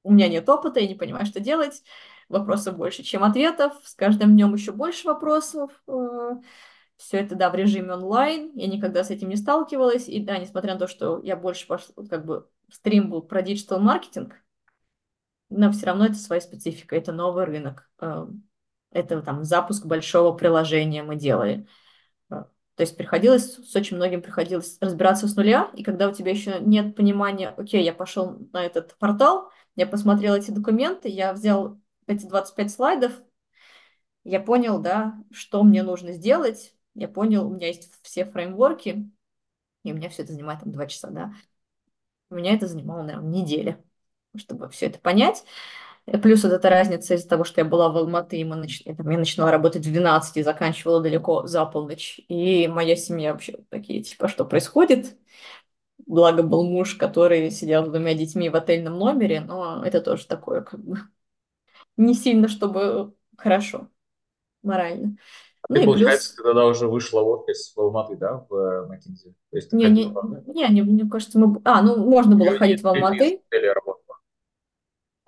у 0.04 0.12
меня 0.12 0.28
нет 0.28 0.48
опыта, 0.48 0.80
я 0.80 0.88
не 0.88 0.94
понимаю, 0.94 1.26
что 1.26 1.40
делать. 1.40 1.82
Вопросов 2.28 2.76
больше, 2.76 3.02
чем 3.02 3.24
ответов. 3.24 3.74
С 3.84 3.94
каждым 3.94 4.32
днем 4.32 4.54
еще 4.54 4.72
больше 4.72 5.06
вопросов. 5.06 5.70
Э, 5.86 6.32
Все 6.96 7.18
это, 7.18 7.34
да, 7.36 7.50
в 7.50 7.54
режиме 7.54 7.94
онлайн. 7.94 8.52
Я 8.54 8.66
никогда 8.66 9.04
с 9.04 9.10
этим 9.10 9.28
не 9.28 9.36
сталкивалась. 9.36 10.08
И 10.08 10.20
да, 10.22 10.38
несмотря 10.38 10.74
на 10.74 10.80
то, 10.80 10.86
что 10.86 11.20
я 11.22 11.36
больше 11.36 11.66
пошла, 11.66 12.04
как 12.08 12.26
бы, 12.26 12.48
стрим 12.70 13.10
был 13.10 13.22
про 13.22 13.42
digital 13.42 13.80
marketing, 13.80 14.34
но 15.50 15.72
все 15.72 15.86
равно 15.86 16.06
это 16.06 16.14
своя 16.14 16.40
специфика, 16.40 16.96
это 16.96 17.12
новый 17.12 17.44
рынок. 17.44 17.90
Э, 18.00 18.26
это 18.90 19.22
там 19.22 19.44
запуск 19.44 19.86
большого 19.86 20.36
приложения 20.36 21.02
мы 21.02 21.16
делали. 21.16 21.66
То 22.78 22.82
есть 22.82 22.96
приходилось, 22.96 23.56
с 23.56 23.74
очень 23.74 23.96
многим 23.96 24.22
приходилось 24.22 24.78
разбираться 24.80 25.26
с 25.26 25.34
нуля, 25.34 25.68
и 25.74 25.82
когда 25.82 26.08
у 26.08 26.12
тебя 26.12 26.30
еще 26.30 26.60
нет 26.60 26.94
понимания, 26.94 27.48
окей, 27.48 27.82
я 27.82 27.92
пошел 27.92 28.38
на 28.52 28.64
этот 28.64 28.96
портал, 28.98 29.50
я 29.74 29.84
посмотрел 29.84 30.36
эти 30.36 30.52
документы, 30.52 31.08
я 31.08 31.32
взял 31.32 31.80
эти 32.08 32.26
25 32.26 32.70
слайдов, 32.70 33.12
я 34.24 34.40
понял, 34.40 34.78
да, 34.78 35.16
что 35.30 35.62
мне 35.62 35.82
нужно 35.82 36.12
сделать, 36.12 36.74
я 36.94 37.08
понял, 37.08 37.46
у 37.46 37.54
меня 37.54 37.68
есть 37.68 37.90
все 38.02 38.24
фреймворки, 38.24 39.10
и 39.84 39.92
у 39.92 39.96
меня 39.96 40.08
все 40.10 40.22
это 40.22 40.32
занимает 40.32 40.60
там 40.60 40.72
два 40.72 40.86
часа, 40.86 41.08
да. 41.10 41.32
У 42.30 42.34
меня 42.34 42.54
это 42.54 42.66
занимало, 42.66 43.02
наверное, 43.02 43.30
неделя, 43.30 43.82
чтобы 44.36 44.68
все 44.68 44.86
это 44.86 44.98
понять. 44.98 45.44
Плюс 46.22 46.42
вот 46.42 46.52
эта 46.52 46.70
разница 46.70 47.14
из-за 47.14 47.28
того, 47.28 47.44
что 47.44 47.60
я 47.60 47.64
была 47.66 47.90
в 47.90 47.96
Алматы, 47.96 48.38
и 48.38 48.44
мы 48.44 48.56
нач... 48.56 48.82
я 48.84 48.94
начинала 48.96 49.50
работать 49.50 49.86
в 49.86 49.92
12 49.92 50.38
и 50.38 50.42
заканчивала 50.42 51.02
далеко 51.02 51.46
за 51.46 51.64
полночь. 51.66 52.20
И 52.28 52.66
моя 52.68 52.96
семья 52.96 53.32
вообще 53.32 53.58
такие, 53.68 54.02
типа, 54.02 54.28
что 54.28 54.44
происходит? 54.44 55.18
Благо 56.06 56.42
был 56.42 56.64
муж, 56.64 56.94
который 56.94 57.50
сидел 57.50 57.84
с 57.84 57.88
двумя 57.88 58.14
детьми 58.14 58.48
в 58.48 58.56
отельном 58.56 58.98
номере, 58.98 59.40
но 59.40 59.84
это 59.84 60.00
тоже 60.00 60.26
такое, 60.26 60.62
как 60.62 60.80
бы, 60.80 60.98
не 61.98 62.14
сильно, 62.14 62.48
чтобы 62.48 63.14
хорошо, 63.36 63.88
морально. 64.62 65.16
Ну 65.68 65.76
ты, 65.76 65.84
получается, 65.84 66.30
плюс... 66.30 66.36
ты 66.36 66.42
тогда 66.44 66.66
уже 66.66 66.88
вышла 66.88 67.20
в 67.22 67.28
офис 67.28 67.72
в 67.74 67.80
Алматы, 67.80 68.16
да, 68.16 68.46
в 68.48 68.54
э, 68.54 68.86
McKinsey? 68.86 69.34
Не, 69.72 69.90
не, 69.90 70.14
не, 70.46 70.68
не, 70.68 70.82
мне 70.82 71.10
кажется, 71.10 71.38
мы... 71.38 71.60
А, 71.64 71.82
ну, 71.82 71.96
можно 72.08 72.36
было 72.36 72.50
или, 72.50 72.56
ходить 72.56 72.82
в 72.82 72.88
Алматы. 72.88 73.42
Или 73.50 73.74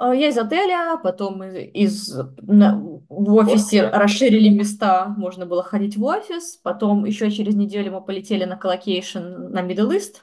а, 0.01 0.15
я 0.15 0.29
из 0.29 0.39
отеля, 0.39 0.99
потом 1.03 1.43
из, 1.43 2.17
на, 2.41 2.81
в 2.81 3.35
офисе 3.35 3.83
Офис. 3.83 3.99
расширили 3.99 4.49
места, 4.49 5.09
можно 5.19 5.45
было 5.45 5.63
ходить 5.63 5.99
в 5.99 6.05
офис. 6.05 6.57
Потом 6.57 7.05
еще 7.05 7.31
через 7.31 7.55
неделю 7.55 7.93
мы 7.93 8.01
полетели 8.03 8.45
на 8.45 8.57
co-location 8.57 9.19
на 9.19 9.63
Middle 9.63 9.95
East 9.95 10.23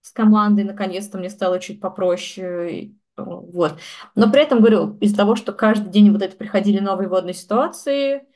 с 0.00 0.12
командой. 0.12 0.62
Наконец-то 0.62 1.18
мне 1.18 1.28
стало 1.28 1.58
чуть 1.58 1.80
попроще. 1.80 2.94
Вот. 3.16 3.78
Но 4.14 4.30
при 4.30 4.42
этом, 4.42 4.58
говорю, 4.58 4.96
из-за 4.98 5.16
того, 5.16 5.36
что 5.36 5.52
каждый 5.52 5.90
день 5.90 6.10
вот 6.10 6.22
это 6.22 6.36
приходили 6.36 6.80
новые 6.80 7.08
вводные 7.08 7.34
ситуации, 7.34 8.26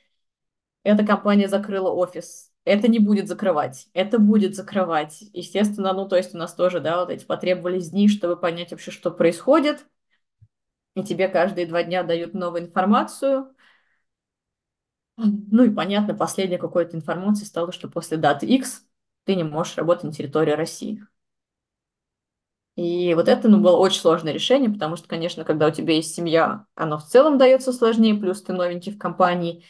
эта 0.84 1.04
компания 1.04 1.48
закрыла 1.48 1.90
офис. 1.90 2.52
Это 2.64 2.88
не 2.88 2.98
будет 2.98 3.28
закрывать, 3.28 3.88
это 3.94 4.18
будет 4.18 4.54
закрывать. 4.54 5.22
Естественно, 5.32 5.92
ну, 5.94 6.06
то 6.06 6.16
есть 6.16 6.34
у 6.34 6.38
нас 6.38 6.54
тоже, 6.54 6.80
да, 6.80 7.00
вот 7.00 7.10
эти 7.10 7.24
потребовались 7.24 7.90
дни, 7.90 8.08
чтобы 8.08 8.36
понять 8.36 8.70
вообще, 8.70 8.90
что 8.90 9.10
происходит– 9.10 9.86
и 10.98 11.04
тебе 11.04 11.28
каждые 11.28 11.66
два 11.66 11.84
дня 11.84 12.02
дают 12.02 12.34
новую 12.34 12.62
информацию. 12.62 13.54
Ну 15.16 15.64
и 15.64 15.70
понятно, 15.70 16.14
последняя 16.14 16.58
какой-то 16.58 16.96
информации 16.96 17.44
стало, 17.44 17.72
что 17.72 17.88
после 17.88 18.16
даты 18.16 18.46
X 18.46 18.84
ты 19.24 19.34
не 19.34 19.44
можешь 19.44 19.76
работать 19.76 20.04
на 20.04 20.12
территории 20.12 20.52
России. 20.52 21.04
И 22.78 23.12
вот 23.14 23.26
это 23.26 23.48
ну, 23.48 23.60
было 23.60 23.76
очень 23.76 24.00
сложное 24.00 24.32
решение, 24.32 24.70
потому 24.70 24.94
что, 24.94 25.08
конечно, 25.08 25.42
когда 25.42 25.66
у 25.66 25.72
тебя 25.72 25.94
есть 25.94 26.14
семья, 26.14 26.64
оно 26.76 26.98
в 26.98 27.04
целом 27.06 27.36
дается 27.36 27.72
сложнее, 27.72 28.14
плюс 28.14 28.40
ты 28.40 28.52
новенький 28.52 28.92
в 28.92 28.98
компании, 28.98 29.64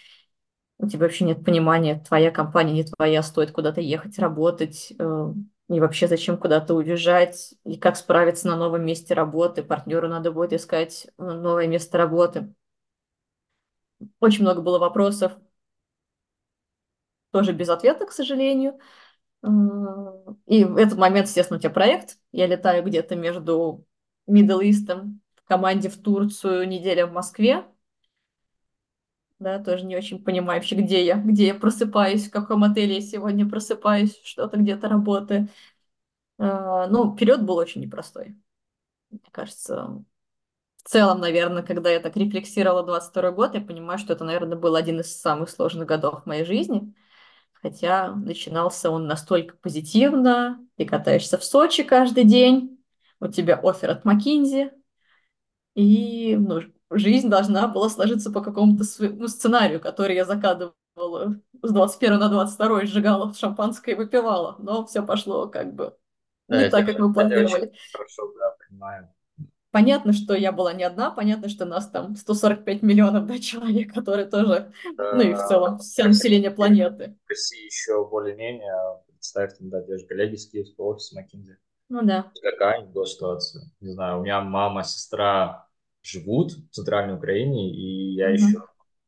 у 0.77 0.87
тебя 0.87 1.07
вообще 1.07 1.25
нет 1.25 1.43
понимания, 1.43 2.05
твоя 2.07 2.31
компания 2.31 2.75
не 2.75 2.85
твоя, 2.85 3.23
стоит 3.23 3.51
куда-то 3.51 3.81
ехать, 3.81 4.19
работать, 4.19 4.93
э, 4.99 5.33
и 5.71 5.81
вообще 5.81 6.07
зачем 6.07 6.37
куда-то 6.37 6.75
уезжать, 6.75 7.55
и 7.65 7.79
как 7.79 7.97
справиться 7.97 8.47
на 8.47 8.57
новом 8.57 8.85
месте 8.85 9.15
работы. 9.15 9.63
Партнеру 9.63 10.09
надо 10.09 10.31
будет 10.31 10.53
искать 10.53 11.07
э, 11.17 11.23
новое 11.25 11.67
место 11.67 11.97
работы. 11.97 12.53
Очень 14.21 14.43
много 14.43 14.61
было 14.61 14.79
вопросов, 14.79 15.33
тоже 17.31 17.53
без 17.53 17.69
ответа, 17.69 18.07
к 18.07 18.13
сожалению. 18.13 18.79
И 19.43 20.65
в 20.65 20.77
этот 20.77 20.99
момент, 20.99 21.29
естественно, 21.29 21.59
у 21.59 21.61
тебя 21.61 21.71
проект. 21.71 22.19
Я 22.33 22.47
летаю 22.47 22.85
где-то 22.85 23.17
между 23.17 23.87
Middle 24.29 24.61
East, 24.63 24.93
в 25.37 25.45
команде 25.49 25.89
в 25.89 25.97
Турцию, 26.01 26.69
неделя 26.69 27.07
в 27.07 27.13
Москве. 27.13 27.65
Да, 29.39 29.63
тоже 29.63 29.85
не 29.87 29.97
очень 29.97 30.23
понимаю 30.23 30.59
вообще, 30.61 30.75
где 30.75 31.05
я, 31.05 31.17
где 31.17 31.47
я 31.49 31.55
просыпаюсь, 31.55 32.27
в 32.27 32.33
каком 32.33 32.65
отеле 32.65 32.97
я 32.97 33.01
сегодня 33.01 33.49
просыпаюсь, 33.49 34.21
что-то 34.25 34.57
где-то 34.57 34.89
работаю. 34.89 35.49
А, 36.39 36.89
ну, 36.89 37.15
период 37.17 37.43
был 37.43 37.57
очень 37.57 37.83
непростой. 37.83 38.37
Мне 39.11 39.21
кажется, 39.33 40.05
в 40.79 40.89
целом, 40.89 41.21
наверное, 41.21 41.63
когда 41.63 41.91
я 41.91 42.01
так 42.01 42.17
рефлексировала 42.17 42.85
22 42.85 43.33
год, 43.33 43.55
я 43.55 43.61
понимаю, 43.61 43.99
что 43.99 44.13
это, 44.15 44.25
наверное, 44.25 44.59
был 44.59 44.77
один 44.77 45.01
из 45.01 45.17
самых 45.21 45.51
сложных 45.51 45.87
годов 45.89 46.23
в 46.23 46.27
моей 46.27 46.45
жизни. 46.45 46.95
Хотя 47.61 48.15
начинался 48.15 48.91
он 48.91 49.07
настолько 49.07 49.57
позитивно. 49.57 50.65
Ты 50.77 50.85
катаешься 50.85 51.39
в 51.39 51.45
Сочи 51.45 51.83
каждый 51.83 52.25
день, 52.25 52.79
у 53.21 53.27
тебя 53.29 53.59
офер 53.63 53.91
от 53.91 54.05
Макинзи, 54.05 54.71
и 55.75 56.37
ну, 56.37 56.61
жизнь 56.91 57.29
должна 57.29 57.69
была 57.69 57.89
сложиться 57.89 58.31
по 58.31 58.41
какому-то 58.41 58.85
своему 58.85 59.29
сценарию, 59.29 59.81
который 59.81 60.15
я 60.15 60.25
закадывала 60.25 60.75
с 61.63 61.73
21 61.73 62.19
на 62.19 62.29
22, 62.29 62.87
сжигала 62.87 63.33
шампанское 63.35 63.93
и 63.93 63.95
выпивала. 63.97 64.57
Но 64.59 64.87
все 64.87 65.05
пошло 65.05 65.49
как 65.49 65.75
бы 65.75 65.97
не 66.49 66.65
да, 66.65 66.71
так, 66.71 66.87
как 66.87 66.99
мы 66.99 67.13
планировали. 67.13 67.73
Хорошо, 67.93 68.33
да, 68.39 68.57
понимаю. 68.69 69.09
Понятно, 69.71 70.13
что 70.13 70.35
я 70.35 70.51
была 70.51 70.73
не 70.73 70.83
одна, 70.83 71.11
понятно, 71.11 71.49
что 71.49 71.67
нас 71.67 71.91
там 71.91 72.17
145 72.17 72.83
миллионов 72.83 73.27
да, 73.27 73.39
человек, 73.41 73.93
которые 73.93 74.27
тоже, 74.27 74.73
да, 74.97 75.15
ну 75.15 75.23
и 75.23 75.35
в 75.35 75.47
целом 75.47 75.79
все 75.79 76.05
население 76.05 76.51
планеты. 76.51 77.17
В 77.27 77.29
России 77.29 77.67
еще 77.67 78.07
более-менее, 78.09 79.03
представь, 79.09 79.57
там, 79.59 79.69
да, 79.69 79.83
те 79.83 79.99
же 79.99 80.07
коллеги 80.07 80.37
с 80.37 80.51
Киевского 80.51 80.95
офиса 80.95 81.21
McKinsey. 81.21 81.57
Ну 81.91 82.03
да. 82.03 82.33
Какая 82.43 82.83
была 82.83 83.07
ситуация? 83.07 83.63
Не 83.81 83.93
знаю, 83.93 84.21
у 84.21 84.23
меня 84.23 84.41
мама, 84.41 84.85
сестра 84.85 85.67
живут 86.03 86.53
в 86.53 86.71
центральной 86.71 87.15
Украине, 87.15 87.71
и 87.71 88.15
я 88.15 88.31
mm-hmm. 88.31 88.35
еще 88.35 88.63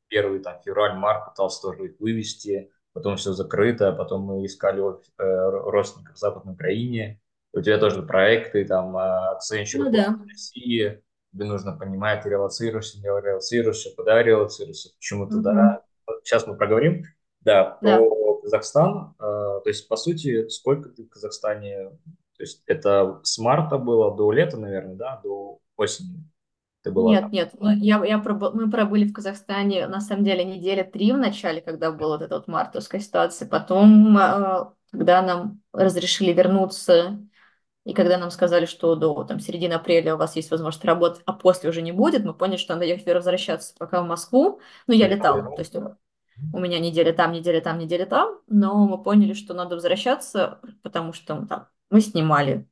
первый 0.09 0.41
там 0.41 0.61
февраль-март 0.65 1.31
пытался 1.31 1.63
тоже 1.63 1.87
их 1.87 2.01
вывести, 2.01 2.71
потом 2.93 3.17
все 3.17 3.33
закрыто, 3.33 3.93
потом 3.93 4.23
мы 4.23 4.45
искали 4.45 4.83
э, 4.83 5.51
родственников 5.71 6.17
в 6.17 6.19
Западной 6.19 6.55
Украине, 6.55 7.20
у 7.53 7.61
тебя 7.61 7.79
тоже 7.79 8.03
проекты, 8.03 8.65
там, 8.65 8.97
а, 8.97 9.33
оценщик 9.33 9.81
ну, 9.81 9.91
да. 9.91 10.17
в 10.17 10.27
России, 10.29 11.03
тебе 11.33 11.45
нужно 11.45 11.77
понимать, 11.77 12.23
ты 12.23 12.31
релацируешься, 12.31 12.99
не 12.99 13.05
релацируешься, 13.05 13.91
куда 13.97 14.23
релацируешься, 14.23 14.91
почему 14.97 15.25
mm-hmm. 15.25 15.31
туда. 15.31 15.83
Сейчас 16.25 16.47
мы 16.47 16.57
проговорим. 16.57 17.05
Да, 17.43 17.79
да. 17.81 17.97
про 17.97 18.35
Казахстан. 18.43 19.15
А, 19.19 19.61
то 19.61 19.69
есть, 19.69 19.89
по 19.89 19.97
сути, 19.97 20.49
сколько 20.49 20.91
ты 20.91 21.05
в 21.05 21.09
Казахстане, 21.09 21.91
то 22.37 22.43
есть 22.43 22.63
это 22.67 23.21
с 23.23 23.39
марта 23.39 23.79
было 23.79 24.15
до 24.15 24.31
лета, 24.33 24.57
наверное, 24.57 24.97
да, 24.97 25.21
до 25.23 25.59
осени? 25.77 26.25
Ты 26.83 26.91
была 26.91 27.11
нет, 27.11 27.21
там? 27.23 27.31
нет, 27.31 27.55
мы, 27.59 27.75
я, 27.77 28.03
я 28.05 28.19
пробыл, 28.19 28.53
мы 28.55 28.71
пробыли 28.71 29.07
в 29.07 29.13
Казахстане, 29.13 29.87
на 29.87 30.01
самом 30.01 30.25
деле, 30.25 30.45
недели 30.45 30.83
три 30.83 31.13
в 31.13 31.19
начале, 31.19 31.61
когда 31.61 31.93
была 31.93 32.17
вот 32.17 32.25
эта 32.25 32.37
вот 32.37 32.49
мартовская 32.49 33.01
ситуация. 33.01 33.47
Потом, 33.49 34.17
а, 34.17 34.73
когда 34.91 35.21
нам 35.21 35.61
разрешили 35.73 36.33
вернуться 36.33 37.19
и 37.85 37.95
когда 37.95 38.19
нам 38.19 38.31
сказали, 38.31 38.67
что 38.67 38.95
до 38.95 39.25
там, 39.25 39.41
середины 39.41 39.73
апреля 39.73 40.15
у 40.15 40.19
вас 40.19 40.37
есть 40.37 40.51
возможность 40.51 40.85
работать, 40.85 41.23
а 41.25 41.33
после 41.33 41.71
уже 41.71 41.81
не 41.81 41.93
будет, 41.93 42.25
мы 42.25 42.35
поняли, 42.35 42.59
что 42.59 42.75
надо 42.75 42.85
ехать 42.85 43.07
возвращаться 43.07 43.75
пока 43.79 44.03
в 44.03 44.07
Москву. 44.07 44.61
Ну, 44.87 44.95
я 44.95 45.09
летала, 45.09 45.43
то 45.43 45.61
есть 45.61 45.75
у 45.75 46.59
меня 46.59 46.79
неделя 46.79 47.13
там, 47.13 47.33
неделя 47.33 47.61
там, 47.61 47.79
неделя 47.79 48.07
там, 48.07 48.39
но 48.49 48.87
мы 48.87 49.03
поняли, 49.03 49.33
что 49.33 49.55
надо 49.55 49.77
возвращаться, 49.77 50.61
потому 50.83 51.13
что 51.13 51.47
там, 51.47 51.69
мы 51.91 52.01
снимали 52.01 52.69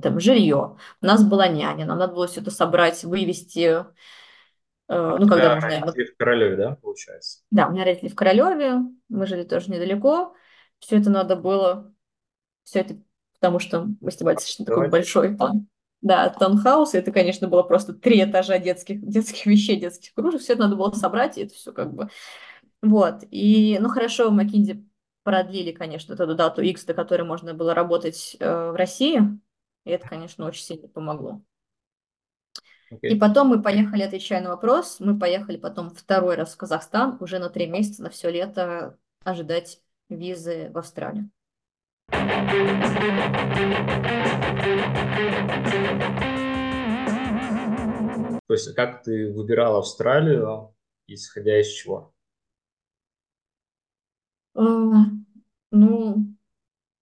там, 0.00 0.20
жилье, 0.20 0.76
у 1.00 1.06
нас 1.06 1.24
была 1.24 1.48
няня, 1.48 1.84
нам 1.84 1.98
надо 1.98 2.14
было 2.14 2.26
все 2.26 2.40
это 2.40 2.50
собрать, 2.50 3.04
вывести. 3.04 3.84
Э, 4.88 5.16
ну, 5.18 5.28
когда 5.28 5.56
нужно... 5.56 5.80
Родители 5.80 6.04
в 6.04 6.16
Королеве, 6.16 6.56
да, 6.56 6.76
получается? 6.76 7.40
Да, 7.50 7.68
у 7.68 7.72
меня 7.72 7.84
родители 7.84 8.08
в 8.08 8.14
Королеве, 8.14 8.78
мы 9.08 9.26
жили 9.26 9.42
тоже 9.42 9.70
недалеко, 9.70 10.34
все 10.78 10.98
это 10.98 11.10
надо 11.10 11.36
было, 11.36 11.92
все 12.64 12.80
это 12.80 12.96
потому 13.42 13.58
что 13.58 13.88
мы 14.00 14.12
снимали 14.12 14.36
достаточно 14.36 14.64
такой 14.64 14.88
большой 14.88 15.36
план. 15.36 15.66
Да, 16.00 16.28
таунхаус, 16.30 16.94
это, 16.94 17.10
конечно, 17.10 17.48
было 17.48 17.64
просто 17.64 17.92
три 17.92 18.22
этажа 18.22 18.58
детских, 18.58 19.04
детских 19.04 19.46
вещей, 19.46 19.80
детских 19.80 20.14
кружек, 20.14 20.40
все 20.40 20.52
это 20.52 20.62
надо 20.62 20.76
было 20.76 20.92
собрать, 20.92 21.38
и 21.38 21.42
это 21.42 21.54
все 21.54 21.72
как 21.72 21.92
бы... 21.92 22.08
Вот, 22.82 23.24
и, 23.32 23.78
ну, 23.80 23.88
хорошо, 23.88 24.30
в 24.30 24.32
Макинзи 24.32 24.84
продлили, 25.24 25.72
конечно, 25.72 26.14
эту 26.14 26.36
дату 26.36 26.62
X, 26.62 26.84
до 26.84 26.94
которой 26.94 27.22
можно 27.22 27.52
было 27.52 27.74
работать 27.74 28.36
э, 28.38 28.70
в 28.70 28.76
России, 28.76 29.20
и 29.84 29.90
это, 29.90 30.08
конечно, 30.08 30.46
очень 30.46 30.62
сильно 30.62 30.86
помогло. 30.86 31.42
Okay. 32.92 33.08
И 33.08 33.16
потом 33.16 33.48
мы 33.48 33.62
поехали, 33.62 34.02
отвечая 34.02 34.40
на 34.40 34.50
вопрос, 34.50 34.98
мы 35.00 35.18
поехали 35.18 35.56
потом 35.56 35.90
второй 35.90 36.36
раз 36.36 36.54
в 36.54 36.56
Казахстан, 36.56 37.16
уже 37.18 37.40
на 37.40 37.50
три 37.50 37.66
месяца, 37.66 38.04
на 38.04 38.10
все 38.10 38.30
лето 38.30 38.98
ожидать 39.24 39.80
визы 40.08 40.70
в 40.72 40.78
Австралию. 40.78 41.30
То 48.52 48.54
есть 48.54 48.74
как 48.74 49.02
ты 49.02 49.32
выбирала 49.32 49.78
Австралию, 49.78 50.74
исходя 51.06 51.58
из 51.58 51.68
чего? 51.68 52.12
Э, 54.54 54.60
ну, 55.70 56.36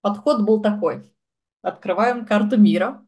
подход 0.01 0.43
был 0.43 0.63
такой. 0.63 1.13
Открываем 1.63 2.25
карту 2.25 2.57
мира, 2.57 3.05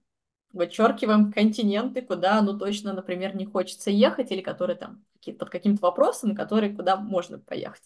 вычеркиваем 0.52 1.32
континенты, 1.32 2.02
куда, 2.02 2.42
ну, 2.42 2.58
точно, 2.58 2.92
например, 2.92 3.36
не 3.36 3.46
хочется 3.46 3.92
ехать, 3.92 4.32
или 4.32 4.40
которые 4.40 4.76
там 4.76 5.04
под 5.38 5.48
каким-то 5.48 5.82
вопросом, 5.82 6.34
которые 6.34 6.74
куда 6.74 6.96
можно 6.96 7.38
поехать. 7.38 7.84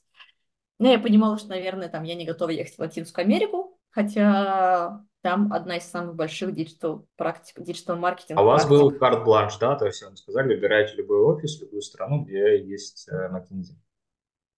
Но 0.79 0.89
я 0.89 0.99
понимала, 0.99 1.37
что, 1.37 1.51
наверное, 1.51 1.91
там 1.91 2.05
я 2.05 2.15
не 2.15 2.25
готова 2.25 2.49
ехать 2.49 2.77
в 2.77 2.79
Латинскую 2.79 3.25
Америку, 3.25 3.76
хотя 3.97 5.01
там 5.23 5.53
одна 5.55 5.79
из 5.79 5.85
самых 5.85 6.15
больших 6.17 6.53
digital 6.53 7.09
практик, 7.17 7.63
digital 7.63 7.97
marketing 7.97 8.39
А 8.39 8.43
у 8.43 8.47
вас 8.47 8.67
практик. 8.67 8.79
был 8.79 8.99
карт-бланш, 8.99 9.57
да? 9.57 9.75
То 9.75 9.87
есть 9.87 10.03
вам 10.03 10.17
сказали, 10.17 10.55
выбирайте 10.55 10.97
любой 10.97 11.21
офис, 11.21 11.59
любую 11.63 11.81
страну, 11.81 12.23
где 12.23 12.63
есть 12.63 13.09
э, 13.09 13.31
McKinsey. 13.33 13.75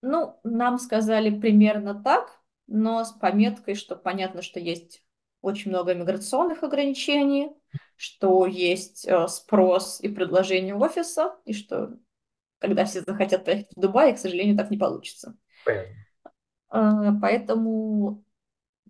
Ну, 0.02 0.40
нам 0.42 0.78
сказали 0.78 1.30
примерно 1.38 2.02
так, 2.02 2.30
но 2.66 3.04
с 3.04 3.12
пометкой, 3.12 3.76
что 3.76 3.94
понятно, 3.94 4.42
что 4.42 4.58
есть 4.58 5.04
очень 5.40 5.70
много 5.70 5.94
миграционных 5.94 6.64
ограничений, 6.64 7.52
что 7.96 8.44
есть 8.44 9.06
э, 9.06 9.28
спрос 9.28 10.00
и 10.00 10.08
предложение 10.08 10.74
офиса, 10.74 11.36
и 11.44 11.52
что 11.52 11.96
когда 12.58 12.84
все 12.84 13.02
захотят 13.02 13.44
поехать 13.44 13.68
в 13.76 13.80
Дубай, 13.80 14.14
к 14.14 14.18
сожалению, 14.18 14.56
так 14.56 14.70
не 14.72 14.78
получится. 14.78 15.36
Понятно. 15.64 15.94
Э, 16.72 17.12
поэтому, 17.20 18.24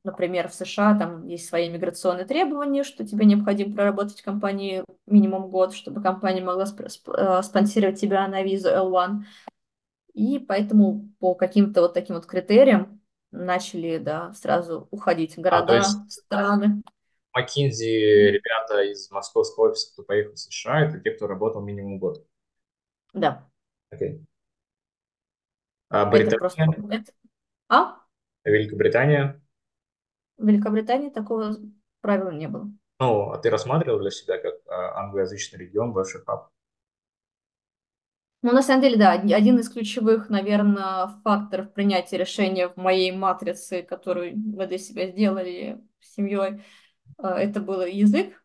например, 0.04 0.48
в 0.48 0.54
США 0.54 0.98
там 0.98 1.26
есть 1.26 1.48
свои 1.48 1.68
миграционные 1.68 2.24
требования, 2.26 2.84
что 2.84 3.06
тебе 3.06 3.26
необходимо 3.26 3.74
проработать 3.74 4.20
в 4.20 4.24
компании 4.24 4.84
минимум 5.06 5.50
год, 5.50 5.74
чтобы 5.74 6.02
компания 6.02 6.42
могла 6.42 6.64
сп- 6.64 7.14
э, 7.16 7.42
спонсировать 7.42 8.00
тебя 8.00 8.26
на 8.28 8.42
визу 8.42 8.68
L1. 8.68 9.24
И 10.14 10.38
поэтому 10.38 11.08
по 11.20 11.34
каким-то 11.34 11.82
вот 11.82 11.94
таким 11.94 12.16
вот 12.16 12.26
критериям 12.26 13.00
начали, 13.30 13.98
да, 13.98 14.32
сразу 14.32 14.88
уходить 14.90 15.32
А, 15.32 15.36
то 15.36 15.42
города, 15.42 15.76
есть 15.76 16.10
страны. 16.12 16.82
McKinsey, 17.36 18.30
ребята 18.32 18.82
из 18.82 19.10
московского 19.10 19.70
офиса, 19.70 19.92
кто 19.92 20.02
поехал 20.02 20.32
в 20.32 20.38
США, 20.38 20.86
это 20.86 20.98
те, 20.98 21.10
кто 21.12 21.26
работал 21.26 21.62
минимум 21.62 21.98
год. 21.98 22.26
Да, 23.12 23.48
Окей. 23.90 24.24
А 25.90 26.10
это 26.16 26.36
просто... 26.36 26.64
Британия, 26.66 26.98
это- 27.00 27.12
А? 27.68 27.96
Великобритания? 28.44 29.40
В 30.38 30.46
Великобритании 30.46 31.10
такого 31.10 31.56
правила 32.00 32.30
не 32.30 32.48
было. 32.48 32.70
Ну, 33.00 33.30
а 33.32 33.38
ты 33.38 33.50
рассматривал 33.50 33.98
для 34.00 34.10
себя 34.10 34.38
как 34.38 34.54
а, 34.68 35.00
англоязычный 35.00 35.58
регион 35.58 35.92
большой 35.92 36.22
хаб? 36.24 36.50
Ну, 38.42 38.52
на 38.52 38.62
самом 38.62 38.82
деле, 38.82 38.96
да, 38.96 39.14
од- 39.16 39.32
один 39.32 39.58
из 39.58 39.68
ключевых, 39.68 40.28
наверное, 40.30 41.08
факторов 41.24 41.72
принятия 41.72 42.18
решения 42.18 42.68
в 42.68 42.76
моей 42.76 43.10
матрице, 43.10 43.82
которую 43.82 44.36
мы 44.36 44.66
для 44.66 44.78
себя 44.78 45.08
сделали 45.08 45.80
с 46.00 46.14
семьей, 46.14 46.62
э, 47.18 47.26
это 47.28 47.60
был 47.60 47.82
язык, 47.84 48.42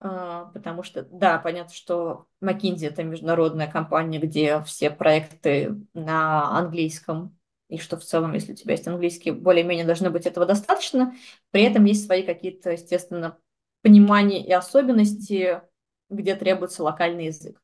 А, 0.00 0.46
потому 0.52 0.82
что, 0.82 1.02
да, 1.04 1.38
понятно, 1.38 1.72
что 1.74 2.26
McKinsey– 2.42 2.88
это 2.88 3.02
международная 3.04 3.70
компания, 3.70 4.18
где 4.18 4.62
все 4.64 4.90
проекты 4.90 5.76
на 5.94 6.58
английском, 6.58 7.38
и 7.68 7.78
что 7.78 7.96
в 7.96 8.04
целом, 8.04 8.34
если 8.34 8.52
у 8.52 8.56
тебя 8.56 8.72
есть 8.72 8.86
английский, 8.86 9.30
более-менее 9.30 9.86
должно 9.86 10.10
быть 10.10 10.26
этого 10.26 10.46
достаточно. 10.46 11.14
При 11.50 11.62
этом 11.62 11.84
есть 11.84 12.04
свои 12.04 12.22
какие-то, 12.22 12.70
естественно, 12.72 13.38
понимания 13.82 14.44
и 14.44 14.52
особенности, 14.52 15.62
где 16.10 16.34
требуется 16.36 16.82
локальный 16.82 17.26
язык. 17.26 17.60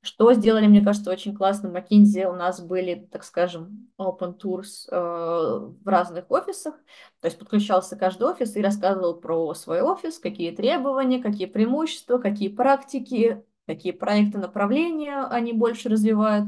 Что 0.00 0.32
сделали, 0.32 0.66
мне 0.68 0.80
кажется, 0.80 1.10
очень 1.10 1.34
классно. 1.34 1.70
В 1.70 1.76
McKinsey 1.76 2.24
у 2.24 2.34
нас 2.34 2.60
были, 2.60 3.08
так 3.10 3.24
скажем, 3.24 3.90
open 3.98 4.38
tours 4.38 4.86
э, 4.90 4.96
в 4.96 5.86
разных 5.86 6.30
офисах. 6.30 6.74
То 7.20 7.26
есть 7.26 7.38
подключался 7.38 7.96
каждый 7.96 8.28
офис 8.28 8.54
и 8.54 8.62
рассказывал 8.62 9.20
про 9.20 9.54
свой 9.54 9.82
офис, 9.82 10.18
какие 10.20 10.54
требования, 10.54 11.20
какие 11.20 11.46
преимущества, 11.46 12.18
какие 12.18 12.48
практики, 12.48 13.42
какие 13.66 13.92
проекты, 13.92 14.38
направления 14.38 15.24
они 15.24 15.52
больше 15.52 15.88
развивают. 15.88 16.46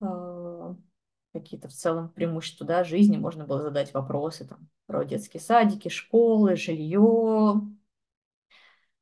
Э, 0.00 0.31
какие-то 1.32 1.68
в 1.68 1.72
целом 1.72 2.10
преимущества 2.10 2.66
да, 2.66 2.84
жизни. 2.84 3.16
Можно 3.16 3.44
было 3.44 3.62
задать 3.62 3.94
вопросы 3.94 4.46
там, 4.46 4.68
про 4.86 5.04
детские 5.04 5.40
садики, 5.40 5.88
школы, 5.88 6.56
жилье. 6.56 7.62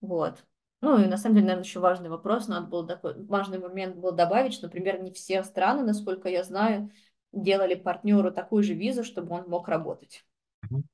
Вот. 0.01 0.45
Ну 0.81 0.99
и 0.99 1.07
на 1.07 1.19
самом 1.19 1.35
деле, 1.35 1.47
наверное, 1.47 1.65
еще 1.65 1.81
важный 1.81 2.09
вопрос, 2.09 2.49
надо 2.49 2.67
было 2.67 2.87
такой 2.87 3.23
важный 3.27 3.59
момент 3.59 3.97
был 3.97 4.13
добавить, 4.13 4.55
что, 4.55 4.67
например, 4.67 5.03
не 5.03 5.13
все 5.13 5.43
страны, 5.43 5.83
насколько 5.83 6.29
я 6.29 6.43
знаю, 6.43 6.91
делали 7.33 7.75
партнеру 7.75 8.33
такую 8.33 8.63
же 8.63 8.75
визу, 8.75 9.05
чтобы 9.05 9.35
он 9.35 9.49
мог 9.49 9.69
работать. 9.69 10.25
Мгм. 10.63 10.85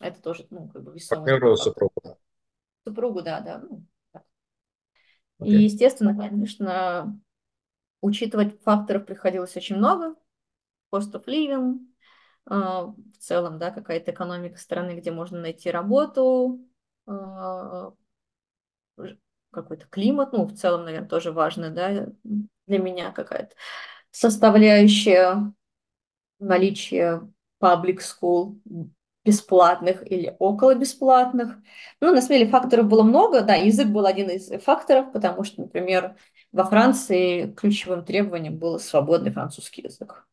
Это 0.00 0.20
тоже, 0.20 0.46
ну, 0.50 0.68
как 0.68 0.82
бы 0.82 0.92
весомый 0.92 1.24
Партнеру 1.24 1.56
супругу. 1.56 2.18
Супругу, 2.84 3.22
да, 3.22 3.40
да. 3.40 3.58
ну, 3.58 3.84
так. 4.12 4.24
И, 5.40 5.44
Окей. 5.44 5.64
естественно, 5.64 6.16
конечно, 6.16 7.20
учитывать 8.00 8.60
факторов 8.62 9.06
приходилось 9.06 9.56
очень 9.56 9.76
много. 9.76 10.16
Cost 10.94 11.12
of 11.14 11.24
living, 11.26 11.78
а, 12.46 12.86
в 12.86 13.18
целом, 13.18 13.58
да, 13.58 13.70
какая-то 13.70 14.12
экономика 14.12 14.58
страны, 14.58 14.92
где 15.00 15.12
можно 15.12 15.40
найти 15.40 15.70
работу, 15.70 16.60
ж- 18.98 19.16
какой-то 19.50 19.86
климат, 19.88 20.32
ну, 20.32 20.44
в 20.46 20.54
целом, 20.54 20.84
наверное, 20.84 21.08
тоже 21.08 21.32
важно, 21.32 21.70
да, 21.70 22.06
для 22.66 22.78
меня 22.78 23.12
какая-то 23.12 23.54
составляющая 24.10 25.52
наличие 26.38 27.28
public 27.62 27.98
school 28.00 28.56
бесплатных 29.24 30.10
или 30.10 30.36
около 30.38 30.74
бесплатных. 30.74 31.56
Ну, 32.00 32.14
на 32.14 32.22
самом 32.22 32.38
деле 32.40 32.50
факторов 32.50 32.86
было 32.88 33.02
много, 33.04 33.42
да, 33.42 33.54
язык 33.56 33.88
был 33.88 34.06
один 34.06 34.30
из 34.30 34.48
факторов, 34.62 35.12
потому 35.12 35.44
что, 35.44 35.62
например, 35.62 36.16
во 36.52 36.64
Франции 36.64 37.52
ключевым 37.52 38.04
требованием 38.04 38.58
был 38.58 38.78
свободный 38.80 39.32
французский 39.32 39.82
язык. 39.82 40.26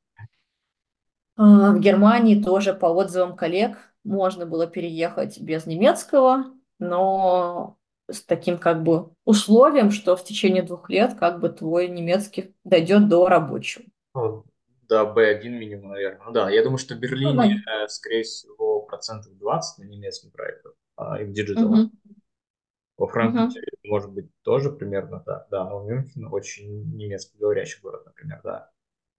А, 1.41 1.71
В 1.71 1.79
Германии 1.79 2.41
тоже 2.43 2.73
по 2.73 2.85
отзывам 2.87 3.35
коллег 3.35 3.77
можно 4.03 4.45
было 4.45 4.67
переехать 4.67 5.39
без 5.41 5.65
немецкого, 5.65 6.45
но 6.79 7.77
с 8.09 8.21
таким 8.23 8.57
как 8.59 8.83
бы 8.83 9.11
условием, 9.25 9.89
что 9.91 10.15
в 10.15 10.23
течение 10.23 10.61
двух 10.63 10.89
лет 10.89 11.15
как 11.17 11.39
бы 11.39 11.49
твой 11.49 11.87
немецкий 11.87 12.53
дойдет 12.63 13.09
до 13.09 13.27
рабочего. 13.27 13.85
Ну, 14.15 14.45
да, 14.89 15.05
B1 15.05 15.53
минимум, 15.53 15.89
наверное. 15.89 16.25
Ну 16.25 16.31
да, 16.31 16.49
я 16.49 16.63
думаю, 16.63 16.77
что 16.77 16.95
в 16.95 16.99
Ну, 17.21 17.33
Берлине, 17.33 17.57
да. 17.65 17.81
э, 17.83 17.87
скорее 17.89 18.23
всего, 18.23 18.81
процентов 18.83 19.37
20 19.37 19.79
на 19.79 19.83
немецком 19.89 20.31
проектах 20.31 20.73
а, 20.95 21.21
и 21.21 21.25
в 21.25 21.31
digital. 21.33 21.73
Мгм, 21.73 21.91
Во 22.97 23.05
Франкфурте, 23.05 23.59
мгм. 23.59 23.61
может 23.83 24.11
быть, 24.13 24.29
тоже 24.43 24.71
примерно 24.71 25.19
так, 25.19 25.47
да, 25.51 25.69
но 25.69 25.83
Мюнхен 25.83 26.27
очень 26.31 26.95
немецкоговорящий 26.95 27.81
город, 27.81 28.05
например, 28.05 28.39
да. 28.45 28.70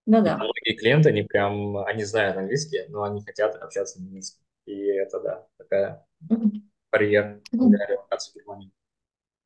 Ну 0.06 0.22
да. 0.22 0.36
многие 0.36 0.74
клиенты, 0.76 1.10
они 1.10 1.22
прям, 1.22 1.76
они 1.78 2.04
знают 2.04 2.36
английский, 2.36 2.86
но 2.88 3.04
они 3.04 3.22
хотят 3.24 3.54
общаться 3.56 4.00
на 4.00 4.06
немецком. 4.06 4.44
И 4.66 4.86
это, 4.86 5.20
да, 5.20 5.46
такая 5.58 6.06
барьер 6.90 7.40
для 7.50 7.86
релокации 7.86 8.32
в 8.32 8.34
Германию. 8.34 8.70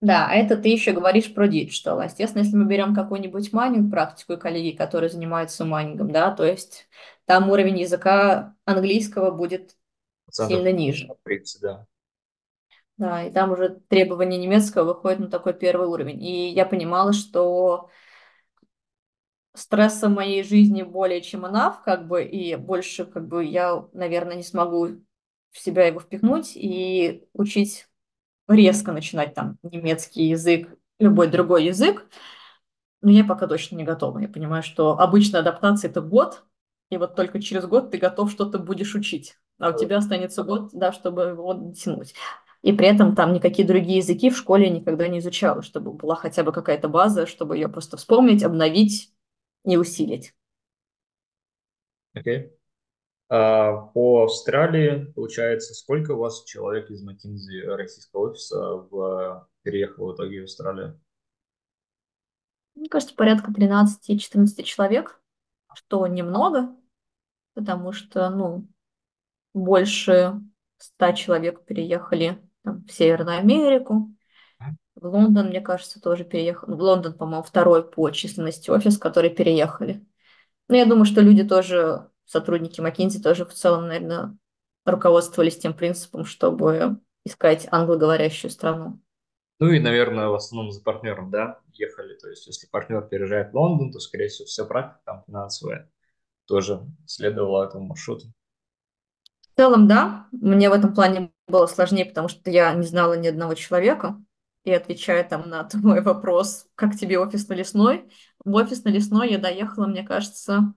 Да, 0.03 0.29
а 0.29 0.35
это 0.35 0.57
ты 0.57 0.69
еще 0.69 0.93
говоришь 0.93 1.33
про 1.33 1.49
digital. 1.49 2.03
Естественно, 2.03 2.43
если 2.43 2.57
мы 2.57 2.67
берем 2.67 2.95
какую-нибудь 2.95 3.53
майнинг 3.53 3.91
практику 3.91 4.35
и 4.35 4.39
коллеги, 4.39 4.77
которые 4.77 5.09
занимаются 5.09 5.65
майнингом, 5.65 6.13
да, 6.13 6.31
то 6.33 6.45
есть 6.45 6.87
там 7.25 7.51
уровень 7.51 7.79
языка 7.79 8.55
английского 8.67 9.31
будет 9.31 9.77
Процентов 10.27 10.57
сильно 10.57 10.73
ниже. 10.73 11.09
30, 11.25 11.61
да. 11.63 11.87
Да, 12.99 13.25
и 13.25 13.31
там 13.31 13.53
уже 13.53 13.81
требования 13.89 14.39
немецкого 14.39 14.85
выходят 14.85 15.19
на 15.19 15.29
такой 15.29 15.55
первый 15.55 15.87
уровень. 15.87 16.23
И 16.23 16.51
я 16.51 16.65
понимала, 16.67 17.13
что 17.13 17.91
стресса 19.57 20.09
моей 20.09 20.43
жизни 20.43 20.83
более 20.83 21.21
чем 21.21 21.45
enough, 21.45 21.77
как 21.85 22.07
бы, 22.07 22.25
и 22.25 22.57
больше, 22.57 23.05
как 23.05 23.27
бы, 23.27 23.45
я, 23.45 23.87
наверное, 23.93 24.37
не 24.37 24.43
смогу 24.43 24.89
в 25.51 25.59
себя 25.59 25.87
его 25.87 26.01
впихнуть 26.01 26.53
и 26.55 27.27
учить 27.33 27.89
резко 28.49 28.93
начинать 28.93 29.35
там 29.35 29.59
немецкий 29.63 30.25
язык, 30.25 30.69
любой 30.99 31.29
другой 31.29 31.65
язык. 31.65 32.07
Но 33.03 33.11
я 33.11 33.25
пока 33.25 33.47
точно 33.47 33.77
не 33.77 33.85
готова. 33.85 34.19
Я 34.19 34.29
понимаю, 34.29 34.63
что 34.63 34.99
обычная 34.99 35.41
адаптация 35.41 35.91
это 35.91 36.01
год, 36.01 36.45
и 36.91 36.97
вот 36.97 37.15
только 37.15 37.41
через 37.41 37.67
год 37.67 37.91
ты 37.91 37.99
готов 37.99 38.31
что-то 38.31 38.59
будешь 38.59 38.95
учить. 38.95 39.37
А 39.59 39.71
у 39.71 39.79
тебя 39.79 39.99
останется 39.99 40.43
год, 40.43 40.71
да, 40.73 40.93
чтобы 40.93 41.23
его 41.23 41.73
тянуть. 41.73 42.15
И 42.63 42.73
при 42.73 42.89
этом 42.89 43.15
там 43.15 43.33
никакие 43.33 43.67
другие 43.67 43.99
языки 43.99 44.29
в 44.31 44.37
школе 44.37 44.67
я 44.67 44.71
никогда 44.71 45.07
не 45.09 45.21
изучала, 45.21 45.63
чтобы 45.63 45.93
была 45.93 46.17
хотя 46.17 46.43
бы 46.43 46.53
какая-то 46.53 46.89
база, 46.89 47.27
чтобы 47.27 47.57
ее 47.57 47.69
просто 47.69 47.97
вспомнить, 47.97 48.43
обновить 48.43 49.13
и 49.67 49.77
усилить. 49.77 50.35
Окей. 52.15 52.53
А, 53.29 53.73
по 53.89 54.25
Австралии, 54.25 55.13
получается, 55.13 55.75
сколько 55.75 56.13
у 56.13 56.19
вас 56.19 56.45
человек 56.45 56.91
из 56.91 57.07
McKinsey 57.07 57.67
российского 57.75 58.31
офиса 58.31 58.57
в, 58.91 59.49
переехало 59.63 60.13
в 60.13 60.15
итоге 60.15 60.41
в 60.41 60.45
Австралию? 60.45 61.01
Мне 62.75 62.89
кажется, 62.89 63.15
порядка 63.15 63.51
13-14 63.51 64.63
человек, 64.63 65.21
что 65.75 66.07
немного, 66.07 66.75
потому 67.55 67.93
что, 67.93 68.31
ну, 68.31 68.69
больше 69.53 70.41
100 70.79 71.13
человек 71.13 71.65
переехали 71.65 72.41
там, 72.63 72.85
в 72.85 72.93
Северную 72.93 73.39
Америку. 73.39 74.16
В 74.97 75.07
Лондон, 75.07 75.49
мне 75.49 75.61
кажется, 75.61 76.01
тоже 76.01 76.25
переехал. 76.25 76.75
В 76.75 76.81
Лондон, 76.81 77.13
по-моему, 77.13 77.43
второй 77.43 77.89
по 77.89 78.11
численности 78.11 78.71
офис, 78.71 78.97
который 78.97 79.29
переехали. 79.31 80.05
Но 80.69 80.77
я 80.77 80.87
думаю, 80.87 81.05
что 81.05 81.21
люди 81.21 81.45
тоже 81.45 82.09
сотрудники 82.25 82.81
McKinsey 82.81 83.23
тоже 83.23 83.45
в 83.45 83.53
целом, 83.53 83.89
наверное, 83.89 84.37
руководствовались 84.87 85.59
тем 85.59 85.75
принципом, 85.75 86.25
чтобы 86.25 86.99
искать 87.25 87.69
англоговорящую 87.71 88.51
страну. 88.51 89.01
Ну 89.59 89.69
и, 89.71 89.81
наверное, 89.81 90.29
в 90.29 90.35
основном 90.35 90.73
за 90.73 90.83
партнером, 90.83 91.31
да, 91.31 91.61
ехали. 91.73 92.15
То 92.15 92.29
есть, 92.29 92.47
если 92.47 92.67
партнер 92.67 93.03
переезжает 93.03 93.53
в 93.53 93.57
Лондон, 93.57 93.93
то, 93.93 94.01
скорее 94.01 94.29
всего, 94.29 94.47
вся 94.47 94.65
практика 94.65 95.01
там 95.05 95.25
финансовая 95.27 95.91
тоже 96.47 96.81
следовала 97.07 97.65
этому 97.67 97.87
маршруту. 97.87 98.27
В 99.53 99.57
целом, 99.57 99.89
да. 99.89 100.27
Мне 100.33 100.71
в 100.71 100.73
этом 100.73 100.95
плане 100.95 101.33
было 101.49 101.67
сложнее, 101.67 102.05
потому 102.07 102.29
что 102.29 102.51
я 102.51 102.73
не 102.75 102.87
знала 102.87 103.15
ни 103.15 103.27
одного 103.27 103.55
человека. 103.55 104.23
И 104.67 104.73
отвечая 104.73 105.23
там 105.23 105.49
на 105.49 105.63
твой 105.63 106.01
вопрос, 106.01 106.67
как 106.75 106.97
тебе 106.97 107.21
офис 107.21 107.47
на 107.47 107.55
Лесной, 107.55 108.11
в 108.45 108.53
офис 108.53 108.83
на 108.83 108.89
Лесной 108.89 109.31
я 109.31 109.39
доехала, 109.39 109.87
мне 109.87 110.03
кажется, 110.03 110.75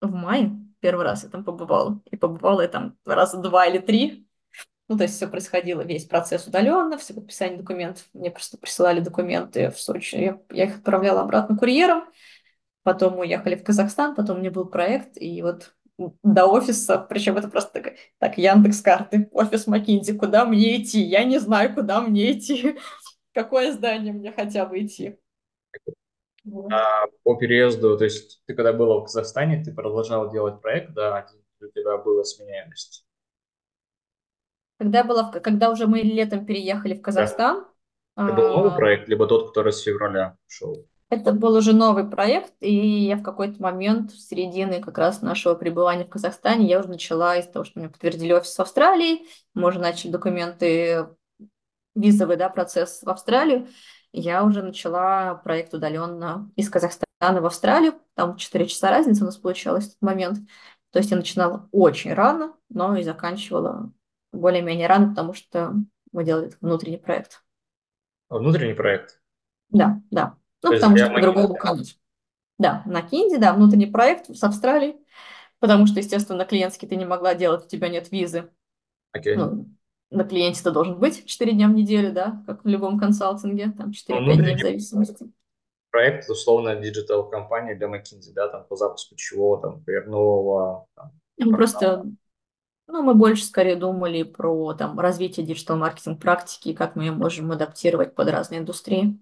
в 0.00 0.12
мае. 0.12 0.52
Первый 0.78 1.04
раз 1.04 1.24
я 1.24 1.28
там 1.28 1.42
побывала. 1.42 2.00
И 2.12 2.16
побывала 2.16 2.60
я 2.60 2.68
там 2.68 2.96
раза 3.04 3.38
два 3.38 3.66
или 3.66 3.78
три. 3.78 4.28
Ну, 4.86 4.96
то 4.96 5.02
есть 5.02 5.16
все 5.16 5.26
происходило, 5.26 5.80
весь 5.80 6.04
процесс 6.04 6.46
удаленно, 6.46 6.96
все 6.98 7.14
подписание 7.14 7.58
документов. 7.58 8.04
Мне 8.12 8.30
просто 8.30 8.58
присылали 8.58 9.00
документы 9.00 9.70
в 9.70 9.80
Сочи. 9.80 10.14
Я, 10.14 10.38
я 10.52 10.64
их 10.66 10.76
отправляла 10.76 11.22
обратно 11.22 11.56
курьером. 11.58 12.04
Потом 12.84 13.18
уехали 13.18 13.56
в 13.56 13.64
Казахстан, 13.64 14.14
потом 14.14 14.36
у 14.36 14.40
меня 14.40 14.52
был 14.52 14.66
проект, 14.66 15.16
и 15.16 15.42
вот 15.42 15.74
до 16.22 16.46
офиса, 16.46 16.98
причем 16.98 17.36
это 17.36 17.48
просто 17.48 17.80
так, 17.80 17.94
так 18.18 18.38
Яндекс 18.38 18.80
карты, 18.80 19.28
офис 19.32 19.66
Макинзи, 19.66 20.16
куда 20.16 20.44
мне 20.44 20.80
идти? 20.80 21.00
Я 21.00 21.24
не 21.24 21.38
знаю, 21.38 21.74
куда 21.74 22.00
мне 22.00 22.32
идти, 22.32 22.76
какое 23.32 23.72
здание 23.72 24.12
мне 24.12 24.32
хотя 24.32 24.66
бы 24.66 24.84
идти. 24.84 25.18
А 26.70 27.06
по 27.22 27.36
переезду, 27.36 27.96
то 27.96 28.04
есть 28.04 28.42
ты 28.46 28.54
когда 28.54 28.72
была 28.72 28.98
в 28.98 29.04
Казахстане, 29.04 29.62
ты 29.62 29.72
продолжал 29.72 30.30
делать 30.30 30.60
проект, 30.60 30.92
да, 30.92 31.26
у 31.60 31.68
тебя 31.68 31.98
была 31.98 32.24
сменяемость? 32.24 33.06
Когда, 34.78 35.04
была, 35.04 35.30
когда 35.30 35.70
уже 35.70 35.86
мы 35.86 36.00
летом 36.00 36.44
переехали 36.44 36.94
в 36.94 37.02
Казахстан. 37.02 37.64
Да. 38.16 38.24
Это 38.26 38.34
был 38.34 38.48
новый 38.48 38.72
а, 38.72 38.74
проект, 38.74 39.08
либо 39.08 39.26
тот, 39.26 39.48
который 39.48 39.72
с 39.72 39.80
февраля 39.80 40.36
шел? 40.48 40.84
Это 41.08 41.32
был 41.32 41.54
уже 41.54 41.72
новый 41.72 42.08
проект, 42.08 42.54
и 42.60 42.74
я 43.04 43.16
в 43.16 43.22
какой-то 43.22 43.62
момент, 43.62 44.10
в 44.10 44.18
середине 44.18 44.80
как 44.80 44.98
раз 44.98 45.22
нашего 45.22 45.54
пребывания 45.54 46.04
в 46.04 46.10
Казахстане, 46.10 46.66
я 46.66 46.80
уже 46.80 46.88
начала 46.88 47.36
из 47.36 47.46
того, 47.46 47.64
что 47.64 47.78
мне 47.78 47.88
подтвердили 47.88 48.32
офис 48.32 48.56
в 48.56 48.60
Австралии, 48.60 49.26
мы 49.54 49.68
уже 49.68 49.78
начали 49.78 50.10
документы, 50.10 51.06
визовый 51.94 52.36
да, 52.36 52.48
процесс 52.48 53.02
в 53.02 53.08
Австралию, 53.08 53.68
я 54.12 54.44
уже 54.44 54.62
начала 54.62 55.34
проект 55.36 55.72
удаленно 55.74 56.50
из 56.56 56.68
Казахстана 56.68 57.40
в 57.40 57.46
Австралию, 57.46 57.94
там 58.14 58.36
4 58.36 58.66
часа 58.66 58.90
разницы 58.90 59.22
у 59.22 59.26
нас 59.26 59.36
получалась 59.36 59.86
в 59.86 59.90
тот 59.92 60.02
момент. 60.02 60.38
То 60.90 60.98
есть 60.98 61.10
я 61.10 61.16
начинала 61.16 61.68
очень 61.72 62.12
рано, 62.12 62.54
но 62.68 62.96
и 62.96 63.02
заканчивала 63.02 63.90
более-менее 64.32 64.86
рано, 64.86 65.08
потому 65.08 65.32
что 65.32 65.74
мы 66.12 66.24
делали 66.24 66.52
внутренний 66.60 66.98
проект. 66.98 67.42
Внутренний 68.28 68.74
проект? 68.74 69.20
Да, 69.70 70.00
да. 70.10 70.36
Ну, 70.62 70.70
То 70.70 70.76
потому 70.76 70.96
что 70.96 71.10
по-другому 71.10 71.54
кануть. 71.54 71.98
Да, 72.58 72.82
на 72.86 73.02
Кинде, 73.02 73.38
да, 73.38 73.54
внутренний 73.54 73.86
проект 73.86 74.28
с 74.34 74.44
Австралии, 74.44 74.96
потому 75.58 75.86
что, 75.86 75.98
естественно, 75.98 76.44
клиентские 76.44 76.86
ты 76.86 76.96
не 76.96 77.06
могла 77.06 77.34
делать, 77.34 77.64
у 77.64 77.68
тебя 77.68 77.88
нет 77.88 78.12
визы. 78.12 78.50
Okay. 79.16 79.34
Ну, 79.34 79.68
на 80.12 80.24
клиенте 80.24 80.62
ты 80.62 80.70
должен 80.70 80.98
быть 80.98 81.26
4 81.26 81.52
дня 81.52 81.68
в 81.68 81.72
неделю, 81.72 82.12
да, 82.12 82.42
как 82.46 82.64
в 82.64 82.68
любом 82.68 82.98
консалтинге, 82.98 83.72
там 83.76 83.90
4-5 83.90 84.20
ну, 84.20 84.34
дней 84.36 84.56
в 84.56 84.60
зависимости. 84.60 85.30
Проект, 85.90 86.28
условно, 86.30 86.76
digital-кампания 86.76 87.74
для 87.74 87.86
McKinsey, 87.88 88.32
да, 88.34 88.48
там 88.48 88.64
по 88.64 88.76
запуску 88.76 89.14
чего, 89.16 89.56
там, 89.58 89.78
например, 89.78 90.06
нового. 90.06 90.86
Там, 90.94 91.12
ну, 91.38 91.52
просто 91.52 92.04
ну, 92.88 93.02
мы 93.02 93.14
больше 93.14 93.44
скорее 93.44 93.76
думали 93.76 94.22
про 94.22 94.74
там, 94.74 94.98
развитие 94.98 95.46
digital-marketing 95.46 96.20
практики, 96.20 96.74
как 96.74 96.96
мы 96.96 97.04
ее 97.04 97.12
можем 97.12 97.50
адаптировать 97.50 98.14
под 98.14 98.28
разные 98.28 98.60
индустрии. 98.60 99.18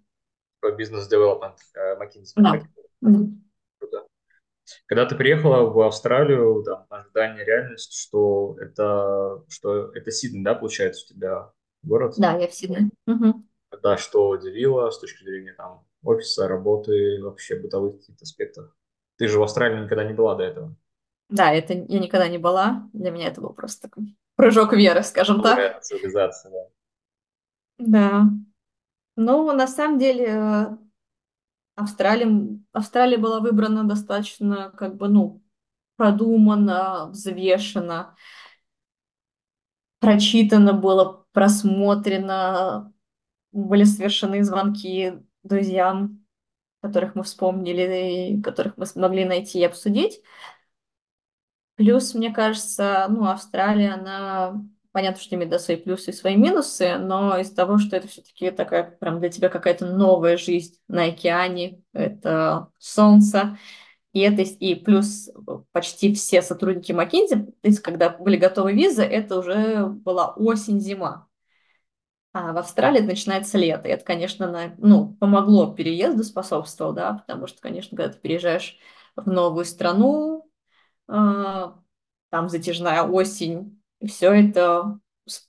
По 0.61 0.73
business 0.73 1.08
development 1.08 1.57
э, 1.75 1.97
McKinsey. 1.97 2.33
Да. 2.37 2.61
Когда 4.87 5.07
ты 5.07 5.17
приехала 5.17 5.71
в 5.71 5.81
Австралию, 5.81 6.63
там, 6.63 6.87
ожидание, 6.89 7.45
реальность, 7.45 7.95
что 7.95 8.57
это, 8.61 9.43
что 9.49 9.93
это 9.93 10.11
Сидней, 10.11 10.43
да, 10.43 10.55
получается, 10.55 11.07
у 11.07 11.15
тебя 11.15 11.53
город? 11.83 12.15
Да, 12.19 12.37
я 12.37 12.49
в 12.49 12.55
Сиднее. 12.55 12.91
Угу. 13.07 13.45
Да, 13.83 13.97
что 13.97 14.29
удивило 14.29 14.91
с 14.91 14.99
точки 14.99 15.25
зрения 15.25 15.55
там 15.55 15.85
офиса, 16.03 16.49
работы, 16.49 17.23
вообще 17.23 17.57
бытовых 17.57 17.99
каких-то 17.99 18.23
аспектов? 18.23 18.77
Ты 19.17 19.29
же 19.29 19.39
в 19.39 19.43
Австралии 19.43 19.85
никогда 19.85 20.05
не 20.05 20.15
была 20.15 20.35
до 20.35 20.45
этого. 20.45 20.77
Да, 21.29 21.53
это 21.53 21.75
я 21.75 21.99
никогда 21.99 22.29
не 22.29 22.39
была. 22.39 22.89
Для 22.93 23.11
меня 23.11 23.29
это 23.29 23.41
был 23.41 23.53
просто 23.53 23.83
такой 23.89 24.17
прыжок 24.37 24.73
веры, 24.73 25.03
скажем 25.03 25.43
так. 25.43 25.83
Цивилизация, 25.83 26.51
да. 26.51 26.67
Да. 27.79 28.23
Ну, 29.17 29.53
на 29.53 29.67
самом 29.67 29.99
деле, 29.99 30.79
Австралия, 31.75 32.59
Австралия 32.73 33.17
была 33.17 33.41
выбрана 33.41 33.85
достаточно, 33.85 34.71
как 34.71 34.97
бы, 34.97 35.09
ну, 35.09 35.43
продуманно, 35.97 37.09
взвешенно, 37.11 38.17
прочитано 39.99 40.73
было, 40.73 41.27
просмотрено, 41.33 42.93
были 43.53 43.85
совершены 43.85 44.43
звонки 44.45 45.15
друзьям, 45.43 46.25
которых 46.83 47.15
мы 47.15 47.23
вспомнили, 47.23 48.35
и 48.37 48.43
которых 48.43 48.77
мы 48.77 48.87
смогли 48.87 49.25
найти 49.25 49.61
и 49.61 49.65
обсудить. 49.65 50.23
Плюс, 51.77 52.15
мне 52.15 52.33
кажется, 52.33 53.07
ну, 53.09 53.27
Австралия, 53.27 53.93
она 53.95 54.63
понятно, 54.93 55.21
что 55.21 55.35
имеет 55.37 55.51
да, 55.51 55.59
свои 55.59 55.77
плюсы 55.77 56.11
и 56.11 56.15
свои 56.15 56.37
минусы, 56.37 56.97
но 56.99 57.39
из 57.39 57.53
того, 57.53 57.79
что 57.79 57.97
это 57.97 58.09
все-таки 58.09 58.51
такая 58.51 58.85
прям 58.99 59.21
для 59.21 59.29
тебя 59.29 59.49
какая-то 59.49 59.87
новая 59.87 60.37
жизнь 60.37 60.79
на 60.89 61.05
океане, 61.05 61.83
это 61.93 62.69
солнце, 62.79 63.59
и 64.13 64.21
это 64.21 64.43
и 64.43 64.75
плюс 64.75 65.31
почти 65.73 66.15
все 66.15 66.43
сотрудники 66.43 66.93
McKinsey, 66.93 67.47
то 67.47 67.69
есть 67.69 67.81
когда 67.81 68.11
были 68.11 68.37
готовы 68.37 68.73
визы, 68.73 69.03
это 69.03 69.39
уже 69.39 69.87
была 69.87 70.35
осень-зима. 70.35 71.29
А 72.33 72.53
в 72.53 72.59
Австралии 72.59 73.01
начинается 73.01 73.59
лето. 73.59 73.89
И 73.89 73.91
это, 73.91 74.05
конечно, 74.05 74.51
на, 74.51 74.75
ну, 74.79 75.15
помогло 75.15 75.75
переезду, 75.75 76.23
способствовало, 76.23 76.95
да, 76.95 77.13
потому 77.15 77.49
что, 77.49 77.61
конечно, 77.61 77.97
когда 77.97 78.13
ты 78.13 78.21
переезжаешь 78.21 78.79
в 79.17 79.29
новую 79.29 79.65
страну, 79.65 80.49
а, 81.09 81.77
там 82.29 82.49
затяжная 82.49 83.03
осень, 83.03 83.80
все 84.07 84.33
это 84.33 84.99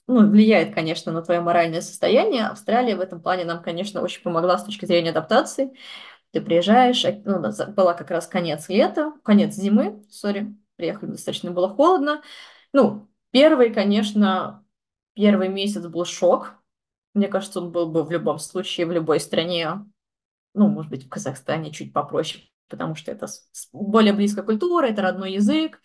ну, 0.08 0.30
влияет, 0.30 0.74
конечно, 0.74 1.12
на 1.12 1.22
твое 1.22 1.42
моральное 1.42 1.82
состояние. 1.82 2.48
Австралия 2.48 2.96
в 2.96 3.02
этом 3.02 3.22
плане 3.22 3.46
нам, 3.46 3.64
конечно, 3.64 4.02
очень 4.02 4.22
помогла 4.22 4.58
с 4.58 4.66
точки 4.66 4.86
зрения 4.86 5.12
адаптации. 5.12 5.74
Ты 6.32 6.42
приезжаешь, 6.42 7.04
а, 7.06 7.14
ну, 7.26 7.42
была 7.74 7.94
как 7.94 8.12
раз 8.12 8.28
конец 8.28 8.70
лета, 8.70 9.14
конец 9.24 9.56
зимы, 9.56 10.04
сори, 10.10 10.56
приехали, 10.76 11.12
достаточно 11.12 11.52
было 11.52 11.70
холодно. 11.70 12.22
Ну, 12.74 13.10
первый, 13.32 13.74
конечно, 13.74 14.66
первый 15.14 15.50
месяц 15.50 15.86
был 15.86 16.06
шок. 16.06 16.56
Мне 17.14 17.28
кажется, 17.28 17.60
он 17.60 17.72
был 17.72 17.88
бы 17.88 18.04
в 18.04 18.12
любом 18.12 18.40
случае, 18.40 18.86
в 18.86 18.92
любой 18.92 19.20
стране, 19.20 19.86
ну, 20.54 20.68
может 20.68 20.90
быть, 20.90 21.06
в 21.06 21.10
Казахстане 21.10 21.72
чуть 21.72 21.92
попроще, 21.92 22.46
потому 22.70 22.96
что 22.96 23.12
это 23.12 23.28
более 23.74 24.14
близкая 24.14 24.46
культура, 24.46 24.86
это 24.86 25.02
родной 25.02 25.34
язык, 25.34 25.82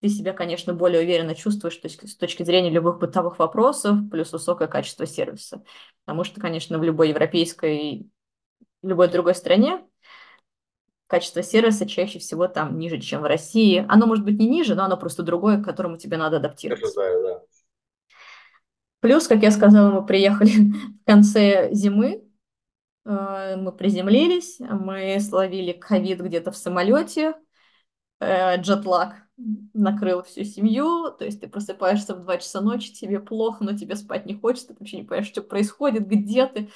ты 0.00 0.08
себя, 0.08 0.32
конечно, 0.32 0.74
более 0.74 1.02
уверенно 1.02 1.34
чувствуешь 1.34 1.76
то 1.76 1.88
есть, 1.88 2.08
с 2.08 2.16
точки 2.16 2.42
зрения 2.42 2.70
любых 2.70 2.98
бытовых 2.98 3.38
вопросов, 3.38 3.98
плюс 4.10 4.32
высокое 4.32 4.68
качество 4.68 5.06
сервиса. 5.06 5.62
Потому 6.04 6.24
что, 6.24 6.40
конечно, 6.40 6.78
в 6.78 6.82
любой 6.82 7.10
европейской, 7.10 8.08
любой 8.82 9.08
другой 9.08 9.34
стране 9.34 9.84
качество 11.06 11.42
сервиса 11.42 11.86
чаще 11.86 12.18
всего 12.18 12.48
там 12.48 12.78
ниже, 12.78 13.00
чем 13.00 13.22
в 13.22 13.26
России. 13.26 13.84
Оно 13.88 14.06
может 14.06 14.24
быть 14.24 14.38
не 14.38 14.48
ниже, 14.48 14.74
но 14.74 14.84
оно 14.84 14.96
просто 14.96 15.22
другое, 15.22 15.60
к 15.60 15.64
которому 15.64 15.96
тебе 15.96 16.16
надо 16.16 16.36
адаптироваться. 16.36 16.92
знаю, 16.92 17.22
да. 17.22 17.42
Плюс, 19.00 19.26
как 19.26 19.42
я 19.42 19.50
сказала, 19.50 19.90
мы 19.90 20.04
приехали 20.04 20.50
в 21.02 21.04
конце 21.06 21.70
зимы, 21.72 22.28
Э, 23.08 23.56
мы 23.56 23.72
приземлились, 23.72 24.58
мы 24.60 25.18
словили 25.20 25.72
ковид 25.72 26.20
где-то 26.20 26.52
в 26.52 26.56
самолете, 26.56 27.34
джетлаг 28.22 29.16
накрыл 29.72 30.22
всю 30.22 30.44
семью, 30.44 31.12
то 31.12 31.24
есть 31.24 31.40
ты 31.40 31.48
просыпаешься 31.48 32.14
в 32.14 32.22
2 32.22 32.38
часа 32.38 32.60
ночи, 32.60 32.92
тебе 32.92 33.20
плохо, 33.20 33.62
но 33.64 33.76
тебе 33.76 33.94
спать 33.96 34.26
не 34.26 34.34
хочется, 34.34 34.68
ты 34.68 34.76
вообще 34.78 34.98
не 34.98 35.04
понимаешь, 35.04 35.28
что 35.28 35.42
происходит, 35.42 36.08
где 36.08 36.46
ты, 36.46 36.70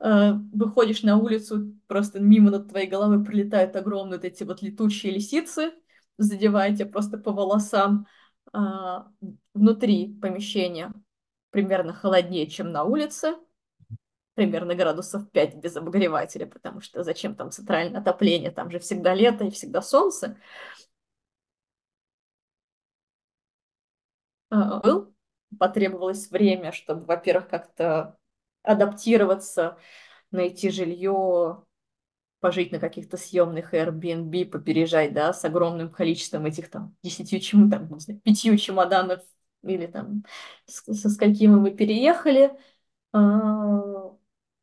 э, 0.00 0.32
выходишь 0.52 1.02
на 1.02 1.16
улицу, 1.18 1.74
просто 1.86 2.20
мимо 2.20 2.50
над 2.50 2.68
твоей 2.68 2.88
головой 2.88 3.24
пролетают 3.24 3.76
огромные 3.76 4.18
вот 4.18 4.24
эти 4.24 4.44
вот 4.44 4.62
летучие 4.62 5.12
лисицы, 5.12 5.72
задевая 6.18 6.74
тебя 6.76 6.86
просто 6.86 7.18
по 7.18 7.32
волосам. 7.32 8.06
А, 8.52 9.08
внутри 9.54 10.14
помещения 10.20 10.92
примерно 11.50 11.92
холоднее, 11.92 12.46
чем 12.46 12.70
на 12.70 12.84
улице, 12.84 13.34
примерно 14.34 14.74
градусов 14.74 15.30
5 15.30 15.56
без 15.56 15.76
обогревателя, 15.76 16.46
потому 16.46 16.80
что 16.80 17.02
зачем 17.02 17.34
там 17.34 17.50
центральное 17.50 18.00
отопление, 18.00 18.50
там 18.50 18.70
же 18.70 18.78
всегда 18.78 19.14
лето 19.14 19.44
и 19.44 19.50
всегда 19.50 19.82
солнце. 19.82 20.36
был. 24.50 25.14
Потребовалось 25.58 26.30
время, 26.30 26.72
чтобы, 26.72 27.04
во-первых, 27.04 27.48
как-то 27.48 28.16
адаптироваться, 28.62 29.78
найти 30.30 30.70
жилье, 30.70 31.64
пожить 32.40 32.72
на 32.72 32.78
каких-то 32.78 33.16
съемных 33.16 33.72
Airbnb, 33.74 34.46
попереезжать, 34.46 35.14
да, 35.14 35.32
с 35.32 35.44
огромным 35.44 35.90
количеством 35.90 36.46
этих 36.46 36.70
там 36.70 36.96
десятью 37.02 37.40
чем 37.40 37.70
там, 37.70 37.88
не 37.92 38.00
знаю, 38.00 38.20
пятью 38.20 38.56
чемоданов 38.58 39.22
или 39.62 39.86
там 39.86 40.24
со 40.66 41.08
сколькими 41.08 41.54
мы 41.56 41.70
переехали. 41.70 42.52
А, 43.12 43.93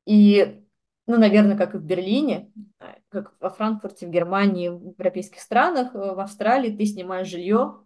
и, 0.05 0.63
ну, 1.07 1.17
наверное, 1.17 1.57
как 1.57 1.75
и 1.75 1.77
в 1.77 1.83
Берлине, 1.83 2.51
как 3.09 3.33
во 3.39 3.49
Франкфурте, 3.49 4.07
в 4.07 4.09
Германии, 4.09 4.69
в 4.69 4.83
европейских 4.83 5.41
странах, 5.41 5.93
э, 5.93 5.97
в 5.97 6.19
Австралии 6.19 6.75
ты 6.75 6.85
снимаешь 6.85 7.27
жилье 7.27 7.85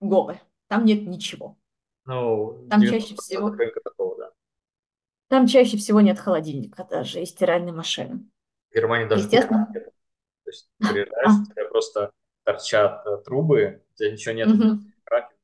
голое. 0.00 0.42
Там 0.68 0.84
нет 0.84 1.06
ничего. 1.06 1.58
Ну, 2.06 2.66
там 2.70 2.80
чаще 2.82 3.14
всего... 3.16 3.54
Такого, 3.84 4.16
да. 4.16 4.30
Там 5.28 5.46
чаще 5.46 5.76
всего 5.76 6.00
нет 6.00 6.18
холодильника 6.18 6.86
даже 6.88 7.20
и 7.20 7.26
стиральной 7.26 7.72
машины. 7.72 8.26
В 8.70 8.74
Германии 8.74 9.06
даже 9.06 9.24
Естественно. 9.24 9.68
Нет. 9.74 9.84
То 10.44 10.50
есть 10.50 10.70
ты 10.80 10.88
приезжаешь, 10.88 11.42
у 11.42 11.52
тебя 11.52 11.68
просто 11.68 12.12
торчат 12.44 13.06
э, 13.06 13.18
трубы, 13.18 13.84
у 13.92 13.96
тебя 13.96 14.12
ничего 14.12 14.34
нет, 14.34 14.48
угу. 14.48 14.80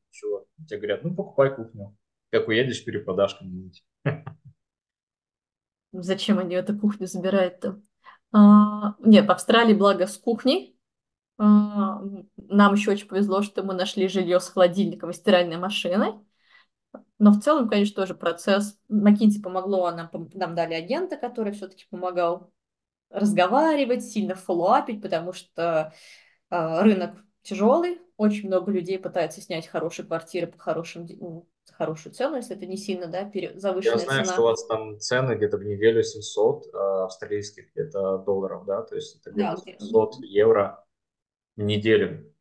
ничего. 0.08 0.46
Тебе 0.66 0.78
говорят, 0.78 1.04
ну 1.04 1.14
покупай 1.14 1.54
кухню. 1.54 1.94
Как 2.30 2.48
уедешь, 2.48 2.82
перепродашь 2.82 3.34
кому-нибудь. 3.34 3.84
Зачем 6.02 6.38
они 6.38 6.54
эту 6.54 6.78
кухню 6.78 7.06
забирают-то? 7.06 7.80
А, 8.32 8.94
нет, 8.98 9.26
в 9.26 9.30
Австралии, 9.30 9.74
благо, 9.74 10.06
с 10.06 10.16
кухней. 10.16 10.76
А, 11.38 12.00
нам 12.36 12.74
еще 12.74 12.90
очень 12.90 13.08
повезло, 13.08 13.42
что 13.42 13.62
мы 13.62 13.74
нашли 13.74 14.08
жилье 14.08 14.40
с 14.40 14.48
холодильником 14.48 15.10
и 15.10 15.14
стиральной 15.14 15.56
машиной. 15.56 16.14
Но 17.18 17.30
в 17.30 17.40
целом, 17.40 17.68
конечно, 17.68 17.96
тоже 18.02 18.14
процесс. 18.14 18.78
McKinsey 18.90 19.40
помогло, 19.42 19.90
нам, 19.90 20.10
нам 20.34 20.54
дали 20.54 20.74
агента, 20.74 21.16
который 21.16 21.52
все-таки 21.52 21.86
помогал 21.90 22.52
разговаривать, 23.10 24.04
сильно 24.04 24.34
фоллоуапить, 24.34 25.00
потому 25.00 25.32
что 25.32 25.92
э, 26.50 26.82
рынок 26.82 27.24
тяжелый, 27.42 28.00
очень 28.16 28.48
много 28.48 28.72
людей 28.72 28.98
пытается 28.98 29.40
снять 29.40 29.68
хорошие 29.68 30.06
квартиры 30.06 30.48
по 30.48 30.58
хорошим, 30.58 31.06
ну, 31.20 31.48
хорошую 31.72 32.14
цену, 32.14 32.36
если 32.36 32.56
это 32.56 32.66
не 32.66 32.76
сильно, 32.76 33.06
да, 33.06 33.30
завышенная 33.54 33.98
Я 33.98 34.04
знаю, 34.04 34.24
цена. 34.24 34.32
что 34.32 34.42
у 34.42 34.44
вас 34.44 34.66
там 34.66 34.98
цены 35.00 35.34
где-то 35.34 35.56
в 35.58 35.64
неделю 35.64 36.02
700 36.02 36.66
э, 36.66 36.78
австралийских 37.04 37.72
где-то 37.72 38.18
долларов, 38.18 38.64
да, 38.66 38.82
то 38.82 38.94
есть 38.94 39.20
это 39.20 39.30
где-то 39.30 39.62
да, 39.64 39.72
700 39.78 40.18
где... 40.18 40.28
евро 40.28 40.84
в 41.56 41.62
неделю. 41.62 42.34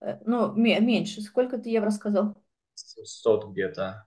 Э, 0.00 0.18
ну, 0.24 0.52
меньше. 0.52 1.20
Сколько 1.20 1.58
ты 1.58 1.70
евро 1.70 1.90
сказал? 1.90 2.34
700 2.74 3.46
где-то. 3.46 4.06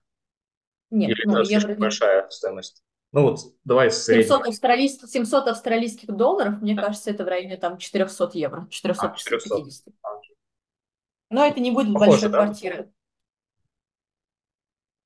Нет, 0.91 1.11
Или 1.11 1.26
ну, 1.26 1.40
это 1.40 1.52
евро... 1.52 1.76
большая 1.76 2.30
стоимость? 2.30 2.84
Ну 3.11 3.23
вот, 3.23 3.40
давай 3.64 3.91
средний. 3.91 4.23
700, 4.23 4.48
австралийских, 4.48 5.10
700 5.10 5.48
австралийских 5.48 6.15
долларов, 6.15 6.61
мне 6.61 6.76
кажется, 6.76 7.11
это 7.11 7.23
в 7.23 7.27
районе 7.27 7.56
там 7.56 7.77
400 7.77 8.32
евро, 8.34 8.68
450. 8.69 9.11
А, 9.11 9.40
400. 9.40 9.91
Но 11.30 11.45
это 11.45 11.60
не 11.60 11.72
будет 11.72 11.94
Похоже, 11.94 12.11
большой 12.11 12.30
да? 12.30 12.38
квартиры. 12.44 12.94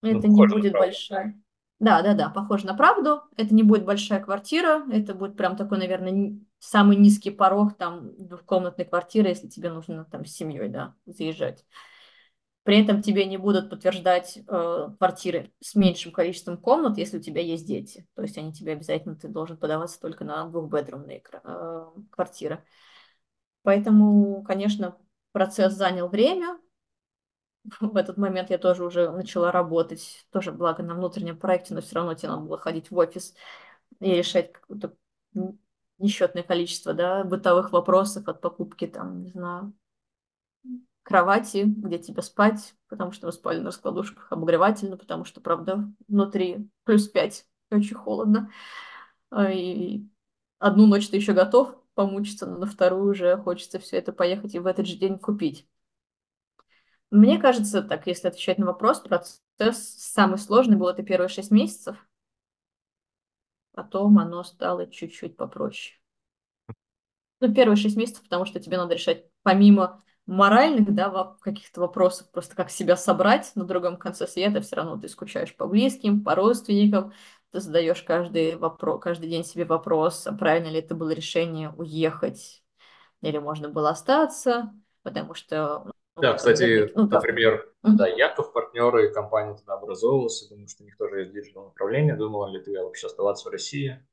Ну, 0.02 0.10
это 0.10 0.28
ну, 0.28 0.34
не 0.34 0.48
будет 0.48 0.74
большая. 0.74 1.42
Да, 1.80 2.02
да, 2.02 2.14
да, 2.14 2.30
похоже 2.30 2.66
на 2.66 2.74
правду. 2.74 3.22
Это 3.38 3.54
не 3.54 3.64
будет 3.64 3.86
большая 3.86 4.20
квартира, 4.20 4.84
это 4.92 5.14
будет 5.14 5.38
прям 5.38 5.56
такой, 5.56 5.78
наверное, 5.78 6.38
самый 6.60 6.98
низкий 6.98 7.32
порог 7.32 7.78
там 7.78 8.16
двухкомнатной 8.18 8.86
квартиры, 8.86 9.30
если 9.30 9.48
тебе 9.48 9.70
нужно 9.70 10.06
там 10.06 10.26
с 10.26 10.32
семьей, 10.32 10.68
да, 10.68 10.96
заезжать. 11.06 11.66
При 12.64 12.82
этом 12.82 13.02
тебе 13.02 13.26
не 13.26 13.38
будут 13.38 13.70
подтверждать 13.70 14.38
э, 14.38 14.88
квартиры 14.98 15.52
с 15.60 15.74
меньшим 15.76 16.12
количеством 16.12 16.58
комнат, 16.58 16.98
если 16.98 17.18
у 17.18 17.22
тебя 17.22 17.42
есть 17.42 17.66
дети. 17.66 18.06
То 18.16 18.22
есть 18.22 18.38
они 18.38 18.54
тебе 18.54 18.74
обязательно, 18.74 19.16
ты 19.16 19.28
должен 19.30 19.58
подаваться 19.58 20.00
только 20.00 20.26
на 20.26 20.46
двухбедрумные 20.46 21.24
э, 21.32 21.86
квартиры. 22.12 22.64
Поэтому, 23.64 24.44
конечно, 24.44 24.98
процесс 25.32 25.74
занял 25.74 26.10
время. 26.10 26.60
В 27.80 27.96
этот 27.98 28.18
момент 28.18 28.50
я 28.50 28.58
тоже 28.58 28.84
уже 28.84 29.12
начала 29.12 29.52
работать, 29.52 30.26
тоже 30.32 30.52
благо 30.52 30.84
на 30.84 30.96
внутреннем 30.96 31.38
проекте, 31.38 31.74
но 31.74 31.82
все 31.82 31.96
равно 31.96 32.14
тебе 32.14 32.30
надо 32.30 32.44
было 32.44 32.58
ходить 32.58 32.91
в 32.91 32.98
офис 32.98 33.36
и 34.00 34.12
решать 34.14 34.54
какое-то 34.54 34.96
несчетное 36.00 36.44
количество 36.44 36.94
да, 36.94 37.24
бытовых 37.24 37.72
вопросов 37.72 38.28
от 38.28 38.41
покупки, 38.41 38.88
там, 38.88 39.24
не 39.24 39.30
знаю, 39.32 39.74
кровати, 41.04 41.64
где 41.66 41.98
тебе 41.98 42.22
спать, 42.22 42.76
потому 42.88 43.12
что 43.12 43.28
вы 43.28 43.34
спали 43.34 43.60
на 43.60 43.68
раскладушках, 43.68 44.32
обогревательно, 44.32 44.98
потому 44.98 45.26
что, 45.26 45.41
правда, 45.41 45.90
внутри 46.08 46.70
плюс 46.84 47.08
5, 47.08 47.48
очень 47.72 47.96
холодно. 47.96 48.52
А, 49.32 49.52
и 49.52 50.04
одну 50.60 50.88
ночь 50.88 51.10
ты 51.10 51.18
еще 51.18 51.34
готов 51.34 51.76
помучиться, 51.96 52.46
но 52.48 52.60
на 52.60 52.66
вторую 52.68 53.12
уже 53.12 53.38
хочется 53.38 53.80
все 53.80 53.98
это 53.98 54.14
поехать 54.14 54.56
и 54.56 54.60
в 54.60 54.68
этот 54.68 54.88
же 54.88 54.98
день 54.98 55.20
купить. 55.20 55.68
Мне 57.11 57.40
кажется, 57.40 57.81
так, 57.81 58.06
если 58.07 58.27
отвечать 58.27 58.60
на 58.60 58.68
вопрос, 58.68 58.99
процесс 58.99 59.41
самый 59.98 60.38
сложный 60.38 60.77
был 60.77 60.88
это 60.90 61.02
первые 61.03 61.30
шесть 61.30 61.52
месяцев. 61.52 61.98
Потом 63.72 64.19
оно 64.19 64.44
стало 64.44 64.86
чуть-чуть 64.86 65.36
попроще. 65.36 65.98
Ну, 67.40 67.53
первые 67.53 67.77
шесть 67.77 67.95
месяцев, 67.95 68.23
потому 68.23 68.45
что 68.45 68.60
тебе 68.60 68.77
надо 68.77 68.95
решать 68.95 69.26
помимо 69.44 70.03
моральных, 70.26 70.94
да, 70.94 71.36
каких-то 71.41 71.81
вопросов, 71.81 72.30
просто 72.31 72.56
как 72.56 72.69
себя 72.69 72.95
собрать 72.98 73.52
на 73.56 73.64
другом 73.64 73.98
конце 73.98 74.27
света, 74.27 74.61
все 74.61 74.76
равно 74.76 74.98
ты 74.99 75.07
скучаешь 75.07 75.56
по 75.56 75.65
близким, 75.65 76.23
по 76.23 76.36
родственникам, 76.36 77.14
ты 77.52 77.61
задаешь 77.61 78.03
каждый, 78.03 78.57
вопрос, 78.57 79.02
каждый 79.02 79.30
день 79.30 79.44
себе 79.44 79.65
вопрос, 79.65 80.27
а 80.27 80.34
правильно 80.34 80.68
ли 80.68 80.80
это 80.80 80.94
было 80.94 81.11
решение 81.11 81.72
уехать, 81.72 82.64
или 83.22 83.38
можно 83.40 83.69
было 83.69 83.90
остаться, 83.90 84.73
потому 85.02 85.34
что... 85.34 85.91
Да, 86.22 86.34
кстати, 86.34 86.91
ну, 86.96 87.08
например, 87.08 87.72
да, 87.84 87.91
«Яков 87.94 88.08
и 88.08 88.54
Партнёры», 88.54 89.12
компания 89.12 89.56
тогда 89.56 89.74
образовывалась, 89.76 90.48
думаю, 90.50 90.68
что 90.68 90.84
у 90.84 90.86
них 90.86 90.98
тоже 90.98 91.22
есть 91.22 91.34
digital 91.34 91.66
направление, 91.66 92.16
думала 92.16 92.48
ли 92.48 92.62
ты 92.64 92.80
вообще 92.82 93.08
оставаться 93.08 93.50
в 93.50 93.52
России, 93.52 94.06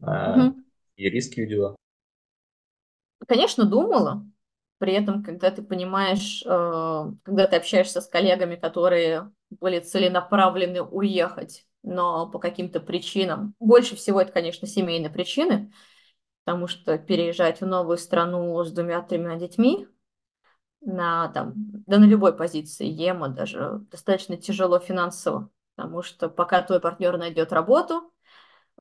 угу. 0.00 0.56
и 0.96 1.08
риски 1.08 1.40
видела? 1.40 1.76
Конечно, 3.26 3.64
думала, 3.64 4.24
при 4.78 4.94
этом, 4.94 5.22
когда 5.22 5.50
ты 5.50 5.62
понимаешь, 5.62 6.42
э, 6.44 7.04
когда 7.22 7.46
ты 7.46 7.56
общаешься 7.56 8.00
с 8.00 8.08
коллегами, 8.08 8.56
которые 8.56 9.30
были 9.50 9.78
целенаправлены 9.78 10.82
уехать, 10.82 11.66
но 11.82 12.28
по 12.28 12.38
каким-то 12.38 12.80
причинам, 12.80 13.54
больше 13.60 13.94
всего 13.96 14.20
это, 14.20 14.32
конечно, 14.32 14.66
семейные 14.66 15.10
причины, 15.10 15.72
потому 16.44 16.66
что 16.66 16.98
переезжать 16.98 17.60
в 17.60 17.66
новую 17.66 17.98
страну 17.98 18.62
с 18.64 18.72
двумя-тремя 18.72 19.36
детьми 19.36 19.86
на, 20.84 21.28
там, 21.28 21.54
да 21.86 21.98
на 21.98 22.04
любой 22.04 22.36
позиции 22.36 22.86
ЕМА 22.86 23.28
даже 23.28 23.80
достаточно 23.90 24.36
тяжело 24.36 24.78
финансово, 24.78 25.50
потому 25.76 26.02
что 26.02 26.28
пока 26.28 26.62
твой 26.62 26.80
партнер 26.80 27.16
найдет 27.16 27.52
работу, 27.52 28.12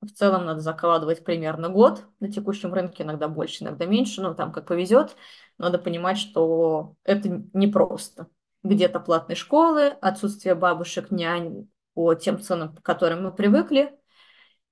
в 0.01 0.09
целом 0.09 0.45
надо 0.45 0.61
закладывать 0.61 1.23
примерно 1.23 1.69
год. 1.69 2.05
На 2.19 2.31
текущем 2.31 2.73
рынке 2.73 3.03
иногда 3.03 3.27
больше, 3.27 3.63
иногда 3.63 3.85
меньше, 3.85 4.21
но 4.21 4.33
там 4.33 4.51
как 4.51 4.65
повезет. 4.65 5.15
Надо 5.59 5.77
понимать, 5.77 6.17
что 6.17 6.95
это 7.03 7.43
непросто. 7.53 8.27
Где-то 8.63 8.99
платные 8.99 9.35
школы, 9.35 9.89
отсутствие 10.01 10.55
бабушек, 10.55 11.11
нянь 11.11 11.69
по 11.93 12.15
тем 12.15 12.39
ценам, 12.39 12.75
к 12.75 12.81
которым 12.81 13.23
мы 13.23 13.31
привыкли. 13.31 13.95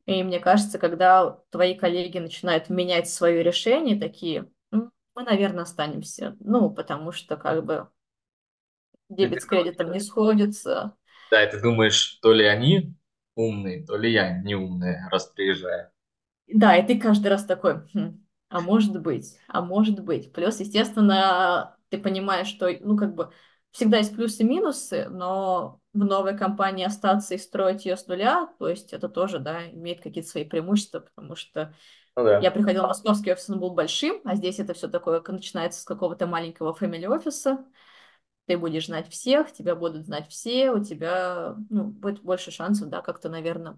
И 0.05 0.23
мне 0.23 0.39
кажется, 0.39 0.79
когда 0.79 1.39
твои 1.51 1.75
коллеги 1.75 2.17
начинают 2.17 2.69
менять 2.69 3.07
свое 3.07 3.43
решение, 3.43 3.99
такие, 3.99 4.49
мы, 5.19 5.25
наверное, 5.25 5.63
останемся. 5.63 6.37
Ну, 6.39 6.69
потому 6.69 7.11
что 7.11 7.35
как 7.35 7.65
бы 7.65 7.89
дебет 9.09 9.41
с 9.41 9.45
кредитом 9.45 9.91
не 9.91 9.99
сходится. 9.99 10.95
Да, 11.29 11.43
и 11.43 11.51
ты 11.51 11.59
думаешь, 11.61 12.19
то 12.21 12.31
ли 12.31 12.45
они 12.45 12.95
умный, 13.35 13.85
то 13.85 13.97
ли 13.97 14.11
я 14.11 14.41
не 14.41 14.55
умная, 14.55 15.07
раз 15.11 15.25
приезжаю. 15.27 15.89
Да, 16.47 16.75
и 16.77 16.85
ты 16.85 16.99
каждый 16.99 17.27
раз 17.27 17.45
такой, 17.45 17.81
хм, 17.93 18.25
а 18.49 18.61
может 18.61 18.99
быть, 19.01 19.37
а 19.47 19.61
может 19.61 19.99
быть. 19.99 20.31
Плюс, 20.33 20.59
естественно, 20.59 21.77
ты 21.89 21.97
понимаешь, 21.99 22.47
что, 22.47 22.69
ну, 22.79 22.97
как 22.97 23.13
бы, 23.13 23.31
всегда 23.71 23.97
есть 23.97 24.15
плюсы 24.15 24.41
и 24.43 24.45
минусы, 24.45 25.07
но 25.09 25.79
в 25.93 25.99
новой 25.99 26.37
компании 26.37 26.85
остаться 26.85 27.35
и 27.35 27.37
строить 27.37 27.85
ее 27.85 27.97
с 27.97 28.07
нуля, 28.07 28.47
то 28.57 28.67
есть 28.67 28.93
это 28.93 29.09
тоже, 29.09 29.39
да, 29.39 29.69
имеет 29.69 30.01
какие-то 30.01 30.29
свои 30.29 30.45
преимущества, 30.45 31.01
потому 31.01 31.35
что 31.35 31.75
ну, 32.15 32.23
да. 32.23 32.39
я 32.39 32.51
приходила 32.51 32.85
в 32.85 32.89
московский 32.89 33.31
офис, 33.31 33.49
он 33.49 33.59
был 33.59 33.71
большим, 33.71 34.21
а 34.25 34.35
здесь 34.35 34.59
это 34.59 34.73
все 34.73 34.87
такое 34.87 35.21
начинается 35.27 35.81
с 35.81 35.85
какого-то 35.85 36.27
маленького 36.27 36.73
фэмили 36.73 37.05
офиса, 37.05 37.65
ты 38.45 38.57
будешь 38.57 38.87
знать 38.87 39.09
всех, 39.09 39.51
тебя 39.51 39.75
будут 39.75 40.05
знать 40.05 40.27
все, 40.29 40.71
у 40.71 40.83
тебя 40.83 41.55
ну, 41.69 41.85
будет 41.85 42.21
больше 42.21 42.51
шансов, 42.51 42.89
да, 42.89 43.01
как-то, 43.01 43.29
наверное, 43.29 43.77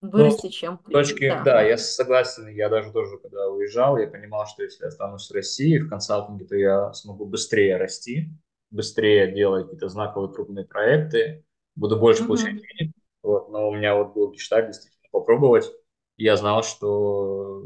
вырасти, 0.00 0.46
ну, 0.46 0.52
чем... 0.52 0.78
Точки, 0.90 1.28
да. 1.28 1.42
да, 1.42 1.62
я 1.62 1.76
согласен, 1.76 2.48
я 2.48 2.68
даже 2.68 2.92
тоже, 2.92 3.18
когда 3.18 3.48
уезжал, 3.48 3.98
я 3.98 4.06
понимал, 4.06 4.46
что 4.46 4.62
если 4.62 4.84
я 4.84 4.88
останусь 4.88 5.28
в 5.28 5.34
России 5.34 5.78
в 5.78 5.88
консалтинге, 5.88 6.44
то 6.44 6.56
я 6.56 6.92
смогу 6.92 7.26
быстрее 7.26 7.76
расти, 7.76 8.30
быстрее 8.70 9.32
делать 9.32 9.64
какие-то 9.64 9.88
знаковые 9.88 10.32
крупные 10.32 10.66
проекты, 10.66 11.44
буду 11.74 11.98
больше 11.98 12.24
получать 12.24 12.52
Мгм. 12.52 12.62
денег. 12.78 12.94
Вот, 13.22 13.48
но 13.50 13.68
у 13.68 13.74
меня 13.74 13.96
вот 13.96 14.14
был 14.14 14.30
гештальт 14.30 14.66
действительно 14.66 15.08
попробовать. 15.10 15.68
Я 16.16 16.36
знал, 16.36 16.62
что 16.62 17.64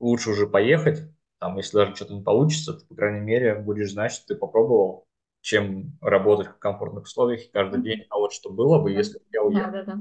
лучше 0.00 0.30
уже 0.30 0.46
поехать, 0.46 1.02
там, 1.38 1.56
если 1.56 1.76
даже 1.78 1.96
что-то 1.96 2.14
не 2.14 2.22
получится, 2.22 2.74
ты, 2.74 2.86
по 2.86 2.94
крайней 2.94 3.20
мере, 3.20 3.56
будешь 3.56 3.90
знать, 3.92 4.12
что 4.12 4.26
ты 4.28 4.34
попробовал, 4.36 5.06
чем 5.40 5.98
работать 6.00 6.48
в 6.48 6.58
комфортных 6.58 7.04
условиях 7.04 7.50
каждый 7.52 7.80
день. 7.82 8.06
А 8.10 8.18
вот 8.18 8.32
что 8.32 8.50
было 8.50 8.78
бы, 8.80 8.92
Да, 8.92 8.92
если 8.92 9.18
бы 9.18 9.24
я 9.32 9.42
да, 9.46 9.66
уехал? 9.66 9.70
да. 9.70 9.82
да. 9.84 9.98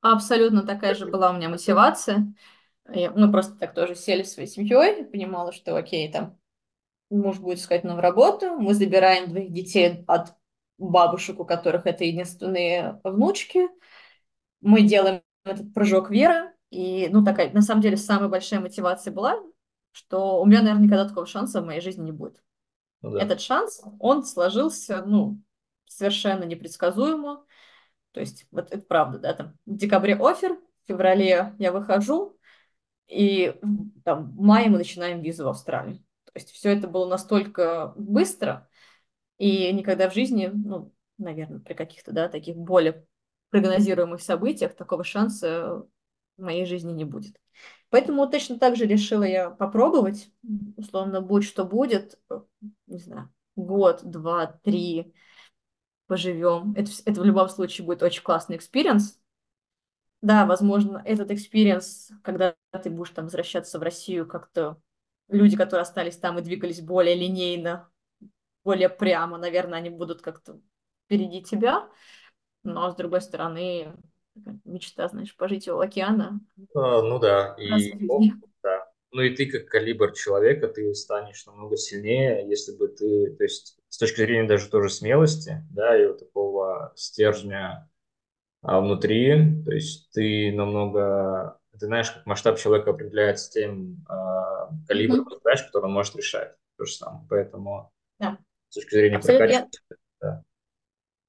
Абсолютно 0.00 0.62
такая 0.64 0.94
же 0.94 1.06
была 1.06 1.30
у 1.30 1.34
меня 1.34 1.48
мотивация. 1.48 2.34
Я- 2.92 3.12
мы 3.12 3.30
просто 3.32 3.56
так 3.58 3.74
тоже 3.74 3.94
сели 3.96 4.24
своей 4.24 4.48
семьей, 4.48 5.04
понимала, 5.06 5.52
что 5.52 5.76
окей, 5.76 6.10
там 6.12 6.38
муж 7.10 7.38
будет 7.40 7.58
искать 7.60 7.84
новую 7.84 8.02
работу, 8.02 8.56
мы 8.58 8.74
забираем 8.74 9.30
двоих 9.30 9.52
детей 9.52 10.04
от 10.08 10.34
бабушек, 10.78 11.40
у 11.40 11.46
которых 11.46 11.86
это 11.86 12.04
единственные 12.04 13.00
внучки, 13.04 13.68
мы 14.60 14.82
делаем 14.82 15.22
этот 15.44 15.72
прыжок 15.74 16.10
веры, 16.10 16.52
и, 16.76 17.08
ну, 17.08 17.24
такая, 17.24 17.50
на 17.52 17.62
самом 17.62 17.80
деле, 17.80 17.96
самая 17.96 18.28
большая 18.28 18.60
мотивация 18.60 19.10
была, 19.10 19.42
что 19.92 20.42
у 20.42 20.46
меня, 20.46 20.60
наверное, 20.60 20.84
никогда 20.84 21.08
такого 21.08 21.26
шанса 21.26 21.62
в 21.62 21.64
моей 21.64 21.80
жизни 21.80 22.04
не 22.04 22.12
будет. 22.12 22.42
Ну 23.00 23.12
да. 23.12 23.22
Этот 23.22 23.40
шанс, 23.40 23.82
он 23.98 24.24
сложился, 24.24 25.02
ну, 25.06 25.40
совершенно 25.86 26.44
непредсказуемо, 26.44 27.46
то 28.12 28.20
есть, 28.20 28.46
вот 28.50 28.70
это 28.72 28.84
правда, 28.84 29.18
да, 29.18 29.32
там, 29.32 29.58
в 29.64 29.74
декабре 29.74 30.16
офер, 30.16 30.52
в 30.84 30.88
феврале 30.88 31.54
я 31.58 31.72
выхожу, 31.72 32.36
и 33.06 33.58
там, 34.04 34.32
в 34.32 34.40
мае 34.42 34.68
мы 34.68 34.76
начинаем 34.76 35.22
визу 35.22 35.44
в 35.44 35.48
Австралию. 35.48 35.96
То 36.24 36.32
есть 36.34 36.50
все 36.50 36.76
это 36.76 36.88
было 36.88 37.08
настолько 37.08 37.94
быстро, 37.96 38.68
и 39.38 39.72
никогда 39.72 40.10
в 40.10 40.14
жизни, 40.14 40.50
ну, 40.52 40.92
наверное, 41.16 41.60
при 41.60 41.72
каких-то, 41.72 42.12
да, 42.12 42.28
таких 42.28 42.56
более 42.56 43.06
прогнозируемых 43.48 44.20
событиях 44.20 44.74
такого 44.74 45.04
шанса 45.04 45.86
в 46.36 46.42
моей 46.42 46.66
жизни 46.66 46.92
не 46.92 47.04
будет. 47.04 47.40
Поэтому 47.90 48.28
точно 48.28 48.58
так 48.58 48.76
же 48.76 48.86
решила 48.86 49.22
я 49.22 49.50
попробовать, 49.50 50.30
условно, 50.76 51.20
будь 51.20 51.44
что 51.44 51.64
будет, 51.64 52.18
не 52.86 52.98
знаю, 52.98 53.32
год, 53.54 54.00
два, 54.04 54.46
три, 54.64 55.14
поживем. 56.06 56.74
Это, 56.76 56.90
это 57.04 57.20
в 57.20 57.24
любом 57.24 57.48
случае 57.48 57.86
будет 57.86 58.02
очень 58.02 58.22
классный 58.22 58.56
experience. 58.56 59.20
Да, 60.22 60.46
возможно, 60.46 61.02
этот 61.04 61.30
experience, 61.30 62.10
когда 62.22 62.56
ты 62.82 62.90
будешь 62.90 63.10
там 63.10 63.26
возвращаться 63.26 63.78
в 63.78 63.82
Россию, 63.82 64.26
как-то 64.26 64.80
люди, 65.28 65.56
которые 65.56 65.82
остались 65.82 66.16
там 66.16 66.38
и 66.38 66.42
двигались 66.42 66.80
более 66.80 67.14
линейно, 67.14 67.88
более 68.64 68.88
прямо, 68.88 69.38
наверное, 69.38 69.78
они 69.78 69.90
будут 69.90 70.22
как-то 70.22 70.60
впереди 71.04 71.42
тебя. 71.42 71.88
Но, 72.64 72.90
с 72.90 72.96
другой 72.96 73.20
стороны, 73.20 73.94
мечта, 74.64 75.08
знаешь, 75.08 75.34
пожить 75.36 75.68
у 75.68 75.78
океана 75.78 76.40
А, 76.74 77.02
ну 77.02 77.18
да, 77.18 77.54
и 77.58 77.92
да. 78.62 78.86
Ну 79.12 79.22
и 79.22 79.34
ты 79.34 79.46
как 79.46 79.66
калибр 79.66 80.12
человека, 80.12 80.68
ты 80.68 80.94
станешь 80.94 81.46
намного 81.46 81.76
сильнее, 81.76 82.46
если 82.48 82.76
бы 82.76 82.88
ты, 82.88 83.34
то 83.36 83.44
есть 83.44 83.78
с 83.88 83.98
точки 83.98 84.16
зрения 84.16 84.46
даже 84.48 84.68
тоже 84.68 84.90
смелости, 84.90 85.62
да, 85.70 85.96
и 86.00 86.06
вот 86.06 86.18
такого 86.18 86.92
стержня 86.96 87.88
а, 88.62 88.80
внутри, 88.80 89.62
то 89.64 89.72
есть 89.72 90.10
ты 90.12 90.52
намного, 90.52 91.58
ты 91.78 91.86
знаешь, 91.86 92.10
как 92.10 92.26
масштаб 92.26 92.58
человека 92.58 92.90
определяется 92.90 93.50
тем 93.52 94.04
а, 94.08 94.70
калибром 94.88 95.24
Мгм. 95.24 95.30
задач, 95.30 95.62
который 95.66 95.86
он 95.86 95.92
может 95.92 96.16
решать, 96.16 96.54
то 96.76 96.84
же 96.84 96.92
самое. 96.92 97.26
Поэтому 97.30 97.92
Да, 98.18 98.38
с 98.68 98.74
точки 98.74 98.94
зрения 98.94 99.16
абсолютно. 99.16 99.44
Я, 99.44 99.60
прокачивания, 99.60 99.98
да. 100.20 100.42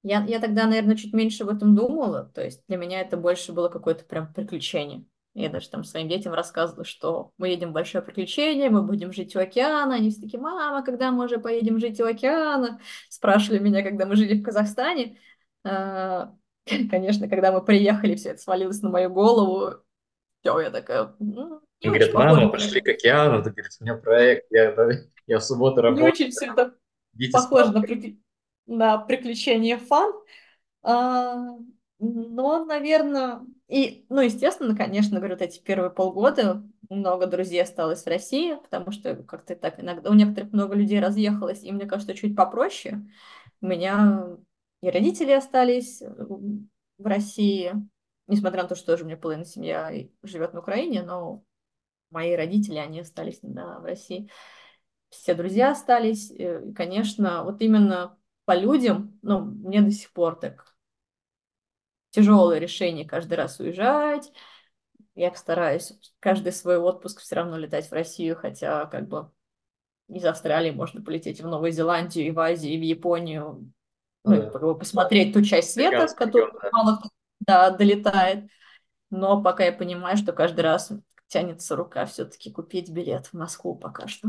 Я, 0.02 0.24
я 0.24 0.40
тогда, 0.40 0.66
наверное, 0.66 0.96
чуть 0.96 1.12
меньше 1.12 1.44
об 1.44 1.50
этом 1.50 1.74
думала. 1.74 2.30
То 2.34 2.42
есть 2.44 2.62
для 2.68 2.76
меня 2.76 3.00
это 3.00 3.16
больше 3.16 3.52
было 3.52 3.68
какое-то 3.68 4.04
прям 4.04 4.32
приключение. 4.32 5.04
Я 5.34 5.50
даже 5.50 5.68
там 5.70 5.84
своим 5.84 6.08
детям 6.08 6.32
рассказывала, 6.32 6.84
что 6.84 7.30
мы 7.38 7.48
едем 7.48 7.70
в 7.70 7.72
большое 7.72 8.02
приключение, 8.02 8.70
мы 8.70 8.82
будем 8.82 9.12
жить 9.12 9.36
у 9.36 9.40
океана. 9.40 9.94
Они 9.94 10.10
все 10.10 10.20
такие, 10.20 10.40
мама, 10.40 10.84
когда 10.84 11.12
мы 11.12 11.26
уже 11.26 11.38
поедем 11.38 11.78
жить 11.78 12.00
у 12.00 12.06
океана? 12.06 12.80
Спрашивали 13.08 13.58
меня, 13.60 13.82
когда 13.82 14.06
мы 14.06 14.16
жили 14.16 14.40
в 14.40 14.42
Казахстане. 14.42 15.18
А, 15.64 16.34
Конечно, 16.90 17.28
когда 17.28 17.52
мы 17.52 17.64
приехали, 17.64 18.14
все 18.14 18.30
это 18.30 18.40
свалилось 18.40 18.82
на 18.82 18.90
мою 18.90 19.10
голову. 19.10 19.76
Все, 20.40 20.60
я 20.60 20.70
такая, 20.70 21.14
«Ну, 21.18 21.60
не 21.82 21.90
похоже, 21.90 22.12
мама, 22.12 22.48
пошли 22.48 22.80
к 22.80 22.88
океану, 22.88 23.42
ты 23.42 23.50
говоришь, 23.50 23.72
у 23.80 23.84
меня 23.84 23.96
проект, 23.96 24.46
я, 24.50 24.74
я 25.26 25.38
в 25.38 25.44
субботу 25.44 25.76
не 25.76 25.82
работаю, 25.82 26.12
очень 26.12 26.30
все 26.30 26.46
это 26.46 26.74
похоже 27.32 27.72
на, 27.72 27.82
прикли- 27.82 28.18
на 28.68 28.98
приключение 28.98 29.78
фан. 29.78 30.12
А, 30.82 31.56
но, 31.98 32.64
наверное, 32.64 33.40
и, 33.66 34.06
ну, 34.08 34.20
естественно, 34.20 34.76
конечно, 34.76 35.18
говорю, 35.18 35.34
вот 35.34 35.42
эти 35.42 35.60
первые 35.60 35.90
полгода 35.90 36.62
много 36.88 37.26
друзей 37.26 37.62
осталось 37.62 38.04
в 38.04 38.06
России, 38.06 38.54
потому 38.54 38.92
что 38.92 39.16
как-то 39.16 39.56
так 39.56 39.80
иногда 39.80 40.10
у 40.10 40.14
некоторых 40.14 40.52
много 40.52 40.74
людей 40.74 41.00
разъехалось, 41.00 41.62
и 41.64 41.72
мне 41.72 41.86
кажется, 41.86 42.14
чуть 42.14 42.36
попроще. 42.36 43.06
У 43.60 43.66
меня 43.66 44.28
и 44.80 44.90
родители 44.90 45.32
остались 45.32 46.00
э, 46.02 46.08
в 46.16 47.06
России, 47.06 47.72
несмотря 48.26 48.62
на 48.62 48.68
то, 48.68 48.76
что 48.76 48.86
тоже 48.92 49.04
у 49.04 49.06
меня 49.06 49.16
половина 49.16 49.44
семья 49.44 49.90
живет 50.22 50.54
на 50.54 50.60
Украине, 50.60 51.02
но 51.02 51.42
мои 52.10 52.34
родители, 52.34 52.76
они 52.76 53.00
остались, 53.00 53.40
да, 53.42 53.80
в 53.80 53.84
России. 53.84 54.30
Все 55.10 55.34
друзья 55.34 55.70
остались. 55.72 56.30
э, 56.30 56.70
И, 56.70 56.72
конечно, 56.74 57.44
вот 57.44 57.62
именно 57.62 58.17
по 58.48 58.56
людям, 58.56 59.18
ну, 59.20 59.42
мне 59.42 59.82
до 59.82 59.90
сих 59.90 60.10
пор 60.10 60.34
так 60.40 60.74
тяжелое 62.08 62.58
решение 62.58 63.06
каждый 63.06 63.34
раз 63.34 63.60
уезжать. 63.60 64.32
Я 65.14 65.34
стараюсь 65.34 65.92
каждый 66.18 66.52
свой 66.52 66.78
отпуск 66.78 67.20
все 67.20 67.34
равно 67.34 67.58
летать 67.58 67.90
в 67.90 67.92
Россию, 67.92 68.36
хотя 68.36 68.86
как 68.86 69.06
бы 69.06 69.30
из 70.08 70.24
Австралии 70.24 70.70
можно 70.70 71.02
полететь 71.02 71.42
в 71.42 71.46
Новую 71.46 71.72
Зеландию, 71.72 72.26
и 72.26 72.30
в 72.30 72.40
Азию, 72.40 72.72
и 72.72 72.78
в 72.78 72.82
Японию, 72.84 73.70
Ну 74.24 74.36
да. 74.36 74.50
как 74.50 74.62
бы 74.62 74.78
посмотреть 74.78 75.34
ту 75.34 75.42
часть 75.42 75.74
света, 75.74 76.06
которая 76.16 76.46
регион, 76.46 76.62
да. 76.62 76.70
мало 76.72 76.96
кто 76.96 77.08
да, 77.40 77.70
долетает. 77.70 78.48
Но 79.10 79.42
пока 79.42 79.66
я 79.66 79.72
понимаю, 79.72 80.16
что 80.16 80.32
каждый 80.32 80.60
раз 80.60 80.90
тянется 81.26 81.76
рука 81.76 82.06
все-таки 82.06 82.50
купить 82.50 82.88
билет 82.88 83.26
в 83.26 83.34
Москву 83.34 83.74
пока 83.74 84.08
что. 84.08 84.28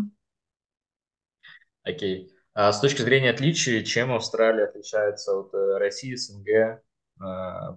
Окей. 1.84 2.30
А 2.54 2.72
с 2.72 2.82
точки 2.82 3.02
зрения 3.02 3.30
отличий, 3.30 3.84
чем 3.84 4.12
Австралия 4.12 4.66
отличается 4.66 5.38
от 5.38 5.54
э, 5.54 5.78
России, 5.78 6.16
СНГ, 6.16 6.48
э, 6.50 6.82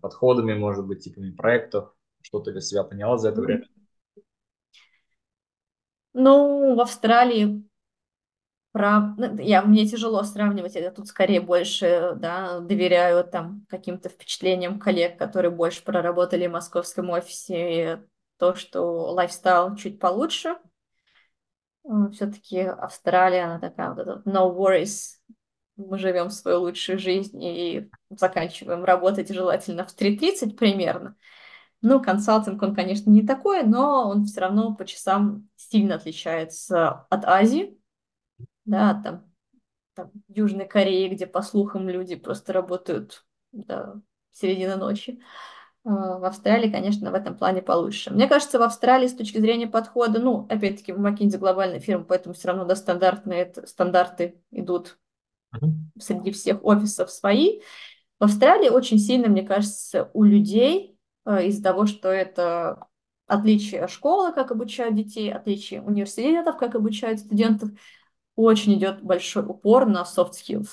подходами, 0.00 0.54
может 0.54 0.86
быть, 0.86 1.04
типами 1.04 1.30
проектов? 1.30 1.94
Что 2.22 2.40
ты 2.40 2.52
для 2.52 2.60
себя 2.60 2.84
поняла 2.84 3.18
за 3.18 3.30
это 3.30 3.40
время? 3.40 3.66
Ну, 6.14 6.74
в 6.74 6.80
Австралии 6.80 7.64
Прав... 8.72 9.18
ну, 9.18 9.36
Я, 9.38 9.62
мне 9.62 9.86
тяжело 9.86 10.22
сравнивать, 10.22 10.74
я 10.74 10.90
тут 10.90 11.06
скорее 11.06 11.42
больше 11.42 12.14
да, 12.16 12.60
доверяю 12.60 13.22
там 13.22 13.66
каким-то 13.68 14.08
впечатлениям 14.08 14.78
коллег, 14.78 15.18
которые 15.18 15.50
больше 15.50 15.84
проработали 15.84 16.46
в 16.46 16.52
московском 16.52 17.10
офисе, 17.10 18.02
то, 18.38 18.54
что 18.54 19.12
лайфстайл 19.12 19.76
чуть 19.76 19.98
получше. 19.98 20.56
Все-таки 22.12 22.60
Австралия, 22.60 23.42
она 23.44 23.58
такая 23.58 23.90
вот 23.90 23.98
эта 24.00 24.22
no 24.24 24.54
worries, 24.56 25.16
мы 25.76 25.98
живем 25.98 26.30
свою 26.30 26.60
лучшую 26.60 26.98
жизнь 26.98 27.42
и 27.42 27.90
заканчиваем 28.10 28.84
работать 28.84 29.32
желательно 29.32 29.84
в 29.84 29.94
3.30 29.94 30.56
примерно. 30.56 31.16
Ну, 31.80 32.00
консалтинг, 32.00 32.62
он, 32.62 32.74
конечно, 32.74 33.10
не 33.10 33.26
такой, 33.26 33.64
но 33.64 34.08
он 34.08 34.24
все 34.24 34.40
равно 34.42 34.74
по 34.76 34.84
часам 34.84 35.48
сильно 35.56 35.96
отличается 35.96 37.06
от 37.10 37.24
Азии, 37.24 37.76
да, 38.64 39.00
там 39.02 39.32
там, 39.94 40.10
Южной 40.28 40.66
Корее, 40.66 41.08
где, 41.08 41.26
по 41.26 41.42
слухам, 41.42 41.88
люди 41.88 42.16
просто 42.16 42.52
работают 42.52 43.26
до 43.52 44.00
середины 44.32 44.76
ночи. 44.76 45.20
А, 45.20 45.61
В 45.84 46.24
Австралии, 46.24 46.70
конечно, 46.70 47.10
в 47.10 47.14
этом 47.14 47.36
плане 47.36 47.60
получше. 47.60 48.12
Мне 48.12 48.28
кажется, 48.28 48.60
в 48.60 48.62
Австралии 48.62 49.08
с 49.08 49.14
точки 49.14 49.38
зрения 49.38 49.66
подхода, 49.66 50.20
ну, 50.20 50.46
опять-таки, 50.48 50.92
в 50.92 51.04
McKinsey 51.04 51.38
глобальная 51.38 51.80
фирма, 51.80 52.04
поэтому 52.04 52.34
все 52.34 52.48
равно 52.48 52.64
да, 52.64 52.76
стандартные 52.76 53.42
это- 53.42 53.66
стандарты 53.66 54.40
идут 54.52 54.98
Мгм. 55.50 55.90
среди 55.98 56.30
всех 56.30 56.64
офисов 56.64 57.10
свои. 57.10 57.60
В 58.20 58.24
Австралии 58.24 58.68
очень 58.68 58.98
сильно, 58.98 59.28
мне 59.28 59.42
кажется, 59.42 60.08
у 60.14 60.22
людей 60.22 60.96
э, 61.24 61.46
из-за 61.46 61.62
того, 61.62 61.86
что 61.86 62.08
это 62.08 62.86
отличие 63.26 63.88
школы, 63.88 64.32
как 64.32 64.50
обучают 64.50 64.94
детей, 64.94 65.32
отличие 65.32 65.82
университетов, 65.82 66.56
как 66.58 66.74
обучают 66.74 67.20
студентов, 67.20 67.70
очень 68.36 68.74
идет 68.74 69.02
большой 69.02 69.44
упор 69.44 69.86
на 69.86 70.02
soft 70.02 70.32
skills. 70.32 70.68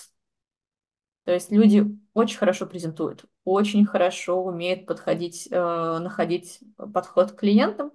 То 1.25 1.33
есть 1.33 1.51
люди 1.51 1.85
очень 2.19 2.37
хорошо 2.37 2.65
презентуют, 2.65 3.25
очень 3.43 3.85
хорошо 3.85 4.43
умеют 4.43 4.85
подходить, 4.85 5.47
э, 5.51 5.99
находить 5.99 6.59
подход 6.93 7.31
к 7.31 7.39
клиентам. 7.39 7.91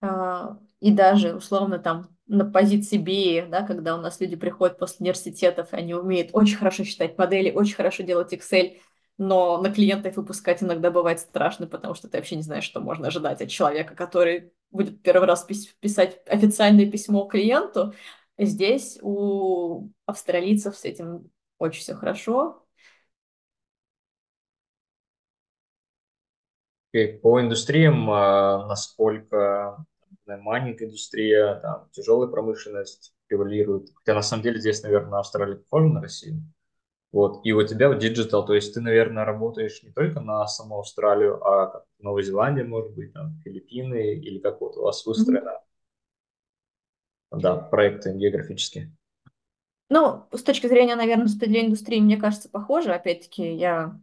Э, 0.00 0.56
и 0.80 0.92
даже, 0.92 1.34
условно, 1.34 1.78
там 1.78 2.16
на 2.26 2.44
позиции 2.44 2.98
BA, 2.98 3.48
да, 3.48 3.62
когда 3.62 3.96
у 3.96 4.00
нас 4.00 4.20
люди 4.20 4.36
приходят 4.36 4.78
после 4.78 5.04
университетов, 5.04 5.68
они 5.72 5.94
умеют 5.94 6.30
очень 6.32 6.56
хорошо 6.56 6.84
считать 6.84 7.18
модели, 7.18 7.50
очень 7.50 7.74
хорошо 7.74 8.02
делать 8.02 8.32
Excel, 8.32 8.76
но 9.16 9.60
на 9.60 9.72
клиентов 9.72 10.16
выпускать 10.16 10.62
иногда 10.62 10.90
бывает 10.90 11.20
страшно, 11.20 11.66
потому 11.66 11.94
что 11.94 12.08
ты 12.08 12.18
вообще 12.18 12.36
не 12.36 12.42
знаешь, 12.42 12.64
что 12.64 12.80
можно 12.80 13.08
ожидать 13.08 13.42
от 13.42 13.48
человека, 13.48 13.96
который 13.96 14.52
будет 14.70 15.02
первый 15.02 15.26
раз 15.26 15.44
писать 15.80 16.20
официальное 16.26 16.88
письмо 16.90 17.24
клиенту. 17.24 17.94
Здесь 18.38 18.98
у 19.02 19.88
австралийцев 20.06 20.76
с 20.76 20.84
этим 20.84 21.30
очень 21.58 21.80
все 21.80 21.94
хорошо. 21.94 22.64
По 27.22 27.40
индустриям, 27.40 28.10
а, 28.10 28.66
насколько 28.66 29.84
майнинг 30.26 30.82
индустрия, 30.82 31.56
там, 31.60 31.88
тяжелая 31.92 32.28
промышленность 32.28 33.14
превалирует. 33.28 33.90
Хотя 33.94 34.14
на 34.14 34.22
самом 34.22 34.42
деле 34.42 34.58
здесь, 34.58 34.82
наверное, 34.82 35.20
Австралия 35.20 35.56
похожа 35.56 35.88
на 35.88 36.00
Россию. 36.00 36.42
Вот. 37.12 37.40
И 37.44 37.52
у 37.52 37.66
тебя 37.66 37.88
в 37.88 37.98
digital, 37.98 38.44
то 38.44 38.54
есть 38.54 38.74
ты, 38.74 38.80
наверное, 38.80 39.24
работаешь 39.24 39.82
не 39.82 39.90
только 39.90 40.20
на 40.20 40.46
саму 40.46 40.80
Австралию, 40.80 41.42
а 41.42 41.66
как 41.66 41.84
Новая 42.00 42.22
Зеландия, 42.22 42.64
может 42.64 42.94
быть, 42.94 43.12
там, 43.14 43.40
Филиппины, 43.44 44.14
или 44.14 44.38
как 44.38 44.60
вот 44.60 44.76
у 44.76 44.82
вас 44.82 45.06
выстроено, 45.06 45.58
mm-hmm. 47.32 47.40
да, 47.40 47.56
проекты 47.56 48.12
географические. 48.12 48.94
Ну, 49.90 50.26
с 50.32 50.42
точки 50.42 50.66
зрения, 50.66 50.96
наверное, 50.96 51.24
распределения 51.24 51.68
индустрии, 51.68 52.00
мне 52.00 52.16
кажется, 52.16 52.48
похоже. 52.48 52.92
Опять-таки, 52.92 53.54
я 53.54 53.98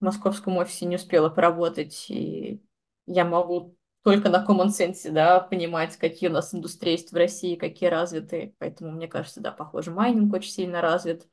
в 0.00 0.04
московском 0.04 0.58
офисе 0.58 0.86
не 0.86 0.96
успела 0.96 1.30
поработать, 1.30 2.06
и 2.10 2.62
я 3.06 3.24
могу 3.24 3.76
только 4.02 4.28
на 4.28 4.44
common 4.46 4.68
sense, 4.68 5.10
да, 5.10 5.40
понимать, 5.40 5.96
какие 5.96 6.28
у 6.28 6.32
нас 6.32 6.54
индустрии 6.54 6.92
есть 6.92 7.12
в 7.12 7.16
России, 7.16 7.56
какие 7.56 7.88
развиты. 7.88 8.54
Поэтому, 8.58 8.92
мне 8.92 9.08
кажется, 9.08 9.40
да, 9.40 9.50
похоже, 9.52 9.90
майнинг 9.90 10.32
очень 10.34 10.50
сильно 10.50 10.80
развит 10.80 11.26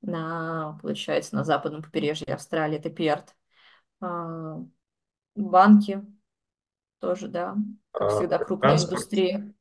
на, 0.00 0.78
получается, 0.82 1.34
на 1.34 1.44
западном 1.44 1.82
побережье 1.82 2.34
Австралии, 2.34 2.78
это 2.78 2.90
Перт. 2.90 3.34
А, 4.00 4.62
банки 5.34 6.02
тоже, 7.00 7.28
да, 7.28 7.56
как 7.90 8.02
а, 8.02 8.16
всегда, 8.16 8.38
крупная 8.38 8.76
индустрия. 8.76 9.54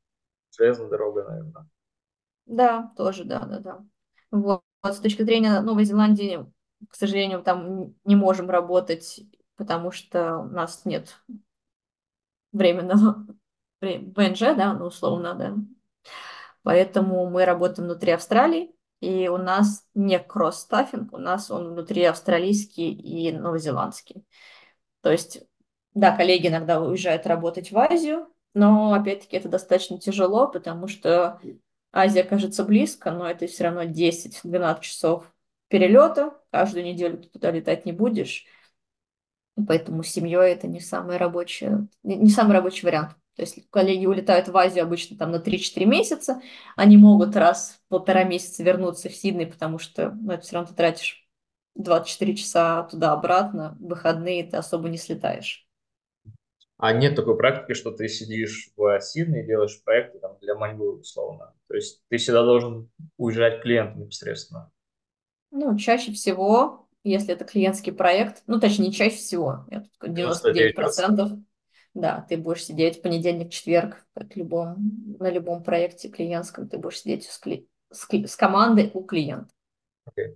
Железная 0.51 0.89
дорога, 0.89 1.23
наверное. 1.23 1.67
Да, 2.45 2.91
тоже, 2.97 3.23
да, 3.23 3.39
да, 3.45 3.59
да. 3.59 3.85
Вот. 4.31 4.63
С 4.83 4.99
точки 4.99 5.23
зрения 5.23 5.61
Новой 5.61 5.85
Зеландии, 5.85 6.45
к 6.89 6.95
сожалению, 6.95 7.41
там 7.41 7.95
не 8.03 8.15
можем 8.15 8.49
работать, 8.49 9.21
потому 9.55 9.91
что 9.91 10.39
у 10.39 10.45
нас 10.45 10.83
нет 10.85 11.21
временного 12.51 13.25
ВНЖ, 13.81 14.39
да, 14.55 14.73
ну, 14.73 14.85
условно, 14.85 15.33
да. 15.33 15.55
Поэтому 16.63 17.29
мы 17.29 17.45
работаем 17.45 17.87
внутри 17.89 18.11
Австралии, 18.11 18.71
и 19.01 19.27
у 19.27 19.37
нас 19.37 19.85
не 19.93 20.17
кросс-стаффинг, 20.19 21.13
у 21.13 21.17
нас 21.17 21.51
он 21.51 21.73
внутри 21.73 22.03
австралийский 22.03 22.91
и 22.91 23.31
новозеландский. 23.33 24.25
То 25.01 25.11
есть, 25.11 25.43
да, 25.93 26.15
коллеги 26.15 26.47
иногда 26.47 26.81
уезжают 26.81 27.27
работать 27.27 27.71
в 27.71 27.77
Азию, 27.77 28.27
но, 28.53 28.93
опять-таки, 28.93 29.35
это 29.37 29.49
достаточно 29.49 29.99
тяжело, 29.99 30.47
потому 30.47 30.87
что 30.87 31.39
Азия 31.93 32.23
кажется 32.23 32.65
близко, 32.65 33.11
но 33.11 33.29
это 33.29 33.45
все 33.47 33.65
равно 33.65 33.83
10-12 33.83 34.81
часов 34.81 35.31
перелета. 35.67 36.33
Каждую 36.51 36.83
неделю 36.83 37.19
ты 37.19 37.29
туда 37.29 37.51
летать 37.51 37.85
не 37.85 37.91
будешь. 37.91 38.45
Поэтому 39.67 40.01
с 40.03 40.07
семьей 40.07 40.51
это 40.51 40.67
не 40.67 40.79
самый 40.79 41.17
рабочий, 41.17 41.69
не 42.01 42.29
самый 42.29 42.53
рабочий 42.53 42.85
вариант. 42.85 43.11
То 43.35 43.43
есть 43.43 43.69
коллеги 43.69 44.05
улетают 44.07 44.47
в 44.47 44.57
Азию 44.57 44.83
обычно 44.83 45.17
там 45.17 45.31
на 45.31 45.39
3-4 45.39 45.85
месяца, 45.85 46.41
они 46.75 46.97
могут 46.97 47.35
раз 47.35 47.79
в 47.85 47.89
полтора 47.89 48.23
месяца 48.23 48.63
вернуться 48.63 49.09
в 49.09 49.15
Сидней, 49.15 49.47
потому 49.47 49.79
что 49.79 50.11
ну, 50.11 50.33
это 50.33 50.43
все 50.43 50.55
равно 50.55 50.69
ты 50.69 50.75
тратишь 50.75 51.27
24 51.75 52.35
часа 52.35 52.83
туда-обратно, 52.83 53.75
в 53.79 53.87
выходные 53.87 54.43
ты 54.43 54.57
особо 54.57 54.89
не 54.89 54.97
слетаешь. 54.97 55.67
А 56.77 56.91
нет 56.91 57.15
такой 57.15 57.37
практики, 57.37 57.73
что 57.73 57.91
ты 57.91 58.07
сидишь 58.07 58.71
в 58.75 58.99
Сиднее 58.99 59.43
и 59.43 59.47
делаешь 59.47 59.81
проекты 59.83 60.19
там, 60.19 60.37
для 60.41 60.55
Маньбы 60.55 60.99
условно. 60.99 61.53
То 61.67 61.75
есть 61.75 62.03
ты 62.09 62.17
всегда 62.17 62.43
должен 62.43 62.91
уезжать 63.17 63.59
к 63.59 63.63
клиенту 63.63 63.99
непосредственно. 63.99 64.71
Ну, 65.51 65.77
чаще 65.77 66.11
всего, 66.11 66.87
если 67.03 67.33
это 67.33 67.45
клиентский 67.45 67.93
проект, 67.93 68.43
ну, 68.47 68.59
точнее, 68.59 68.87
не 68.87 68.93
чаще 68.93 69.15
всего, 69.17 69.67
99%, 70.01 70.73
99%. 70.75 71.43
Да, 71.93 72.25
ты 72.27 72.37
будешь 72.37 72.65
сидеть 72.65 72.97
в 72.97 73.01
понедельник, 73.03 73.51
четверг, 73.51 74.03
как 74.15 74.35
любом, 74.35 74.77
на 75.19 75.29
любом 75.29 75.63
проекте 75.63 76.09
клиентском, 76.09 76.67
ты 76.67 76.79
будешь 76.79 77.01
сидеть 77.01 77.25
с, 77.25 77.37
кли... 77.37 77.67
с, 77.91 78.05
кли... 78.05 78.25
с 78.25 78.35
командой 78.35 78.89
у 78.95 79.03
клиента. 79.03 79.53
Okay. 80.09 80.35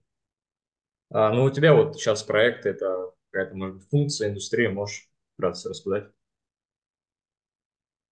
А, 1.09 1.33
ну, 1.33 1.45
у 1.45 1.49
тебя 1.49 1.73
вот 1.73 1.95
сейчас 1.95 2.21
проект, 2.21 2.67
это 2.67 3.11
какая-то, 3.31 3.55
может 3.55 3.77
быть, 3.77 3.89
функция, 3.89 4.29
индустрия, 4.29 4.69
можешь 4.69 5.09
вкратце 5.33 5.69
рассказать? 5.69 6.11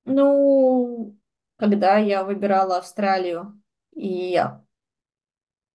Ну, 0.05 1.17
когда 1.57 1.97
я 1.97 2.23
выбирала 2.23 2.77
Австралию, 2.77 3.61
и 3.95 4.41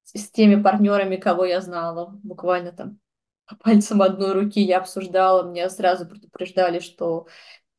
с 0.04 0.30
теми 0.30 0.60
партнерами, 0.60 1.16
кого 1.16 1.44
я 1.44 1.60
знала, 1.60 2.18
буквально 2.22 2.72
там 2.72 2.98
по 3.46 3.56
пальцам 3.56 4.02
одной 4.02 4.32
руки 4.32 4.60
я 4.60 4.78
обсуждала, 4.78 5.42
мне 5.42 5.68
сразу 5.68 6.06
предупреждали, 6.06 6.78
что 6.78 7.26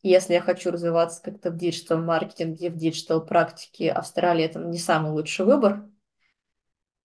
если 0.03 0.33
я 0.33 0.41
хочу 0.41 0.71
развиваться 0.71 1.21
как-то 1.21 1.51
в 1.51 1.57
digital 1.57 1.98
-маркетинге, 1.98 2.69
в 2.69 2.75
digital 2.75 3.23
-практике, 3.23 3.91
Австралия– 3.91 4.45
это 4.47 4.59
не 4.59 4.79
самый 4.79 5.11
лучший 5.11 5.45
выбор. 5.45 5.87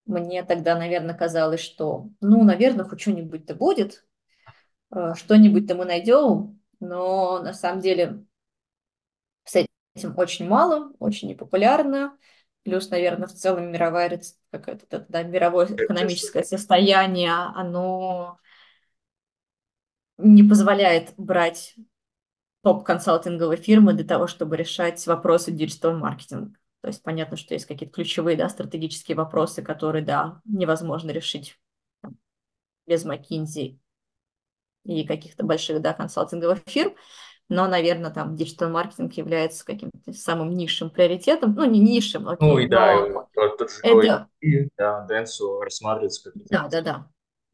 Мне 0.06 0.42
тогда, 0.44 0.76
наверное, 0.76 1.14
казалось, 1.14 1.60
что, 1.60 2.08
ну, 2.20 2.42
наверное, 2.42 2.84
хоть 2.84 3.00
что-нибудь-то 3.00 3.54
будет, 3.54 4.04
э, 4.94 5.14
что-нибудь-то 5.14 5.74
мы 5.74 5.84
найдем, 5.84 6.60
но 6.80 7.40
на 7.42 7.52
самом 7.52 7.80
деле 7.80 8.24
этим 9.96 10.16
очень 10.16 10.48
мало, 10.48 10.92
очень 10.98 11.28
непопулярно. 11.28 12.16
Плюс, 12.62 12.90
наверное, 12.90 13.28
в 13.28 13.32
целом 13.32 13.70
мировая, 13.70 14.20
как 14.50 14.68
это, 14.68 15.06
да, 15.08 15.22
мировое 15.22 15.66
экономическое 15.66 16.42
состояние, 16.42 17.32
оно 17.32 18.38
не 20.18 20.42
позволяет 20.42 21.14
брать 21.16 21.76
топ-консалтинговой 22.62 23.56
фирмы 23.56 23.92
для 23.92 24.04
того, 24.04 24.26
чтобы 24.26 24.56
решать 24.56 25.06
вопросы 25.06 25.52
digital 25.52 25.91
-маркетинга. 25.91 26.58
То 26.80 26.88
есть 26.88 27.02
понятно, 27.02 27.36
что 27.36 27.54
есть 27.54 27.66
какие-то 27.66 27.94
ключевые, 27.94 28.36
да, 28.36 28.48
стратегические 28.48 29.16
вопросы, 29.16 29.62
которые, 29.62 30.04
да, 30.04 30.40
невозможно 30.44 31.10
решить 31.10 31.58
там, 32.00 32.16
без 32.86 33.04
McKinsey 33.04 33.78
и 34.84 35.06
каких-то 35.06 35.44
больших, 35.44 35.80
да, 35.80 35.92
консалтинговых 35.92 36.60
фирм. 36.66 36.94
Но, 37.48 37.68
наверное, 37.68 38.10
там 38.10 38.34
digital 38.34 38.66
-маркетинг 38.66 39.12
является 39.14 39.64
каким-то 39.64 40.12
самым 40.12 40.50
низшим 40.50 40.90
приоритетом. 40.90 41.54
Ну, 41.54 41.64
не 41.64 41.78
низшим, 41.78 42.28
окей, 42.28 42.48
Ну, 42.48 42.58
и 42.58 42.66
да, 42.66 42.96
тот 43.34 43.70
же 43.70 43.80
это... 43.82 44.28
да, 44.76 45.06
Dentsu 45.08 45.60
рассматривается 45.60 46.24
как... 46.24 46.42
Да, 46.48 46.68
да, 46.68 46.80
да. 46.82 47.08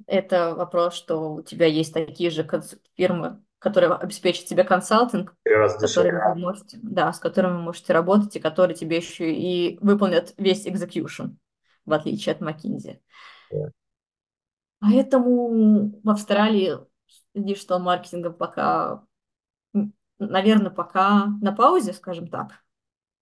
Это 0.07 0.55
вопрос, 0.55 0.95
что 0.95 1.35
у 1.35 1.43
тебя 1.43 1.67
есть 1.67 1.93
такие 1.93 2.31
же 2.31 2.49
фирмы, 2.97 3.43
которые 3.59 3.93
обеспечат 3.93 4.47
тебе 4.47 4.65
консалтинг, 4.65 5.37
с 5.45 5.75
которыми 5.79 6.35
вы 6.35 6.41
можете, 6.41 6.79
да, 6.83 7.13
с 7.13 7.19
которыми 7.19 7.53
вы 7.53 7.63
можете 7.63 7.93
работать, 7.93 8.35
и 8.35 8.41
которые 8.41 8.75
тебе 8.75 8.97
еще 8.97 9.33
и 9.33 9.79
выполнят 9.81 10.35
весь 10.39 10.67
execution, 10.67 11.37
в 11.85 11.93
отличие 11.93 12.35
от 12.35 12.41
McKinsey. 12.41 12.99
Yeah. 13.53 13.71
Поэтому 14.81 16.01
в 16.03 16.11
Австралии 16.11 16.77
digital 17.35 17.72
-маркетингом 17.72 18.35
пока, 18.35 19.05
наверное, 20.19 20.71
пока 20.71 21.27
на 21.41 21.53
паузе, 21.53 21.93
скажем 21.93 22.29
так. 22.29 22.63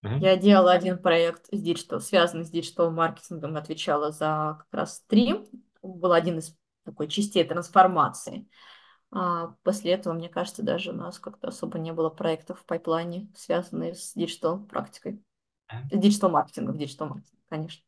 Uh-huh. 0.04 0.18
Я 0.18 0.36
делала 0.36 0.72
один 0.72 0.98
проект 0.98 1.46
с 1.52 1.60
digital, 1.60 2.00
связанный 2.00 2.44
с 2.44 2.50
digital 2.50 2.88
-маркетингом, 2.88 3.56
отвечала 3.56 4.12
за 4.12 4.56
как 4.60 4.68
раз 4.72 5.04
три. 5.06 5.46
Был 5.82 6.12
один 6.12 6.38
из 6.38 6.56
такой 6.84 7.08
частей 7.08 7.44
трансформации. 7.44 8.48
А 9.12 9.54
после 9.62 9.92
этого, 9.92 10.14
мне 10.14 10.28
кажется, 10.28 10.62
даже 10.62 10.90
у 10.90 10.94
нас 10.94 11.18
как-то 11.18 11.48
особо 11.48 11.78
не 11.78 11.92
было 11.92 12.10
проектов 12.10 12.60
в 12.60 12.64
pipeline 12.64 13.16
е, 13.16 13.28
связанных 13.36 13.98
с 13.98 14.14
digital 14.14 14.60
практикой. 14.64 15.22
С 15.90 15.98
digital 15.98 16.30
маркетингом, 16.30 16.78
digital 16.78 17.08
маркетинг, 17.08 17.40
конечно. 17.48 17.84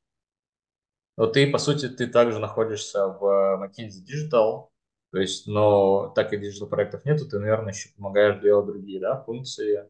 Но 1.16 1.27
ты, 1.27 1.51
по 1.51 1.59
сути, 1.59 1.89
ты 1.89 2.07
также 2.07 2.39
находишься 2.39 3.07
в 3.07 3.62
McKinsey 3.62 4.03
Digital, 4.05 4.69
то 5.12 5.18
есть, 5.18 5.47
но 5.47 6.09
так 6.09 6.30
как 6.30 6.40
digital 6.40 6.69
проектов 6.68 7.05
нету, 7.05 7.28
ты, 7.28 7.39
наверное, 7.39 7.72
еще 7.72 7.90
помогаешь 7.94 8.40
делать 8.40 8.66
другие, 8.66 8.98
да, 8.98 9.22
функции. 9.22 9.89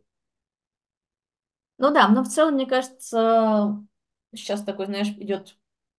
Ну 1.78 1.92
да, 1.92 2.08
но 2.08 2.22
в 2.22 2.28
целом, 2.28 2.54
мне 2.54 2.66
кажется, 2.66 3.82
сейчас 4.34 4.62
такой, 4.62 4.86
знаешь, 4.86 5.08
идет 5.08 5.56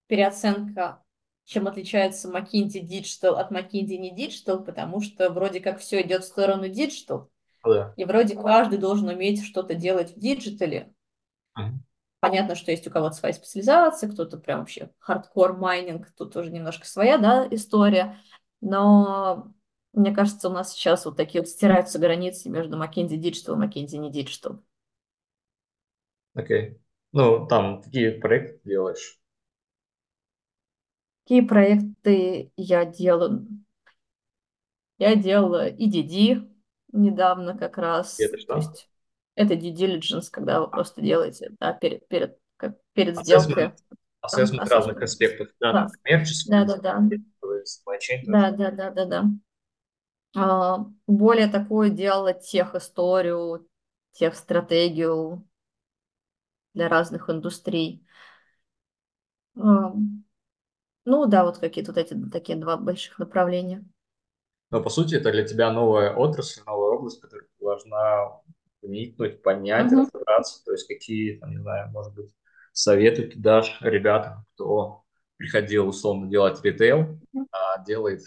переоценка 0.08 1.04
чем 1.46 1.68
отличается 1.68 2.30
McKinsey 2.30 2.82
Digital 2.82 3.36
от 3.36 3.52
McKinsey 3.52 3.98
не 3.98 4.16
Digital, 4.16 4.64
потому 4.64 5.02
что 5.02 5.30
вроде 5.30 5.60
как 5.60 5.80
все 5.80 6.02
идет 6.02 6.24
в 6.24 6.28
сторону 6.28 6.66
Digital, 6.66 7.28
да. 7.66 7.94
и 7.98 8.06
вроде 8.06 8.36
каждый 8.36 8.80
должен 8.80 9.10
уметь 9.10 9.44
что-то 9.44 9.76
делать 9.76 10.16
в 10.16 10.20
digital 10.20 10.77
е. 10.77 10.94
Uh-huh. 11.58 11.74
Понятно, 12.20 12.56
что 12.56 12.72
есть 12.72 12.88
у 12.88 12.92
кого-то 12.92 13.16
своя 13.16 13.34
специализация, 13.34 14.10
кто-то 14.10 14.38
прям 14.38 14.60
вообще 14.60 14.92
хардкор 15.00 15.58
майнинг, 15.58 16.10
тут 16.16 16.36
уже 16.38 16.52
немножко 16.52 16.88
своя, 16.88 17.18
да, 17.18 17.46
история. 17.52 18.18
Но 18.64 19.54
мне 19.92 20.16
кажется, 20.16 20.48
у 20.48 20.52
нас 20.52 20.72
сейчас 20.72 21.06
вот 21.06 21.18
такие 21.18 21.42
вот 21.42 21.50
стираются 21.50 22.00
границы 22.00 22.50
между 22.50 22.82
McKinsey 22.82 23.20
Digital 23.20 23.56
и 23.56 23.68
McKinsey 23.68 23.98
не 23.98 24.10
Digital. 24.10 24.64
Окей. 26.34 26.70
Okay. 26.72 26.80
Ну, 27.12 27.46
там 27.46 27.82
какие 27.82 28.12
проекты 28.12 28.62
делаешь? 28.64 29.20
Какие 31.24 31.42
проекты 31.42 32.52
я 32.56 32.86
делаю? 32.86 33.48
Я 34.98 35.16
делала 35.16 35.70
EDD 35.70 36.50
недавно 36.94 37.58
как 37.58 37.78
раз. 37.78 38.18
Это 38.20 38.38
что? 38.38 38.54
То 38.54 38.60
есть 38.60 38.90
это 39.36 39.56
due 39.56 39.74
diligence, 39.74 40.30
когда 40.32 40.62
вы 40.62 40.70
просто 40.70 41.02
делаете 41.02 41.52
да, 41.60 41.74
перед, 41.74 42.08
перед, 42.08 42.38
как, 42.56 42.78
перед 42.94 43.18
сделкой. 43.18 43.74
Ассессмент 44.22 44.70
разных 44.70 45.02
аспектов, 45.02 45.50
да, 45.60 45.74
да. 45.74 45.88
коммерческий, 46.02 46.50
да, 46.50 46.64
да, 46.64 46.78
да. 46.78 47.10
Да, 48.28 48.52
да, 48.52 48.72
да, 48.72 48.92
да, 48.92 49.06
да. 49.06 49.24
А, 50.36 50.86
более 51.08 51.48
такое 51.48 51.90
делала 51.90 52.34
тех 52.34 52.76
историю, 52.76 53.68
тех 54.12 54.36
стратегию 54.36 55.48
для 56.74 56.90
разных 56.90 57.30
индустрий. 57.30 58.06
А, 59.56 59.94
ну 61.06 61.26
да, 61.26 61.44
вот 61.44 61.58
какие-то 61.58 61.92
вот 61.92 61.98
эти 62.00 62.16
такие 62.30 62.58
два 62.58 62.78
больших 62.78 63.20
направления. 63.20 63.86
Но 64.72 64.82
по 64.82 64.90
сути 64.90 65.16
это 65.16 65.32
для 65.32 65.46
тебя 65.46 65.72
новая 65.72 66.16
отрасль, 66.16 66.62
новая 66.66 66.98
область, 66.98 67.22
которую 67.22 67.48
ты 67.48 67.64
должна 67.64 68.42
вникнуть, 68.82 69.44
понять, 69.44 69.92
uh-huh. 69.92 70.08
разобраться. 70.08 70.64
То 70.66 70.72
есть 70.72 70.88
какие, 70.88 71.38
там, 71.38 71.52
не 71.52 71.60
знаю, 71.60 71.92
может 71.92 72.14
быть, 72.16 72.34
советы 72.72 73.28
ты 73.28 73.38
дашь 73.38 73.78
ребятам, 73.82 74.46
кто 74.54 75.03
приходил 75.38 75.88
условно 75.88 76.30
делать 76.30 76.64
ритейл, 76.64 77.20
а 77.52 77.84
делает 77.84 78.22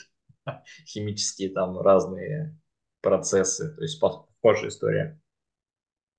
химические 0.86 1.50
там 1.50 1.78
разные 1.78 2.56
процессы. 3.00 3.74
То 3.74 3.82
есть 3.82 4.00
похожая 4.00 4.68
история. 4.68 5.20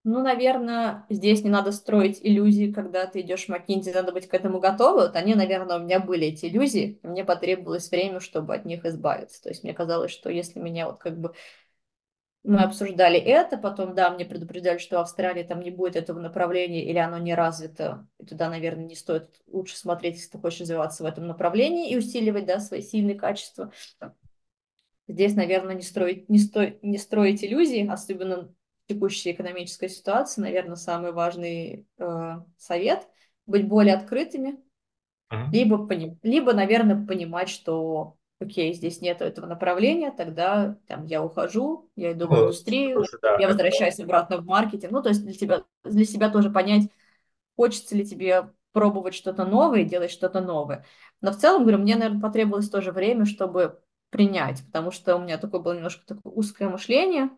Ну, 0.09 0.21
наверное, 0.23 1.05
здесь 1.09 1.43
не 1.43 1.49
надо 1.49 1.73
строить 1.73 2.19
иллюзии, 2.21 2.71
когда 2.71 3.07
ты 3.07 3.19
идешь 3.19 3.47
в 3.47 3.49
McKinsey, 3.49 3.93
надо 3.93 4.13
быть 4.13 4.29
к 4.29 4.33
этому 4.33 4.61
готовы. 4.61 5.01
Вот 5.01 5.17
они, 5.17 5.35
наверное, 5.35 5.79
у 5.79 5.83
меня 5.83 5.99
были 5.99 6.27
эти 6.27 6.45
иллюзии, 6.45 6.97
мне 7.03 7.25
потребовалось 7.25 7.91
время, 7.91 8.21
чтобы 8.21 8.55
от 8.55 8.63
них 8.63 8.85
избавиться. 8.85 9.43
То 9.43 9.49
есть 9.49 9.65
мне 9.65 9.73
казалось, 9.73 10.11
что 10.11 10.29
если 10.29 10.61
меня 10.61 10.87
вот 10.87 10.99
как 10.99 11.19
бы 11.19 11.33
мы 12.43 12.59
обсуждали 12.59 13.19
это, 13.19 13.57
потом, 13.57 13.93
да, 13.93 14.09
мне 14.09 14.25
предупреждали, 14.25 14.77
что 14.77 14.97
в 14.97 15.01
Австралии 15.01 15.43
там 15.43 15.61
не 15.61 15.71
будет 15.71 15.95
этого 15.95 16.19
направления 16.19 16.85
или 16.85 16.97
оно 16.97 17.17
не 17.17 17.35
развито, 17.35 18.07
и 18.19 18.25
туда, 18.25 18.49
наверное, 18.49 18.85
не 18.85 18.95
стоит 18.95 19.41
лучше 19.47 19.77
смотреть, 19.77 20.15
если 20.15 20.31
ты 20.31 20.39
хочешь 20.39 20.61
развиваться 20.61 21.03
в 21.03 21.07
этом 21.07 21.27
направлении 21.27 21.89
и 21.89 21.97
усиливать, 21.97 22.45
да, 22.45 22.59
свои 22.59 22.81
сильные 22.81 23.15
качества. 23.15 23.71
Здесь, 25.07 25.35
наверное, 25.35 25.75
не 25.75 25.81
строить, 25.81 26.29
не, 26.29 26.39
сто, 26.39 26.65
не 26.81 26.97
строить 26.97 27.43
иллюзии, 27.43 27.87
особенно 27.87 28.47
в 28.83 28.87
текущей 28.87 29.31
экономической 29.31 29.89
ситуации, 29.89 30.41
наверное, 30.41 30.75
самый 30.75 31.11
важный 31.11 31.87
э, 31.97 32.35
совет– 32.57 33.07
быть 33.47 33.67
более 33.67 33.95
открытыми, 33.95 34.59
uh-huh. 35.31 35.49
либо, 35.51 35.87
поним, 35.87 36.19
либо, 36.21 36.53
наверное, 36.53 37.03
понимать, 37.07 37.49
что 37.49 38.16
окей, 38.39 38.73
здесь 38.73 39.01
нет 39.01 39.21
этого 39.21 39.45
направления, 39.45 40.11
тогда 40.11 40.77
там 40.87 41.05
я 41.05 41.23
ухожу, 41.23 41.89
я 41.95 42.13
иду 42.13 42.27
в 42.27 42.31
ну, 42.31 42.43
индустрию, 42.43 43.05
да, 43.21 43.37
я 43.39 43.47
возвращаюсь 43.47 43.99
обратно 43.99 44.37
в 44.37 44.45
маркетинг. 44.45 44.91
Ну, 44.91 45.01
то 45.01 45.09
есть 45.09 45.23
для 45.23 45.33
тебя, 45.33 45.63
для 45.83 46.05
себя 46.05 46.29
тоже 46.29 46.49
понять, 46.49 46.89
хочется 47.55 47.95
ли 47.95 48.05
тебе 48.05 48.51
пробовать 48.73 49.15
что-то 49.15 49.45
новое, 49.45 49.83
делать 49.83 50.11
что-то 50.11 50.39
новое. 50.39 50.85
Но 51.21 51.31
в 51.31 51.37
целом, 51.37 51.63
говорю, 51.63 51.79
мне, 51.79 51.95
наверное, 51.95 52.21
потребовалось 52.21 52.69
тоже 52.69 52.91
время, 52.91 53.25
чтобы 53.25 53.81
принять, 54.09 54.63
потому 54.65 54.91
что 54.91 55.15
у 55.15 55.19
меня 55.19 55.37
такое 55.37 55.59
было 55.61 55.73
немножко 55.73 56.05
такое 56.05 56.31
узкое 56.31 56.69
мышление, 56.69 57.29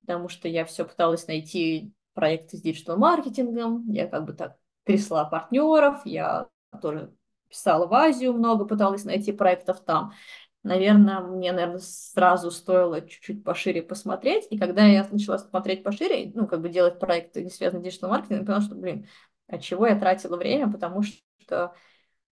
потому 0.00 0.28
что 0.28 0.48
я 0.48 0.64
все 0.64 0.84
пыталась 0.84 1.26
найти 1.28 1.94
проекты 2.14 2.56
с 2.56 2.62
digital 2.62 3.07
-маркетингом, 3.07 3.90
я 3.90 4.08
как 4.08 4.26
бы 4.26 4.32
так 4.32 4.56
трясла 4.84 5.24
партнеров, 5.24 6.02
я 6.04 6.48
тоже 6.82 7.14
писала 7.48 7.86
в 7.86 7.94
Азию 7.94 8.32
много, 8.32 8.64
пыталась 8.64 9.04
найти 9.04 9.32
проектов 9.32 9.80
там. 9.80 10.12
Наверное, 10.62 11.20
мне, 11.20 11.52
наверное, 11.52 11.78
сразу 11.78 12.50
стоило 12.50 13.00
чуть-чуть 13.00 13.42
пошире 13.42 13.82
посмотреть. 13.82 14.46
И 14.50 14.58
когда 14.58 14.84
я 14.84 15.06
начала 15.10 15.38
смотреть 15.38 15.82
пошире, 15.82 16.30
ну, 16.34 16.46
как 16.46 16.60
бы 16.60 16.68
делать 16.68 16.98
проекты, 16.98 17.42
не 17.42 17.50
связанные 17.50 17.90
с 17.90 17.94
digital 17.94 18.11
-маркетингом, 18.11 18.44
поняла, 18.44 18.60
что, 18.60 18.74
блин, 18.74 19.06
от 19.48 19.62
чего 19.62 19.86
я 19.86 19.98
тратила 19.98 20.36
время, 20.36 20.70
потому 20.70 21.02
что, 21.02 21.74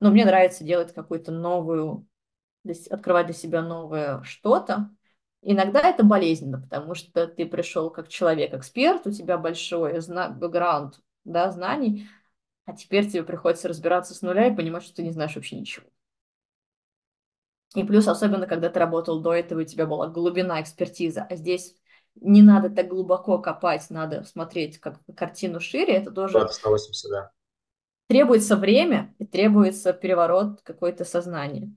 ну, 0.01 0.11
мне 0.11 0.27
нравится 0.27 0.63
делать 0.63 0.93
какую-то 0.93 1.33
новую, 1.33 2.07
открывать 2.91 3.27
для 3.27 3.35
себя 3.35 3.63
новое 3.63 4.23
что-то. 4.25 4.91
Иногда 5.41 5.81
это 5.81 6.05
болезненно, 6.05 6.61
потому 6.61 6.95
что 6.95 7.29
ты 7.29 7.47
пришел 7.47 7.91
как 7.91 8.09
человек-эксперт, 8.09 9.07
у 9.07 9.13
тебя 9.13 9.39
большой 9.39 9.99
бэкграунд 10.01 11.01
да, 11.25 11.51
знаний, 11.51 12.09
а 12.67 12.75
теперь 12.75 13.09
тебе 13.09 13.23
приходится 13.23 13.69
разбираться 13.69 14.15
с 14.15 14.21
нуля 14.21 14.49
и 14.49 14.55
понимать, 14.57 14.83
что 14.83 14.97
ты 14.97 15.03
не 15.03 15.13
знаешь 15.13 15.37
вообще 15.37 15.57
ничего. 15.59 15.87
И 17.79 17.85
плюс, 17.85 18.09
особенно, 18.09 18.49
когда 18.49 18.71
ты 18.71 18.81
работал 18.81 19.21
до 19.21 19.33
этого, 19.33 19.61
у 19.61 19.65
тебя 19.65 19.87
была 19.87 20.09
глубина 20.09 20.61
экспертиза, 20.61 21.25
а 21.31 21.37
здесь 21.37 21.77
не 22.17 22.43
надо 22.43 22.71
так 22.71 22.89
глубоко 22.89 23.39
копать, 23.39 23.89
надо 23.91 24.25
смотреть 24.25 24.79
как 24.79 24.99
картину 25.17 25.61
шире, 25.61 25.95
это 25.95 26.11
тоже... 26.11 26.49
180, 26.49 27.11
да. 27.11 27.31
Требуется 28.09 28.57
время 28.57 29.15
и 29.19 29.27
требуется 29.27 29.93
переворот 29.93 30.61
какое-то 30.63 31.05
сознание. 31.05 31.71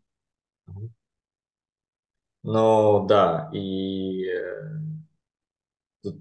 Ну, 2.41 3.05
да, 3.05 3.51
и 3.53 4.25
э, 4.25 4.71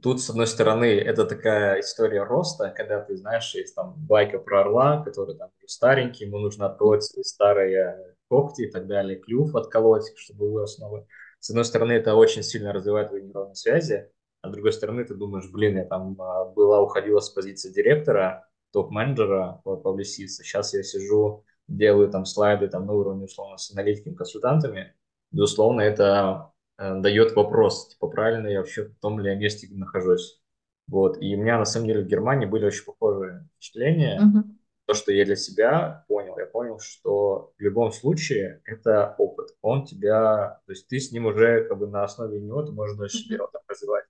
Тут, 0.02 0.20
с 0.20 0.28
одной 0.28 0.46
стороны, 0.46 0.84
это 0.84 1.24
такая 1.24 1.80
история 1.80 2.22
роста, 2.22 2.68
когда 2.68 3.00
ты 3.00 3.16
знаешь, 3.16 3.54
есть 3.54 3.74
там 3.74 3.94
байка 3.96 4.38
про 4.38 4.60
орла, 4.60 5.02
который 5.02 5.36
там 5.36 5.50
старенький, 5.66 6.26
ему 6.26 6.38
нужно 6.38 6.66
отколоть 6.66 7.02
свои 7.02 7.22
старые 7.22 8.14
когти 8.30 8.62
и 8.62 8.70
так 8.70 8.86
далее, 8.86 9.18
клюв 9.18 9.54
отколоть, 9.54 10.10
чтобы 10.16 10.50
вырос 10.50 10.78
новый. 10.78 11.04
С 11.40 11.50
одной 11.50 11.64
стороны, 11.66 11.92
это 11.92 12.14
очень 12.14 12.42
сильно 12.42 12.72
развивает 12.72 13.08
твои 13.08 13.22
нейронные 13.22 13.54
связи, 13.54 14.08
а 14.40 14.48
с 14.48 14.52
другой 14.52 14.72
стороны, 14.72 15.04
ты 15.04 15.14
думаешь, 15.14 15.50
блин, 15.50 15.76
я 15.76 15.84
там 15.84 16.16
а, 16.18 16.46
была, 16.46 16.80
уходила 16.80 17.20
с 17.20 17.28
позиции 17.28 17.70
директора, 17.70 18.48
топ-менеджера 18.72 19.60
по 19.64 19.74
Publicis, 19.74 20.28
сейчас 20.28 20.72
я 20.72 20.82
сижу, 20.82 21.44
делаю 21.68 22.08
там 22.08 22.24
слайды 22.24 22.68
там 22.68 22.86
на 22.86 22.94
уровне, 22.94 23.24
условно, 23.24 23.58
с 23.58 23.70
аналитиками, 23.72 24.14
консультантами, 24.14 24.94
безусловно, 25.30 25.82
это 25.82 26.52
Э, 26.80 26.98
дает 26.98 27.36
вопрос, 27.36 27.88
типа, 27.88 28.08
правильно 28.08 28.48
я 28.48 28.60
вообще 28.60 28.84
в 28.84 28.94
том 29.00 29.20
ли 29.20 29.30
я 29.30 29.36
месте 29.36 29.68
нахожусь. 29.70 30.40
Вот. 30.88 31.18
И 31.20 31.36
у 31.36 31.38
меня, 31.38 31.58
на 31.58 31.66
самом 31.66 31.88
деле, 31.88 32.02
в 32.02 32.06
Германии 32.06 32.46
были 32.46 32.64
очень 32.64 32.84
похожие 32.84 33.46
впечатления. 33.54 34.18
Uh-huh. 34.18 34.42
То, 34.90 34.94
что 34.94 35.12
я 35.12 35.24
для 35.24 35.36
себя 35.36 36.04
понял, 36.08 36.36
я 36.36 36.46
понял, 36.46 36.80
что 36.80 37.52
в 37.56 37.62
любом 37.62 37.92
случае 37.92 38.60
это 38.64 39.14
опыт. 39.18 39.50
Он 39.62 39.84
тебя, 39.84 40.60
то 40.66 40.72
есть 40.72 40.88
ты 40.88 40.98
с 40.98 41.12
ним 41.12 41.26
уже 41.26 41.62
как 41.68 41.78
бы 41.78 41.86
на 41.86 42.02
основе 42.02 42.40
него 42.40 42.64
ты 42.64 42.72
можешь 42.72 42.98
дальше 42.98 43.18
uh-huh. 43.32 43.46
там 43.52 43.62
развивать. 43.68 44.04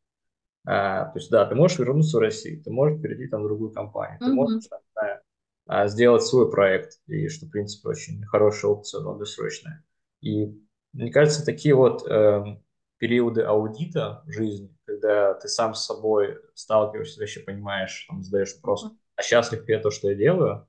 А, 0.67 1.05
то 1.05 1.19
есть 1.19 1.31
да, 1.31 1.45
ты 1.45 1.55
можешь 1.55 1.79
вернуться 1.79 2.17
в 2.17 2.21
Россию, 2.21 2.63
ты 2.63 2.71
можешь 2.71 2.99
перейти 3.03 3.27
там 3.27 3.43
в 3.43 3.47
другую 3.47 3.73
компанию, 3.73 4.19
ты 4.21 4.33
можешь 4.33 4.69
там, 4.69 4.81
знаю, 4.95 5.21
а, 5.67 5.87
сделать 5.87 6.23
свой 6.23 6.51
проект, 6.51 6.99
и 7.07 7.29
что, 7.29 7.45
в 7.45 7.51
принципе, 7.51 7.91
очень 7.91 8.25
хорошая 8.25 8.71
опция 8.71 9.03
долгосрочная. 9.03 9.85
И 10.23 10.59
мне 10.95 11.13
кажется, 11.13 11.45
такие 11.45 11.75
вот 11.75 12.09
э, 12.09 12.43
периоды 12.97 13.43
аудита 13.43 14.23
в 14.25 14.33
жизни, 14.33 14.75
когда 14.87 15.35
ты 15.35 15.47
сам 15.49 15.75
с 15.75 15.85
собой 15.85 16.39
сталкиваешься, 16.55 17.21
вообще 17.21 17.41
понимаешь, 17.41 18.07
там, 18.09 18.23
задаешь 18.23 18.55
вопрос, 18.55 18.91
а 19.17 19.23
счастлив 19.23 19.69
ли 19.69 19.75
я 19.75 19.81
то, 19.81 19.91
что 19.91 20.09
я 20.09 20.15
делаю? 20.15 20.67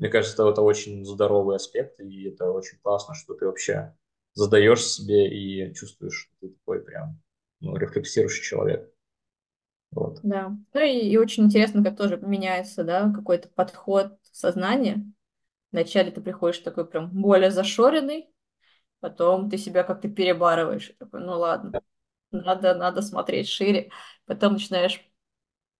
Мне 0.00 0.08
кажется, 0.08 0.48
это, 0.48 0.62
очень 0.62 1.04
здоровый 1.04 1.56
аспект, 1.56 2.00
и 2.00 2.24
это 2.24 2.50
очень 2.50 2.78
классно, 2.78 3.14
что 3.14 3.34
ты 3.34 3.44
вообще 3.44 3.94
задаешь 4.32 4.82
себе 4.82 5.28
и 5.28 5.74
чувствуешь, 5.74 6.14
что 6.14 6.32
ты 6.40 6.54
такой 6.54 6.80
прям 6.82 7.20
ну, 7.60 7.76
рефлексирующий 7.76 8.42
человек. 8.42 8.90
Вот. 9.90 10.20
Да. 10.22 10.56
Ну 10.72 10.80
и, 10.80 11.10
и 11.10 11.18
очень 11.18 11.44
интересно, 11.44 11.84
как 11.84 11.98
тоже 11.98 12.16
меняется, 12.16 12.82
да, 12.82 13.12
какой-то 13.14 13.50
подход 13.50 14.16
сознания. 14.22 15.04
Вначале 15.70 16.10
ты 16.10 16.22
приходишь 16.22 16.60
такой 16.60 16.86
прям 16.86 17.10
более 17.10 17.50
зашоренный, 17.50 18.30
потом 19.00 19.50
ты 19.50 19.58
себя 19.58 19.82
как-то 19.82 20.08
перебарываешь. 20.08 20.94
Такой, 20.98 21.20
ну 21.20 21.38
ладно, 21.38 21.82
надо, 22.30 22.74
надо 22.74 23.02
смотреть 23.02 23.48
шире. 23.48 23.90
Потом 24.24 24.54
начинаешь 24.54 25.04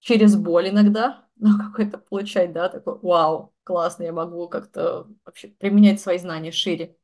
через 0.01 0.37
боль 0.37 0.69
иногда, 0.69 1.27
ну, 1.37 1.57
какой-то 1.59 1.97
получать, 1.97 2.53
да, 2.53 2.69
такой, 2.69 2.99
вау, 3.01 3.55
классно, 3.71 4.03
я 4.03 4.13
могу 4.13 4.49
как-то 4.49 5.07
вообще 5.25 5.47
применять 5.47 6.01
свои 6.01 6.19
знания 6.19 6.51
шире. 6.51 6.97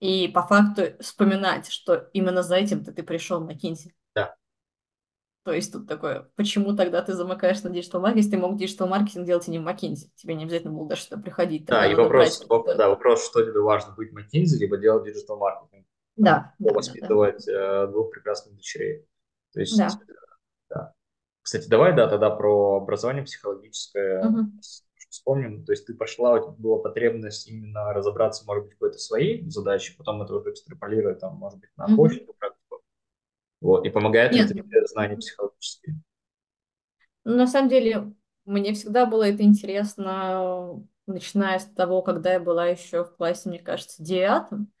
И 0.00 0.26
по 0.26 0.42
факту 0.42 0.82
вспоминать, 1.00 1.70
что 1.70 2.08
именно 2.12 2.42
за 2.42 2.56
этим 2.56 2.84
ты, 2.84 3.00
пришел 3.04 3.40
в 3.40 3.56
McKinsey. 3.56 3.94
Да. 4.12 4.34
То 5.44 5.52
есть 5.52 5.72
тут 5.72 5.86
такое, 5.86 6.30
почему 6.34 6.74
тогда 6.74 7.00
ты 7.00 7.14
замыкаешь 7.14 7.62
на 7.62 7.70
digital 7.70 7.88
-маркетинг, 7.88 8.16
если 8.16 8.30
ты 8.32 8.38
мог 8.38 8.56
digital 8.56 8.84
-маркетинг 8.84 9.24
делать 9.24 9.46
и 9.46 9.52
не 9.52 9.60
в 9.60 9.68
McKinsey? 9.68 10.10
Тебе 10.16 10.34
не 10.34 10.44
обязательно 10.44 10.72
было 10.72 10.88
даже 10.88 11.02
сюда 11.02 11.22
приходить. 11.22 11.64
Да, 11.66 11.86
и 11.86 11.94
вопрос, 11.94 12.44
брать... 12.44 12.76
да, 12.76 12.88
вопрос, 12.88 13.24
что 13.24 13.42
тебе 13.44 13.60
важно, 13.60 13.94
быть 13.94 14.12
McKinsey, 14.12 14.58
либо 14.58 14.78
делать 14.78 15.04
digital 15.04 15.36
-маркетинг. 15.36 15.86
Да, 16.16 16.54
да, 16.58 16.72
воспитывать 16.72 17.46
да, 17.46 17.52
да. 17.52 17.86
двух 17.86 18.10
прекрасных 18.10 18.56
дочерей. 18.56 19.06
То 19.52 19.60
есть, 19.60 19.78
да. 19.78 19.90
да. 20.70 20.92
Кстати, 21.42 21.68
давай, 21.68 21.94
да, 21.94 22.08
тогда 22.08 22.30
про 22.30 22.78
образование 22.78 23.22
психологическое 23.22 24.26
угу. 24.26 24.50
Вспомним. 25.08 25.64
То 25.64 25.72
есть 25.72 25.86
ты 25.86 25.94
пошла, 25.94 26.34
у 26.34 26.38
тебя 26.38 26.54
была 26.58 26.78
потребность 26.78 27.48
именно 27.48 27.92
разобраться, 27.92 28.44
может 28.46 28.64
быть, 28.64 28.72
какой-то 28.74 28.98
своей 28.98 29.48
задаче, 29.50 29.94
потом 29.96 30.22
это 30.22 30.34
уже 30.34 30.50
экстраполирует, 30.50 31.20
там, 31.20 31.36
может 31.36 31.58
быть, 31.60 31.70
на 31.76 31.86
угу. 31.86 32.08
практику. 32.38 32.82
Вот, 33.60 33.84
и 33.84 33.90
помогает 33.90 34.32
ли 34.32 34.46
тебе 34.46 34.86
знания 34.86 35.16
психологические? 35.16 35.96
Ну, 37.24 37.36
на 37.36 37.46
самом 37.46 37.68
деле, 37.68 38.12
мне 38.44 38.72
всегда 38.72 39.04
было 39.04 39.24
это 39.24 39.42
интересно, 39.42 40.82
начиная 41.06 41.58
с 41.58 41.66
того, 41.66 42.02
когда 42.02 42.34
я 42.34 42.40
была 42.40 42.66
еще 42.66 43.04
в 43.04 43.16
классе, 43.16 43.48
мне 43.48 43.58
кажется, 43.58 44.02
девятом. 44.02 44.72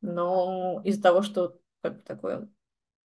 Но 0.00 0.80
из-за 0.84 1.02
того, 1.02 1.22
что 1.22 1.58
как 1.82 1.96
бы 1.96 2.02
такое 2.02 2.48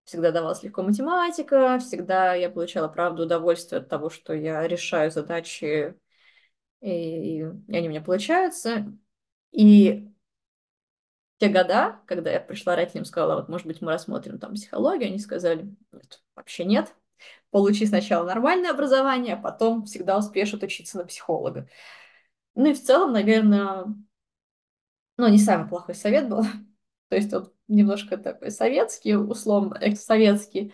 всегда 0.05 0.31
давалась 0.31 0.63
легко 0.63 0.83
математика, 0.83 1.79
всегда 1.79 2.33
я 2.33 2.49
получала, 2.49 2.87
правда, 2.87 3.23
удовольствие 3.23 3.79
от 3.79 3.89
того, 3.89 4.09
что 4.09 4.33
я 4.33 4.67
решаю 4.67 5.11
задачи, 5.11 5.95
и, 6.83 7.39
и 7.39 7.75
они 7.75 7.87
у 7.87 7.89
меня 7.91 8.01
получаются. 8.01 8.93
И 9.51 10.09
те 11.37 11.49
года, 11.49 11.99
когда 12.05 12.31
я 12.31 12.39
пришла 12.39 12.75
родителям, 12.75 13.05
сказала, 13.05 13.35
вот, 13.35 13.49
может 13.49 13.67
быть, 13.67 13.81
мы 13.81 13.91
рассмотрим 13.91 14.39
там 14.39 14.53
психологию, 14.53 15.07
они 15.09 15.19
сказали, 15.19 15.75
нет, 15.91 16.21
вообще 16.35 16.65
нет. 16.65 16.93
Получи 17.51 17.85
сначала 17.85 18.25
нормальное 18.25 18.71
образование, 18.71 19.35
а 19.35 19.41
потом 19.41 19.85
всегда 19.85 20.17
успеешь 20.17 20.53
отучиться 20.53 20.97
на 20.97 21.05
психолога. 21.05 21.69
Ну 22.55 22.67
и 22.67 22.73
в 22.73 22.81
целом, 22.81 23.13
наверное, 23.13 23.85
ну, 25.17 25.27
не 25.27 25.37
самый 25.37 25.67
плохой 25.67 25.95
совет 25.95 26.29
был. 26.29 26.43
То 27.09 27.15
есть 27.15 27.31
вот 27.31 27.53
немножко 27.67 28.17
такой 28.17 28.51
советский, 28.51 29.15
условно, 29.15 29.77
экс-советский. 29.79 30.73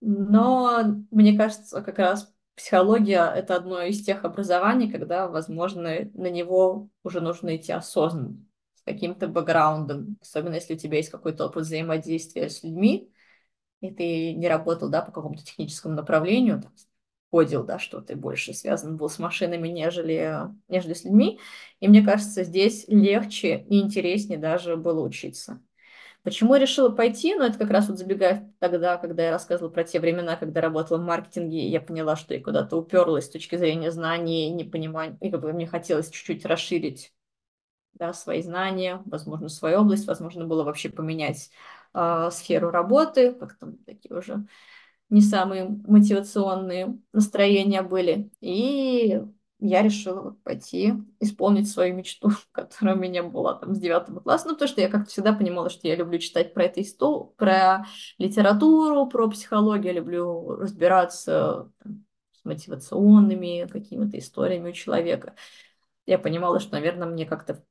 Но 0.00 0.84
мне 1.10 1.36
кажется, 1.36 1.82
как 1.82 1.98
раз 1.98 2.32
психология— 2.58 3.32
это 3.34 3.56
одно 3.56 3.80
из 3.82 4.04
тех 4.04 4.24
образований, 4.24 4.90
когда, 4.90 5.28
возможно, 5.28 6.10
на 6.14 6.28
него 6.28 6.90
уже 7.02 7.20
нужно 7.20 7.56
идти 7.56 7.72
осознанно, 7.72 8.36
с 8.74 8.82
каким-то 8.82 9.28
бэкграундом, 9.28 10.18
особенно 10.20 10.54
если 10.54 10.74
у 10.74 10.78
тебя 10.78 10.98
есть 10.98 11.10
какой-то 11.10 11.46
опыт 11.46 11.64
взаимодействия 11.64 12.50
с 12.50 12.62
людьми, 12.62 13.10
и 13.80 13.90
ты 13.90 14.34
не 14.34 14.48
работал, 14.48 14.90
да, 14.90 15.02
по 15.02 15.12
какому-то 15.12 15.44
техническому 15.44 15.94
направлению, 15.94 16.60
там, 16.60 16.72
кодил, 17.30 17.64
да, 17.64 17.78
что 17.78 18.00
ты 18.00 18.16
больше 18.16 18.52
связан 18.52 18.96
был 18.96 19.08
с 19.08 19.18
машинами, 19.18 19.68
нежели, 19.68 20.38
нежели 20.68 20.94
с 20.94 21.04
людьми. 21.04 21.38
И 21.80 21.88
мне 21.88 22.02
кажется, 22.02 22.42
здесь 22.42 22.86
легче 22.88 23.64
и 23.68 23.80
интереснее 23.80 24.38
даже 24.38 24.76
было 24.76 25.00
учиться. 25.00 25.62
Почему 26.28 26.52
я 26.56 26.60
решила 26.60 26.90
пойти? 26.90 27.34
Ну, 27.34 27.42
это 27.44 27.56
как 27.56 27.70
раз 27.70 27.88
вот 27.88 27.96
забегая 27.96 28.52
тогда, 28.58 28.98
когда 28.98 29.24
я 29.24 29.30
рассказывала 29.30 29.72
про 29.72 29.82
те 29.82 29.98
времена, 29.98 30.36
когда 30.36 30.60
работала 30.60 30.98
в 30.98 31.02
маркетинге, 31.02 31.66
я 31.66 31.80
поняла, 31.80 32.16
что 32.16 32.34
я 32.34 32.42
куда-то 32.42 32.76
уперлась 32.76 33.24
с 33.24 33.30
точки 33.30 33.56
зрения 33.56 33.90
знаний, 33.90 34.50
непонимания, 34.50 35.16
и 35.22 35.30
как 35.30 35.40
бы 35.40 35.54
мне 35.54 35.66
хотелось 35.66 36.10
чуть-чуть 36.10 36.44
расширить 36.44 37.14
да, 37.94 38.12
свои 38.12 38.42
знания, 38.42 39.02
возможно, 39.06 39.48
свою 39.48 39.80
область, 39.80 40.06
возможно, 40.06 40.44
было 40.44 40.64
вообще 40.64 40.90
поменять 40.90 41.50
э, 41.94 42.28
сферу 42.30 42.70
работы, 42.70 43.32
как 43.32 43.58
там 43.58 43.78
такие 43.78 44.14
уже 44.14 44.46
не 45.08 45.22
самые 45.22 45.64
мотивационные 45.86 46.98
настроения 47.14 47.80
были. 47.80 48.30
И 48.42 49.22
я 49.60 49.82
решила 49.82 50.36
пойти 50.44 50.94
исполнить 51.20 51.68
свою 51.68 51.94
мечту, 51.94 52.30
которая 52.52 52.96
у 52.96 52.98
меня 52.98 53.22
была 53.22 53.54
там 53.54 53.74
с 53.74 53.78
девятого 53.78 54.20
класса. 54.20 54.46
Ну, 54.46 54.54
потому 54.54 54.68
что 54.68 54.80
я 54.80 54.88
как-то 54.88 55.10
всегда 55.10 55.32
понимала, 55.32 55.70
что 55.70 55.88
я 55.88 55.96
люблю 55.96 56.18
читать 56.18 56.54
про 56.54 56.64
это 56.64 56.80
историю, 56.80 57.34
про 57.36 57.84
литературу, 58.18 59.06
про 59.06 59.28
психологию, 59.28 59.94
люблю 59.94 60.56
разбираться 60.56 61.70
там, 61.82 62.04
с 62.32 62.44
мотивационными 62.44 63.66
какими-то 63.66 64.18
историями 64.18 64.70
у 64.70 64.72
человека. 64.72 65.34
Я 66.06 66.18
понимала, 66.18 66.60
что, 66.60 66.74
наверное, 66.74 67.08
мне 67.08 67.26
как-то 67.26 67.64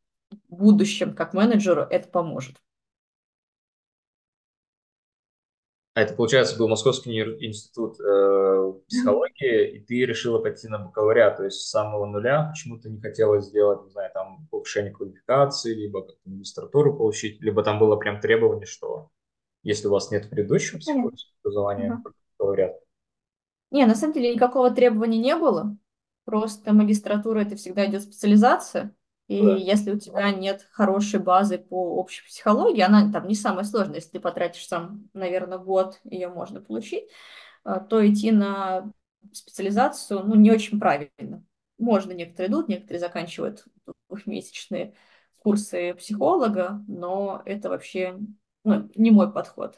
в 0.49 0.55
будущем, 0.55 1.15
как 1.15 1.33
менеджеру, 1.33 1.81
это 1.81 2.09
поможет. 2.09 2.57
А 5.97 6.01
это, 6.01 6.13
получается, 6.13 6.55
был 6.59 6.67
Московский 6.67 7.19
институт 7.43 7.99
э, 7.99 8.73
психологии, 8.87 9.77
и 9.77 9.79
ты 9.79 10.05
решила 10.05 10.37
пойти 10.37 10.67
на 10.67 10.77
бакалавриат, 10.77 11.37
то 11.37 11.45
есть 11.45 11.61
с 11.61 11.71
самого 11.71 12.05
нуля 12.05 12.51
почему-то 12.51 12.87
не 12.87 13.01
хотела 13.01 13.41
сделать, 13.41 13.83
не 13.83 13.89
знаю, 13.89 14.11
там, 14.13 14.47
повышение 14.51 14.93
квалификации, 14.93 15.73
либо 15.73 16.03
как-то 16.03 16.29
магистратуру 16.29 16.95
получить, 16.95 17.41
либо 17.41 17.63
там 17.63 17.79
было 17.79 17.95
прям 17.95 18.21
требование, 18.21 18.67
что 18.67 19.09
если 19.63 19.87
у 19.87 19.91
вас 19.91 20.11
нет 20.11 20.29
предыдущего 20.29 20.77
психологического 20.77 21.33
образования, 21.43 21.89
uh-huh. 21.89 22.11
бакалавриат. 22.37 22.79
Не, 23.71 23.87
на 23.87 23.95
самом 23.95 24.13
деле 24.13 24.35
никакого 24.35 24.69
требования 24.69 25.17
не 25.17 25.35
было, 25.35 25.75
просто 26.25 26.73
магистратура– 26.73 27.39
это 27.41 27.55
всегда 27.55 27.87
идет 27.87 28.03
специализация, 28.03 28.95
и 29.27 29.41
да. 29.41 29.55
если 29.55 29.91
у 29.91 29.99
тебя 29.99 30.31
нет 30.31 30.65
хорошей 30.71 31.19
базы 31.19 31.57
по 31.57 31.95
общей 31.95 32.25
психологии, 32.25 32.81
она 32.81 33.11
там 33.11 33.27
не 33.27 33.35
самая 33.35 33.65
сложная. 33.65 33.95
Если 33.95 34.11
ты 34.11 34.19
потратишь 34.21 34.67
сам, 34.67 35.09
наверное, 35.13 35.57
год, 35.57 35.99
ее 36.05 36.29
можно 36.29 36.61
получить, 36.61 37.09
а, 37.63 37.79
то 37.79 38.05
идти 38.07 38.31
на 38.31 38.91
специализацию, 39.33 40.23
ну, 40.23 40.35
не 40.35 40.49
очень 40.51 40.79
правильно. 40.79 41.43
Можно, 41.77 42.13
некоторые 42.13 42.49
идут, 42.49 42.69
некоторые 42.69 43.01
заканчивают 43.01 43.65
двухмесячные 44.07 44.95
курсы 45.39 45.93
психолога, 45.95 46.83
но 46.87 47.41
это 47.45 47.69
вообще 47.69 48.17
ну, 48.63 48.89
не 48.95 49.11
мой 49.11 49.31
подход. 49.31 49.77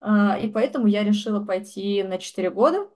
А, 0.00 0.38
и 0.38 0.48
поэтому 0.48 0.86
я 0.86 1.02
решила 1.02 1.44
пойти 1.44 2.04
на 2.04 2.18
4 2.18 2.50
года, 2.50 2.88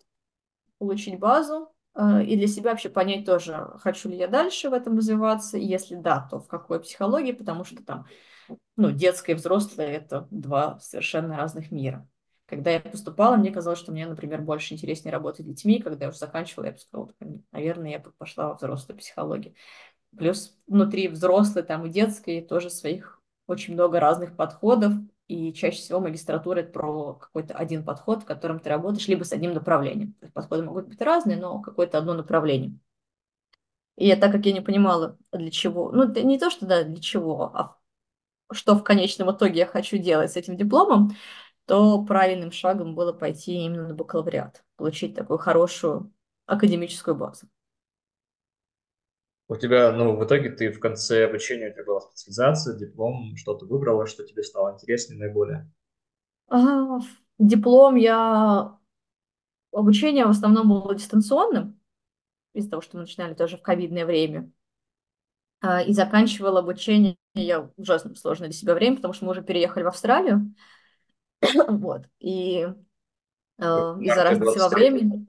получить 0.79 1.19
базу, 1.19 1.74
и 1.97 2.37
для 2.37 2.47
себя 2.49 2.71
вообще 2.71 2.89
понять 2.89 3.25
тоже, 3.25 3.71
хочу 3.79 4.09
ли 4.09 4.17
я 4.17 4.27
дальше 4.27 4.69
в 4.69 4.73
этом 4.73 4.97
развиваться, 4.97 5.57
и 5.57 5.65
если 5.65 5.95
да, 5.95 6.27
то 6.29 6.41
в 6.41 6.49
какой 6.49 6.81
психологии, 6.81 7.33
потому 7.33 7.65
что 7.65 7.85
там, 7.85 8.07
ну, 8.77 8.91
детское 8.91 9.33
и 9.33 9.37
взрослое– 9.37 9.87
это 9.89 10.27
два 10.31 10.79
совершенно 10.81 11.37
разных 11.37 11.71
мира. 11.71 12.09
Когда 12.47 12.71
я 12.71 12.81
поступала, 12.81 13.37
мне 13.37 13.51
казалось, 13.51 13.79
что 13.79 13.93
мне, 13.93 14.07
например, 14.07 14.43
больше 14.43 14.75
интереснее 14.75 15.13
работать 15.13 15.47
с 15.47 15.49
детьми. 15.49 15.81
Когда 15.81 16.05
я 16.05 16.11
уже 16.11 16.19
заканчивала, 16.19 16.67
я 16.67 16.73
бы 16.73 16.79
сказала, 16.79 17.11
наверное, 17.53 17.93
я 17.93 17.99
бы 17.99 18.13
пошла 18.13 18.49
во 18.49 18.55
взрослую 18.55 18.99
психологию. 18.99 19.55
Плюс 20.17 20.57
внутри 20.67 21.09
взрослой 21.09 21.63
там 21.63 21.87
и 21.87 21.91
детской 21.91 22.43
тоже 22.43 22.71
своих 22.71 23.23
очень 23.47 23.75
много 23.75 23.99
разных 23.99 24.37
подходов, 24.37 24.93
и 25.29 25.53
чаще 25.53 25.79
всего 25.79 26.01
магистратура– 26.01 26.59
это 26.61 26.73
про 26.73 27.15
какой-то 27.15 27.55
один 27.55 27.85
подход, 27.85 28.23
в 28.23 28.27
котором 28.27 28.61
ты 28.61 28.69
работаешь, 28.69 29.09
либо 29.09 29.25
с 29.25 29.33
одним 29.33 29.55
направлением. 29.55 30.15
Подходы 30.35 30.63
могут 30.63 30.89
быть 30.89 31.01
разные, 31.01 31.37
но 31.37 31.61
какое-то 31.61 31.99
одно 31.99 32.15
направление. 32.15 32.79
И 33.97 34.07
я, 34.07 34.17
так 34.17 34.33
как 34.33 34.45
я 34.45 34.53
не 34.53 34.61
понимала, 34.61 35.17
для 35.33 35.51
чего, 35.51 35.91
ну, 35.93 36.13
не 36.13 36.39
то, 36.39 36.51
что 36.51 36.67
да, 36.67 36.85
для 36.85 37.01
чего, 37.01 37.45
а 37.55 37.79
что 38.53 38.75
в 38.75 38.83
конечном 38.83 39.31
итоге 39.35 39.61
я 39.61 39.67
хочу 39.67 39.99
делать 39.99 40.33
с 40.33 40.37
этим 40.37 40.57
дипломом, 40.57 41.13
то 41.67 42.05
правильным 42.05 42.53
шагом 42.53 42.95
было 42.95 43.13
пойти 43.13 43.55
именно 43.65 43.89
на 43.89 43.95
бакалавриат, 43.95 44.65
получить 44.77 45.15
такую 45.15 45.39
хорошую 45.39 46.13
академическую 46.47 47.17
базу. 47.17 47.49
У 49.49 49.57
тебя, 49.57 49.93
ну, 49.93 50.17
в 50.17 50.25
итоге 50.25 50.51
ты 50.51 50.73
в 50.73 50.81
конце 50.81 51.27
обучения, 51.27 51.69
у 51.69 51.73
тебя 51.73 51.85
была 51.85 52.01
специализация, 52.01 52.77
диплом, 52.77 53.37
что 53.37 53.55
ты 53.55 53.67
выбрала, 53.67 54.07
что 54.07 54.25
тебе 54.25 54.43
стало 54.43 54.75
интереснее 54.75 55.19
наиболее? 55.19 55.71
А, 56.49 56.99
диплом 57.39 57.97
я... 57.97 58.79
Обучение 59.73 60.25
в 60.25 60.31
основном 60.31 60.69
было 60.69 60.95
дистанционным, 60.95 61.81
из-за 62.55 62.71
того, 62.71 62.81
что 62.81 62.97
мы 62.97 63.03
начинали 63.03 63.35
тоже 63.35 63.57
в 63.57 63.63
ковидное 63.63 64.07
время. 64.07 64.51
А, 65.61 65.83
и 65.83 65.93
заканчивала 65.93 66.61
обучение 66.61 67.17
я 67.35 67.71
ужасно 67.77 68.15
сложное 68.15 68.49
для 68.49 68.57
себя 68.57 68.75
время, 68.75 68.97
потому 68.97 69.13
что 69.13 69.25
мы 69.25 69.33
уже 69.33 69.43
переехали 69.43 69.83
в 69.83 69.89
Австралию. 69.89 70.55
вот. 71.69 72.03
И 72.21 72.67
э, 73.59 73.63
из-за 73.63 74.23
разницы 74.23 74.59
во 74.59 74.69
времени... 74.69 75.27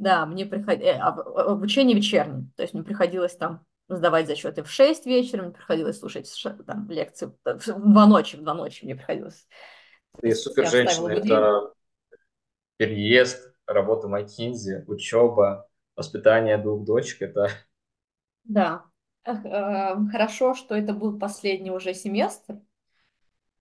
Да, 0.00 0.24
мне 0.24 0.46
приходилось... 0.46 0.96
Э, 0.96 1.42
обучение 1.42 1.94
вечернее. 1.94 2.46
То 2.56 2.62
есть 2.62 2.72
мне 2.72 2.82
приходилось 2.82 3.36
там 3.36 3.66
сдавать 3.86 4.26
зачеты 4.26 4.62
в 4.62 4.70
6 4.70 5.04
вечера, 5.04 5.42
мне 5.42 5.52
приходилось 5.52 5.98
слушать 5.98 6.32
там, 6.66 6.88
лекции 6.88 7.30
в 7.44 7.92
2 7.92 8.06
ночи, 8.06 8.36
в 8.36 8.42
2 8.42 8.54
ночи 8.54 8.86
мне 8.86 8.94
приходилось. 8.94 9.46
Ты 10.18 10.34
супер 10.34 10.66
женщина, 10.68 11.08
это 11.08 11.74
переезд, 12.78 13.54
работа 13.66 14.08
в 14.08 14.14
McKinsey, 14.14 14.84
учеба, 14.86 15.68
воспитание 15.96 16.56
двух 16.56 16.86
дочек, 16.86 17.20
это... 17.20 17.50
Да, 18.44 18.86
э, 19.26 19.32
хорошо, 20.10 20.54
что 20.54 20.74
это 20.74 20.94
был 20.94 21.18
последний 21.18 21.70
уже 21.70 21.92
семестр, 21.92 22.58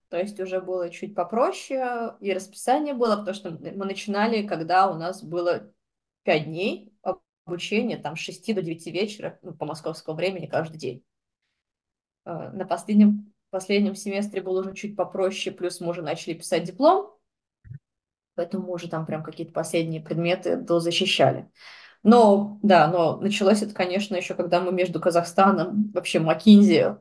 то 0.07 0.17
есть 0.17 0.39
уже 0.39 0.61
было 0.61 0.89
чуть 0.89 1.15
попроще, 1.15 2.15
и 2.21 2.31
расписание 2.31 2.93
было, 2.93 3.17
потому 3.17 3.35
что 3.35 3.51
мы 3.51 3.85
начинали, 3.85 4.47
когда 4.47 4.89
у 4.89 4.93
нас 4.93 5.21
было 5.21 5.73
5 6.29 6.45
дней 6.45 6.93
обучения, 7.43 7.97
там 7.97 8.15
с 8.15 8.19
6 8.19 8.53
до 8.53 8.61
9 8.61 8.85
вечера 8.93 9.39
ну, 9.41 9.51
по 9.51 9.65
московскому 9.65 10.15
времени 10.15 10.45
каждый 10.45 10.77
день. 10.77 11.03
Э, 12.23 12.51
на 12.51 12.65
последнем, 12.65 13.33
последнем 13.49 13.95
семестре 13.95 14.39
было 14.43 14.59
уже 14.59 14.75
чуть 14.75 14.95
попроще, 14.95 15.55
плюс 15.55 15.81
мы 15.81 15.89
уже 15.89 16.03
начали 16.03 16.35
писать 16.35 16.65
диплом, 16.65 17.17
поэтому 18.35 18.67
мы 18.67 18.73
уже 18.73 18.89
там 18.89 19.07
прям 19.07 19.23
какие-то 19.23 19.53
последние 19.53 20.03
предметы 20.03 20.55
дозащищали. 20.57 21.49
Но, 22.03 22.59
да, 22.61 22.87
но 22.89 23.17
началось 23.17 23.63
это, 23.63 23.73
конечно, 23.73 24.15
еще 24.15 24.35
когда 24.35 24.61
мы 24.61 24.71
между 24.71 24.99
Казахстаном, 25.01 25.89
вообще 25.95 26.19
Макинзи, 26.19 26.95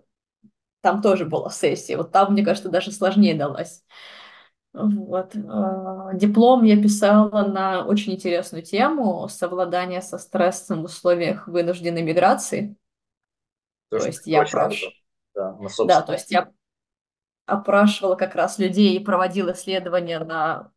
там 0.80 1.02
тоже 1.02 1.26
была 1.26 1.50
сессия. 1.50 1.98
Вот 1.98 2.12
там, 2.12 2.32
мне 2.32 2.42
кажется, 2.42 2.70
даже 2.70 2.92
сложнее 2.92 3.34
далась. 3.34 3.84
Вот. 4.78 5.34
А, 5.34 6.14
диплом 6.14 6.64
я 6.64 6.80
писала 6.80 7.46
на 7.46 7.84
очень 7.84 8.14
интересную 8.14 8.62
тему 8.62 9.28
совладания 9.28 10.00
со 10.00 10.18
стрессом 10.18 10.82
в 10.82 10.84
условиях 10.84 11.48
вынужденной 11.48 12.02
миграции. 12.02 12.76
То, 13.90 13.98
то 13.98 14.06
есть 14.06 14.26
я 14.26 14.42
опраш... 14.42 14.84
да, 15.34 15.56
да, 15.86 16.02
то 16.02 16.12
есть 16.12 16.30
я 16.30 16.50
опрашивала 17.46 18.14
как 18.14 18.34
раз 18.34 18.58
людей 18.58 18.96
и 18.96 19.04
проводила 19.04 19.52
исследования 19.52 20.20
на 20.20 20.70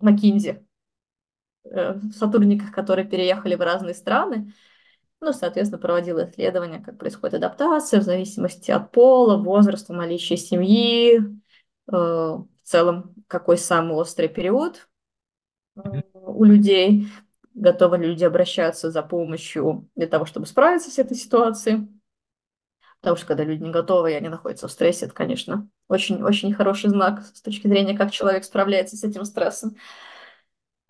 McKinsey 0.00 0.64
Э, 1.70 1.94
сотрудниках, 2.14 2.72
которые 2.72 3.06
переехали 3.06 3.54
в 3.54 3.60
разные 3.60 3.94
страны. 3.94 4.52
Ну, 5.20 5.32
соответственно, 5.32 5.80
проводила 5.80 6.30
исследования, 6.30 6.80
как 6.80 6.98
происходит 6.98 7.34
адаптация 7.34 8.00
в 8.00 8.04
зависимости 8.04 8.70
от 8.70 8.92
пола, 8.92 9.36
возраста, 9.36 9.92
наличия 9.92 10.36
семьи, 10.36 11.20
э, 11.92 12.36
в 12.68 12.70
целом, 12.70 13.14
какой 13.28 13.56
самый 13.56 13.94
острый 13.94 14.28
период 14.28 14.90
э, 15.74 16.02
у 16.12 16.44
людей, 16.44 17.06
готовы 17.54 17.96
ли 17.96 18.08
люди 18.08 18.24
обращаться 18.24 18.90
за 18.90 19.02
помощью 19.02 19.88
для 19.96 20.06
того, 20.06 20.26
чтобы 20.26 20.44
справиться 20.44 20.90
с 20.90 20.98
этой 20.98 21.16
ситуацией. 21.16 21.88
Потому 23.00 23.16
что 23.16 23.26
когда 23.26 23.44
люди 23.44 23.62
не 23.62 23.70
готовы 23.70 24.12
и 24.12 24.14
они 24.16 24.28
находятся 24.28 24.68
в 24.68 24.70
стрессе, 24.70 25.06
это, 25.06 25.14
конечно, 25.14 25.66
очень-очень 25.88 26.52
хороший 26.52 26.90
знак 26.90 27.22
с 27.22 27.40
точки 27.40 27.68
зрения, 27.68 27.96
как 27.96 28.10
человек 28.10 28.44
справляется 28.44 28.98
с 28.98 29.04
этим 29.04 29.24
стрессом. 29.24 29.74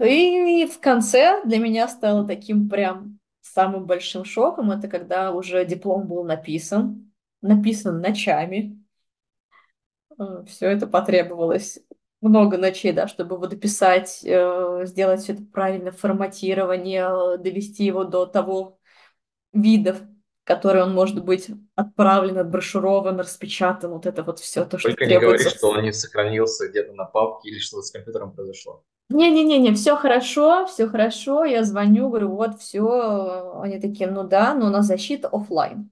И 0.00 0.66
в 0.66 0.80
конце 0.80 1.44
для 1.44 1.58
меня 1.58 1.86
стало 1.86 2.26
таким 2.26 2.68
прям 2.68 3.20
самым 3.40 3.86
большим 3.86 4.24
шоком, 4.24 4.72
это 4.72 4.88
когда 4.88 5.30
уже 5.30 5.64
диплом 5.64 6.08
был 6.08 6.24
написан, 6.24 7.12
написан 7.40 8.00
ночами. 8.00 8.82
Э, 10.18 10.44
все 10.46 10.66
это 10.66 10.86
потребовалось 10.86 11.80
много 12.20 12.58
ночей, 12.58 12.92
да, 12.92 13.06
чтобы 13.06 13.36
его 13.36 13.46
дописать, 13.46 14.20
э, 14.24 14.82
сделать 14.84 15.22
все 15.22 15.34
это 15.34 15.42
правильно, 15.42 15.92
форматирование, 15.92 17.38
довести 17.38 17.84
его 17.84 18.04
до 18.04 18.26
того 18.26 18.78
вида, 19.52 19.96
который 20.44 20.82
он 20.82 20.94
может 20.94 21.24
быть 21.24 21.48
отправлен, 21.74 22.38
отброшурован, 22.38 23.20
распечатан, 23.20 23.92
вот 23.92 24.06
это 24.06 24.22
вот 24.22 24.40
все 24.40 24.64
то, 24.64 24.78
что 24.78 24.88
Только 24.88 25.04
требуется. 25.04 25.20
не 25.20 25.38
говори, 25.38 25.56
что 25.56 25.68
он 25.70 25.82
не 25.82 25.92
сохранился 25.92 26.68
где-то 26.68 26.92
на 26.94 27.04
папке 27.04 27.50
или 27.50 27.58
что-то 27.58 27.82
с 27.82 27.90
компьютером 27.90 28.32
произошло. 28.32 28.82
Не-не-не, 29.10 29.72
все 29.72 29.96
хорошо, 29.96 30.66
все 30.66 30.86
хорошо. 30.86 31.44
Я 31.44 31.64
звоню, 31.64 32.08
говорю, 32.08 32.30
вот 32.30 32.60
все. 32.60 33.58
Они 33.62 33.80
такие, 33.80 34.10
ну 34.10 34.22
да, 34.24 34.54
но 34.54 34.66
у 34.66 34.70
нас 34.70 34.86
защита 34.86 35.28
офлайн. 35.28 35.90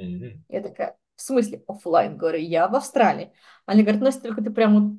Mm-hmm. 0.00 0.38
Я 0.48 0.60
такая, 0.60 0.96
в 1.20 1.22
смысле 1.22 1.62
офлайн? 1.66 2.16
Говорю, 2.16 2.38
я 2.38 2.66
в 2.66 2.74
Австралии. 2.74 3.30
Они 3.66 3.82
говорят, 3.82 4.00
ну 4.00 4.06
если 4.06 4.20
только 4.20 4.42
ты 4.42 4.50
прямо 4.50 4.98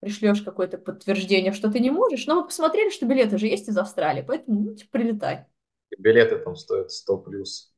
пришлешь 0.00 0.42
какое-то 0.42 0.78
подтверждение, 0.78 1.52
что 1.52 1.70
ты 1.70 1.78
не 1.78 1.92
можешь. 1.92 2.26
Но 2.26 2.34
мы 2.34 2.44
посмотрели, 2.44 2.90
что 2.90 3.06
билеты 3.06 3.38
же 3.38 3.46
есть 3.46 3.68
из 3.68 3.78
Австралии, 3.78 4.24
поэтому 4.26 4.60
ну, 4.60 4.74
типа, 4.74 4.90
прилетай. 4.98 5.46
Билеты 5.96 6.38
там 6.38 6.56
стоят 6.56 6.90
100 6.90 7.18
плюс. 7.18 7.72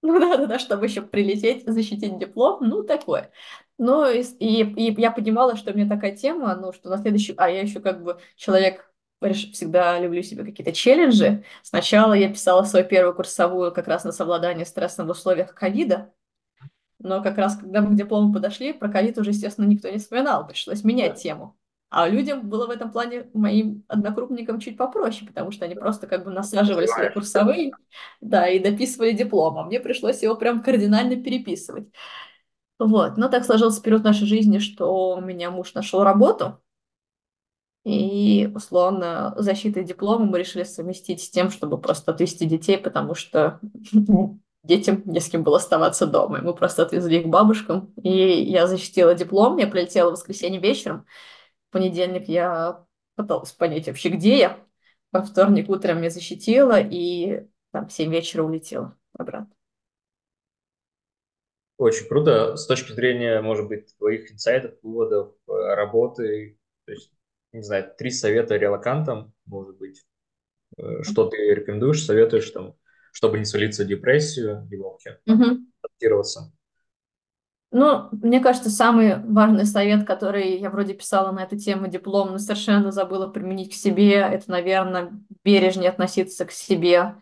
Ну 0.00 0.18
да, 0.18 0.38
да, 0.38 0.46
да, 0.46 0.58
чтобы 0.58 0.86
еще 0.86 1.02
прилететь, 1.02 1.64
защитить 1.66 2.18
диплом, 2.18 2.66
ну 2.66 2.82
такое. 2.82 3.30
Ну 3.76 4.10
и, 4.10 4.22
и, 4.38 4.62
и 4.62 5.00
я 5.00 5.10
понимала, 5.10 5.56
что 5.56 5.72
у 5.72 5.74
меня 5.74 5.88
такая 5.88 6.16
тема, 6.16 6.56
ну 6.56 6.72
что 6.72 6.88
на 6.88 6.96
следующий, 6.96 7.34
а 7.36 7.50
я 7.50 7.60
еще 7.60 7.80
как 7.80 8.02
бы 8.02 8.18
человек, 8.36 8.90
всегда 9.32 9.98
люблю 10.00 10.22
себе 10.22 10.44
какие-то 10.44 10.72
челленджи. 10.72 11.44
Сначала 11.62 12.14
я 12.14 12.28
писала 12.30 12.62
свою 12.64 12.86
первую 12.86 13.14
курсовую 13.14 13.72
как 13.72 13.88
раз 13.88 14.04
на 14.04 14.12
совладание 14.12 14.66
стрессом 14.66 15.06
в 15.06 15.10
условиях 15.10 15.54
ковида, 15.54 16.12
но 17.04 17.22
как 17.22 17.38
раз 17.38 17.56
когда 17.56 17.80
мы 17.82 17.90
к 17.90 17.94
диплому 17.96 18.32
подошли, 18.32 18.72
про 18.72 18.88
ковид 18.88 19.18
уже, 19.18 19.30
естественно, 19.30 19.66
никто 19.66 19.88
не 19.88 19.98
вспоминал, 19.98 20.46
пришлось 20.46 20.82
менять 20.84 21.22
тему. 21.22 21.56
А 21.90 22.08
людям 22.08 22.48
было 22.48 22.66
в 22.66 22.70
этом 22.70 22.90
плане, 22.90 23.30
моим 23.34 23.84
однокрупникам, 23.86 24.58
чуть 24.58 24.76
попроще, 24.76 25.28
потому 25.28 25.52
что 25.52 25.64
они 25.64 25.76
просто 25.76 26.08
как 26.08 26.24
бы 26.24 26.32
насаживали 26.32 26.86
свои 26.86 27.10
курсовые, 27.10 27.70
да, 28.20 28.48
и 28.48 28.58
дописывали 28.58 29.12
диплом, 29.12 29.58
а 29.58 29.64
мне 29.64 29.78
пришлось 29.78 30.22
его 30.22 30.34
прям 30.34 30.62
кардинально 30.62 31.16
переписывать. 31.22 31.86
Вот, 32.80 33.16
но 33.16 33.28
так 33.28 33.44
сложился 33.44 33.80
период 33.82 34.02
нашей 34.02 34.26
жизни, 34.26 34.58
что 34.58 35.14
у 35.16 35.20
меня 35.20 35.50
муж 35.50 35.74
нашел 35.74 36.02
работу, 36.02 36.60
и, 37.84 38.50
условно, 38.54 39.34
защитой 39.36 39.84
диплома 39.84 40.24
мы 40.24 40.38
решили 40.38 40.64
совместить 40.64 41.22
с 41.22 41.30
тем, 41.30 41.50
чтобы 41.50 41.78
просто 41.78 42.12
отвезти 42.12 42.46
детей, 42.46 42.78
потому 42.78 43.14
что 43.14 43.60
детям 44.64 45.02
не 45.04 45.20
с 45.20 45.28
кем 45.28 45.44
было 45.44 45.58
оставаться 45.58 46.06
дома. 46.06 46.38
И 46.38 46.42
мы 46.42 46.54
просто 46.54 46.82
отвезли 46.82 47.18
их 47.18 47.26
к 47.26 47.28
бабушкам, 47.28 47.92
и 48.02 48.10
я 48.10 48.66
защитила 48.66 49.14
диплом, 49.14 49.58
я 49.58 49.66
прилетела 49.66 50.10
в 50.10 50.14
воскресенье 50.14 50.60
вечером, 50.60 51.06
понедельник 51.70 52.28
я 52.28 52.84
пыталась 53.14 53.52
понять 53.52 53.86
вообще, 53.86 54.08
где 54.08 54.38
я. 54.38 54.66
Во 55.12 55.22
вторник 55.22 55.68
утром 55.68 56.02
я 56.02 56.10
защитила 56.10 56.80
и 56.80 57.46
там 57.70 57.88
в 57.88 57.92
7 57.92 58.10
вечера 58.10 58.42
улетела 58.42 58.96
обратно. 59.12 59.54
Очень 61.76 62.06
круто. 62.08 62.56
С 62.56 62.66
точки 62.66 62.92
зрения, 62.92 63.40
может 63.40 63.68
быть, 63.68 63.96
твоих 63.98 64.30
инсайтов, 64.32 64.74
выводов, 64.82 65.34
э, 65.48 65.52
работы, 65.74 66.58
то 66.84 66.92
есть, 66.92 67.12
не 67.52 67.62
знаю, 67.62 67.92
три 67.98 68.10
совета 68.10 68.56
релакантам, 68.56 69.32
может 69.44 69.76
быть, 69.76 70.04
э, 70.78 71.02
что 71.02 71.28
ты 71.28 71.36
рекомендуешь, 71.36 72.04
советуешь, 72.04 72.50
там, 72.50 72.76
чтобы 73.14 73.38
не 73.38 73.44
свалиться 73.44 73.84
в 73.84 73.86
депрессию, 73.86 74.66
либо 74.70 74.82
вообще 74.84 75.18
адаптироваться? 75.82 76.52
Ну, 77.70 78.08
мне 78.10 78.40
кажется, 78.40 78.70
самый 78.70 79.16
важный 79.24 79.66
совет, 79.66 80.06
который 80.06 80.58
я 80.58 80.70
вроде 80.70 80.94
писала 80.94 81.32
на 81.32 81.44
эту 81.44 81.56
тему 81.56 81.86
диплом, 81.88 82.32
но 82.32 82.38
совершенно 82.38 82.90
забыла 82.92 83.28
применить 83.28 83.70
к 83.70 83.74
себе, 83.74 84.14
это, 84.16 84.50
наверное, 84.50 85.12
бережнее 85.44 85.90
относиться 85.90 86.44
к 86.44 86.52
себе 86.52 87.16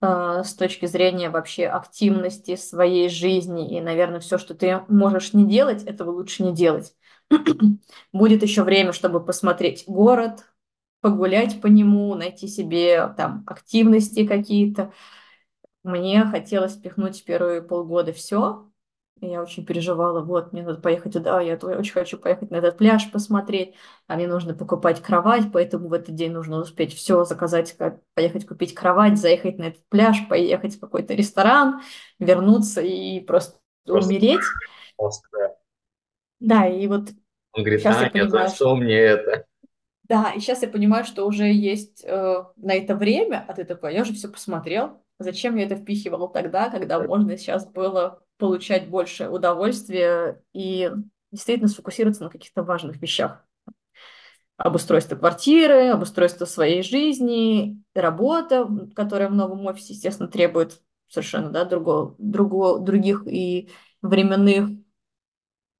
э, 0.00 0.42
с 0.44 0.54
точки 0.54 0.86
зрения 0.86 1.30
вообще 1.30 1.66
активности 1.66 2.56
своей 2.56 3.08
жизни. 3.08 3.76
И, 3.76 3.80
наверное, 3.80 4.20
все, 4.20 4.38
что 4.38 4.54
ты 4.54 4.82
можешь 4.88 5.34
не 5.34 5.48
делать, 5.48 5.84
этого 5.84 6.10
лучше 6.10 6.42
не 6.42 6.52
делать. 6.54 6.94
Будет 8.12 8.42
еще 8.42 8.64
время, 8.64 8.92
чтобы 8.92 9.24
посмотреть 9.24 9.84
город, 9.86 10.44
погулять 11.02 11.60
по 11.60 11.66
нему, 11.66 12.14
найти 12.14 12.48
себе 12.48 13.12
там 13.16 13.44
активности 13.46 14.26
какие-то. 14.26 14.92
Мне 15.82 16.24
хотелось 16.24 16.76
впихнуть 16.76 17.24
первые 17.24 17.60
полгода 17.60 18.12
все, 18.14 18.72
я 19.20 19.40
очень 19.40 19.64
переживала, 19.64 20.20
вот, 20.22 20.52
мне 20.52 20.62
надо 20.62 20.80
поехать 20.80 21.12
туда, 21.12 21.40
я 21.40 21.54
очень 21.54 21.92
хочу 21.92 22.18
поехать 22.18 22.50
на 22.50 22.56
этот 22.56 22.76
пляж 22.76 23.10
посмотреть, 23.10 23.74
а 24.08 24.16
мне 24.16 24.26
нужно 24.26 24.54
покупать 24.54 25.00
кровать, 25.00 25.44
поэтому 25.52 25.88
в 25.88 25.92
этот 25.92 26.14
день 26.14 26.32
нужно 26.32 26.58
успеть 26.58 26.92
все 26.94 27.24
заказать, 27.24 27.76
поехать 28.14 28.46
купить 28.46 28.74
кровать, 28.74 29.18
заехать 29.18 29.58
на 29.58 29.64
этот 29.64 29.86
пляж, 29.88 30.16
поехать 30.28 30.76
в 30.76 30.80
какой-то 30.80 31.14
ресторан, 31.14 31.82
вернуться 32.18 32.80
и 32.80 33.20
просто, 33.20 33.58
просто 33.84 34.10
умереть. 34.10 34.42
Просто. 34.96 35.56
Да, 36.40 36.66
и 36.66 36.86
вот 36.88 37.10
Он 37.52 37.62
говорит, 37.62 37.80
сейчас 37.80 38.02
а, 38.02 38.10
понимаю, 38.10 38.46
нет, 38.46 38.54
что 38.54 38.74
мне 38.74 38.96
это? 38.96 39.46
Да, 40.12 40.30
и 40.36 40.40
сейчас 40.40 40.60
я 40.60 40.68
понимаю, 40.68 41.06
что 41.06 41.24
уже 41.26 41.50
есть 41.50 42.04
э, 42.04 42.44
на 42.56 42.74
это 42.74 42.94
время, 42.94 43.46
а 43.48 43.54
ты 43.54 43.64
такой, 43.64 43.94
я 43.94 44.02
уже 44.02 44.12
все 44.12 44.28
посмотрел, 44.28 45.02
зачем 45.18 45.56
я 45.56 45.64
это 45.64 45.74
впихивала 45.74 46.28
тогда, 46.28 46.68
когда 46.68 47.00
можно 47.00 47.34
сейчас 47.38 47.66
было 47.66 48.22
получать 48.36 48.90
больше 48.90 49.30
удовольствия 49.30 50.42
и 50.52 50.90
действительно 51.30 51.68
сфокусироваться 51.68 52.24
на 52.24 52.28
каких-то 52.28 52.62
важных 52.62 53.00
вещах. 53.00 53.42
Обустройство 54.58 55.16
квартиры, 55.16 55.88
обустройство 55.88 56.44
своей 56.44 56.82
жизни, 56.82 57.82
работа, 57.94 58.68
которая 58.94 59.30
в 59.30 59.34
новом 59.34 59.64
офисе, 59.64 59.94
естественно, 59.94 60.28
требует 60.28 60.82
совершенно 61.08 61.48
да, 61.48 61.64
другого, 61.64 62.16
другого, 62.18 62.80
других 62.80 63.26
и 63.26 63.70
временных, 64.02 64.68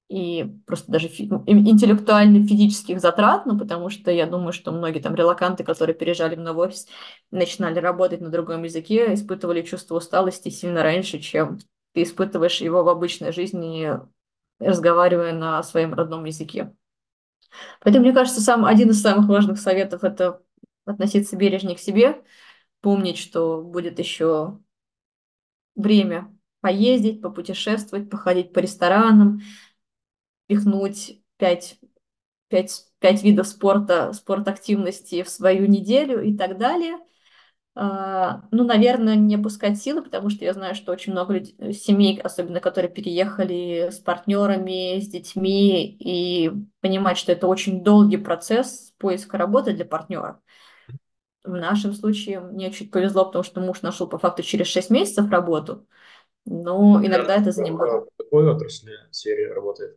и 0.08 0.44
просто 0.66 0.92
даже 0.92 1.08
фи- 1.08 1.30
интеллектуально 1.46 2.46
физических 2.46 3.00
затрат, 3.00 3.46
ну, 3.46 3.58
потому 3.58 3.88
что 3.88 4.10
я 4.10 4.26
думаю, 4.26 4.52
что 4.52 4.72
многие 4.72 5.00
там 5.00 5.14
релаканты, 5.14 5.64
которые 5.64 5.94
переезжали 5.94 6.36
в 6.36 6.40
новый 6.40 6.68
офис, 6.68 6.86
начинали 7.30 7.78
работать 7.78 8.20
на 8.20 8.28
другом 8.28 8.62
языке, 8.64 9.14
испытывали 9.14 9.62
чувство 9.62 9.96
усталости 9.96 10.50
сильно 10.50 10.82
раньше, 10.82 11.18
чем 11.18 11.58
ты 11.94 12.02
испытываешь 12.02 12.60
его 12.60 12.84
в 12.84 12.88
обычной 12.88 13.32
жизни 13.32 13.90
разговаривая 14.58 15.32
на 15.32 15.62
своем 15.62 15.94
родном 15.94 16.24
языке. 16.24 16.72
Поэтому, 17.80 18.04
мне 18.04 18.14
кажется, 18.14 18.40
сам, 18.40 18.64
один 18.64 18.90
из 18.90 19.00
самых 19.02 19.28
важных 19.28 19.58
советов– 19.58 20.04
это 20.04 20.40
относиться 20.84 21.36
бережнее 21.36 21.76
к 21.76 21.80
себе, 21.80 22.22
помнить, 22.80 23.18
что 23.18 23.62
будет 23.62 23.98
еще 23.98 24.58
время 25.74 26.34
поездить, 26.60 27.20
попутешествовать, 27.20 28.08
походить 28.08 28.52
по 28.52 28.60
ресторанам, 28.60 29.40
пихнуть 30.54 31.22
пять, 31.36 31.78
пять, 32.48 32.84
пять 32.98 33.22
видов 33.22 33.46
спорта, 33.46 34.12
спорт-активности 34.12 35.22
в 35.22 35.28
свою 35.28 35.66
неделю 35.66 36.22
и 36.22 36.36
так 36.36 36.58
далее– 36.58 36.98
а, 37.74 38.42
ну, 38.50 38.64
наверное, 38.64 39.16
не 39.16 39.36
опускать 39.36 39.78
силы, 39.78 40.02
потому 40.02 40.28
что 40.28 40.44
я 40.44 40.52
знаю, 40.52 40.74
что 40.74 40.92
очень 40.92 41.12
много 41.12 41.34
людей, 41.34 41.72
семей, 41.72 42.20
особенно 42.20 42.60
которые 42.60 42.90
переехали 42.90 43.88
с 43.90 43.98
партнерами, 43.98 45.00
с 45.00 45.08
детьми, 45.08 45.96
и 45.98 46.52
понимать, 46.80 47.16
что 47.16 47.32
это 47.32 47.46
очень 47.46 47.82
долгий 47.82 48.18
процесс 48.18 48.92
поиска 48.98 49.38
работы 49.38 49.72
для 49.72 49.86
партнера. 49.86 50.40
В 51.44 51.52
нашем 51.52 51.94
случае 51.94 52.40
мне 52.40 52.70
чуть 52.70 52.90
повезло, 52.90 53.24
потому 53.24 53.42
что 53.42 53.60
муж 53.60 53.80
нашел 53.80 54.06
по 54.06 54.18
факту 54.18 54.42
через 54.42 54.66
6 54.66 54.90
месяцев 54.90 55.30
работу, 55.30 55.86
но 56.44 57.00
иногда 57.04 57.36
это 57.36 57.52
занимало. 57.52 58.02
В 58.02 58.22
какой 58.22 58.50
отрасли, 58.50 58.92
сфере 59.10 59.50
работает? 59.50 59.96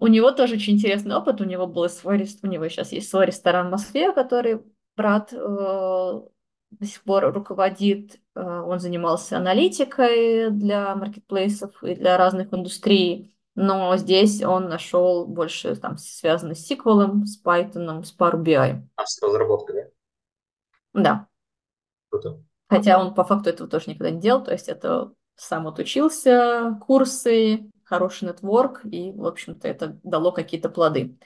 У 0.00 0.06
него 0.06 0.30
тоже 0.30 0.54
очень 0.54 0.74
интересный 0.74 1.16
опыт. 1.16 1.40
У 1.40 1.44
него 1.44 1.66
был 1.66 1.88
свой, 1.88 2.24
у 2.42 2.46
него 2.46 2.68
сейчас 2.68 2.92
есть 2.92 3.10
свой 3.10 3.26
ресторан 3.26 3.68
в 3.68 3.72
Москве, 3.72 4.12
который 4.12 4.62
брат 4.96 5.32
э, 5.32 5.36
до 5.36 6.86
сих 6.86 7.02
пор 7.02 7.32
руководит. 7.32 8.20
Э, 8.36 8.60
он 8.60 8.78
занимался 8.78 9.38
аналитикой 9.38 10.50
для 10.50 10.94
маркетплейсов 10.94 11.82
и 11.82 11.96
для 11.96 12.16
разных 12.16 12.54
индустрий. 12.54 13.34
Но 13.56 13.96
здесь 13.96 14.40
он 14.42 14.68
нашел 14.68 15.26
больше 15.26 15.74
там 15.74 15.96
связано 15.98 16.54
с 16.54 16.70
SQL, 16.70 17.24
с 17.24 17.42
Python, 17.44 18.04
с 18.04 18.16
Power 18.16 18.40
BI. 18.40 18.82
А 18.94 19.04
с 19.04 19.20
разработкой, 19.20 19.90
да? 20.94 21.02
Да. 21.02 21.26
Круто. 22.08 22.44
Хотя 22.68 23.00
он 23.00 23.14
по 23.14 23.24
факту 23.24 23.50
этого 23.50 23.68
тоже 23.68 23.90
никогда 23.90 24.10
не 24.10 24.20
делал, 24.20 24.44
то 24.44 24.52
есть 24.52 24.68
это 24.68 25.12
сам 25.34 25.66
отучился, 25.66 26.78
курсы, 26.86 27.70
хороший 27.88 28.28
нетворк, 28.28 28.82
и, 28.84 29.12
в 29.12 29.26
общем-то, 29.26 29.66
это 29.66 29.98
дало 30.02 30.32
какие-то 30.32 30.68
плоды. 30.68 31.16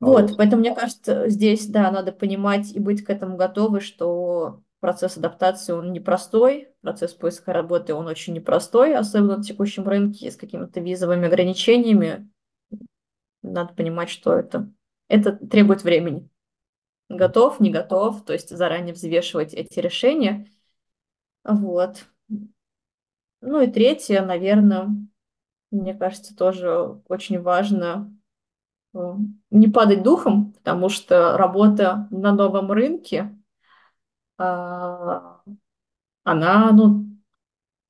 Вот, 0.00 0.36
поэтому, 0.36 0.60
мне 0.60 0.74
кажется, 0.74 1.28
здесь, 1.28 1.66
да, 1.66 1.90
надо 1.90 2.12
понимать 2.12 2.72
и 2.72 2.78
быть 2.78 3.02
к 3.02 3.10
этому 3.10 3.36
готовы, 3.36 3.80
что 3.80 4.62
процесс 4.80 5.16
адаптации, 5.16 5.72
он 5.72 5.92
непростой, 5.92 6.68
процесс 6.82 7.14
поиска 7.14 7.54
работы, 7.54 7.94
он 7.94 8.06
очень 8.06 8.34
непростой, 8.34 8.94
особенно 8.94 9.38
на 9.38 9.42
текущем 9.42 9.88
рынке 9.88 10.30
с 10.30 10.36
какими-то 10.36 10.80
визовыми 10.80 11.26
ограничениями. 11.26 12.30
Надо 13.42 13.72
понимать, 13.72 14.10
что 14.10 14.34
это, 14.34 14.70
это 15.08 15.32
требует 15.32 15.84
времени. 15.84 16.28
Готов, 17.08 17.60
не 17.60 17.70
готов, 17.70 18.24
то 18.24 18.32
есть 18.34 18.54
заранее 18.54 18.92
взвешивать 18.92 19.54
эти 19.54 19.78
решения. 19.78 20.50
Вот. 21.44 22.04
Ну 23.40 23.60
и 23.62 23.66
третье, 23.70 24.22
наверное, 24.22 24.88
мне 25.74 25.94
кажется, 25.94 26.36
тоже 26.36 27.00
очень 27.08 27.40
важно 27.40 28.14
Э, 28.94 29.14
не 29.50 29.68
падать 29.68 30.02
духом, 30.02 30.52
потому 30.52 30.88
что 30.88 31.36
работа 31.36 32.06
на 32.10 32.32
новом 32.32 32.70
рынке, 32.70 33.36
а, 34.38 35.40
она, 36.24 36.72
ну, 36.72 37.06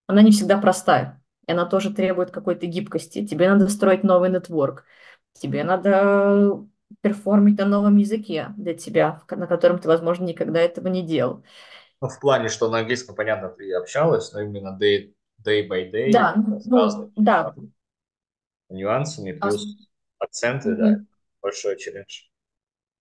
она 0.07 0.23
не 0.23 0.31
всегда 0.31 0.59
простая. 0.59 1.23
И 1.47 1.53
она 1.53 1.67
тоже 1.67 1.93
требует 1.93 2.31
какой-то 2.31 2.67
гибкости. 2.67 3.27
Тебе 3.27 3.51
надо 3.51 3.69
строить 3.69 4.03
новый 4.03 4.31
нетворк. 4.31 4.85
Тебе 5.35 5.63
надо 5.63 6.65
перформить 7.03 7.59
на 7.59 7.67
новом 7.67 7.97
языке 7.97 8.49
для 8.57 8.75
тебя, 8.75 9.21
на 9.31 9.47
котором 9.47 9.79
ты, 9.79 9.89
возможно, 9.89 10.25
никогда 10.25 10.61
этого 10.61 10.89
не 10.89 11.03
делал. 11.03 11.43
Ну, 12.01 12.09
в 12.09 12.19
плане, 12.21 12.49
что 12.49 12.71
на 12.71 12.79
английском, 12.79 13.15
понятно, 13.15 13.49
ты 13.49 13.73
общалась, 13.75 14.33
но 14.33 14.41
именно 14.41 14.79
day, 14.81 15.15
day 15.45 15.69
by 15.69 15.91
day. 15.91 16.13
Да, 16.13 16.35
ну, 16.65 17.13
да. 17.17 17.55
Нюансами, 18.75 19.33
плюс 19.33 19.65
акценты, 20.19 20.71
mm-hmm. 20.71 20.77
да, 20.77 21.05
большой 21.41 21.79
челлендж. 21.79 22.23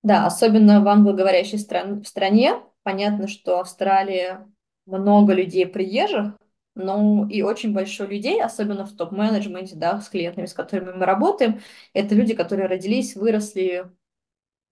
Да, 0.03 0.25
особенно 0.25 0.81
в 0.83 0.87
англоговорящей 0.87 1.57
стран, 1.57 2.01
в 2.01 2.07
стране. 2.07 2.61
Понятно, 2.83 3.27
что 3.27 3.59
Австралия 3.59 4.45
много 4.85 5.33
людей 5.33 5.65
приезжих, 5.65 6.37
но 6.75 7.27
и 7.29 7.41
очень 7.41 7.73
большой 7.73 8.07
людей, 8.07 8.41
особенно 8.41 8.85
в 8.85 8.95
топ-менеджменте, 8.95 9.75
да, 9.75 10.01
с 10.01 10.09
клиентами, 10.09 10.45
с 10.45 10.53
которыми 10.53 10.91
мы 10.91 11.05
работаем, 11.05 11.61
это 11.93 12.15
люди, 12.15 12.33
которые 12.33 12.67
родились, 12.67 13.15
выросли 13.15 13.89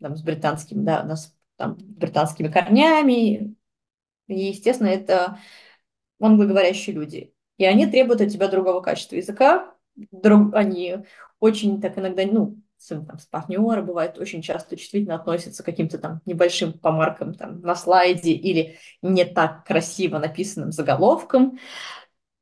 там, 0.02 0.16
с 0.16 0.22
британским, 0.24 0.84
да, 0.84 1.04
нас, 1.04 1.34
там, 1.56 1.78
британскими 1.80 2.50
корнями, 2.50 3.56
и, 4.28 4.48
естественно, 4.48 4.88
это 4.88 5.40
англоговорящие 6.20 6.96
люди. 6.96 7.34
И 7.58 7.66
они 7.66 7.86
требуют 7.86 8.22
от 8.22 8.30
тебя 8.30 8.48
другого 8.48 8.82
качества 8.82 9.16
языка, 9.16 9.76
друг, 9.96 10.54
они 10.56 11.06
очень 11.40 11.82
так 11.82 11.98
иногда, 11.98 12.24
ну, 12.26 12.58
там, 12.90 13.20
с 13.20 13.26
партнера 13.28 13.82
бывает 13.82 14.18
очень 14.18 14.42
часто 14.42 14.76
чувствительно 14.76 15.16
относятся 15.16 15.62
к 15.62 15.66
каким-то 15.68 16.00
там 16.00 16.22
небольшим 16.26 16.74
помаркам 16.74 17.36
там 17.36 17.62
на 17.62 17.76
слайде 17.76 18.32
или 18.32 18.78
не 19.02 19.24
так 19.26 19.66
красиво 19.66 20.18
написанным 20.18 20.72
заголовком. 20.72 21.60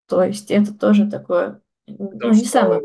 То 0.08 0.24
есть 0.24 0.50
это 0.50 0.74
тоже 0.74 1.10
такое, 1.10 1.62
Потому 1.98 2.20
ну, 2.22 2.32
не 2.32 2.46
самое... 2.46 2.82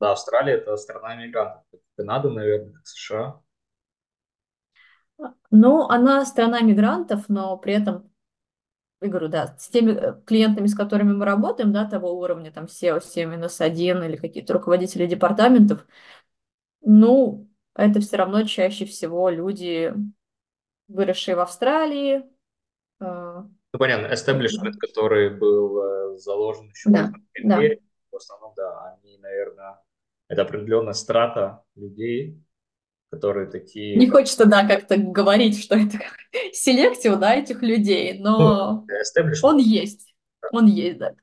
Да, 0.00 0.12
Австралия– 0.12 0.54
это 0.54 0.76
страна 0.76 1.14
мигрантов. 1.14 1.62
Канада, 1.96 2.30
наверное, 2.30 2.72
как 2.72 2.86
США. 2.86 3.40
Ну, 5.50 5.86
она 5.88 6.24
страна 6.24 6.60
мигрантов, 6.60 7.28
но 7.28 7.56
при 7.58 7.74
этом 7.74 8.09
я 9.00 9.08
говорю, 9.08 9.28
да, 9.28 9.56
с 9.58 9.68
теми 9.68 9.92
э, 9.92 10.20
клиентами, 10.26 10.66
с 10.66 10.74
которыми 10.74 11.12
мы 11.12 11.24
работаем, 11.24 11.72
да, 11.72 11.88
того 11.88 12.12
уровня, 12.18 12.52
там, 12.52 12.64
SEO 12.66 13.00
7-1 13.00 14.06
или 14.06 14.16
какие-то 14.16 14.52
руководители 14.52 15.06
департаментов, 15.06 15.86
ну, 16.82 17.48
это 17.74 18.00
все 18.00 18.16
равно 18.16 18.42
чаще 18.44 18.84
всего 18.84 19.30
люди, 19.30 19.94
выросшие 20.88 21.34
в 21.36 21.40
Австралии. 21.40 22.24
Э, 23.00 23.42
ну, 23.72 23.78
понятно, 23.78 24.12
establishment, 24.12 24.72
который 24.78 25.30
был 25.30 26.14
э, 26.14 26.18
заложен 26.18 26.68
еще 26.68 26.90
да, 26.90 27.12
в 27.34 27.48
да. 27.48 27.60
в 28.10 28.16
основном, 28.16 28.52
да, 28.56 28.94
они, 28.94 29.16
наверное, 29.18 29.80
это 30.28 30.42
определенная 30.42 30.92
страта 30.92 31.64
людей, 31.74 32.42
которые 33.10 33.48
такие... 33.48 33.96
Не 33.96 34.08
хочется, 34.08 34.46
да, 34.46 34.66
как-то 34.66 34.96
говорить, 34.96 35.60
что 35.62 35.74
это 35.74 35.98
селектив, 36.52 37.18
да, 37.18 37.34
этих 37.34 37.62
людей, 37.62 38.18
но 38.18 38.86
ну, 38.86 39.26
он 39.42 39.58
есть, 39.58 40.14
он 40.52 40.66
есть, 40.66 40.98
да. 40.98 41.14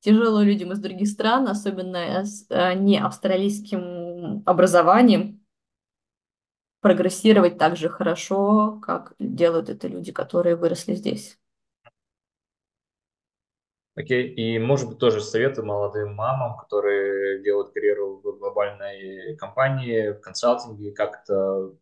Тяжело 0.00 0.42
людям 0.42 0.72
из 0.72 0.80
других 0.80 1.08
стран, 1.08 1.48
особенно 1.48 2.24
с 2.24 2.46
э, 2.50 2.74
не 2.74 2.98
австралийским 2.98 4.42
образованием, 4.44 5.42
прогрессировать 6.80 7.56
так 7.56 7.76
же 7.76 7.88
хорошо, 7.88 8.78
как 8.82 9.14
делают 9.18 9.70
это 9.70 9.88
люди, 9.88 10.12
которые 10.12 10.56
выросли 10.56 10.94
здесь. 10.94 11.38
Окей, 13.96 14.28
и 14.28 14.58
может 14.58 14.88
быть 14.88 14.98
тоже 14.98 15.20
советы 15.20 15.62
молодым 15.62 16.14
мамам, 16.14 16.56
которые 16.56 17.42
делают 17.44 17.72
карьеру 17.72 18.20
в 18.24 18.38
глобальной 18.38 19.36
компании, 19.36 20.10
в 20.10 20.20
консалтинге, 20.20 20.90
как 20.90 21.22
это 21.22 21.72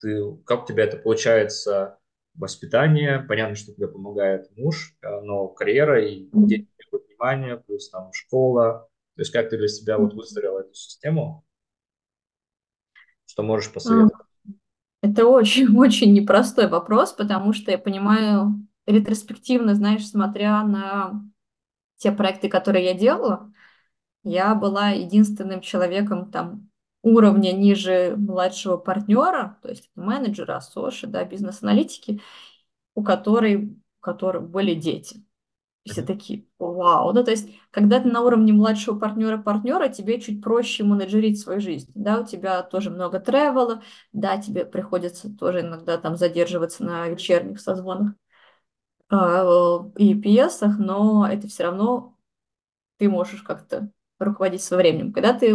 ты, 0.00 0.36
как 0.44 0.64
у 0.64 0.66
тебя 0.66 0.84
это 0.84 0.96
получается 0.96 2.00
воспитание, 2.34 3.20
понятно, 3.20 3.54
что 3.54 3.72
тебе 3.72 3.86
помогает 3.86 4.50
муж, 4.56 4.96
э, 5.02 5.20
но 5.20 5.46
карьера 5.48 6.04
и 6.04 6.28
дети 6.32 6.68
требуют 6.76 7.06
внимания, 7.06 7.56
плюс 7.56 7.90
там 7.90 8.12
школа, 8.12 8.88
то 9.14 9.20
есть 9.20 9.30
как 9.30 9.48
ты 9.50 9.56
для 9.56 9.68
себя 9.68 9.98
вот 9.98 10.14
выстроила 10.14 10.60
эту 10.60 10.74
систему, 10.74 11.44
что 13.26 13.42
можешь 13.44 13.72
посоветовать? 13.72 14.26
Это 15.00 15.26
очень-очень 15.26 16.12
непростой 16.14 16.68
вопрос, 16.68 17.12
потому 17.12 17.52
что 17.52 17.70
я 17.70 17.78
понимаю 17.78 18.66
ретроспективно, 18.86 19.74
знаешь, 19.74 20.08
смотря 20.08 20.64
на 20.64 21.22
те 22.02 22.12
проекты, 22.12 22.48
которые 22.48 22.84
я 22.84 22.94
делала, 22.94 23.52
я 24.24 24.54
была 24.54 24.90
единственным 24.90 25.60
человеком 25.60 26.30
там 26.30 26.68
уровня 27.02 27.52
ниже 27.52 28.14
младшего 28.16 28.76
партнера, 28.76 29.58
то 29.62 29.68
есть 29.68 29.90
менеджера, 29.94 30.60
соши, 30.60 31.06
да, 31.06 31.24
бизнес-аналитики, 31.24 32.20
у 32.94 33.04
которой, 33.04 33.56
у 33.56 33.76
которых 34.00 34.50
были 34.50 34.74
дети. 34.74 35.24
Все 35.84 36.02
такие, 36.02 36.46
вау, 36.60 37.12
да, 37.12 37.24
то 37.24 37.32
есть, 37.32 37.48
когда 37.72 37.98
ты 38.00 38.08
на 38.08 38.20
уровне 38.22 38.52
младшего 38.52 38.96
партнера-партнера, 38.98 39.88
тебе 39.88 40.20
чуть 40.20 40.40
проще 40.40 40.84
менеджерить 40.84 41.40
свою 41.40 41.60
жизнь, 41.60 41.90
да, 41.96 42.20
у 42.20 42.24
тебя 42.24 42.62
тоже 42.62 42.90
много 42.90 43.18
тревела, 43.18 43.82
да, 44.12 44.38
тебе 44.40 44.64
приходится 44.64 45.28
тоже 45.36 45.60
иногда 45.60 45.98
там 45.98 46.16
задерживаться 46.16 46.84
на 46.84 47.08
вечерних 47.08 47.60
созвонах 47.60 48.12
а, 49.12 49.90
и 49.96 50.14
PS, 50.14 50.66
но 50.78 51.28
это 51.30 51.46
все 51.46 51.64
равно 51.64 52.16
ты 52.96 53.10
можешь 53.10 53.42
как-то 53.42 53.90
руководить 54.18 54.62
своим 54.62 54.80
временем. 54.80 55.12
Когда 55.12 55.34
ты 55.34 55.54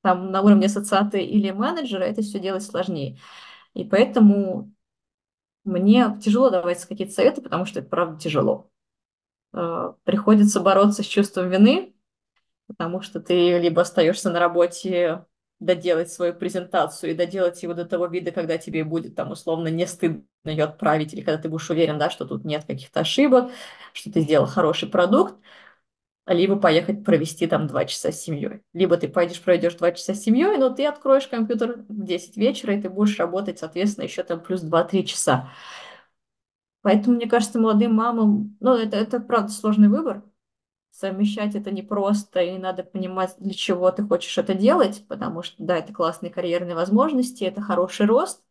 там 0.00 0.30
на 0.32 0.40
уровне 0.40 0.66
ассоциаты 0.66 1.22
или 1.22 1.50
менеджера, 1.50 2.04
это 2.04 2.22
все 2.22 2.40
делать 2.40 2.62
сложнее. 2.62 3.18
И 3.74 3.84
поэтому 3.84 4.72
мне 5.64 6.18
тяжело 6.22 6.48
давать 6.48 6.84
какие-то 6.86 7.12
советы, 7.12 7.42
потому 7.42 7.66
что 7.66 7.80
это 7.80 7.88
правда 7.90 8.18
тяжело. 8.18 8.70
Э, 9.52 9.92
приходится 10.04 10.60
бороться 10.60 11.02
с 11.02 11.06
чувством 11.06 11.50
вины, 11.50 11.94
потому 12.68 13.02
что 13.02 13.20
ты 13.20 13.58
либо 13.58 13.82
остаешься 13.82 14.30
на 14.30 14.40
работе 14.40 15.26
доделать 15.64 16.10
свою 16.10 16.34
презентацию 16.34 17.12
и 17.12 17.14
доделать 17.14 17.62
его 17.62 17.74
до 17.74 17.84
того 17.84 18.06
вида, 18.06 18.32
когда 18.32 18.58
тебе 18.58 18.84
будет 18.84 19.14
там 19.14 19.30
условно 19.30 19.68
не 19.68 19.86
стыдно 19.86 20.24
ее 20.44 20.64
отправить, 20.64 21.14
или 21.14 21.22
когда 21.22 21.40
ты 21.40 21.48
будешь 21.48 21.70
уверен, 21.70 21.98
да, 21.98 22.10
что 22.10 22.24
тут 22.26 22.44
нет 22.44 22.64
каких-то 22.64 23.00
ошибок, 23.00 23.50
что 23.92 24.12
ты 24.12 24.20
сделал 24.20 24.46
хороший 24.46 24.88
продукт, 24.88 25.36
либо 26.26 26.56
поехать 26.56 27.04
провести 27.04 27.46
там 27.46 27.66
два 27.66 27.84
часа 27.84 28.12
с 28.12 28.20
семьей. 28.20 28.62
Либо 28.72 28.96
ты 28.96 29.08
пойдешь, 29.08 29.40
проведешь 29.40 29.74
два 29.74 29.92
часа 29.92 30.14
с 30.14 30.20
семьей, 30.20 30.56
но 30.56 30.70
ты 30.70 30.86
откроешь 30.86 31.26
компьютер 31.26 31.84
в 31.88 32.04
10 32.04 32.36
вечера, 32.36 32.74
и 32.74 32.80
ты 32.82 32.88
будешь 32.88 33.18
работать, 33.18 33.58
соответственно, 33.58 34.04
еще 34.04 34.22
там 34.22 34.40
плюс 34.40 34.60
2-3 34.62 35.04
часа. 35.04 35.50
Поэтому, 36.82 37.16
мне 37.16 37.28
кажется, 37.28 37.58
молодым 37.58 37.94
мамам, 37.94 38.56
ну, 38.60 38.74
это, 38.74 38.96
это 38.96 39.20
правда 39.20 39.52
сложный 39.52 39.88
выбор. 39.88 40.22
Совмещать 40.92 41.54
это 41.54 41.70
непросто, 41.70 42.40
и 42.42 42.58
надо 42.58 42.82
понимать, 42.84 43.34
для 43.38 43.54
чего 43.54 43.90
ты 43.90 44.06
хочешь 44.06 44.36
это 44.36 44.52
делать, 44.54 45.04
потому 45.08 45.42
что, 45.42 45.56
да, 45.64 45.78
это 45.78 45.92
классные 45.92 46.30
карьерные 46.30 46.74
возможности, 46.74 47.44
это 47.44 47.62
хороший 47.62 48.04
рост, 48.04 48.44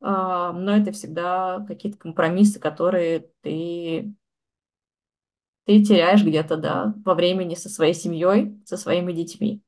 а, 0.00 0.52
но 0.52 0.76
это 0.76 0.92
всегда 0.92 1.64
какие-то 1.68 1.98
компромиссы, 1.98 2.60
которые 2.60 3.30
ты, 3.42 4.14
ты 5.66 5.82
теряешь 5.84 6.22
где-то, 6.24 6.56
да, 6.56 6.94
во 7.04 7.14
времени 7.14 7.54
со 7.54 7.68
своей 7.68 7.94
семьей, 7.94 8.60
со 8.64 8.76
своими 8.76 9.12
детьми. 9.12 9.62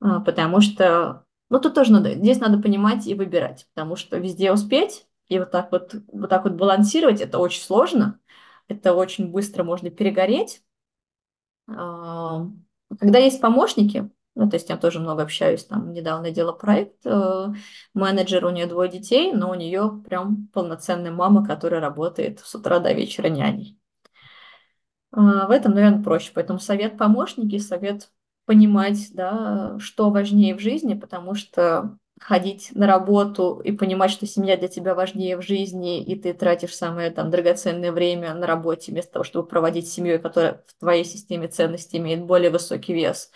А, 0.00 0.20
потому 0.20 0.60
что, 0.60 1.24
ну, 1.50 1.60
тут 1.60 1.74
тоже 1.74 1.92
надо, 1.92 2.14
здесь 2.14 2.40
надо 2.40 2.58
понимать 2.62 3.06
и 3.06 3.14
выбирать, 3.14 3.66
потому 3.74 3.96
что 3.96 4.18
везде 4.18 4.52
успеть 4.52 5.06
и 5.28 5.38
вот 5.38 5.50
так 5.52 5.72
вот, 5.72 5.94
вот 6.12 6.30
так 6.30 6.44
вот 6.44 6.54
балансировать, 6.54 7.20
это 7.20 7.38
очень 7.38 7.62
сложно, 7.62 8.20
это 8.68 8.94
очень 8.94 9.30
быстро 9.30 9.64
можно 9.64 9.90
перегореть. 9.90 10.62
А, 11.68 12.46
когда 12.98 13.18
есть 13.18 13.40
помощники, 13.40 14.10
ну, 14.34 14.48
то 14.48 14.56
есть 14.56 14.68
я 14.68 14.76
тоже 14.76 15.00
много 15.00 15.22
общаюсь, 15.22 15.64
там 15.64 15.92
недавно 15.92 16.30
делала 16.30 16.52
проект, 16.52 17.04
э, 17.04 17.46
менеджер, 17.92 18.44
у 18.44 18.50
нее 18.50 18.66
двое 18.66 18.88
детей, 18.88 19.32
но 19.32 19.50
у 19.50 19.54
нее 19.54 20.00
прям 20.06 20.48
полноценная 20.52 21.10
мама, 21.10 21.44
которая 21.44 21.80
работает 21.80 22.40
с 22.40 22.54
утра 22.54 22.78
до 22.78 22.92
вечера 22.92 23.28
няней. 23.28 23.78
А, 25.10 25.46
в 25.46 25.50
этом, 25.50 25.74
наверное, 25.74 26.02
проще. 26.02 26.32
Поэтому 26.34 26.58
совет 26.58 26.96
помощники, 26.96 27.58
совет 27.58 28.10
понимать, 28.44 29.08
да, 29.12 29.76
что 29.78 30.10
важнее 30.10 30.54
в 30.54 30.60
жизни, 30.60 30.94
потому 30.94 31.34
что 31.34 31.98
ходить 32.20 32.70
на 32.74 32.86
работу 32.86 33.60
и 33.62 33.72
понимать, 33.72 34.10
что 34.10 34.26
семья 34.26 34.56
для 34.56 34.68
тебя 34.68 34.94
важнее 34.94 35.36
в 35.36 35.42
жизни, 35.42 36.02
и 36.02 36.16
ты 36.16 36.32
тратишь 36.34 36.74
самое 36.74 37.10
там 37.10 37.30
драгоценное 37.30 37.92
время 37.92 38.34
на 38.34 38.46
работе 38.46 38.92
вместо 38.92 39.14
того, 39.14 39.24
чтобы 39.24 39.48
проводить 39.48 39.88
с 39.88 39.92
семьей, 39.92 40.18
которая 40.18 40.64
в 40.66 40.78
твоей 40.78 41.04
системе 41.04 41.48
ценностей 41.48 41.98
имеет 41.98 42.24
более 42.24 42.50
высокий 42.50 42.94
вес. 42.94 43.30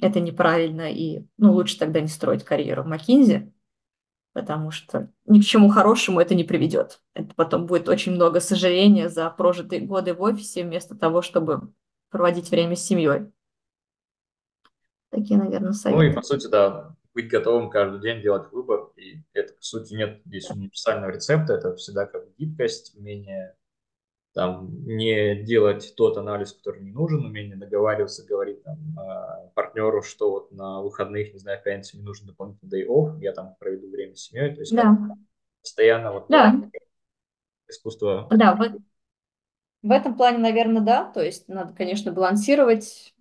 Это 0.00 0.20
неправильно, 0.20 0.90
и 0.92 1.24
ну, 1.38 1.52
лучше 1.52 1.78
тогда 1.78 2.00
не 2.00 2.08
строить 2.08 2.44
карьеру 2.44 2.84
в 2.84 2.86
Макинзи, 2.86 3.52
потому 4.32 4.70
что 4.70 5.10
ни 5.26 5.40
к 5.40 5.44
чему 5.44 5.68
хорошему 5.68 6.20
это 6.20 6.34
не 6.34 6.44
приведет. 6.44 7.00
Это 7.14 7.34
потом 7.34 7.66
будет 7.66 7.88
очень 7.88 8.12
много 8.12 8.40
сожаления 8.40 9.08
за 9.08 9.28
прожитые 9.30 9.80
годы 9.80 10.14
в 10.14 10.22
офисе 10.22 10.62
вместо 10.62 10.94
того, 10.94 11.22
чтобы 11.22 11.72
проводить 12.10 12.50
время 12.50 12.76
с 12.76 12.84
семьей. 12.84 13.32
Такие, 15.10 15.38
наверное, 15.38 15.72
советы. 15.72 16.04
Ну 16.04 16.10
и, 16.10 16.14
по 16.14 16.22
сути, 16.22 16.46
да, 16.48 16.94
быть 17.18 17.28
готовым 17.28 17.68
каждый 17.68 18.00
день 18.00 18.22
делать 18.22 18.52
выбор. 18.52 18.92
И 18.96 19.24
это, 19.32 19.52
по 19.54 19.62
сути, 19.62 19.94
нет 19.94 20.20
здесь 20.24 20.48
универсального 20.50 21.10
рецепта. 21.10 21.54
Это 21.54 21.74
всегда 21.74 22.06
как 22.06 22.32
гибкость, 22.36 22.96
умение 22.96 23.56
там, 24.34 24.68
не 24.86 25.42
делать 25.42 25.94
тот 25.96 26.16
анализ, 26.16 26.52
который 26.52 26.80
не 26.80 26.92
нужен, 26.92 27.24
умение 27.24 27.56
договариваться, 27.56 28.24
говорить 28.24 28.62
там, 28.62 28.78
партнеру, 29.54 30.00
что 30.02 30.30
вот 30.30 30.52
на 30.52 30.80
выходных, 30.80 31.32
не 31.32 31.40
знаю, 31.40 31.60
пятницу 31.60 31.96
мне 31.96 32.06
нужен 32.06 32.28
дополнительный 32.28 32.70
day 32.70 32.86
off, 32.86 33.18
я 33.20 33.32
там 33.32 33.56
проведу 33.58 33.90
время 33.90 34.14
с 34.14 34.20
семьей. 34.20 34.54
То 34.54 34.60
есть 34.60 34.72
да. 34.72 34.96
постоянно 35.60 36.12
вот 36.12 36.26
да. 36.28 36.54
искусство. 37.68 38.28
Да, 38.30 38.54
в, 38.54 38.78
в 39.82 39.90
этом 39.90 40.16
плане, 40.16 40.38
наверное, 40.38 40.82
да. 40.82 41.10
То 41.10 41.20
есть 41.20 41.48
надо, 41.48 41.74
конечно, 41.74 42.12
балансировать 42.12 43.12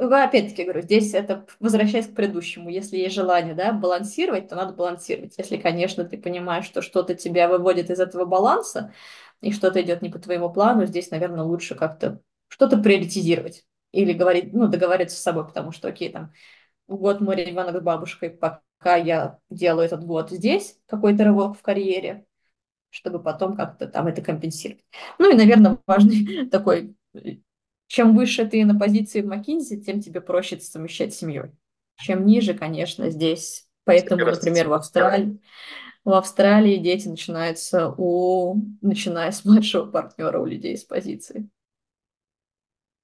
Опять-таки 0.00 0.62
говорю, 0.62 0.82
здесь 0.82 1.12
это 1.12 1.44
возвращаясь 1.58 2.06
к 2.06 2.14
предыдущему. 2.14 2.70
Если 2.70 2.96
есть 2.96 3.14
желание 3.14 3.54
да, 3.54 3.72
балансировать, 3.72 4.48
то 4.48 4.54
надо 4.54 4.72
балансировать. 4.72 5.34
Если, 5.38 5.56
конечно, 5.56 6.04
ты 6.04 6.16
понимаешь, 6.16 6.66
что 6.66 6.82
что-то 6.82 7.14
тебя 7.14 7.48
выводит 7.48 7.90
из 7.90 7.98
этого 7.98 8.24
баланса, 8.24 8.92
и 9.40 9.52
что-то 9.52 9.82
идет 9.82 10.02
не 10.02 10.08
по 10.08 10.18
твоему 10.18 10.50
плану, 10.52 10.86
здесь, 10.86 11.10
наверное, 11.10 11.42
лучше 11.42 11.74
как-то 11.74 12.20
что-то 12.48 12.78
приоритизировать. 12.78 13.64
Или 13.92 14.12
говорить, 14.12 14.52
ну, 14.52 14.68
договориться 14.68 15.16
с 15.16 15.22
собой, 15.22 15.46
потому 15.46 15.72
что, 15.72 15.88
окей, 15.88 16.10
там, 16.10 16.32
год 16.86 17.20
мой 17.20 17.36
ребенок 17.36 17.76
с 17.76 17.80
бабушкой, 17.80 18.30
пока 18.30 18.96
я 18.96 19.38
делаю 19.50 19.86
этот 19.86 20.04
год 20.04 20.30
здесь, 20.30 20.78
какой-то 20.86 21.24
рывок 21.24 21.56
в 21.58 21.62
карьере, 21.62 22.26
чтобы 22.90 23.22
потом 23.22 23.56
как-то 23.56 23.88
там 23.88 24.06
это 24.06 24.22
компенсировать. 24.22 24.84
Ну 25.18 25.32
и, 25.32 25.36
наверное, 25.36 25.78
важный 25.86 26.48
такой 26.50 26.94
чем 27.88 28.14
выше 28.14 28.46
ты 28.46 28.64
на 28.64 28.78
позиции 28.78 29.22
в 29.22 29.32
McKinsey, 29.32 29.80
тем 29.80 30.00
тебе 30.00 30.20
проще 30.20 30.60
совмещать 30.60 31.14
с 31.14 31.18
семьей. 31.18 31.50
Чем 31.96 32.24
ниже, 32.26 32.54
конечно, 32.54 33.10
здесь. 33.10 33.66
Поэтому, 33.84 34.24
например, 34.24 34.68
в 34.68 34.74
Австралии, 34.74 35.40
в 36.04 36.12
Австралии 36.12 36.76
дети 36.76 37.08
начинаются 37.08 37.92
у, 37.96 38.56
начиная 38.82 39.32
с 39.32 39.44
младшего 39.46 39.90
партнера 39.90 40.38
у 40.38 40.46
людей 40.46 40.76
с 40.76 40.84
позиции. 40.84 41.48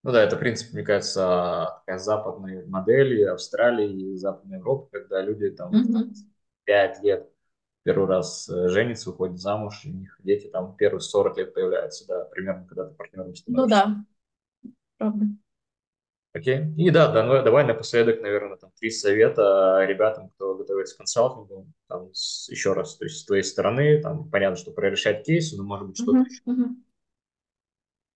Ну 0.03 0.13
да, 0.13 0.23
это, 0.23 0.37
в 0.37 0.39
принципе, 0.39 0.75
мне 0.75 0.85
кажется, 0.85 1.81
такая 1.81 1.99
западная 1.99 2.67
модель 2.67 3.27
Австралии 3.27 4.13
и 4.13 4.17
Западной 4.17 4.59
Европы, 4.59 5.01
когда 5.01 5.23
люди 5.23 5.49
там 5.49 5.73
mm-hmm. 5.73 6.13
5 6.65 7.03
лет 7.03 7.31
первый 7.85 8.07
раз 8.07 8.49
э, 8.51 8.69
женятся, 8.69 9.11
выходят 9.11 9.39
замуж, 9.39 9.81
и 9.85 9.91
у 9.91 9.95
них 9.95 10.19
дети 10.23 10.49
там 10.49 10.77
первые 10.77 11.01
40 11.01 11.39
лет 11.39 11.55
появляются, 11.55 12.07
да, 12.07 12.25
примерно 12.25 12.67
когда 12.67 12.87
ты 12.87 12.95
партнером 12.95 13.35
становишься. 13.35 13.45
Ну 13.47 13.67
да, 13.67 14.05
правда. 14.99 15.27
Окей. 16.35 16.75
И 16.77 16.91
да, 16.91 17.13
да, 17.13 17.43
давай 17.43 17.65
напоследок, 17.65 18.21
наверное, 18.21 18.57
там 18.57 18.73
три 18.81 18.91
совета 18.91 19.85
ребятам, 19.87 20.31
кто 20.31 20.57
готовится 20.57 20.97
к 20.97 20.99
консалтингу, 20.99 21.73
там, 21.89 22.09
еще 22.11 22.73
раз, 22.73 22.97
то 22.97 23.05
есть 23.05 23.21
с 23.21 23.25
твоей 23.25 23.45
стороны, 23.45 24.03
там, 24.03 24.29
понятно, 24.29 24.57
что 24.57 24.73
прорешать 24.73 25.25
кейсы, 25.25 25.57
но, 25.57 25.63
может 25.63 25.87
быть, 25.87 25.97
что-то 25.97 26.19
uh-huh, 26.19 26.25
еще. 26.29 26.43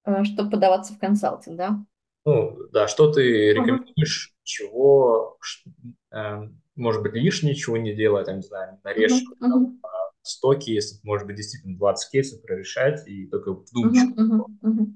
Uh-huh. 0.05 0.25
Чтобы 0.25 0.51
подаваться 0.51 0.95
в 0.95 0.99
консалтинг, 0.99 1.57
да? 1.57 1.85
Ну, 2.25 2.59
да, 2.73 2.89
что 2.89 3.13
ты 3.13 3.53
рекомендуешь, 3.53 4.33
uh-huh. 4.35 4.41
чего, 4.43 5.39
э, 6.11 6.41
может 6.75 7.03
быть, 7.03 7.13
лишнее 7.13 7.55
чего 7.55 7.77
не 7.77 7.95
делать, 7.95 8.27
там, 8.27 8.39
не 8.39 8.43
знаю, 8.43 8.81
нарежь 8.83 9.13
uh-huh. 9.13 9.39
там, 9.39 9.81
100 10.23 10.55
кейсов, 10.57 11.05
может 11.05 11.29
быть, 11.29 11.37
действительно 11.37 11.79
20 11.79 12.11
кейсов 12.11 12.43
прорешать 12.43 13.07
и 13.07 13.29
только 13.29 13.53
вдумчиво. 13.53 14.11
Uh-huh, 14.11 14.45
uh-huh, 14.63 14.73
uh-huh. 14.73 14.87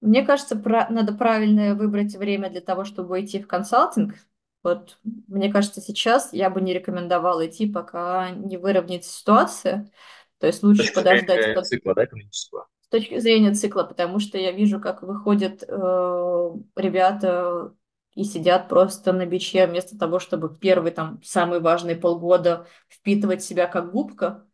Мне 0.00 0.24
кажется, 0.24 0.56
про... 0.56 0.88
надо 0.90 1.12
правильно 1.12 1.74
выбрать 1.74 2.14
время 2.16 2.50
для 2.50 2.60
того, 2.60 2.84
чтобы 2.84 3.20
идти 3.20 3.42
в 3.42 3.46
консалтинг. 3.46 4.14
Вот, 4.62 4.98
мне 5.02 5.52
кажется, 5.52 5.80
сейчас 5.80 6.32
я 6.32 6.50
бы 6.50 6.60
не 6.60 6.74
рекомендовала 6.74 7.46
идти, 7.46 7.70
пока 7.70 8.30
не 8.30 8.56
выровняется 8.56 9.10
ситуация. 9.10 9.90
То 10.38 10.46
есть 10.46 10.62
лучше 10.62 10.82
Точка 10.82 11.00
подождать. 11.00 11.40
Зрения 11.40 11.54
под... 11.54 11.66
цикла, 11.66 11.94
да, 11.94 12.04
экономического? 12.04 12.68
С 12.80 12.88
точки 12.88 13.18
зрения 13.18 13.54
цикла, 13.54 13.82
потому 13.82 14.18
что 14.18 14.38
я 14.38 14.50
вижу, 14.50 14.80
как 14.80 15.02
выходят 15.02 15.62
э, 15.62 16.50
ребята 16.76 17.74
и 18.14 18.24
сидят 18.24 18.68
просто 18.68 19.12
на 19.12 19.26
биче 19.26 19.66
вместо 19.66 19.98
того, 19.98 20.18
чтобы 20.18 20.56
первый 20.56 20.90
там 20.90 21.20
самый 21.22 21.60
важный 21.60 21.96
полгода 21.96 22.66
впитывать 22.88 23.42
себя 23.42 23.66
как 23.66 23.92
губка, 23.92 24.47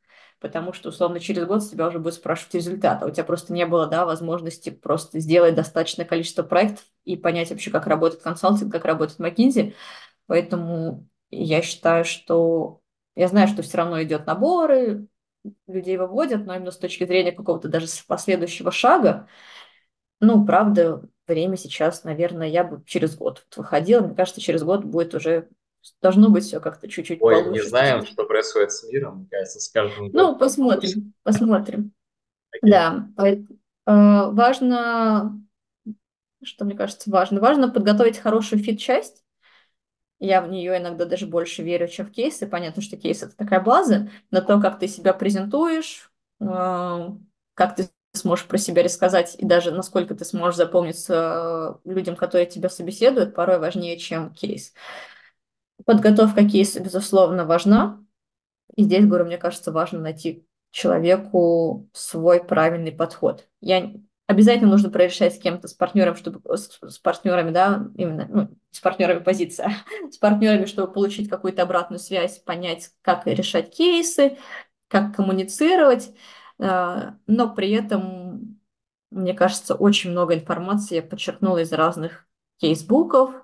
потому 0.44 0.74
что, 0.74 0.90
условно, 0.90 1.20
через 1.20 1.46
год 1.46 1.62
с 1.62 1.70
тебя 1.70 1.86
уже 1.86 1.98
будет 1.98 2.12
спрашивать 2.12 2.56
результат, 2.56 3.02
а 3.02 3.06
у 3.06 3.10
тебя 3.10 3.24
просто 3.24 3.54
не 3.54 3.64
было, 3.64 3.86
да, 3.86 4.04
возможности 4.04 4.68
просто 4.68 5.18
сделать 5.18 5.54
достаточное 5.54 6.04
количество 6.04 6.42
проектов 6.42 6.84
и 7.04 7.16
понять 7.16 7.48
вообще, 7.48 7.70
как 7.70 7.86
работает 7.86 8.22
консалтинг, 8.22 8.70
как 8.70 8.84
работает 8.84 9.18
McKinsey, 9.18 9.72
поэтому 10.26 11.08
я 11.30 11.62
считаю, 11.62 12.04
что 12.04 12.82
я 13.16 13.28
знаю, 13.28 13.48
что 13.48 13.62
все 13.62 13.78
равно 13.78 14.02
идет 14.02 14.26
наборы, 14.26 15.06
людей 15.66 15.96
выводят, 15.96 16.44
но 16.44 16.56
именно 16.56 16.72
с 16.72 16.76
точки 16.76 17.06
зрения 17.06 17.32
какого-то 17.32 17.68
даже 17.68 17.86
последующего 18.06 18.70
шага, 18.70 19.26
ну, 20.20 20.44
правда, 20.44 21.08
время 21.26 21.56
сейчас, 21.56 22.04
наверное, 22.04 22.48
я 22.48 22.64
бы 22.64 22.84
через 22.84 23.16
год 23.16 23.46
выходила. 23.56 24.02
Мне 24.02 24.14
кажется, 24.14 24.42
через 24.42 24.62
год 24.62 24.84
будет 24.84 25.14
уже 25.14 25.48
должно 26.00 26.30
быть 26.30 26.44
все 26.44 26.60
как-то 26.60 26.88
чуть-чуть 26.88 27.22
Ой, 27.22 27.34
получше. 27.34 27.62
не 27.62 27.68
знаем, 27.68 28.04
что 28.06 28.24
происходит 28.24 28.72
с 28.72 28.84
миром, 28.84 29.18
мне 29.18 29.28
кажется, 29.30 29.60
с 29.60 29.68
каждым 29.68 30.10
годом. 30.10 30.32
Ну, 30.32 30.38
посмотрим, 30.38 31.12
посмотрим. 31.22 31.92
Okay. 32.54 32.70
Да, 32.70 33.08
э, 33.18 34.30
важно 34.30 35.40
что 36.46 36.64
мне 36.64 36.74
кажется 36.74 37.10
важно. 37.10 37.40
Важно 37.40 37.68
подготовить 37.68 38.18
хорошую 38.18 38.62
фит-часть. 38.62 39.24
Я 40.20 40.40
в 40.40 40.48
нее 40.48 40.78
иногда 40.78 41.04
даже 41.04 41.26
больше 41.26 41.62
верю, 41.62 41.88
чем 41.88 42.06
в 42.06 42.10
кейсы. 42.10 42.46
Понятно, 42.46 42.82
что 42.82 42.96
кейс— 42.96 43.22
это 43.22 43.36
такая 43.36 43.60
база, 43.60 44.10
но 44.30 44.40
то, 44.40 44.60
как 44.60 44.78
ты 44.78 44.88
себя 44.88 45.12
презентуешь, 45.12 46.10
э, 46.40 47.08
как 47.54 47.76
ты 47.76 47.88
сможешь 48.12 48.46
про 48.46 48.58
себя 48.58 48.82
рассказать, 48.84 49.34
и 49.38 49.44
даже 49.44 49.72
насколько 49.72 50.14
ты 50.14 50.24
сможешь 50.24 50.56
запомниться 50.56 51.80
людям, 51.84 52.14
которые 52.14 52.46
тебя 52.46 52.68
собеседуют, 52.68 53.34
порой 53.34 53.58
важнее, 53.58 53.98
чем 53.98 54.32
кейс. 54.32 54.72
Подготовка 55.84 56.48
кейса, 56.48 56.80
безусловно, 56.80 57.44
важна. 57.44 58.04
И 58.76 58.84
здесь, 58.84 59.06
говорю, 59.06 59.26
мне 59.26 59.38
кажется, 59.38 59.72
важно 59.72 60.00
найти 60.00 60.46
человеку 60.70 61.88
свой 61.92 62.42
правильный 62.42 62.92
подход. 62.92 63.46
Я 63.60 63.92
обязательно 64.26 64.70
нужно 64.70 64.90
прорешать 64.90 65.34
с 65.34 65.38
кем-то, 65.38 65.68
с 65.68 65.74
партнером, 65.74 66.16
чтобы 66.16 66.40
с, 66.56 66.78
с 66.82 66.98
партнерами, 66.98 67.50
да, 67.50 67.86
именно, 67.96 68.26
ну, 68.28 68.48
с 68.70 68.80
партнерами 68.80 69.22
позиция, 69.22 69.72
с 70.10 70.16
партнерами, 70.16 70.64
чтобы 70.64 70.92
получить 70.92 71.28
какую-то 71.28 71.62
обратную 71.62 72.00
связь, 72.00 72.38
понять, 72.38 72.90
как 73.02 73.26
решать 73.26 73.74
кейсы, 73.74 74.38
как 74.88 75.14
коммуницировать, 75.14 76.10
э, 76.58 77.12
но 77.26 77.54
при 77.54 77.70
этом, 77.72 78.60
мне 79.10 79.34
кажется, 79.34 79.74
очень 79.74 80.10
много 80.10 80.34
информации 80.34 80.96
я 80.96 81.02
подчеркнула 81.02 81.58
из 81.58 81.72
разных 81.72 82.26
кейсбуков, 82.58 83.43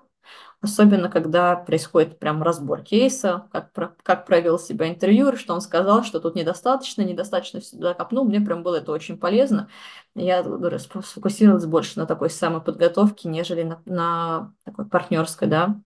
Особенно, 0.61 1.09
когда 1.09 1.55
происходит 1.55 2.19
прям 2.19 2.43
разбор 2.43 2.83
кейса, 2.83 3.47
как, 3.51 3.73
про, 3.73 3.95
как 4.03 4.27
провел 4.27 4.59
себя 4.59 4.89
интервьюер, 4.89 5.35
что 5.35 5.55
он 5.55 5.61
сказал, 5.61 6.03
что 6.03 6.19
тут 6.19 6.35
недостаточно, 6.35 7.01
недостаточно 7.01 7.61
сюда 7.61 7.95
копнул. 7.95 8.25
Мне 8.25 8.41
прям 8.41 8.61
было 8.61 8.75
это 8.75 8.91
очень 8.91 9.17
полезно. 9.17 9.69
Я 10.13 10.43
говорю, 10.43 10.77
сфокусировалась 10.77 11.65
больше 11.65 11.97
на 11.97 12.05
такой 12.05 12.29
самой 12.29 12.61
подготовке, 12.61 13.27
нежели 13.27 13.63
на, 13.63 13.81
на 13.85 14.53
такой 14.63 14.85
партнерской, 14.85 15.47
да, 15.47 15.81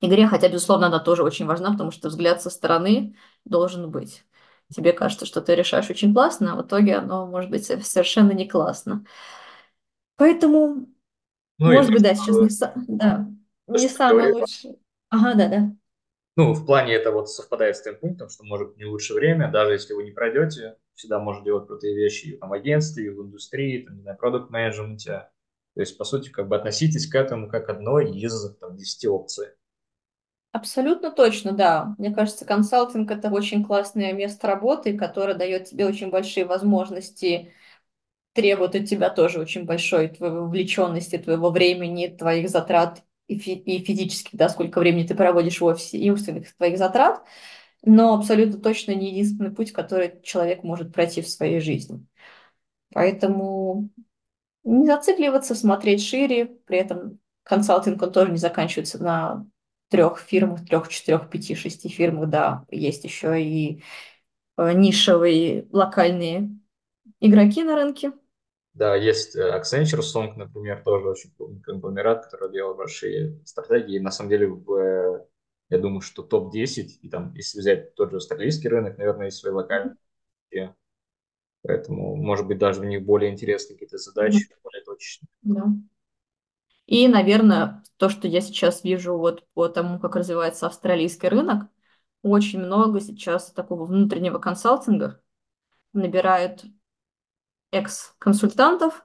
игре. 0.00 0.26
Хотя, 0.28 0.48
безусловно, 0.48 0.86
она 0.86 0.98
тоже 0.98 1.22
очень 1.22 1.44
важна, 1.44 1.72
потому 1.72 1.90
что 1.90 2.08
взгляд 2.08 2.40
со 2.40 2.48
стороны 2.48 3.16
должен 3.44 3.90
быть. 3.90 4.24
Тебе 4.74 4.94
кажется, 4.94 5.26
что 5.26 5.42
ты 5.42 5.54
решаешь 5.54 5.90
очень 5.90 6.14
классно, 6.14 6.54
а 6.54 6.56
в 6.56 6.66
итоге 6.66 6.96
оно 6.96 7.26
может 7.26 7.50
быть 7.50 7.66
совершенно 7.66 8.32
не 8.32 8.48
классно. 8.48 9.04
Поэтому, 10.16 10.86
ну, 11.58 11.72
может 11.72 11.92
быть, 11.92 12.02
да, 12.02 12.14
сейчас 12.14 12.36
не... 12.36 12.96
Да, 12.96 13.28
то, 13.66 13.78
не 13.78 13.88
самый 13.88 14.32
лучший. 14.32 14.78
Ага, 15.10 15.34
да, 15.34 15.48
да. 15.48 15.72
Ну, 16.36 16.52
в 16.52 16.66
плане 16.66 16.94
это 16.94 17.12
вот 17.12 17.30
совпадает 17.30 17.76
с 17.76 17.82
тем 17.82 17.96
пунктом, 17.98 18.28
что 18.28 18.44
может 18.44 18.68
быть 18.68 18.76
не 18.76 18.84
лучшее 18.84 19.16
время, 19.18 19.50
даже 19.50 19.72
если 19.72 19.94
вы 19.94 20.04
не 20.04 20.10
пройдете, 20.10 20.76
всегда 20.94 21.18
можно 21.18 21.44
делать 21.44 21.66
крутые 21.66 21.94
вещи 21.94 22.26
и 22.26 22.36
там, 22.36 22.50
в 22.50 22.52
агентстве, 22.52 23.06
и 23.06 23.10
в 23.10 23.22
индустрии, 23.22 23.82
там, 23.82 23.96
не 23.96 24.02
знаю, 24.02 24.18
продукт 24.18 24.50
менеджменте 24.50 25.28
То 25.74 25.80
есть, 25.80 25.96
по 25.96 26.04
сути, 26.04 26.28
как 26.30 26.48
бы 26.48 26.56
относитесь 26.56 27.06
к 27.06 27.14
этому 27.14 27.48
как 27.48 27.70
одной 27.70 28.10
из 28.10 28.54
там, 28.60 28.76
10 28.76 29.08
опций. 29.08 29.48
Абсолютно 30.52 31.10
точно, 31.10 31.52
да. 31.52 31.94
Мне 31.98 32.14
кажется, 32.14 32.46
консалтинг– 32.46 33.10
это 33.12 33.30
очень 33.30 33.62
классное 33.64 34.12
место 34.14 34.46
работы, 34.46 34.96
которое 34.96 35.34
дает 35.34 35.66
тебе 35.66 35.86
очень 35.86 36.10
большие 36.10 36.46
возможности 36.46 37.52
требует 38.34 38.74
от 38.76 38.86
тебя 38.86 39.10
тоже 39.10 39.40
очень 39.40 39.64
большой 39.66 40.08
твоей 40.08 40.32
вовлеченности, 40.34 41.18
твоего 41.18 41.50
времени, 41.50 42.08
твоих 42.08 42.50
затрат 42.50 43.04
и, 43.28 43.38
фи 43.38 43.54
и 43.54 43.84
физических, 43.84 44.34
да, 44.34 44.48
сколько 44.48 44.78
времени 44.78 45.06
ты 45.06 45.14
проводишь 45.14 45.60
в 45.60 45.64
офисе, 45.64 45.98
и 45.98 46.10
умственных 46.10 46.54
твоих 46.56 46.78
затрат, 46.78 47.22
но 47.82 48.14
абсолютно 48.14 48.60
точно 48.60 48.92
не 48.92 49.10
единственный 49.10 49.50
путь, 49.50 49.72
который 49.72 50.20
человек 50.22 50.62
может 50.62 50.92
пройти 50.92 51.22
в 51.22 51.28
своей 51.28 51.60
жизни. 51.60 52.04
Поэтому 52.92 53.90
не 54.64 54.86
зацикливаться, 54.86 55.54
смотреть 55.54 56.02
шире, 56.02 56.46
при 56.46 56.78
этом 56.78 57.20
консалтинг 57.44 58.02
он 58.02 58.12
тоже 58.12 58.32
не 58.32 58.38
заканчивается 58.38 59.02
на 59.02 59.46
трех 59.88 60.18
фирмах, 60.18 60.64
трех, 60.66 60.88
четырех, 60.88 61.30
пяти, 61.30 61.54
шести 61.54 61.88
фирмах, 61.88 62.28
да, 62.28 62.64
есть 62.70 63.04
еще 63.04 63.40
и 63.40 63.82
э, 64.56 64.72
нишевые 64.72 65.68
локальные 65.70 66.50
игроки 67.20 67.62
на 67.62 67.76
рынке, 67.76 68.12
да, 68.76 68.94
есть 68.94 69.34
э, 69.36 69.58
Accenture 69.58 70.02
Song, 70.02 70.34
например, 70.36 70.82
тоже 70.84 71.08
очень 71.08 71.30
крупный 71.34 71.62
конгломерат, 71.62 72.26
который 72.26 72.52
делает 72.52 72.76
большие 72.76 73.40
стратегии. 73.46 73.98
На 73.98 74.10
самом 74.10 74.28
деле, 74.28 74.48
в, 74.48 74.74
э, 74.74 75.26
я 75.70 75.78
думаю, 75.78 76.02
что 76.02 76.22
топ-10, 76.22 76.98
и 77.00 77.08
там, 77.08 77.32
если 77.34 77.58
взять 77.58 77.94
тот 77.94 78.10
же 78.10 78.18
австралийский 78.18 78.68
рынок, 78.68 78.98
наверное, 78.98 79.26
есть 79.26 79.38
свои 79.38 79.52
локальные. 79.52 79.96
Поэтому, 81.62 82.16
может 82.16 82.46
быть, 82.46 82.58
даже 82.58 82.80
в 82.80 82.84
них 82.84 83.02
более 83.02 83.32
интересные 83.32 83.76
какие-то 83.76 83.96
задачи, 83.98 84.36
mm-hmm. 84.36 84.60
более 84.62 84.84
точечные. 84.84 85.28
Да. 85.42 85.64
И, 86.84 87.08
наверное, 87.08 87.82
то, 87.96 88.10
что 88.10 88.28
я 88.28 88.42
сейчас 88.42 88.84
вижу 88.84 89.16
вот 89.16 89.46
по 89.54 89.68
тому, 89.68 89.98
как 89.98 90.16
развивается 90.16 90.66
австралийский 90.66 91.28
рынок, 91.28 91.68
очень 92.22 92.60
много 92.60 93.00
сейчас 93.00 93.52
такого 93.52 93.86
внутреннего 93.86 94.38
консалтинга 94.38 95.20
набирают 95.94 96.66
экс-консультантов, 97.72 99.04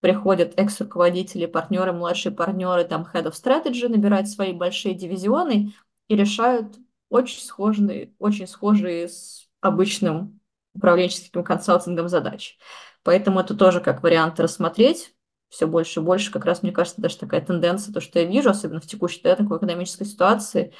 приходят 0.00 0.54
экс-руководители, 0.56 1.46
партнеры, 1.46 1.92
младшие 1.92 2.32
партнеры, 2.32 2.84
там, 2.84 3.06
head 3.12 3.24
of 3.24 3.32
strategy, 3.32 3.88
набирают 3.88 4.28
свои 4.28 4.52
большие 4.52 4.94
дивизионы 4.94 5.74
и 6.08 6.16
решают 6.16 6.76
очень 7.08 7.40
схожие, 7.40 8.14
очень 8.18 8.48
схожие 8.48 9.08
с 9.08 9.48
обычным 9.60 10.40
управленческим 10.74 11.44
консалтингом 11.44 12.08
задачи. 12.08 12.56
Поэтому 13.04 13.40
это 13.40 13.54
тоже 13.54 13.80
как 13.80 14.02
вариант 14.02 14.40
рассмотреть. 14.40 15.14
Все 15.48 15.66
больше 15.66 16.00
и 16.00 16.02
больше, 16.02 16.32
как 16.32 16.46
раз, 16.46 16.62
мне 16.62 16.72
кажется, 16.72 17.02
даже 17.02 17.18
такая 17.18 17.42
тенденция, 17.42 17.92
то, 17.92 18.00
что 18.00 18.18
я 18.18 18.24
вижу, 18.24 18.48
особенно 18.48 18.80
в 18.80 18.86
текущей 18.86 19.20
да, 19.22 19.36
такой 19.36 19.58
экономической 19.58 20.04
ситуации, 20.04 20.72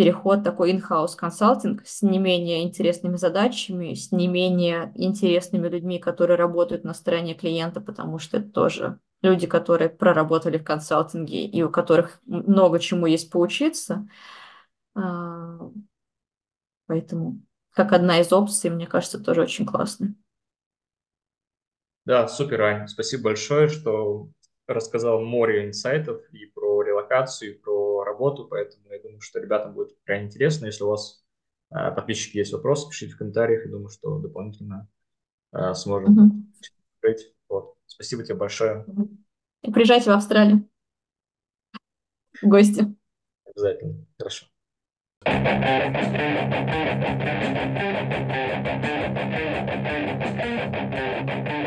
переход 0.00 0.42
такой 0.42 0.72
in-house 0.72 1.14
консалтинг 1.14 1.82
с 1.84 2.00
не 2.00 2.18
менее 2.18 2.62
интересными 2.62 3.16
задачами, 3.16 3.92
с 3.92 4.12
не 4.12 4.28
менее 4.28 4.92
интересными 4.94 5.68
людьми, 5.68 5.98
которые 5.98 6.38
работают 6.38 6.84
на 6.84 6.94
стороне 6.94 7.34
клиента, 7.34 7.82
потому 7.82 8.18
что 8.18 8.38
это 8.38 8.48
тоже 8.48 8.98
люди, 9.20 9.46
которые 9.46 9.90
проработали 9.90 10.56
в 10.56 10.64
консалтинге 10.64 11.44
и 11.44 11.62
у 11.62 11.68
которых 11.68 12.18
много 12.24 12.78
чему 12.78 13.04
есть 13.04 13.30
поучиться. 13.30 14.08
А, 14.94 15.70
поэтому 16.86 17.42
как 17.74 17.92
одна 17.92 18.20
из 18.20 18.32
опций, 18.32 18.70
мне 18.70 18.86
кажется, 18.86 19.22
тоже 19.22 19.42
очень 19.42 19.66
классная. 19.66 20.14
Да, 22.06 22.26
супер, 22.26 22.62
Ань. 22.62 22.88
Спасибо 22.88 23.24
большое, 23.24 23.68
что 23.68 24.30
рассказал 24.66 25.20
море 25.20 25.66
инсайтов 25.66 26.22
и 26.32 26.46
про 26.46 26.80
релокацию, 26.80 27.56
и 27.56 27.58
про 28.00 28.12
работу, 28.12 28.46
поэтому 28.46 28.88
я 28.90 28.98
думаю, 29.00 29.20
что 29.20 29.40
ребятам 29.40 29.74
будет 29.74 29.96
крайне 30.04 30.26
интересно. 30.26 30.66
Если 30.66 30.84
у 30.84 30.88
вас, 30.88 31.22
э, 31.70 31.94
подписчики, 31.94 32.38
есть 32.38 32.52
вопросы, 32.52 32.88
пишите 32.88 33.14
в 33.14 33.18
комментариях. 33.18 33.66
Я 33.66 33.70
думаю, 33.70 33.88
что 33.90 34.18
дополнительно 34.18 34.88
э, 35.52 35.74
сможем 35.74 36.18
угу. 36.18 36.46
открыть. 36.96 37.34
Вот. 37.48 37.74
Спасибо 37.86 38.24
тебе 38.24 38.36
большое. 38.36 38.86
И 39.62 39.70
приезжайте 39.70 40.10
в 40.10 40.14
Австралию. 40.14 40.68
В 42.40 42.46
гости. 42.46 42.86
Обязательно. 43.44 44.06
Хорошо. 44.18 44.46
Thank 51.22 51.48
you. 51.48 51.59